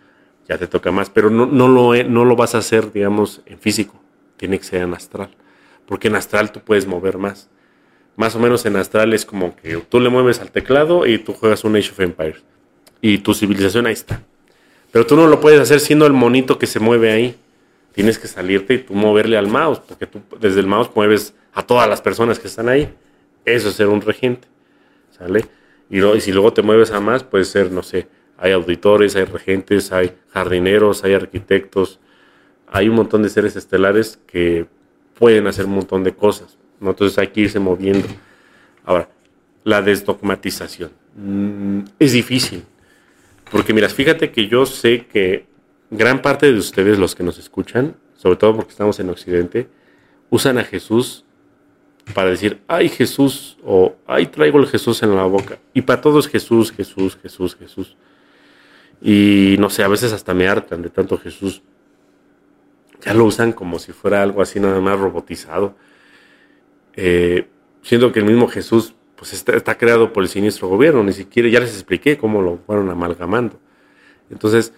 ya 0.48 0.56
te 0.56 0.66
toca 0.66 0.90
más, 0.90 1.10
pero 1.10 1.28
no, 1.28 1.44
no, 1.44 1.68
lo, 1.68 2.02
no 2.04 2.24
lo 2.24 2.34
vas 2.34 2.54
a 2.54 2.58
hacer, 2.58 2.92
digamos, 2.92 3.42
en 3.44 3.58
físico, 3.58 4.00
tiene 4.38 4.58
que 4.58 4.64
ser 4.64 4.80
en 4.80 4.94
astral, 4.94 5.36
porque 5.84 6.08
en 6.08 6.16
astral 6.16 6.50
tú 6.50 6.60
puedes 6.60 6.86
mover 6.86 7.18
más 7.18 7.50
más 8.16 8.34
o 8.34 8.38
menos 8.38 8.64
en 8.66 8.76
astral 8.76 9.12
es 9.12 9.24
como 9.24 9.55
que 9.56 9.76
tú 9.76 10.01
le 10.01 10.09
mueves 10.09 10.40
al 10.40 10.51
teclado 10.51 11.06
y 11.06 11.18
tú 11.18 11.32
juegas 11.34 11.64
un 11.64 11.76
Age 11.76 11.90
of 11.90 12.01
Empires. 12.01 12.43
Y 13.01 13.18
tu 13.18 13.34
civilización 13.34 13.86
ahí 13.86 13.93
está. 13.93 14.22
Pero 14.90 15.06
tú 15.06 15.16
no 15.16 15.26
lo 15.26 15.40
puedes 15.40 15.60
hacer 15.60 15.80
siendo 15.80 16.06
el 16.06 16.14
monito 16.14 16.59
que 16.59 16.66
se 16.66 16.80
mueve 16.80 17.12
ahí. 17.12 17.36
Tienes 17.93 18.18
que 18.18 18.26
salirte 18.26 18.74
y 18.74 18.78
tú 18.78 18.94
moverle 18.94 19.36
al 19.36 19.47
mouse, 19.47 19.80
porque 19.80 20.06
tú 20.06 20.20
desde 20.40 20.60
el 20.60 20.66
mouse 20.66 20.90
mueves 20.94 21.34
a 21.52 21.62
todas 21.62 21.88
las 21.88 22.01
personas 22.01 22.38
que 22.38 22.48
están 22.48 22.68
ahí. 22.68 22.93
Eso 23.44 23.68
es 23.68 23.74
ser 23.74 23.88
un 23.88 24.01
regente, 24.01 24.48
¿sale? 25.16 25.44
Y, 25.88 26.02
y 26.05 26.20
si 26.20 26.32
luego 26.32 26.52
te 26.52 26.62
mueves 26.62 26.90
a 26.90 27.01
más, 27.01 27.22
puede 27.22 27.44
ser, 27.44 27.70
no 27.70 27.82
sé, 27.82 28.09
hay 28.38 28.52
auditores, 28.52 29.16
hay 29.16 29.24
regentes, 29.24 29.93
hay 29.93 30.12
jardineros, 30.30 31.05
hay 31.05 31.14
arquitectos, 31.14 32.01
hay 32.66 32.88
un 32.88 32.97
montón 32.97 33.22
de 33.22 33.28
seres 33.28 33.56
estelares 33.56 34.18
que 34.26 34.66
pueden 35.18 35.47
hacer 35.47 35.66
un 35.66 35.74
montón 35.74 36.05
de 36.05 36.14
cosas. 36.14 36.59
¿No? 36.80 36.90
Entonces 36.90 37.18
hay 37.18 37.28
que 37.28 37.42
irse 37.42 37.58
moviendo. 37.58 38.08
Ahora, 38.84 39.08
la 39.64 39.82
desdogmatización. 39.82 40.90
Mm, 41.16 41.80
es 41.98 42.12
difícil. 42.12 42.64
Porque 43.50 43.72
miras, 43.72 43.94
fíjate 43.94 44.30
que 44.30 44.48
yo 44.48 44.66
sé 44.66 45.06
que 45.06 45.46
gran 45.90 46.22
parte 46.22 46.50
de 46.50 46.58
ustedes, 46.58 46.98
los 46.98 47.14
que 47.14 47.22
nos 47.22 47.38
escuchan, 47.38 47.96
sobre 48.16 48.36
todo 48.36 48.56
porque 48.56 48.70
estamos 48.70 48.98
en 49.00 49.10
Occidente, 49.10 49.68
usan 50.30 50.58
a 50.58 50.64
Jesús 50.64 51.24
para 52.14 52.30
decir, 52.30 52.60
ay 52.68 52.88
Jesús, 52.88 53.58
o 53.64 53.96
ay 54.06 54.26
traigo 54.26 54.58
el 54.58 54.66
Jesús 54.66 55.02
en 55.02 55.14
la 55.16 55.24
boca. 55.24 55.58
Y 55.74 55.82
para 55.82 56.00
todos 56.00 56.28
Jesús, 56.28 56.72
Jesús, 56.72 57.18
Jesús, 57.20 57.56
Jesús. 57.56 57.96
Y 59.00 59.56
no 59.58 59.70
sé, 59.70 59.82
a 59.82 59.88
veces 59.88 60.12
hasta 60.12 60.32
me 60.34 60.48
hartan 60.48 60.82
de 60.82 60.90
tanto 60.90 61.18
Jesús. 61.18 61.62
Ya 63.02 63.14
lo 63.14 63.24
usan 63.24 63.52
como 63.52 63.78
si 63.78 63.92
fuera 63.92 64.22
algo 64.22 64.42
así 64.42 64.58
nada 64.60 64.80
más 64.80 64.98
robotizado. 64.98 65.76
Eh, 66.97 67.47
siendo 67.82 68.10
que 68.10 68.20
el 68.20 68.24
mismo 68.24 68.48
Jesús 68.48 68.94
pues 69.16 69.32
está, 69.32 69.78
creado 69.78 70.12
por 70.12 70.23
el 70.23 70.28
siniestro 70.28 70.68
gobierno, 70.68 71.02
ni 71.02 71.12
siquiera, 71.12 71.48
ya 71.48 71.60
les 71.60 71.73
expliqué 71.73 72.18
cómo 72.18 72.43
lo 72.43 72.59
fueron 72.59 72.90
amalgamando. 72.90 73.59
Entonces, 74.31 74.73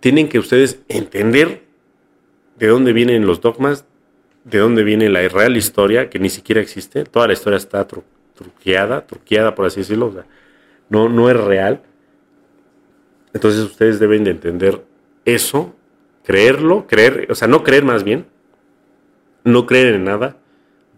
tienen 0.00 0.28
que 0.28 0.38
ustedes 0.38 0.80
entender 0.88 1.64
de 2.58 2.66
dónde 2.66 2.92
vienen 2.92 3.26
los 3.26 3.40
dogmas, 3.40 3.84
de 4.44 4.58
dónde 4.58 4.84
viene 4.84 5.08
la 5.10 5.26
real 5.28 5.56
historia, 5.56 6.08
que 6.08 6.18
ni 6.18 6.30
siquiera 6.30 6.60
existe, 6.60 7.04
toda 7.04 7.26
la 7.26 7.34
historia 7.34 7.58
está 7.58 7.86
truqueada, 7.86 9.06
truqueada 9.06 9.54
por 9.54 9.66
así 9.66 9.80
decirlo, 9.80 10.24
no, 10.88 11.08
no 11.08 11.30
es 11.30 11.36
real. 11.36 11.82
Entonces 13.34 13.60
ustedes 13.60 14.00
deben 14.00 14.24
de 14.24 14.30
entender 14.30 14.84
eso, 15.26 15.74
creerlo, 16.24 16.86
creer, 16.86 17.26
o 17.30 17.34
sea, 17.34 17.48
no 17.48 17.62
creer 17.62 17.84
más 17.84 18.02
bien, 18.02 18.26
no 19.44 19.66
creer 19.66 19.94
en 19.94 20.04
nada, 20.04 20.36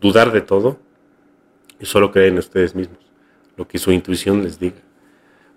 dudar 0.03 0.33
de 0.33 0.41
todo 0.41 0.79
y 1.81 1.87
solo 1.87 2.11
creer 2.11 2.33
en 2.33 2.39
ustedes 2.39 2.75
mismos, 2.75 2.99
lo 3.57 3.67
que 3.67 3.79
su 3.79 3.93
intuición 3.93 4.43
les 4.43 4.59
diga. 4.59 4.77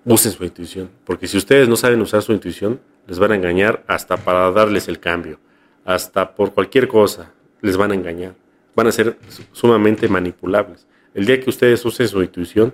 Usen 0.06 0.32
su 0.32 0.44
intuición, 0.46 0.90
porque 1.04 1.28
si 1.28 1.36
ustedes 1.36 1.68
no 1.68 1.76
saben 1.76 2.00
usar 2.00 2.22
su 2.22 2.32
intuición, 2.32 2.80
les 3.08 3.18
van 3.18 3.32
a 3.32 3.36
engañar 3.36 3.84
hasta 3.88 4.18
para 4.18 4.52
darles 4.52 4.88
el 4.88 5.00
cambio, 5.00 5.40
hasta 5.84 6.36
por 6.36 6.54
cualquier 6.54 6.88
cosa 6.88 7.32
les 7.62 7.76
van 7.76 7.92
a 7.92 7.96
engañar, 7.96 8.36
van 8.76 8.88
a 8.88 8.92
ser 8.92 9.18
sumamente 9.52 10.08
manipulables. 10.08 10.88
El 11.16 11.26
día 11.26 11.40
que 11.40 11.50
ustedes 11.50 11.84
usen 11.84 12.08
su 12.08 12.22
intuición, 12.22 12.74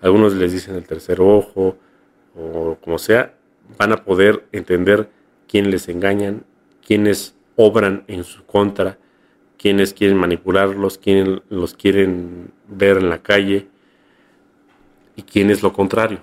algunos 0.00 0.34
les 0.34 0.52
dicen 0.52 0.76
el 0.76 0.84
tercer 0.84 1.20
ojo, 1.20 1.76
o 2.36 2.76
como 2.80 2.98
sea, 2.98 3.34
van 3.76 3.92
a 3.92 4.04
poder 4.04 4.46
entender 4.52 5.08
quién 5.48 5.70
les 5.70 5.88
engañan, 5.88 6.44
quiénes 6.86 7.34
obran 7.56 8.04
en 8.06 8.22
su 8.24 8.44
contra, 8.44 8.98
quiénes 9.62 9.94
quieren 9.94 10.18
manipularlos, 10.18 10.98
quiénes 10.98 11.40
los 11.48 11.74
quieren 11.74 12.50
ver 12.68 12.98
en 12.98 13.08
la 13.08 13.22
calle 13.22 13.68
y 15.16 15.22
quién 15.22 15.50
es 15.50 15.62
lo 15.62 15.72
contrario. 15.72 16.18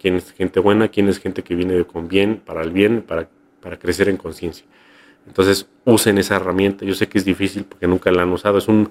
Quién 0.00 0.14
es 0.16 0.32
gente 0.32 0.60
buena, 0.60 0.88
quién 0.88 1.08
es 1.08 1.18
gente 1.18 1.42
que 1.42 1.54
viene 1.54 1.84
con 1.84 2.08
bien, 2.08 2.40
para 2.44 2.62
el 2.62 2.70
bien, 2.70 3.02
para, 3.02 3.28
para 3.60 3.78
crecer 3.78 4.08
en 4.08 4.16
conciencia. 4.16 4.64
Entonces 5.26 5.66
usen 5.84 6.18
esa 6.18 6.36
herramienta. 6.36 6.84
Yo 6.84 6.94
sé 6.94 7.08
que 7.08 7.18
es 7.18 7.24
difícil 7.24 7.64
porque 7.64 7.86
nunca 7.86 8.10
la 8.10 8.22
han 8.22 8.32
usado. 8.32 8.58
Es 8.58 8.68
un, 8.68 8.90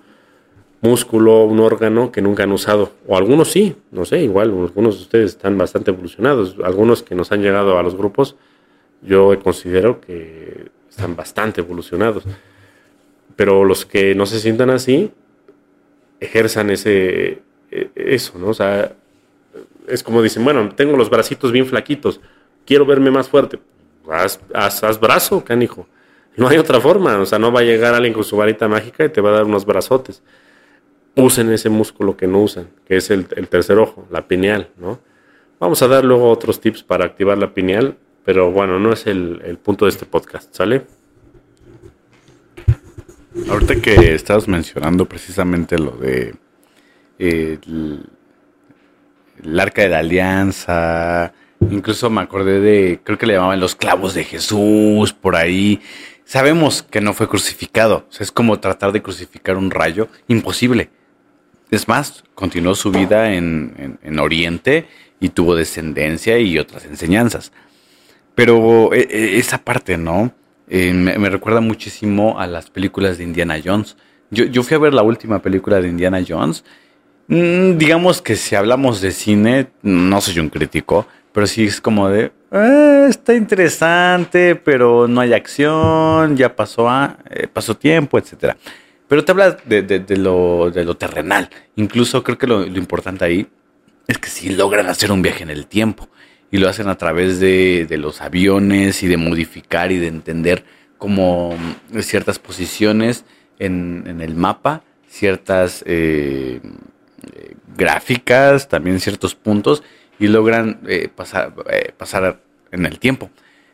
músculo, 0.81 1.45
un 1.45 1.59
órgano 1.59 2.11
que 2.11 2.21
nunca 2.21 2.43
han 2.43 2.51
usado. 2.51 2.91
O 3.07 3.15
algunos 3.15 3.51
sí, 3.51 3.75
no 3.91 4.03
sé, 4.03 4.21
igual, 4.21 4.49
algunos 4.49 4.97
de 4.97 5.01
ustedes 5.03 5.31
están 5.31 5.57
bastante 5.57 5.91
evolucionados. 5.91 6.57
Algunos 6.63 7.03
que 7.03 7.15
nos 7.15 7.31
han 7.31 7.41
llegado 7.41 7.77
a 7.77 7.83
los 7.83 7.95
grupos, 7.95 8.35
yo 9.01 9.37
considero 9.41 10.01
que 10.01 10.69
están 10.89 11.15
bastante 11.15 11.61
evolucionados. 11.61 12.23
Pero 13.35 13.65
los 13.65 13.85
que 13.85 14.15
no 14.15 14.25
se 14.25 14.39
sientan 14.39 14.69
así, 14.69 15.11
ejerzan 16.19 16.69
ese, 16.69 17.41
e, 17.71 17.89
eso, 17.95 18.37
¿no? 18.37 18.47
O 18.47 18.53
sea, 18.53 18.93
es 19.87 20.03
como 20.03 20.21
dicen, 20.21 20.43
bueno, 20.43 20.69
tengo 20.75 20.97
los 20.97 21.09
bracitos 21.09 21.51
bien 21.51 21.65
flaquitos, 21.65 22.21
quiero 22.65 22.85
verme 22.85 23.11
más 23.11 23.29
fuerte. 23.29 23.59
Haz, 24.09 24.39
haz, 24.53 24.83
haz 24.83 24.99
brazo, 24.99 25.43
canijo. 25.43 25.87
No 26.35 26.47
hay 26.47 26.57
otra 26.57 26.79
forma, 26.79 27.17
o 27.19 27.25
sea, 27.25 27.39
no 27.39 27.51
va 27.51 27.59
a 27.59 27.63
llegar 27.63 27.93
alguien 27.93 28.13
con 28.13 28.23
su 28.23 28.37
varita 28.37 28.67
mágica 28.67 29.03
y 29.03 29.09
te 29.09 29.21
va 29.21 29.29
a 29.29 29.33
dar 29.33 29.43
unos 29.43 29.65
brazotes 29.65 30.23
usen 31.15 31.51
ese 31.51 31.69
músculo 31.69 32.15
que 32.15 32.27
no 32.27 32.41
usan, 32.41 32.69
que 32.85 32.97
es 32.97 33.11
el, 33.11 33.25
tercer 33.27 33.77
ojo, 33.77 34.07
la 34.09 34.27
pineal, 34.27 34.69
¿no? 34.77 34.99
Vamos 35.59 35.81
a 35.81 35.87
dar 35.87 36.03
luego 36.03 36.29
otros 36.29 36.59
tips 36.59 36.83
para 36.83 37.05
activar 37.05 37.37
la 37.37 37.53
pineal, 37.53 37.97
pero 38.23 38.51
bueno, 38.51 38.79
no 38.79 38.93
es 38.93 39.05
el, 39.07 39.59
punto 39.61 39.85
de 39.85 39.89
este 39.91 40.05
podcast, 40.05 40.53
¿sale? 40.55 40.85
Ahorita 43.49 43.75
que 43.75 44.13
estabas 44.13 44.47
mencionando 44.47 45.07
precisamente 45.07 45.77
lo 45.77 45.91
de 45.91 46.35
eh, 47.19 47.57
el, 47.65 49.59
arca 49.59 49.83
de 49.83 49.89
la 49.89 49.99
alianza, 49.99 51.33
incluso 51.69 52.09
me 52.09 52.21
acordé 52.21 52.59
de, 52.59 52.99
creo 53.03 53.17
que 53.17 53.25
le 53.25 53.33
llamaban 53.33 53.59
los 53.59 53.75
clavos 53.75 54.13
de 54.13 54.23
Jesús 54.23 55.13
por 55.13 55.35
ahí. 55.35 55.81
Sabemos 56.25 56.83
que 56.83 57.01
no 57.01 57.13
fue 57.13 57.27
crucificado, 57.27 58.07
es 58.19 58.31
como 58.31 58.59
tratar 58.59 58.91
de 58.91 59.01
crucificar 59.01 59.57
un 59.57 59.71
rayo, 59.71 60.07
imposible 60.27 60.89
es 61.71 61.87
más, 61.87 62.23
continuó 62.35 62.75
su 62.75 62.91
vida 62.91 63.33
en, 63.33 64.19
Oriente 64.19 64.87
y 65.21 65.29
tuvo 65.29 65.55
descendencia 65.55 66.37
y 66.37 66.59
otras 66.59 66.85
enseñanzas. 66.85 67.53
Pero 68.35 68.93
e, 68.93 69.07
e, 69.09 69.37
esa 69.39 69.57
parte, 69.63 69.97
¿no? 69.97 70.33
Eh, 70.73 70.93
me, 70.93 71.29
recuerda 71.29 71.59
muchísimo 71.59 72.39
a 72.39 72.47
las 72.47 72.69
películas 72.69 73.17
de 73.17 73.25
Indiana 73.25 73.59
Jones. 73.63 73.97
Yo, 74.29 74.63
fui 74.63 74.75
a 74.75 74.79
ver 74.79 74.93
la 74.93 75.03
última 75.03 75.41
película 75.41 75.81
de 75.81 75.89
Indiana 75.89 76.23
Jones. 76.25 76.63
Mm, 77.27 77.77
digamos 77.77 78.21
que 78.21 78.37
si 78.37 78.55
hablamos 78.55 79.01
de 79.01 79.11
cine, 79.11 79.67
no 79.81 80.21
soy 80.21 80.39
un 80.39 80.47
crítico, 80.47 81.05
pero 81.33 81.45
sí 81.45 81.65
es 81.65 81.81
como 81.81 82.07
de, 82.07 82.31
ah, 82.53 83.07
está 83.09 83.33
interesante, 83.33 84.55
pero 84.55 85.09
no 85.09 85.19
hay 85.19 85.33
acción, 85.33 86.37
ya 86.37 86.55
pasó, 86.55 86.89
a, 86.89 87.17
eh, 87.29 87.47
pasó 87.51 87.75
tiempo, 87.75 88.17
etcétera. 88.17 88.55
Pero 89.09 89.25
te 89.25 89.31
hablas 89.33 89.57
de, 89.65 89.81
de, 89.81 90.15
lo, 90.15 90.71
de 90.71 90.85
lo 90.85 90.95
terrenal. 90.95 91.49
Incluso 91.75 92.23
creo 92.23 92.37
que 92.37 92.47
lo, 92.47 92.65
importante 92.65 93.25
ahí 93.25 93.45
es 94.07 94.17
que 94.17 94.29
si 94.29 94.51
logran 94.51 94.87
hacer 94.87 95.11
un 95.11 95.21
viaje 95.21 95.43
en 95.43 95.49
el 95.49 95.67
tiempo 95.67 96.07
y 96.51 96.57
lo 96.57 96.67
hacen 96.67 96.89
a 96.89 96.97
través 96.97 97.39
de, 97.39 97.87
los 97.97 98.21
aviones 98.21 99.01
y 99.03 99.07
de 99.07 99.17
modificar 99.17 99.91
y 99.91 99.97
de 99.97 100.07
entender 100.07 100.65
como 100.97 101.55
ciertas 102.01 102.37
posiciones 102.37 103.25
en, 103.57 104.19
el 104.21 104.35
mapa, 104.35 104.83
ciertas 105.07 105.83
eh, 105.87 106.59
gráficas, 107.75 108.67
también 108.67 108.99
ciertos 108.99 109.33
puntos 109.33 109.81
y 110.19 110.27
logran 110.27 110.81
eh, 110.87 111.09
pasar, 111.13 111.53
eh, 111.69 111.93
pasar 111.97 112.41
en 112.71 112.85
el 112.85 112.99
tiempo. 112.99 113.29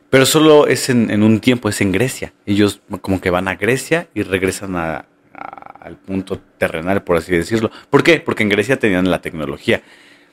Pero 0.09 0.25
solo 0.25 0.67
es 0.67 0.89
en, 0.89 1.09
en, 1.09 1.23
un 1.23 1.41
tiempo, 1.41 1.67
es 1.67 1.81
en 1.81 1.91
Grecia. 1.91 2.33
Ellos 2.45 2.79
como 3.01 3.19
que 3.19 3.29
van 3.29 3.49
a 3.49 3.55
Grecia 3.55 4.07
y 4.13 4.21
regresan 4.23 4.77
a, 4.77 5.05
al 5.87 5.97
punto 5.97 6.39
terrenal, 6.57 7.03
por 7.03 7.17
así 7.17 7.35
decirlo. 7.35 7.71
¿Por 7.89 8.03
qué? 8.03 8.19
Porque 8.19 8.43
en 8.43 8.49
Grecia 8.49 8.77
tenían 8.77 9.09
la 9.09 9.21
tecnología. 9.21 9.81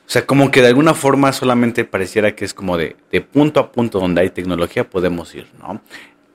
O 0.07 0.11
sea, 0.11 0.27
como 0.27 0.51
que 0.51 0.61
de 0.61 0.69
alguna 0.69 0.95
forma 0.95 1.33
solamente 1.33 1.85
pareciera 1.85 2.35
que 2.37 2.45
es 2.45 2.53
como 2.53 2.77
de, 2.77 2.97
de 3.11 3.21
punto 3.23 3.61
a 3.61 3.73
punto 3.73 3.99
donde 3.99 4.21
hay 4.21 4.31
tecnología 4.31 4.89
podemos 4.89 5.35
ir, 5.35 5.47
¿no? 5.59 5.81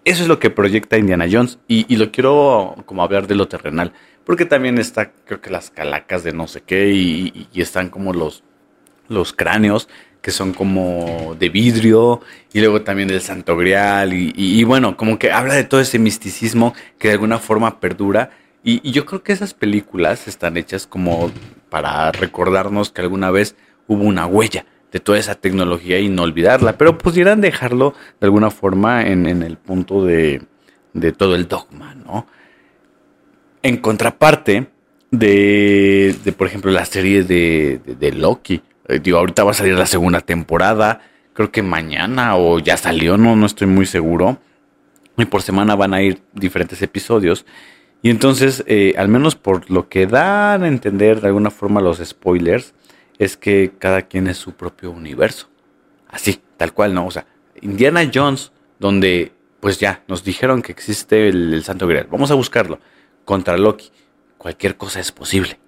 Eso 0.06 0.24
es 0.24 0.28
lo 0.28 0.40
que 0.40 0.50
proyecta 0.50 0.98
Indiana 0.98 1.28
Jones 1.32 1.60
y, 1.68 1.96
lo 1.96 2.12
quiero 2.12 2.76
como 2.86 3.04
hablar 3.04 3.28
de 3.28 3.36
lo 3.36 3.48
terrenal, 3.48 3.94
porque 4.24 4.46
también 4.46 4.80
está, 4.80 5.12
creo 5.12 5.40
que 5.40 5.52
las 5.52 5.70
calacas 5.70 6.24
de 6.24 6.34
no 6.34 6.48
sé 6.48 6.62
qué 6.62 6.90
y, 6.92 7.48
están 7.54 7.90
como 7.90 8.14
los, 8.14 8.44
los 9.08 9.34
cráneos 9.34 9.88
que 10.22 10.32
son 10.32 10.54
como 10.54 11.36
de 11.40 11.50
vidrio 11.50 12.22
y 12.52 12.60
luego 12.60 12.82
también 12.82 13.08
del 13.08 13.22
Santo 13.22 13.56
Grial 13.56 14.14
y, 14.14 14.34
y, 14.36 14.64
bueno, 14.64 14.98
como 14.98 15.20
que 15.20 15.32
habla 15.32 15.54
de 15.54 15.64
todo 15.64 15.80
ese 15.80 16.00
misticismo 16.00 16.74
que 16.98 17.10
de 17.10 17.14
alguna 17.14 17.38
forma 17.38 17.80
perdura 17.80 18.32
y, 18.64 18.92
yo 18.92 19.06
creo 19.06 19.24
que 19.24 19.32
esas 19.32 19.54
películas 19.54 20.28
están 20.28 20.58
hechas 20.58 20.86
como 20.86 21.32
para 21.70 22.12
recordarnos 22.12 22.92
que 22.92 23.02
alguna 23.02 23.32
vez 23.32 23.56
hubo 23.88 24.04
una 24.04 24.26
huella 24.26 24.66
de 24.92 25.00
toda 25.00 25.20
esa 25.20 25.36
tecnología 25.36 26.00
y 26.00 26.10
no 26.10 26.24
olvidarla, 26.24 26.78
pero 26.78 26.98
pudieran 26.98 27.42
dejarlo 27.42 27.94
de 28.20 28.26
alguna 28.26 28.50
forma 28.50 29.06
en, 29.06 29.28
el 29.28 29.58
punto 29.58 30.04
de, 30.04 30.42
todo 31.18 31.36
el 31.36 31.48
dogma, 31.48 31.94
¿no? 31.94 32.28
En 33.62 33.78
contraparte 33.78 34.68
de, 35.12 36.34
por 36.38 36.48
ejemplo, 36.48 36.72
la 36.72 36.86
serie 36.86 37.24
de, 37.24 37.80
de, 37.86 38.12
Loki, 38.12 38.62
eh, 38.88 39.00
digo, 39.00 39.20
ahorita 39.20 39.44
va 39.44 39.52
a 39.52 39.56
salir 39.56 39.78
la 39.78 39.86
segunda 39.86 40.22
temporada, 40.22 41.02
creo 41.34 41.52
que 41.52 41.62
mañana 41.62 42.36
o 42.38 42.60
ya 42.60 42.78
salió, 42.78 43.18
no, 43.18 43.36
no 43.36 43.46
estoy 43.46 43.68
muy 43.68 43.86
seguro, 43.86 44.40
y 45.18 45.26
por 45.26 45.42
semana 45.42 45.76
van 45.76 45.94
a 45.94 46.02
ir 46.02 46.22
diferentes 46.34 46.82
episodios. 46.82 47.46
Y 48.02 48.10
entonces, 48.10 48.64
eh, 48.68 48.94
al 48.98 49.10
menos 49.10 49.36
por 49.36 49.70
lo 49.70 49.90
que 49.90 50.08
dan 50.08 50.64
a 50.64 50.68
entender 50.68 51.20
de 51.22 51.28
alguna 51.28 51.52
forma 51.52 51.82
los 51.82 51.98
spoilers, 51.98 52.74
es 53.18 53.36
que 53.36 53.74
cada 53.78 54.04
quien 54.04 54.28
es 54.28 54.38
su 54.38 54.54
propio 54.54 54.92
universo. 54.92 55.50
Así, 56.08 56.42
tal 56.58 56.74
cual, 56.74 56.94
¿no? 56.94 57.06
O 57.06 57.12
sea, 57.12 57.26
Indiana 57.62 58.10
Jones, 58.12 58.52
donde 58.80 59.34
pues 59.60 59.80
ya 59.80 60.04
nos 60.08 60.24
dijeron 60.24 60.62
que 60.62 60.72
existe 60.72 61.28
el, 61.28 61.62
Santo 61.64 61.86
Grial. 61.86 62.08
Vamos 62.10 62.32
a 62.32 62.36
buscarlo. 62.36 62.80
Contra 63.26 63.58
Loki. 63.58 63.92
Cualquier 64.38 64.78
cosa 64.78 65.02
es 65.02 65.12
posible. 65.12 65.60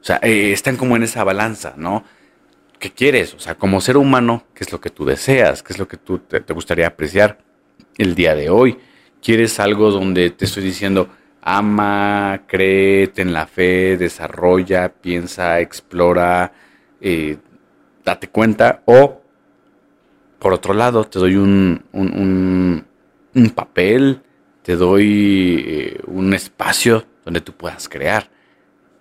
O 0.00 0.04
sea, 0.04 0.18
eh, 0.22 0.52
están 0.52 0.76
como 0.76 0.96
en 0.96 1.04
esa 1.04 1.22
balanza, 1.22 1.74
¿no? 1.76 2.04
¿Qué 2.80 2.90
quieres? 2.90 3.34
O 3.34 3.38
sea, 3.38 3.54
como 3.54 3.80
ser 3.80 3.96
humano, 3.96 4.44
¿qué 4.52 4.64
es 4.64 4.72
lo 4.72 4.80
que 4.80 4.90
tú 4.90 5.04
deseas? 5.04 5.62
¿Qué 5.62 5.72
es 5.72 5.78
lo 5.78 5.86
que 5.86 5.96
tú 5.96 6.18
te, 6.18 6.40
te 6.40 6.52
gustaría 6.52 6.88
apreciar 6.88 7.38
el 7.96 8.16
día 8.16 8.34
de 8.34 8.50
hoy? 8.50 8.78
¿Quieres 9.22 9.60
algo 9.60 9.92
donde 9.92 10.30
te 10.30 10.44
estoy 10.44 10.64
diciendo, 10.64 11.08
ama, 11.48 12.42
créete 12.48 13.22
en 13.22 13.32
la 13.32 13.46
fe, 13.46 13.96
desarrolla, 13.96 14.88
piensa, 14.88 15.60
explora, 15.60 16.52
eh, 17.00 17.36
date 18.04 18.26
cuenta. 18.26 18.82
O, 18.84 19.22
por 20.40 20.52
otro 20.52 20.74
lado, 20.74 21.04
te 21.04 21.20
doy 21.20 21.36
un, 21.36 21.84
un, 21.92 22.84
un, 23.32 23.50
papel, 23.50 24.22
te 24.62 24.74
doy 24.74 25.64
eh, 25.68 26.00
un 26.08 26.34
espacio 26.34 27.06
donde 27.24 27.40
tú 27.40 27.52
puedas 27.52 27.88
crear. 27.88 28.28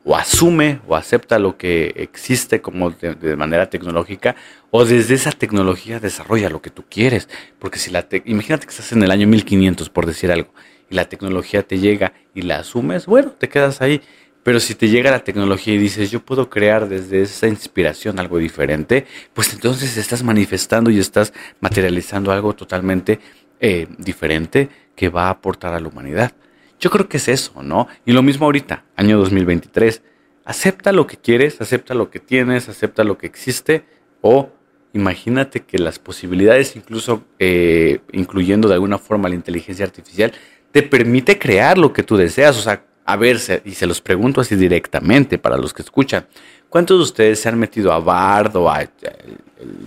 O 0.03 0.15
asume 0.15 0.81
o 0.88 0.95
acepta 0.95 1.39
lo 1.39 1.57
que 1.57 1.93
existe 1.95 2.61
como 2.61 2.91
de, 2.91 3.35
manera 3.35 3.72
tecnológica, 3.72 4.35
o 4.69 4.85
desde 4.85 5.15
esa 5.15 5.31
tecnología 5.31 5.99
desarrolla 5.99 6.51
lo 6.51 6.61
que 6.61 6.69
tú 6.69 6.84
quieres. 6.88 7.27
Porque 7.57 7.80
si 7.80 7.89
la 7.89 8.05
imagínate 8.26 8.67
que 8.67 8.69
estás 8.69 8.91
en 8.91 9.01
el 9.01 9.09
año 9.09 9.26
1500, 9.26 9.89
por 9.89 10.05
decir 10.05 10.31
algo, 10.31 10.53
y 10.91 10.93
la 10.93 11.05
tecnología 11.05 11.63
te 11.63 11.80
llega 11.80 12.13
y 12.35 12.43
la 12.43 12.59
asumes, 12.59 13.07
bueno, 13.07 13.31
te 13.31 13.49
quedas 13.49 13.81
ahí. 13.81 14.01
Pero 14.43 14.59
si 14.59 14.75
te 14.75 14.89
llega 14.89 15.09
la 15.09 15.23
tecnología 15.23 15.73
y 15.73 15.79
dices, 15.79 16.11
yo 16.11 16.19
puedo 16.19 16.51
crear 16.51 16.87
desde 16.87 17.23
esa 17.23 17.47
inspiración 17.47 18.19
algo 18.19 18.37
diferente, 18.37 19.07
pues 19.33 19.51
entonces 19.53 19.97
estás 19.97 20.21
manifestando 20.21 20.91
y 20.91 20.99
estás 20.99 21.33
materializando 21.61 22.31
algo 22.31 22.53
totalmente 22.53 23.19
eh, 23.59 23.87
diferente 23.97 24.69
que 24.95 25.09
va 25.09 25.27
a 25.27 25.29
aportar 25.31 25.73
a 25.73 25.79
la 25.79 25.87
humanidad. 25.87 26.33
Yo 26.79 26.91
creo 26.91 27.09
que 27.09 27.17
es 27.17 27.27
eso, 27.27 27.63
¿no? 27.63 27.87
Y 28.05 28.11
lo 28.11 28.21
mismo 28.21 28.45
ahorita, 28.45 28.83
año 28.95 29.17
2023. 29.17 30.03
Acepta 30.43 30.91
lo 30.91 31.07
que 31.07 31.17
quieres, 31.17 31.59
acepta 31.59 31.95
lo 31.95 32.11
que 32.11 32.19
tienes, 32.19 32.69
acepta 32.69 33.03
lo 33.03 33.17
que 33.17 33.25
existe 33.25 33.85
o 34.21 34.51
imagínate 34.93 35.61
que 35.61 35.77
las 35.77 35.99
posibilidades, 35.99 36.75
incluso 36.75 37.23
eh, 37.39 37.99
incluyendo 38.13 38.67
de 38.67 38.75
alguna 38.75 38.97
forma 38.97 39.27
la 39.27 39.35
inteligencia 39.35 39.85
artificial, 39.85 40.31
te 40.76 40.84
permite 40.84 41.39
crear 41.39 41.77
lo 41.77 41.93
que 41.93 42.03
tú 42.03 42.18
deseas. 42.18 42.57
O 42.57 42.61
sea, 42.61 42.84
a 43.06 43.15
ver, 43.15 43.39
y 43.64 43.72
se 43.72 43.88
los 43.88 44.02
pregunto 44.02 44.41
así 44.41 44.57
directamente 44.57 45.38
para 45.38 45.56
los 45.56 45.73
que 45.73 45.81
escuchan, 45.81 46.27
¿cuántos 46.68 46.97
de 46.97 47.03
ustedes 47.03 47.39
se 47.39 47.47
han 47.47 47.57
metido 47.57 47.93
a 47.93 47.99
Bard 47.99 48.53
o 48.57 48.69
a 48.69 48.81
el 48.81 48.89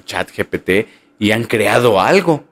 chat 0.06 0.30
GPT 0.34 0.88
y 1.18 1.30
han 1.32 1.44
creado 1.44 2.00
algo? 2.00 2.42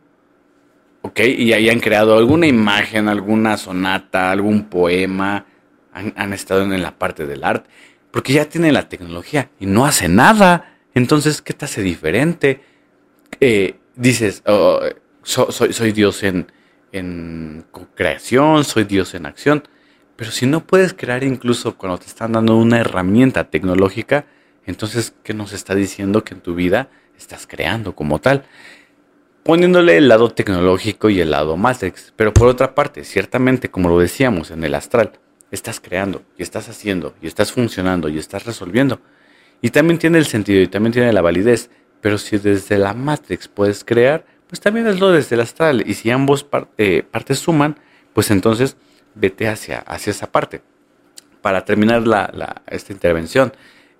¿Ok? 1.01 1.21
Y 1.21 1.55
ahí 1.55 1.71
han 1.71 1.81
creado 1.81 2.19
alguna 2.19 2.47
imagen, 2.47 3.09
alguna 3.09 3.57
sonata, 3.57 4.33
algún 4.33 4.65
poema, 4.65 5.47
han, 5.95 6.35
estado 6.35 6.61
en 6.61 6.83
la 6.83 6.99
parte 6.99 7.25
del 7.25 7.43
arte, 7.43 7.71
porque 8.11 8.35
ya 8.35 8.45
tienen 8.45 8.75
la 8.75 8.91
tecnología 8.91 9.49
y 9.59 9.65
no 9.65 9.87
hace 9.87 10.11
nada. 10.11 10.77
Entonces, 10.93 11.41
¿qué 11.41 11.55
te 11.55 11.65
hace 11.65 11.81
diferente? 11.81 12.61
Eh, 13.41 13.77
dices, 13.95 14.43
oh, 14.45 14.81
soy, 15.23 15.73
soy 15.73 15.93
Dios 15.93 16.23
en, 16.23 16.49
en 16.93 17.65
creación, 17.95 18.65
soy 18.65 18.85
Dios 18.85 19.15
en 19.15 19.27
acción. 19.27 19.65
Pero 20.17 20.31
si 20.31 20.47
no 20.47 20.67
puedes 20.67 20.95
crear 20.95 21.25
incluso 21.25 21.77
cuando 21.77 21.99
te 21.99 22.07
están 22.07 22.33
dando 22.33 22.57
una 22.57 22.81
herramienta 22.81 23.45
tecnológica, 23.45 24.27
entonces, 24.67 25.15
¿qué 25.23 25.33
nos 25.33 25.53
está 25.53 25.75
diciendo 25.75 26.25
que 26.25 26.35
en 26.35 26.41
tu 26.41 26.55
vida 26.55 26.89
estás 27.17 27.47
creando 27.47 27.95
como 27.95 28.21
tal? 28.21 28.45
Poniéndole 29.45 29.97
el 29.97 30.09
lado 30.09 30.31
tecnológico 30.31 31.09
y 31.09 31.21
el 31.21 31.31
lado 31.31 31.57
Matrix. 31.57 32.13
Pero 32.17 32.35
por 32.35 32.49
otra 32.49 32.75
parte, 32.75 33.05
ciertamente, 33.05 33.71
como 33.71 33.89
lo 33.89 33.99
decíamos 33.99 34.51
en 34.51 34.65
el 34.65 34.75
astral, 34.75 35.13
estás 35.53 35.79
creando 35.79 36.23
y 36.37 36.43
estás 36.43 36.69
haciendo 36.69 37.15
y 37.23 37.29
estás 37.29 37.53
funcionando 37.53 38.09
y 38.09 38.19
estás 38.19 38.45
resolviendo. 38.45 39.01
Y 39.63 39.71
también 39.71 39.99
tiene 39.99 40.19
el 40.19 40.27
sentido 40.27 40.61
y 40.61 40.67
también 40.67 40.93
tiene 40.93 41.13
la 41.13 41.23
validez. 41.23 41.71
Pero 42.01 42.19
si 42.19 42.39
desde 42.39 42.77
la 42.77 42.93
Matrix 42.93 43.47
puedes 43.49 43.85
crear, 43.85 44.27
pues 44.48 44.60
también 44.60 44.86
es 44.86 45.01
lo 45.01 45.10
desde 45.10 45.35
el 45.35 45.40
astral. 45.40 45.85
Y 45.86 45.94
si 45.94 46.10
ambos 46.10 46.47
eh, 46.78 47.02
partes 47.10 47.39
suman, 47.39 47.78
pues 48.12 48.31
entonces 48.31 48.77
vete 49.14 49.48
hacia, 49.48 49.81
hacia 49.81 50.10
esa 50.10 50.31
parte. 50.31 50.62
Para 51.43 51.64
terminar 51.64 52.06
la, 52.06 52.62
esta 52.66 52.93
intervención, 52.93 53.52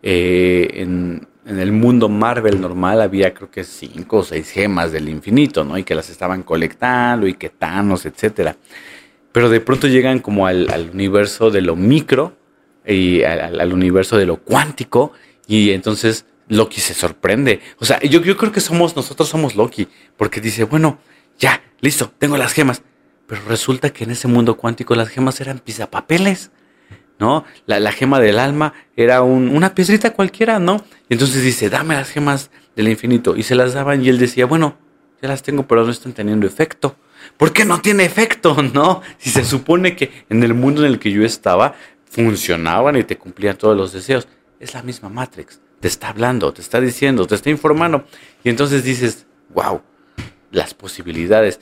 eh, 0.03 0.69
en, 0.75 1.27
el 1.47 1.71
mundo 1.71 2.09
Marvel 2.09 2.61
normal 2.61 3.01
había 3.01 3.33
creo 3.33 3.51
que 3.51 3.63
cinco 3.63 4.19
o 4.19 4.23
seis 4.25 4.51
gemas 4.51 4.91
del 4.91 5.09
infinito, 5.09 5.65
¿no? 5.65 5.79
Y 5.79 5.85
que 5.85 5.95
las 5.95 6.11
estaban 6.11 6.43
colectando 6.43 7.29
y 7.29 7.35
que 7.35 7.51
Thanos, 7.51 8.05
etcétera. 8.05 8.57
Pero 9.31 9.49
de 9.49 9.61
pronto 9.61 9.87
llegan 9.87 10.19
como 10.19 10.47
al, 10.49 10.91
universo 10.93 11.51
de 11.53 11.61
lo 11.61 11.77
micro 11.77 12.37
y 12.85 13.23
al, 13.23 13.73
universo 13.73 14.17
de 14.17 14.27
lo 14.27 14.39
cuántico 14.39 15.13
y 15.47 15.71
entonces 15.71 16.25
Loki 16.49 16.81
se 16.81 16.95
sorprende. 16.95 17.61
O 17.79 17.85
sea, 17.85 18.01
yo, 18.01 18.21
yo 18.21 18.37
creo 18.37 18.53
que 18.53 18.61
somos, 18.61 18.97
nosotros 18.97 19.29
somos 19.29 19.57
Loki, 19.57 19.89
porque 20.17 20.41
dice, 20.41 20.65
bueno, 20.65 20.99
ya, 21.39 21.63
listo, 21.81 22.13
tengo 22.19 22.37
las 22.37 22.53
gemas. 22.53 22.83
Pero 23.27 23.43
resulta 23.49 23.91
que 23.91 24.05
en 24.05 24.13
ese 24.13 24.29
mundo 24.29 24.57
cuántico 24.57 24.95
las 24.95 25.09
gemas 25.09 25.41
eran 25.41 25.59
pisapapeles, 25.59 26.51
¿no? 27.19 27.45
La, 27.67 27.91
gema 27.93 28.21
del 28.21 28.39
alma 28.39 28.73
era 28.97 29.23
una 29.23 29.75
piedrita 29.75 30.13
cualquiera, 30.13 30.59
¿no? 30.59 30.85
Y 31.09 31.15
entonces 31.15 31.43
dice, 31.43 31.69
dame 31.69 31.95
las 31.95 32.11
gemas 32.11 32.51
del 32.77 32.89
infinito. 32.89 33.37
Y 33.37 33.43
se 33.43 33.57
las 33.57 33.75
daban 33.75 34.05
y 34.05 34.09
él 34.09 34.19
decía, 34.19 34.47
bueno, 34.47 34.79
ya 35.21 35.29
las 35.29 35.43
tengo, 35.43 35.67
pero 35.67 35.85
no 35.85 35.91
están 35.91 36.13
teniendo 36.13 36.47
efecto. 36.47 36.97
¿Por 37.37 37.53
qué 37.53 37.65
no 37.65 37.81
tiene 37.81 38.05
efecto, 38.05 38.63
no? 38.75 39.03
Si 39.19 39.31
se 39.31 39.45
supone 39.45 39.97
que 39.97 40.25
en 40.29 40.43
el 40.45 40.55
mundo 40.55 40.85
en 40.85 40.93
el 40.93 40.99
que 41.01 41.11
yo 41.11 41.25
estaba 41.25 41.75
funcionaban 42.09 42.97
y 42.97 43.05
te 43.05 43.19
cumplían 43.19 43.57
todos 43.57 43.77
los 43.77 43.93
deseos. 43.93 44.29
Es 44.61 44.73
la 44.73 44.83
misma 44.83 45.09
Matrix. 45.09 45.61
Te 45.87 45.91
está 45.91 46.09
hablando, 46.09 46.53
te 46.53 46.63
está 46.63 46.81
diciendo, 46.81 47.29
te 47.29 47.37
está 47.37 47.49
informando. 47.49 48.07
Y 48.43 48.49
entonces 48.49 48.83
dices, 48.83 49.25
wow, 49.55 49.83
las 50.51 50.75
posibilidades. 50.75 51.61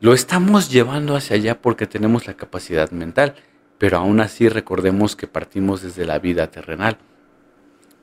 Lo 0.00 0.12
estamos 0.12 0.72
llevando 0.72 1.14
hacia 1.14 1.36
allá 1.36 1.62
porque 1.62 1.86
tenemos 1.86 2.26
la 2.26 2.34
capacidad 2.34 2.90
mental, 2.90 3.36
pero 3.78 3.98
aún 3.98 4.18
así 4.18 4.48
recordemos 4.48 5.14
que 5.14 5.28
partimos 5.28 5.82
desde 5.82 6.04
la 6.04 6.18
vida 6.18 6.48
terrenal. 6.48 6.98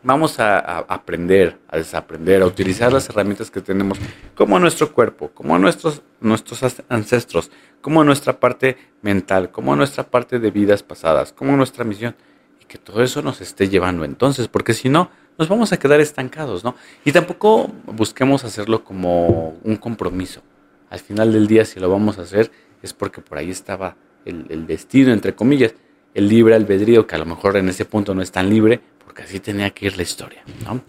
Vamos 0.04 0.40
a, 0.40 0.58
aprender, 0.88 1.58
a 1.68 1.76
desaprender, 1.76 2.44
a 2.44 2.46
utilizar 2.46 2.94
las 2.94 3.10
herramientas 3.10 3.52
que 3.52 3.60
tenemos, 3.60 3.98
como 4.36 4.58
nuestro 4.60 4.94
cuerpo, 4.94 5.32
como 5.34 5.60
nuestros, 5.60 6.02
nuestros 6.22 6.82
ancestros, 6.88 7.52
como 7.82 8.06
nuestra 8.06 8.40
parte 8.40 8.78
mental, 9.02 9.52
como 9.52 9.76
nuestra 9.76 10.06
parte 10.06 10.40
de 10.40 10.50
vidas 10.50 10.82
pasadas, 10.82 11.34
como 11.34 11.58
nuestra 11.58 11.84
misión, 11.84 12.16
y 12.62 12.64
que 12.68 12.78
todo 12.78 13.04
eso 13.04 13.22
nos 13.22 13.42
esté 13.42 13.68
llevando 13.68 14.06
entonces, 14.06 14.48
porque 14.48 14.74
si 14.74 14.88
no, 14.88 15.12
nos 15.38 15.48
vamos 15.48 15.72
a 15.74 15.78
quedar 15.78 16.00
estancados, 16.00 16.64
¿no? 16.64 16.76
Y 17.06 17.12
tampoco 17.12 17.72
busquemos 17.86 18.44
hacerlo 18.44 18.84
como 18.84 19.56
un 19.64 19.76
compromiso 19.76 20.42
al 20.90 21.00
final 21.00 21.34
del 21.34 21.48
día, 21.48 21.66
si 21.66 21.80
lo 21.80 21.90
vamos 21.90 22.18
a 22.18 22.22
hacer, 22.24 22.52
es 22.82 22.94
porque 22.94 23.22
por 23.22 23.38
ahí 23.38 23.50
estaba 23.50 23.96
el, 24.26 24.68
destino, 24.68 25.14
entre 25.14 25.36
comillas, 25.36 25.74
el 26.14 26.28
libre 26.28 26.56
albedrío, 26.56 27.08
que 27.08 27.16
a 27.16 27.18
lo 27.18 27.26
mejor 27.26 27.58
en 27.58 27.70
ese 27.70 27.86
punto 27.86 28.14
no 28.14 28.22
es 28.22 28.32
tan 28.32 28.50
libre, 28.50 28.80
porque 29.04 29.24
así 29.24 29.40
tenía 29.40 29.70
que 29.72 29.88
ir 29.88 29.98
la 29.98 30.04
historia. 30.04 30.44
¿no? 30.66 30.82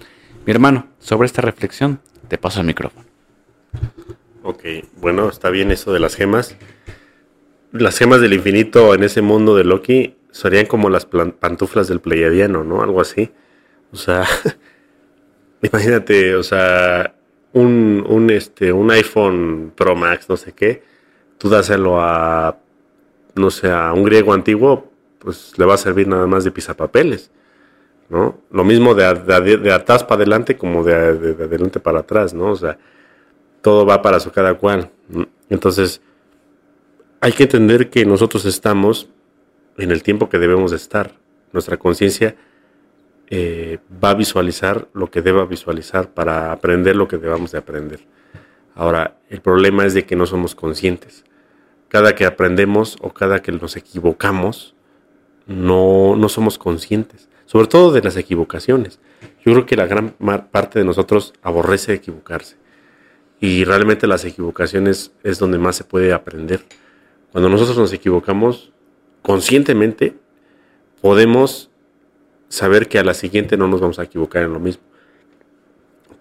Mi 0.46 0.52
hermano, 0.52 0.88
sobre 0.98 1.26
esta 1.26 1.42
reflexión, 1.42 2.00
te 2.28 2.38
paso 2.38 2.60
el 2.60 2.66
micrófono. 2.66 3.06
Ok, 4.42 4.64
bueno, 4.96 5.28
está 5.28 5.50
bien 5.50 5.70
eso 5.70 5.92
de 5.92 6.00
las 6.00 6.14
gemas. 6.14 6.56
Las 7.72 7.98
gemas 7.98 8.20
del 8.20 8.32
infinito 8.32 8.94
en 8.94 9.02
ese 9.02 9.20
mundo 9.20 9.54
de 9.54 9.64
Loki 9.64 10.16
serían 10.30 10.66
como 10.66 10.90
las 10.90 11.06
pantuflas 11.06 11.88
del 11.88 12.00
Pleiadiano, 12.00 12.64
¿no? 12.64 12.82
Algo 12.82 13.00
así. 13.00 13.30
O 13.92 13.96
sea, 13.96 14.24
imagínate, 15.62 16.34
o 16.34 16.42
sea, 16.42 17.14
un, 17.52 18.04
un, 18.08 18.30
este, 18.30 18.72
un 18.72 18.90
iPhone 18.90 19.72
Pro 19.74 19.94
Max, 19.94 20.28
no 20.28 20.36
sé 20.36 20.52
qué, 20.52 20.82
tú 21.38 21.48
dáselo 21.48 22.00
a, 22.00 22.58
no 23.34 23.50
sé, 23.50 23.70
a 23.70 23.92
un 23.92 24.04
griego 24.04 24.32
antiguo, 24.32 24.90
pues 25.18 25.54
le 25.56 25.64
va 25.64 25.74
a 25.74 25.78
servir 25.78 26.06
nada 26.08 26.26
más 26.26 26.44
de 26.44 26.50
pisapapeles, 26.50 27.30
¿no? 28.08 28.38
Lo 28.50 28.64
mismo 28.64 28.94
de, 28.94 29.14
de, 29.14 29.72
atrás 29.72 30.04
para 30.04 30.22
adelante 30.22 30.56
como 30.56 30.84
de, 30.84 30.94
adelante 30.94 31.80
para 31.80 32.00
atrás, 32.00 32.34
¿no? 32.34 32.52
O 32.52 32.56
sea, 32.56 32.78
todo 33.62 33.86
va 33.86 34.02
para 34.02 34.20
su 34.20 34.30
cada 34.30 34.54
cual. 34.54 34.90
Entonces, 35.48 36.00
hay 37.20 37.32
que 37.32 37.44
entender 37.44 37.90
que 37.90 38.04
nosotros 38.04 38.44
estamos 38.44 39.08
en 39.76 39.90
el 39.90 40.02
tiempo 40.02 40.28
que 40.28 40.38
debemos 40.38 40.70
de 40.70 40.76
estar. 40.76 41.12
Nuestra 41.52 41.76
conciencia 41.78 42.36
eh, 43.30 43.78
va 44.02 44.10
a 44.10 44.14
visualizar 44.14 44.88
lo 44.94 45.10
que 45.10 45.22
deba 45.22 45.44
visualizar 45.44 46.10
para 46.10 46.52
aprender 46.52 46.96
lo 46.96 47.08
que 47.08 47.18
debamos 47.18 47.52
de 47.52 47.58
aprender. 47.58 48.00
Ahora, 48.74 49.18
el 49.28 49.40
problema 49.40 49.84
es 49.84 49.94
de 49.94 50.06
que 50.06 50.16
no 50.16 50.26
somos 50.26 50.54
conscientes. 50.54 51.24
Cada 51.88 52.14
que 52.14 52.24
aprendemos 52.24 52.96
o 53.00 53.12
cada 53.12 53.40
que 53.42 53.52
nos 53.52 53.76
equivocamos, 53.76 54.74
no, 55.46 56.16
no 56.16 56.28
somos 56.28 56.58
conscientes, 56.58 57.28
sobre 57.46 57.66
todo 57.66 57.92
de 57.92 58.02
las 58.02 58.16
equivocaciones. 58.16 59.00
Yo 59.44 59.52
creo 59.52 59.66
que 59.66 59.76
la 59.76 59.86
gran 59.86 60.10
parte 60.50 60.78
de 60.78 60.84
nosotros 60.84 61.32
aborrece 61.42 61.94
equivocarse 61.94 62.56
y 63.40 63.64
realmente 63.64 64.06
las 64.06 64.24
equivocaciones 64.24 65.12
es 65.22 65.38
donde 65.38 65.58
más 65.58 65.76
se 65.76 65.84
puede 65.84 66.12
aprender. 66.12 66.60
Cuando 67.32 67.48
nosotros 67.48 67.78
nos 67.78 67.92
equivocamos 67.92 68.72
conscientemente, 69.22 70.14
podemos 71.00 71.67
saber 72.48 72.88
que 72.88 72.98
a 72.98 73.04
la 73.04 73.14
siguiente 73.14 73.56
no 73.56 73.68
nos 73.68 73.80
vamos 73.80 73.98
a 73.98 74.04
equivocar 74.04 74.42
en 74.42 74.52
lo 74.52 74.60
mismo. 74.60 74.82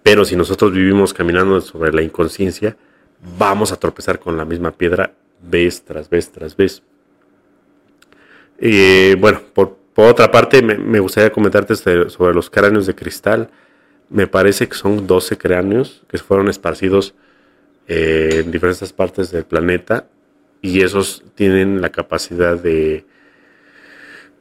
Pero 0.04 0.26
si 0.26 0.36
nosotros 0.36 0.72
vivimos 0.72 1.14
caminando 1.14 1.60
sobre 1.62 1.92
la 1.92 2.02
inconsciencia, 2.02 2.78
vamos 3.38 3.72
a 3.72 3.80
tropezar 3.80 4.20
con 4.20 4.38
la 4.38 4.46
misma 4.46 4.72
piedra 4.72 5.14
vez 5.42 5.84
tras 5.84 6.10
vez 6.10 6.32
tras 6.32 6.56
vez. 6.56 6.82
Eh, 8.60 9.16
bueno, 9.20 9.42
por, 9.54 9.78
otra 9.96 10.32
parte, 10.32 10.62
me, 10.62 11.00
gustaría 11.00 11.32
comentarte 11.32 11.74
este, 11.74 12.10
sobre 12.10 12.34
los 12.34 12.50
cráneos 12.50 12.86
de 12.86 12.96
cristal. 12.96 13.50
Me 14.10 14.28
parece 14.28 14.68
que 14.68 14.76
son 14.76 15.08
12 15.08 15.38
cráneos 15.38 16.04
que 16.08 16.18
fueron 16.20 16.50
esparcidos 16.50 17.16
eh, 17.88 18.44
en 18.46 18.52
diferentes 18.52 18.94
partes 18.94 19.32
del 19.32 19.46
planeta 19.46 20.08
y 20.62 20.82
esos 20.82 21.24
tienen 21.36 21.82
la 21.82 21.90
capacidad 21.90 22.58
de 22.58 23.06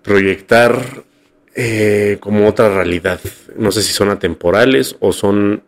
proyectar 0.02 1.04
eh, 1.56 2.18
como 2.20 2.46
otra 2.46 2.68
realidad. 2.68 3.18
No 3.56 3.72
sé 3.72 3.82
si 3.82 3.92
son 3.92 4.10
atemporales 4.10 4.96
o 5.00 5.12
son 5.12 5.62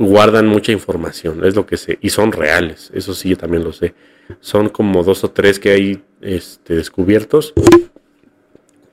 guardan 0.00 0.46
mucha 0.46 0.72
información, 0.72 1.44
es 1.44 1.54
lo 1.54 1.66
que 1.66 1.76
sé, 1.76 1.98
y 2.00 2.08
son 2.08 2.32
reales, 2.32 2.90
eso 2.94 3.12
sí, 3.12 3.28
yo 3.28 3.36
también 3.36 3.62
lo 3.62 3.72
sé. 3.72 3.92
Son 4.40 4.70
como 4.70 5.04
dos 5.04 5.24
o 5.24 5.30
tres 5.30 5.58
que 5.58 5.70
hay 5.72 6.02
este, 6.22 6.74
descubiertos, 6.74 7.52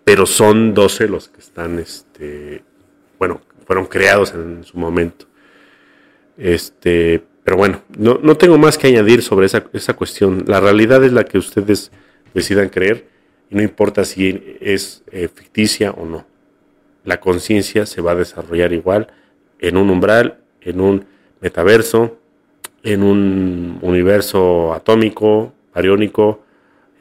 pero 0.03 0.25
son 0.25 0.73
doce 0.73 1.07
los 1.07 1.29
que 1.29 1.39
están, 1.39 1.79
este, 1.79 2.61
bueno, 3.17 3.39
fueron 3.65 3.85
creados 3.85 4.33
en 4.33 4.65
su 4.65 4.77
momento. 4.77 5.27
Este, 6.37 7.23
pero 7.45 7.55
bueno, 7.55 7.83
no, 7.97 8.19
no 8.21 8.35
tengo 8.35 8.57
más 8.57 8.77
que 8.77 8.87
añadir 8.87 9.21
sobre 9.21 9.45
esa, 9.45 9.63
esa 9.71 9.93
cuestión. 9.93 10.43
La 10.45 10.59
realidad 10.59 11.05
es 11.05 11.13
la 11.13 11.23
que 11.23 11.37
ustedes 11.37 11.89
decidan 12.33 12.67
creer 12.67 13.07
y 13.49 13.55
no 13.55 13.63
importa 13.63 14.05
si 14.05 14.57
es 14.61 15.03
eh, 15.11 15.27
ficticia 15.27 15.91
o 15.91 16.05
no. 16.05 16.25
La 17.03 17.19
conciencia 17.19 17.85
se 17.85 18.01
va 18.01 18.11
a 18.11 18.15
desarrollar 18.15 18.73
igual 18.73 19.07
en 19.59 19.77
un 19.77 19.89
umbral 19.89 20.39
en 20.67 20.81
un 20.81 21.05
metaverso, 21.39 22.17
en 22.83 23.03
un 23.03 23.79
universo 23.81 24.73
atómico, 24.73 25.53
bariónico, 25.73 26.43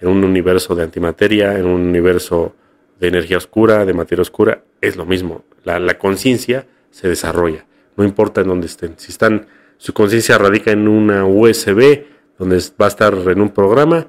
en 0.00 0.08
un 0.08 0.24
universo 0.24 0.74
de 0.74 0.84
antimateria, 0.84 1.58
en 1.58 1.66
un 1.66 1.80
universo 1.80 2.54
de 3.00 3.08
energía 3.08 3.38
oscura, 3.38 3.84
de 3.84 3.92
materia 3.92 4.22
oscura, 4.22 4.62
es 4.80 4.96
lo 4.96 5.04
mismo. 5.04 5.44
La, 5.64 5.98
conciencia 5.98 6.66
se 6.90 7.08
desarrolla, 7.08 7.66
no 7.96 8.04
importa 8.04 8.40
en 8.40 8.48
dónde 8.48 8.66
estén. 8.66 8.94
Si 8.98 9.10
están, 9.10 9.46
su 9.78 9.92
conciencia 9.92 10.38
radica 10.38 10.70
en 10.70 10.86
una 10.86 11.24
USB, 11.24 12.04
donde 12.38 12.58
va 12.80 12.86
a 12.86 12.88
estar 12.88 13.14
en 13.14 13.40
un 13.40 13.50
programa, 13.50 14.06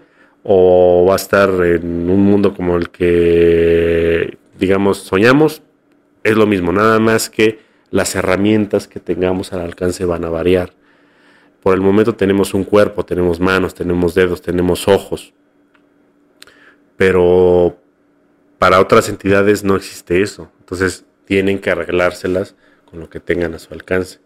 o 0.50 1.06
va 1.06 1.14
a 1.14 1.18
estar 1.18 1.50
en 1.50 2.10
un 2.10 2.24
mundo 2.24 2.54
como 2.56 2.78
el 2.78 2.90
que, 2.90 4.38
digamos, 4.58 5.00
soñamos, 5.00 5.62
es 6.24 6.38
lo 6.38 6.48
mismo, 6.48 6.72
nada 6.72 7.00
más 7.00 7.30
que 7.30 7.60
las 7.92 8.16
herramientas 8.16 8.88
que 8.88 9.02
tengamos 9.02 9.52
al 9.52 9.60
alcance 9.60 10.06
van 10.06 10.24
a 10.24 10.30
variar. 10.30 10.72
Por 11.62 11.76
el 11.76 11.82
momento 11.82 12.16
tenemos 12.16 12.54
un 12.54 12.64
cuerpo, 12.64 13.04
tenemos 13.04 13.42
manos, 13.42 13.74
tenemos 13.74 14.16
dedos, 14.16 14.42
tenemos 14.42 14.88
ojos, 14.88 15.34
pero 16.96 17.78
para 18.58 18.80
otras 18.80 19.10
entidades 19.10 19.66
no 19.66 19.76
existe 19.76 20.22
eso. 20.22 20.50
Entonces 20.60 21.04
tienen 21.26 21.60
que 21.60 21.72
arreglárselas 21.72 22.56
con 22.86 23.02
lo 23.02 23.10
que 23.10 23.20
tengan 23.20 23.54
a 23.54 23.60
su 23.60 23.74
alcance. 23.74 24.20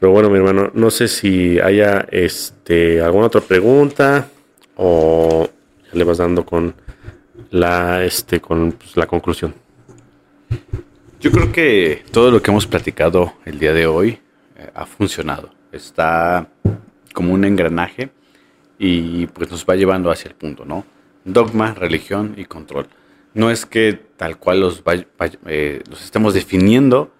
Pero 0.00 0.10
bueno, 0.10 0.28
mi 0.28 0.38
hermano, 0.38 0.72
no 0.74 0.90
sé 0.90 1.06
si 1.06 1.60
haya 1.60 2.04
este, 2.10 3.00
alguna 3.00 3.26
otra 3.26 3.42
pregunta 3.42 4.28
o 4.76 5.48
le 5.92 6.04
vas 6.04 6.18
dando 6.18 6.44
con 6.44 6.74
la, 7.50 8.04
este, 8.04 8.40
con 8.40 8.72
pues, 8.72 8.96
la 8.96 9.06
conclusión. 9.06 9.54
Yo 11.20 11.30
creo 11.30 11.52
que 11.52 12.04
todo 12.10 12.30
lo 12.30 12.42
que 12.42 12.50
hemos 12.50 12.66
platicado 12.66 13.34
el 13.44 13.58
día 13.58 13.72
de 13.72 13.86
hoy 13.86 14.18
eh, 14.56 14.70
ha 14.74 14.84
funcionado. 14.86 15.50
Está 15.72 16.48
como 17.12 17.32
un 17.32 17.44
engranaje 17.44 18.10
y 18.78 19.26
pues 19.28 19.50
nos 19.50 19.64
va 19.64 19.76
llevando 19.76 20.10
hacia 20.10 20.28
el 20.28 20.34
punto, 20.34 20.64
¿no? 20.64 20.84
Dogma, 21.24 21.72
religión 21.74 22.34
y 22.36 22.44
control. 22.44 22.88
No 23.32 23.50
es 23.50 23.64
que 23.66 23.98
tal 24.16 24.38
cual 24.38 24.60
los, 24.60 24.82
eh, 25.46 25.82
los 25.88 26.04
estemos 26.04 26.34
definiendo, 26.34 27.10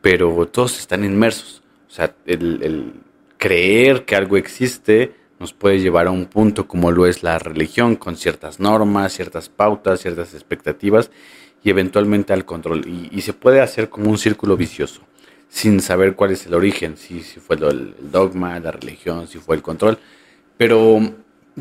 pero 0.00 0.46
todos 0.46 0.78
están 0.78 1.04
inmersos. 1.04 1.62
O 1.88 1.92
sea, 1.92 2.14
el, 2.26 2.60
el 2.62 2.92
creer 3.36 4.04
que 4.04 4.16
algo 4.16 4.36
existe 4.36 5.14
nos 5.40 5.54
puede 5.54 5.80
llevar 5.80 6.06
a 6.06 6.10
un 6.10 6.26
punto 6.26 6.68
como 6.68 6.92
lo 6.92 7.06
es 7.06 7.22
la 7.22 7.38
religión, 7.38 7.96
con 7.96 8.16
ciertas 8.16 8.60
normas, 8.60 9.14
ciertas 9.14 9.48
pautas, 9.48 10.00
ciertas 10.00 10.34
expectativas 10.34 11.10
y 11.64 11.70
eventualmente 11.70 12.34
al 12.34 12.44
control. 12.44 12.86
Y, 12.86 13.20
se 13.22 13.32
puede 13.32 13.62
hacer 13.62 13.88
como 13.88 14.10
un 14.10 14.18
círculo 14.18 14.56
vicioso, 14.56 15.00
sin 15.48 15.80
saber 15.80 16.14
cuál 16.14 16.32
es 16.32 16.46
el 16.46 16.52
origen, 16.52 16.98
si, 16.98 17.22
si 17.22 17.40
fue 17.40 17.56
el, 17.56 17.94
dogma, 18.12 18.60
la 18.60 18.70
religión, 18.70 19.26
si 19.26 19.38
fue 19.38 19.56
el 19.56 19.62
control. 19.62 19.98
Pero, 20.58 21.00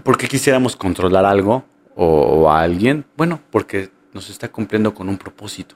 ¿por 0.03 0.17
qué 0.17 0.27
quisiéramos 0.27 0.75
controlar 0.75 1.23
algo 1.23 1.63
o, 1.95 2.51
a 2.51 2.61
alguien? 2.61 3.05
Bueno, 3.15 3.39
porque 3.49 3.91
nos 4.13 4.29
está 4.29 4.49
cumpliendo 4.49 4.93
con 4.93 5.07
un 5.07 5.17
propósito, 5.17 5.75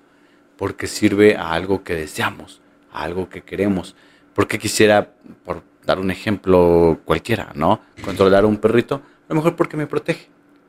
porque 0.57 0.87
sirve 0.87 1.37
a 1.37 1.53
algo 1.53 1.83
que 1.83 1.95
deseamos, 1.95 2.61
a 2.91 3.03
algo 3.03 3.29
que 3.29 3.43
queremos. 3.43 3.95
Porque 4.33 4.59
quisiera, 4.59 5.13
por 5.45 5.63
dar 5.85 5.99
un 5.99 6.11
ejemplo 6.11 6.99
cualquiera, 7.05 7.51
¿no? 7.55 7.81
Controlar 8.03 8.43
a 8.43 8.47
un 8.47 8.57
perrito, 8.57 8.95
a 8.95 9.25
lo 9.29 9.35
mejor 9.35 9.55
porque 9.55 9.77
me 9.77 9.87
protege, 9.87 10.27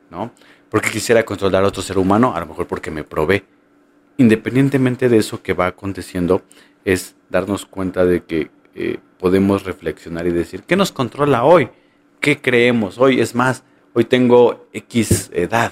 ¿no? 0.09 0.31
porque 0.75 0.89
quisiera 0.89 1.23
controlar 1.23 1.63
a 1.63 1.67
otro 1.67 1.81
ser 1.81 1.97
humano, 1.97 2.35
a 2.35 2.39
lo 2.41 2.47
mejor 2.47 2.67
porque 2.67 2.91
me 2.91 3.05
provee. 3.05 3.43
Independientemente 4.17 5.07
de 5.07 5.17
eso 5.17 5.41
que 5.41 5.53
va 5.53 5.67
aconteciendo, 5.67 6.41
es 6.83 7.15
darnos 7.29 7.65
cuenta 7.65 8.05
de 8.05 8.23
que 8.25 8.51
eh, 8.73 8.99
podemos 9.17 9.63
reflexionar 9.63 10.27
y 10.27 10.31
decir, 10.31 10.63
¿qué 10.63 10.75
nos 10.75 10.91
controla 10.91 11.45
hoy? 11.45 11.69
¿Qué 12.19 12.41
creemos 12.41 12.97
hoy? 12.97 13.21
Es 13.21 13.35
más, 13.35 13.63
hoy 13.93 14.03
tengo 14.03 14.67
X 14.73 15.29
edad. 15.33 15.71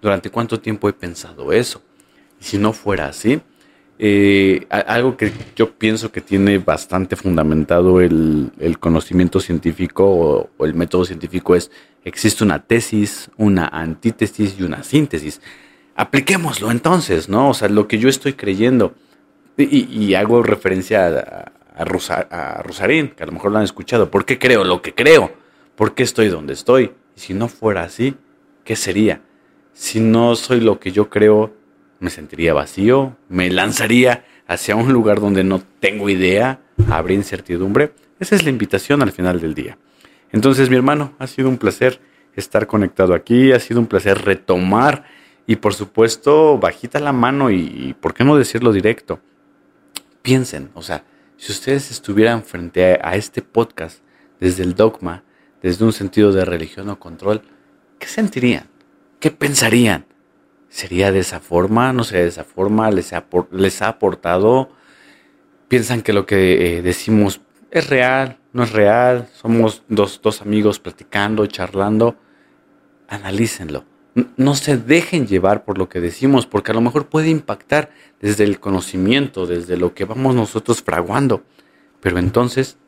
¿Durante 0.00 0.30
cuánto 0.30 0.60
tiempo 0.60 0.88
he 0.88 0.94
pensado 0.94 1.52
eso? 1.52 1.82
Y 2.40 2.44
si 2.44 2.56
no 2.56 2.72
fuera 2.72 3.08
así, 3.08 3.40
eh, 3.98 4.66
algo 4.70 5.16
que 5.16 5.32
yo 5.54 5.74
pienso 5.74 6.10
que 6.10 6.20
tiene 6.20 6.58
bastante 6.58 7.14
fundamentado 7.14 8.00
el, 8.00 8.50
conocimiento 8.80 9.38
científico 9.38 10.04
o, 10.58 10.64
el 10.64 10.74
método 10.74 11.04
científico 11.04 11.54
es, 11.54 11.70
existe 12.04 12.42
una 12.42 12.64
tesis, 12.64 13.30
una 13.36 13.68
antítesis 13.68 14.56
y 14.58 14.62
una 14.62 14.82
síntesis. 14.82 15.40
Apliquémoslo 15.94 16.70
entonces, 16.70 17.28
¿no? 17.28 17.50
O 17.50 17.54
sea, 17.54 17.68
lo 17.68 17.86
que 17.86 17.98
yo 17.98 18.08
estoy 18.08 18.32
creyendo. 18.32 18.94
Y, 19.58 20.14
hago 20.14 20.42
referencia 20.42 21.52
a, 21.76 21.84
a, 21.84 22.56
a 22.56 22.62
Rosarín, 22.62 23.10
que 23.10 23.22
a 23.22 23.26
lo 23.26 23.32
mejor 23.32 23.52
lo 23.52 23.58
han 23.58 23.64
escuchado. 23.64 24.10
¿Por 24.10 24.24
qué 24.24 24.38
creo 24.38 24.64
lo 24.64 24.80
que 24.80 24.94
creo? 24.94 25.30
¿Por 25.76 25.94
qué 25.94 26.02
estoy 26.02 26.28
donde 26.28 26.54
estoy? 26.54 26.92
Y 27.16 27.20
si 27.20 27.34
no 27.34 27.48
fuera 27.48 27.82
así, 27.82 28.14
¿qué 28.64 28.76
sería? 28.76 29.20
Si 29.74 30.00
no 30.00 30.34
soy 30.36 30.60
lo 30.60 30.80
que 30.80 30.90
yo 30.90 31.10
creo, 31.10 31.52
me 32.02 32.10
sentiría 32.10 32.52
vacío, 32.52 33.16
me 33.28 33.48
lanzaría 33.48 34.24
hacia 34.48 34.74
un 34.74 34.92
lugar 34.92 35.20
donde 35.20 35.44
no 35.44 35.62
tengo 35.80 36.10
idea, 36.10 36.60
habría 36.90 37.16
incertidumbre. 37.16 37.92
Esa 38.18 38.34
es 38.34 38.42
la 38.42 38.50
invitación 38.50 39.02
al 39.02 39.12
final 39.12 39.40
del 39.40 39.54
día. 39.54 39.78
Entonces, 40.32 40.68
mi 40.68 40.76
hermano, 40.76 41.14
ha 41.20 41.28
sido 41.28 41.48
un 41.48 41.58
placer 41.58 42.00
estar 42.34 42.66
conectado 42.66 43.14
aquí, 43.14 43.52
ha 43.52 43.60
sido 43.60 43.78
un 43.78 43.86
placer 43.86 44.18
retomar 44.18 45.04
y 45.46 45.56
por 45.56 45.74
supuesto, 45.74 46.58
bajita 46.58 46.98
la 46.98 47.12
mano 47.12 47.50
y, 47.50 47.94
¿por 48.00 48.14
qué 48.14 48.24
no 48.24 48.36
decirlo 48.36 48.72
directo? 48.72 49.20
Piensen, 50.22 50.70
o 50.74 50.82
sea, 50.82 51.04
si 51.36 51.52
ustedes 51.52 51.90
estuvieran 51.90 52.42
frente 52.42 52.98
a 53.00 53.14
este 53.14 53.42
podcast 53.42 54.00
desde 54.40 54.64
el 54.64 54.74
dogma, 54.74 55.22
desde 55.62 55.84
un 55.84 55.92
sentido 55.92 56.32
de 56.32 56.44
religión 56.44 56.88
o 56.88 56.98
control, 56.98 57.42
¿qué 57.98 58.08
sentirían? 58.08 58.66
¿Qué 59.20 59.30
pensarían? 59.30 60.06
¿Sería 60.72 61.12
de 61.12 61.18
esa 61.18 61.38
forma? 61.38 61.92
¿No 61.92 62.02
sería 62.02 62.22
de 62.22 62.30
esa 62.30 62.44
forma? 62.44 62.90
¿Les 62.90 63.12
ha, 63.12 63.26
les 63.50 63.82
ha 63.82 63.88
aportado? 63.88 64.70
¿Piensan 65.68 66.00
que 66.00 66.14
lo 66.14 66.24
que 66.24 66.78
eh, 66.78 66.82
decimos 66.82 67.42
es 67.70 67.90
real? 67.90 68.38
¿No 68.54 68.62
es 68.62 68.72
real? 68.72 69.28
¿Somos 69.34 69.82
dos, 69.88 70.20
dos 70.22 70.40
amigos 70.40 70.78
platicando, 70.78 71.44
charlando? 71.44 72.16
Analícenlo. 73.06 73.84
No 74.38 74.54
se 74.54 74.78
dejen 74.78 75.26
llevar 75.26 75.66
por 75.66 75.76
lo 75.76 75.90
que 75.90 76.00
decimos, 76.00 76.46
porque 76.46 76.70
a 76.70 76.74
lo 76.74 76.80
mejor 76.80 77.06
puede 77.06 77.28
impactar 77.28 77.90
desde 78.22 78.44
el 78.44 78.58
conocimiento, 78.58 79.44
desde 79.44 79.76
lo 79.76 79.92
que 79.92 80.06
vamos 80.06 80.34
nosotros 80.34 80.82
fraguando. 80.82 81.44
Pero 82.00 82.18
entonces, 82.18 82.78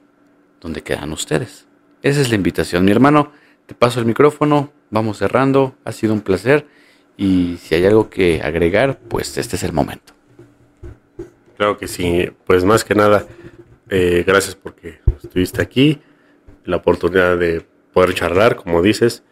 ¿dónde 0.59 0.83
quedan 0.83 1.13
ustedes? 1.13 1.67
Esa 2.01 2.23
es 2.23 2.31
la 2.31 2.37
invitación, 2.37 2.87
mi 2.87 2.93
hermano. 2.93 3.33
Te 3.67 3.75
paso 3.75 4.01
el 4.01 4.07
micrófono, 4.07 4.73
vamos 4.89 5.19
cerrando, 5.19 5.75
ha 5.85 5.93
sido 5.93 6.15
un 6.15 6.23
placer 6.23 6.67
Y 7.17 7.59
si 7.59 7.75
hay 7.75 7.87
algo 7.87 8.11
que 8.11 8.41
agregar, 8.43 8.99
pues 9.09 9.37
este 9.39 9.57
es 9.57 9.63
el 9.63 9.73
momento. 9.73 10.13
Claro 11.57 11.79
que 11.79 11.87
sí, 11.87 12.31
pues 12.47 12.65
más 12.65 12.85
que 12.85 12.95
nada, 12.95 13.27
eh, 13.89 14.25
gracias 14.27 14.57
porque 14.57 14.99
estuviste 15.23 15.63
aquí, 15.63 16.01
la 16.65 16.77
oportunidad 16.77 17.39
de 17.39 17.65
poder 17.93 18.15
charlar, 18.15 18.57
como 18.57 18.83
dices, 18.83 19.23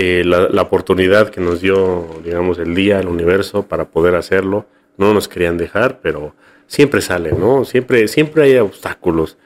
eh, 0.00 0.22
la, 0.24 0.62
oportunidad 0.62 1.30
que 1.30 1.40
nos 1.40 1.60
dio, 1.60 2.20
digamos, 2.24 2.60
el 2.60 2.72
día, 2.76 3.00
el 3.00 3.08
universo 3.08 3.66
para 3.66 3.86
poder 3.86 4.14
hacerlo. 4.14 4.66
No 4.96 5.12
nos 5.12 5.26
querían 5.26 5.58
dejar, 5.58 6.00
pero 6.00 6.36
siempre 6.68 7.00
sale, 7.00 7.32
¿no? 7.32 7.64
Siempre, 7.64 8.06
siempre 8.06 8.44
hay 8.44 8.56
obstáculos. 8.58 9.38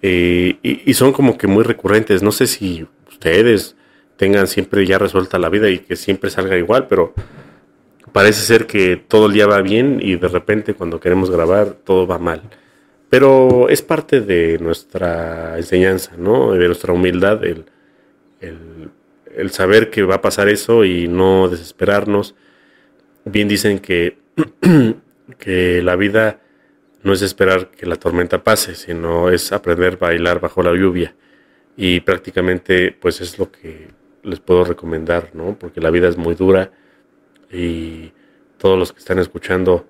Eh, 0.00 0.56
y, 0.62 0.94
son 0.94 1.12
como 1.12 1.36
que 1.36 1.46
muy 1.46 1.64
recurrentes. 1.64 2.22
No 2.22 2.32
sé 2.32 2.46
si 2.46 2.86
ustedes 3.08 3.76
tengan 4.16 4.46
siempre 4.46 4.86
ya 4.86 4.98
resuelta 4.98 5.38
la 5.38 5.48
vida 5.48 5.68
y 5.68 5.80
que 5.80 5.96
siempre 5.96 6.30
salga 6.30 6.56
igual, 6.56 6.86
pero 6.88 7.14
parece 8.12 8.42
ser 8.42 8.66
que 8.66 8.96
todo 8.96 9.26
el 9.26 9.32
día 9.32 9.46
va 9.46 9.60
bien 9.60 9.98
y 10.00 10.16
de 10.16 10.28
repente 10.28 10.74
cuando 10.74 11.00
queremos 11.00 11.30
grabar 11.30 11.72
todo 11.84 12.06
va 12.06 12.18
mal. 12.18 12.42
Pero 13.10 13.68
es 13.68 13.82
parte 13.82 14.20
de 14.20 14.58
nuestra 14.58 15.56
enseñanza, 15.56 16.12
¿no? 16.16 16.52
De 16.52 16.66
nuestra 16.66 16.92
humildad, 16.92 17.44
el, 17.44 17.64
el, 18.40 19.50
saber 19.50 19.90
que 19.90 20.02
va 20.02 20.16
a 20.16 20.20
pasar 20.20 20.48
eso 20.48 20.84
y 20.84 21.06
no 21.08 21.48
desesperarnos. 21.48 22.34
Bien 23.24 23.48
dicen 23.48 23.78
que, 23.78 24.18
que 25.38 25.82
la 25.82 25.96
vida 25.96 26.40
no 27.02 27.12
es 27.12 27.22
esperar 27.22 27.70
que 27.70 27.86
la 27.86 27.96
tormenta 27.96 28.42
pase, 28.42 28.74
sino 28.74 29.30
es 29.30 29.52
aprender 29.52 29.94
a 29.94 30.06
bailar 30.06 30.40
bajo 30.40 30.62
la 30.62 30.72
lluvia. 30.72 31.14
Y 31.76 32.00
prácticamente 32.00 32.92
pues 32.92 33.20
es 33.20 33.38
lo 33.38 33.50
que 33.50 33.88
les 34.24 34.40
puedo 34.40 34.64
recomendar, 34.64 35.30
¿no? 35.34 35.56
Porque 35.58 35.80
la 35.80 35.90
vida 35.90 36.08
es 36.08 36.16
muy 36.16 36.34
dura 36.34 36.72
y 37.52 38.12
todos 38.58 38.78
los 38.78 38.92
que 38.92 38.98
están 38.98 39.18
escuchando 39.18 39.86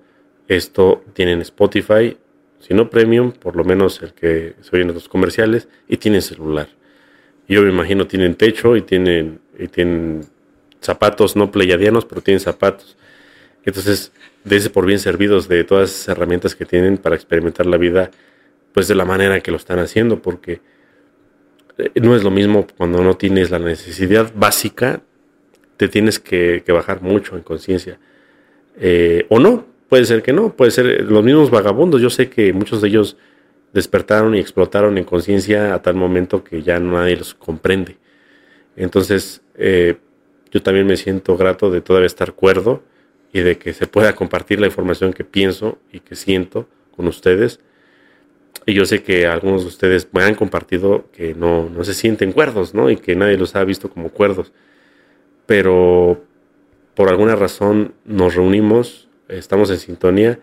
esto 0.47 1.03
tienen 1.13 1.41
Spotify, 1.41 2.17
si 2.59 2.73
no 2.73 2.89
premium, 2.89 3.31
por 3.31 3.55
lo 3.55 3.63
menos 3.63 4.01
el 4.01 4.13
que 4.13 4.55
se 4.61 4.75
oyen 4.75 4.93
los 4.93 5.09
comerciales, 5.09 5.67
y 5.87 5.97
tienen 5.97 6.21
celular. 6.21 6.67
Yo 7.47 7.61
me 7.61 7.69
imagino 7.69 8.07
tienen 8.07 8.35
techo 8.35 8.75
y 8.75 8.81
tienen, 8.81 9.39
zapatos 10.81 11.35
no 11.35 11.51
pleiadianos, 11.51 12.05
pero 12.05 12.21
tienen 12.21 12.39
zapatos. 12.39 12.97
Entonces, 13.65 14.11
ese 14.49 14.69
por 14.69 14.85
bien 14.85 14.99
servidos 14.99 15.47
de 15.47 15.63
todas 15.63 15.91
esas 15.91 16.09
herramientas 16.09 16.55
que 16.55 16.65
tienen 16.65 16.97
para 16.97 17.15
experimentar 17.15 17.65
la 17.65 17.77
vida, 17.77 18.11
pues 18.73 18.87
de 18.87 18.95
la 18.95 19.05
manera 19.05 19.39
que 19.41 19.51
lo 19.51 19.57
están 19.57 19.79
haciendo, 19.79 20.21
porque 20.21 20.61
no 21.95 22.15
es 22.15 22.23
lo 22.23 22.31
mismo 22.31 22.67
cuando 22.77 23.03
no 23.03 23.17
tienes 23.17 23.51
la 23.51 23.59
necesidad 23.59 24.31
básica, 24.35 25.01
te 25.77 25.87
tienes 25.87 26.19
que, 26.19 26.63
bajar 26.67 27.01
mucho 27.01 27.35
en 27.35 27.43
conciencia. 27.43 27.99
Eh, 28.77 29.25
o 29.29 29.39
no, 29.39 29.65
puede 29.89 30.05
ser 30.05 30.23
que 30.23 30.33
no, 30.33 30.55
puede 30.55 30.71
ser 30.71 31.03
los 31.03 31.23
mismos 31.23 31.49
vagabundos. 31.49 32.01
Yo 32.01 32.09
sé 32.09 32.29
que 32.29 32.53
muchos 32.53 32.81
de 32.81 32.87
ellos 32.89 33.17
despertaron 33.73 34.35
y 34.35 34.39
explotaron 34.39 34.97
en 34.97 35.03
conciencia 35.03 35.73
a 35.73 35.81
tal 35.81 35.95
momento 35.95 36.43
que 36.43 36.61
ya 36.61 36.79
nadie 36.79 37.17
los 37.17 37.33
comprende. 37.33 37.97
Entonces, 38.77 39.41
eh, 39.55 39.97
yo 40.51 40.61
también 40.61 40.87
me 40.87 40.95
siento 40.95 41.35
grato 41.35 41.69
de 41.69 41.81
todavía 41.81 42.07
estar 42.07 42.33
cuerdo 42.33 42.83
y 43.33 43.41
de 43.41 43.57
que 43.57 43.73
se 43.73 43.87
pueda 43.87 44.15
compartir 44.15 44.61
la 44.61 44.67
información 44.67 45.11
que 45.11 45.25
pienso 45.25 45.77
y 45.91 45.99
que 45.99 46.15
siento 46.15 46.69
con 46.95 47.07
ustedes. 47.07 47.59
Y 48.65 48.73
yo 48.73 48.85
sé 48.85 49.03
que 49.03 49.27
algunos 49.27 49.61
de 49.61 49.67
ustedes 49.67 50.07
me 50.11 50.23
han 50.23 50.35
compartido 50.35 51.05
que 51.11 51.35
no, 51.35 51.69
no 51.69 51.83
se 51.83 51.93
sienten 51.93 52.31
cuerdos, 52.31 52.73
¿no? 52.73 52.89
Y 52.89 52.97
que 52.97 53.15
nadie 53.15 53.37
los 53.37 53.55
ha 53.55 53.63
visto 53.63 53.89
como 53.89 54.09
cuerdos. 54.09 54.51
Pero 55.45 56.23
por 56.95 57.09
alguna 57.09 57.35
razón 57.35 57.93
nos 58.05 58.35
reunimos, 58.35 59.07
estamos 59.27 59.69
en 59.69 59.77
sintonía 59.77 60.39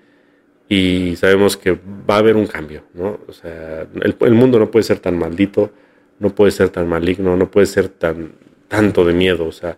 y 0.68 1.16
sabemos 1.16 1.56
que 1.56 1.72
va 1.72 2.16
a 2.16 2.18
haber 2.18 2.36
un 2.36 2.46
cambio, 2.46 2.84
¿no? 2.94 3.18
O 3.26 3.32
sea, 3.32 3.86
el, 4.00 4.16
el, 4.20 4.34
mundo 4.34 4.58
no 4.58 4.70
puede 4.70 4.84
ser 4.84 5.00
tan 5.00 5.18
maldito, 5.18 5.72
no 6.18 6.34
puede 6.34 6.52
ser 6.52 6.68
tan 6.68 6.88
maligno, 6.88 7.36
no 7.36 7.50
puede 7.50 7.66
ser 7.66 7.88
tan 7.88 8.32
tanto 8.68 9.04
de 9.04 9.12
miedo, 9.12 9.44
o 9.44 9.52
sea, 9.52 9.76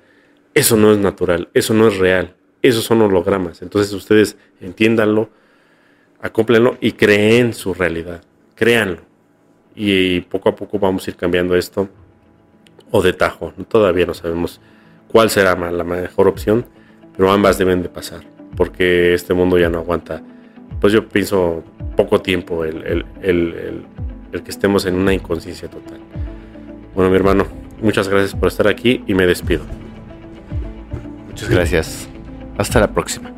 eso 0.54 0.76
no 0.76 0.92
es 0.92 0.98
natural, 0.98 1.48
eso 1.52 1.74
no 1.74 1.88
es 1.88 1.98
real, 1.98 2.36
esos 2.62 2.84
son 2.84 3.02
hologramas. 3.02 3.60
Entonces 3.60 3.92
ustedes 3.92 4.36
entiéndanlo, 4.60 5.30
acómplenlo 6.20 6.76
y 6.80 6.92
creen 6.92 7.54
su 7.54 7.74
realidad, 7.74 8.22
créanlo. 8.54 9.02
Y 9.74 10.20
poco 10.20 10.48
a 10.48 10.56
poco 10.56 10.78
vamos 10.78 11.06
a 11.06 11.10
ir 11.10 11.16
cambiando 11.16 11.56
esto 11.56 11.88
o 12.90 13.02
de 13.02 13.12
tajo, 13.12 13.52
todavía 13.66 14.06
no 14.06 14.14
sabemos 14.14 14.60
cuál 15.08 15.30
será 15.30 15.56
la 15.56 15.84
mejor 15.84 16.28
opción, 16.28 16.64
pero 17.16 17.32
ambas 17.32 17.58
deben 17.58 17.82
de 17.82 17.88
pasar, 17.88 18.20
porque 18.56 19.14
este 19.14 19.34
mundo 19.34 19.58
ya 19.58 19.68
no 19.68 19.78
aguanta 19.78 20.22
pues 20.84 20.92
yo 20.92 21.08
pienso 21.08 21.64
poco 21.96 22.20
tiempo 22.20 22.62
el, 22.62 22.84
el, 22.84 23.06
el, 23.22 23.84
el, 24.32 24.42
que 24.42 24.50
estemos 24.50 24.84
en 24.84 24.96
una 24.96 25.14
inconsciencia 25.14 25.66
total. 25.66 25.98
Bueno, 26.94 27.08
mi 27.08 27.16
hermano, 27.16 27.46
muchas 27.80 28.06
gracias 28.06 28.38
por 28.38 28.48
estar 28.48 28.68
aquí 28.68 29.02
y 29.06 29.14
me 29.14 29.26
despido. 29.26 29.64
Muchas 31.26 31.48
gracias. 31.48 32.06
Hasta 32.58 32.80
la 32.80 32.92
próxima. 32.92 33.32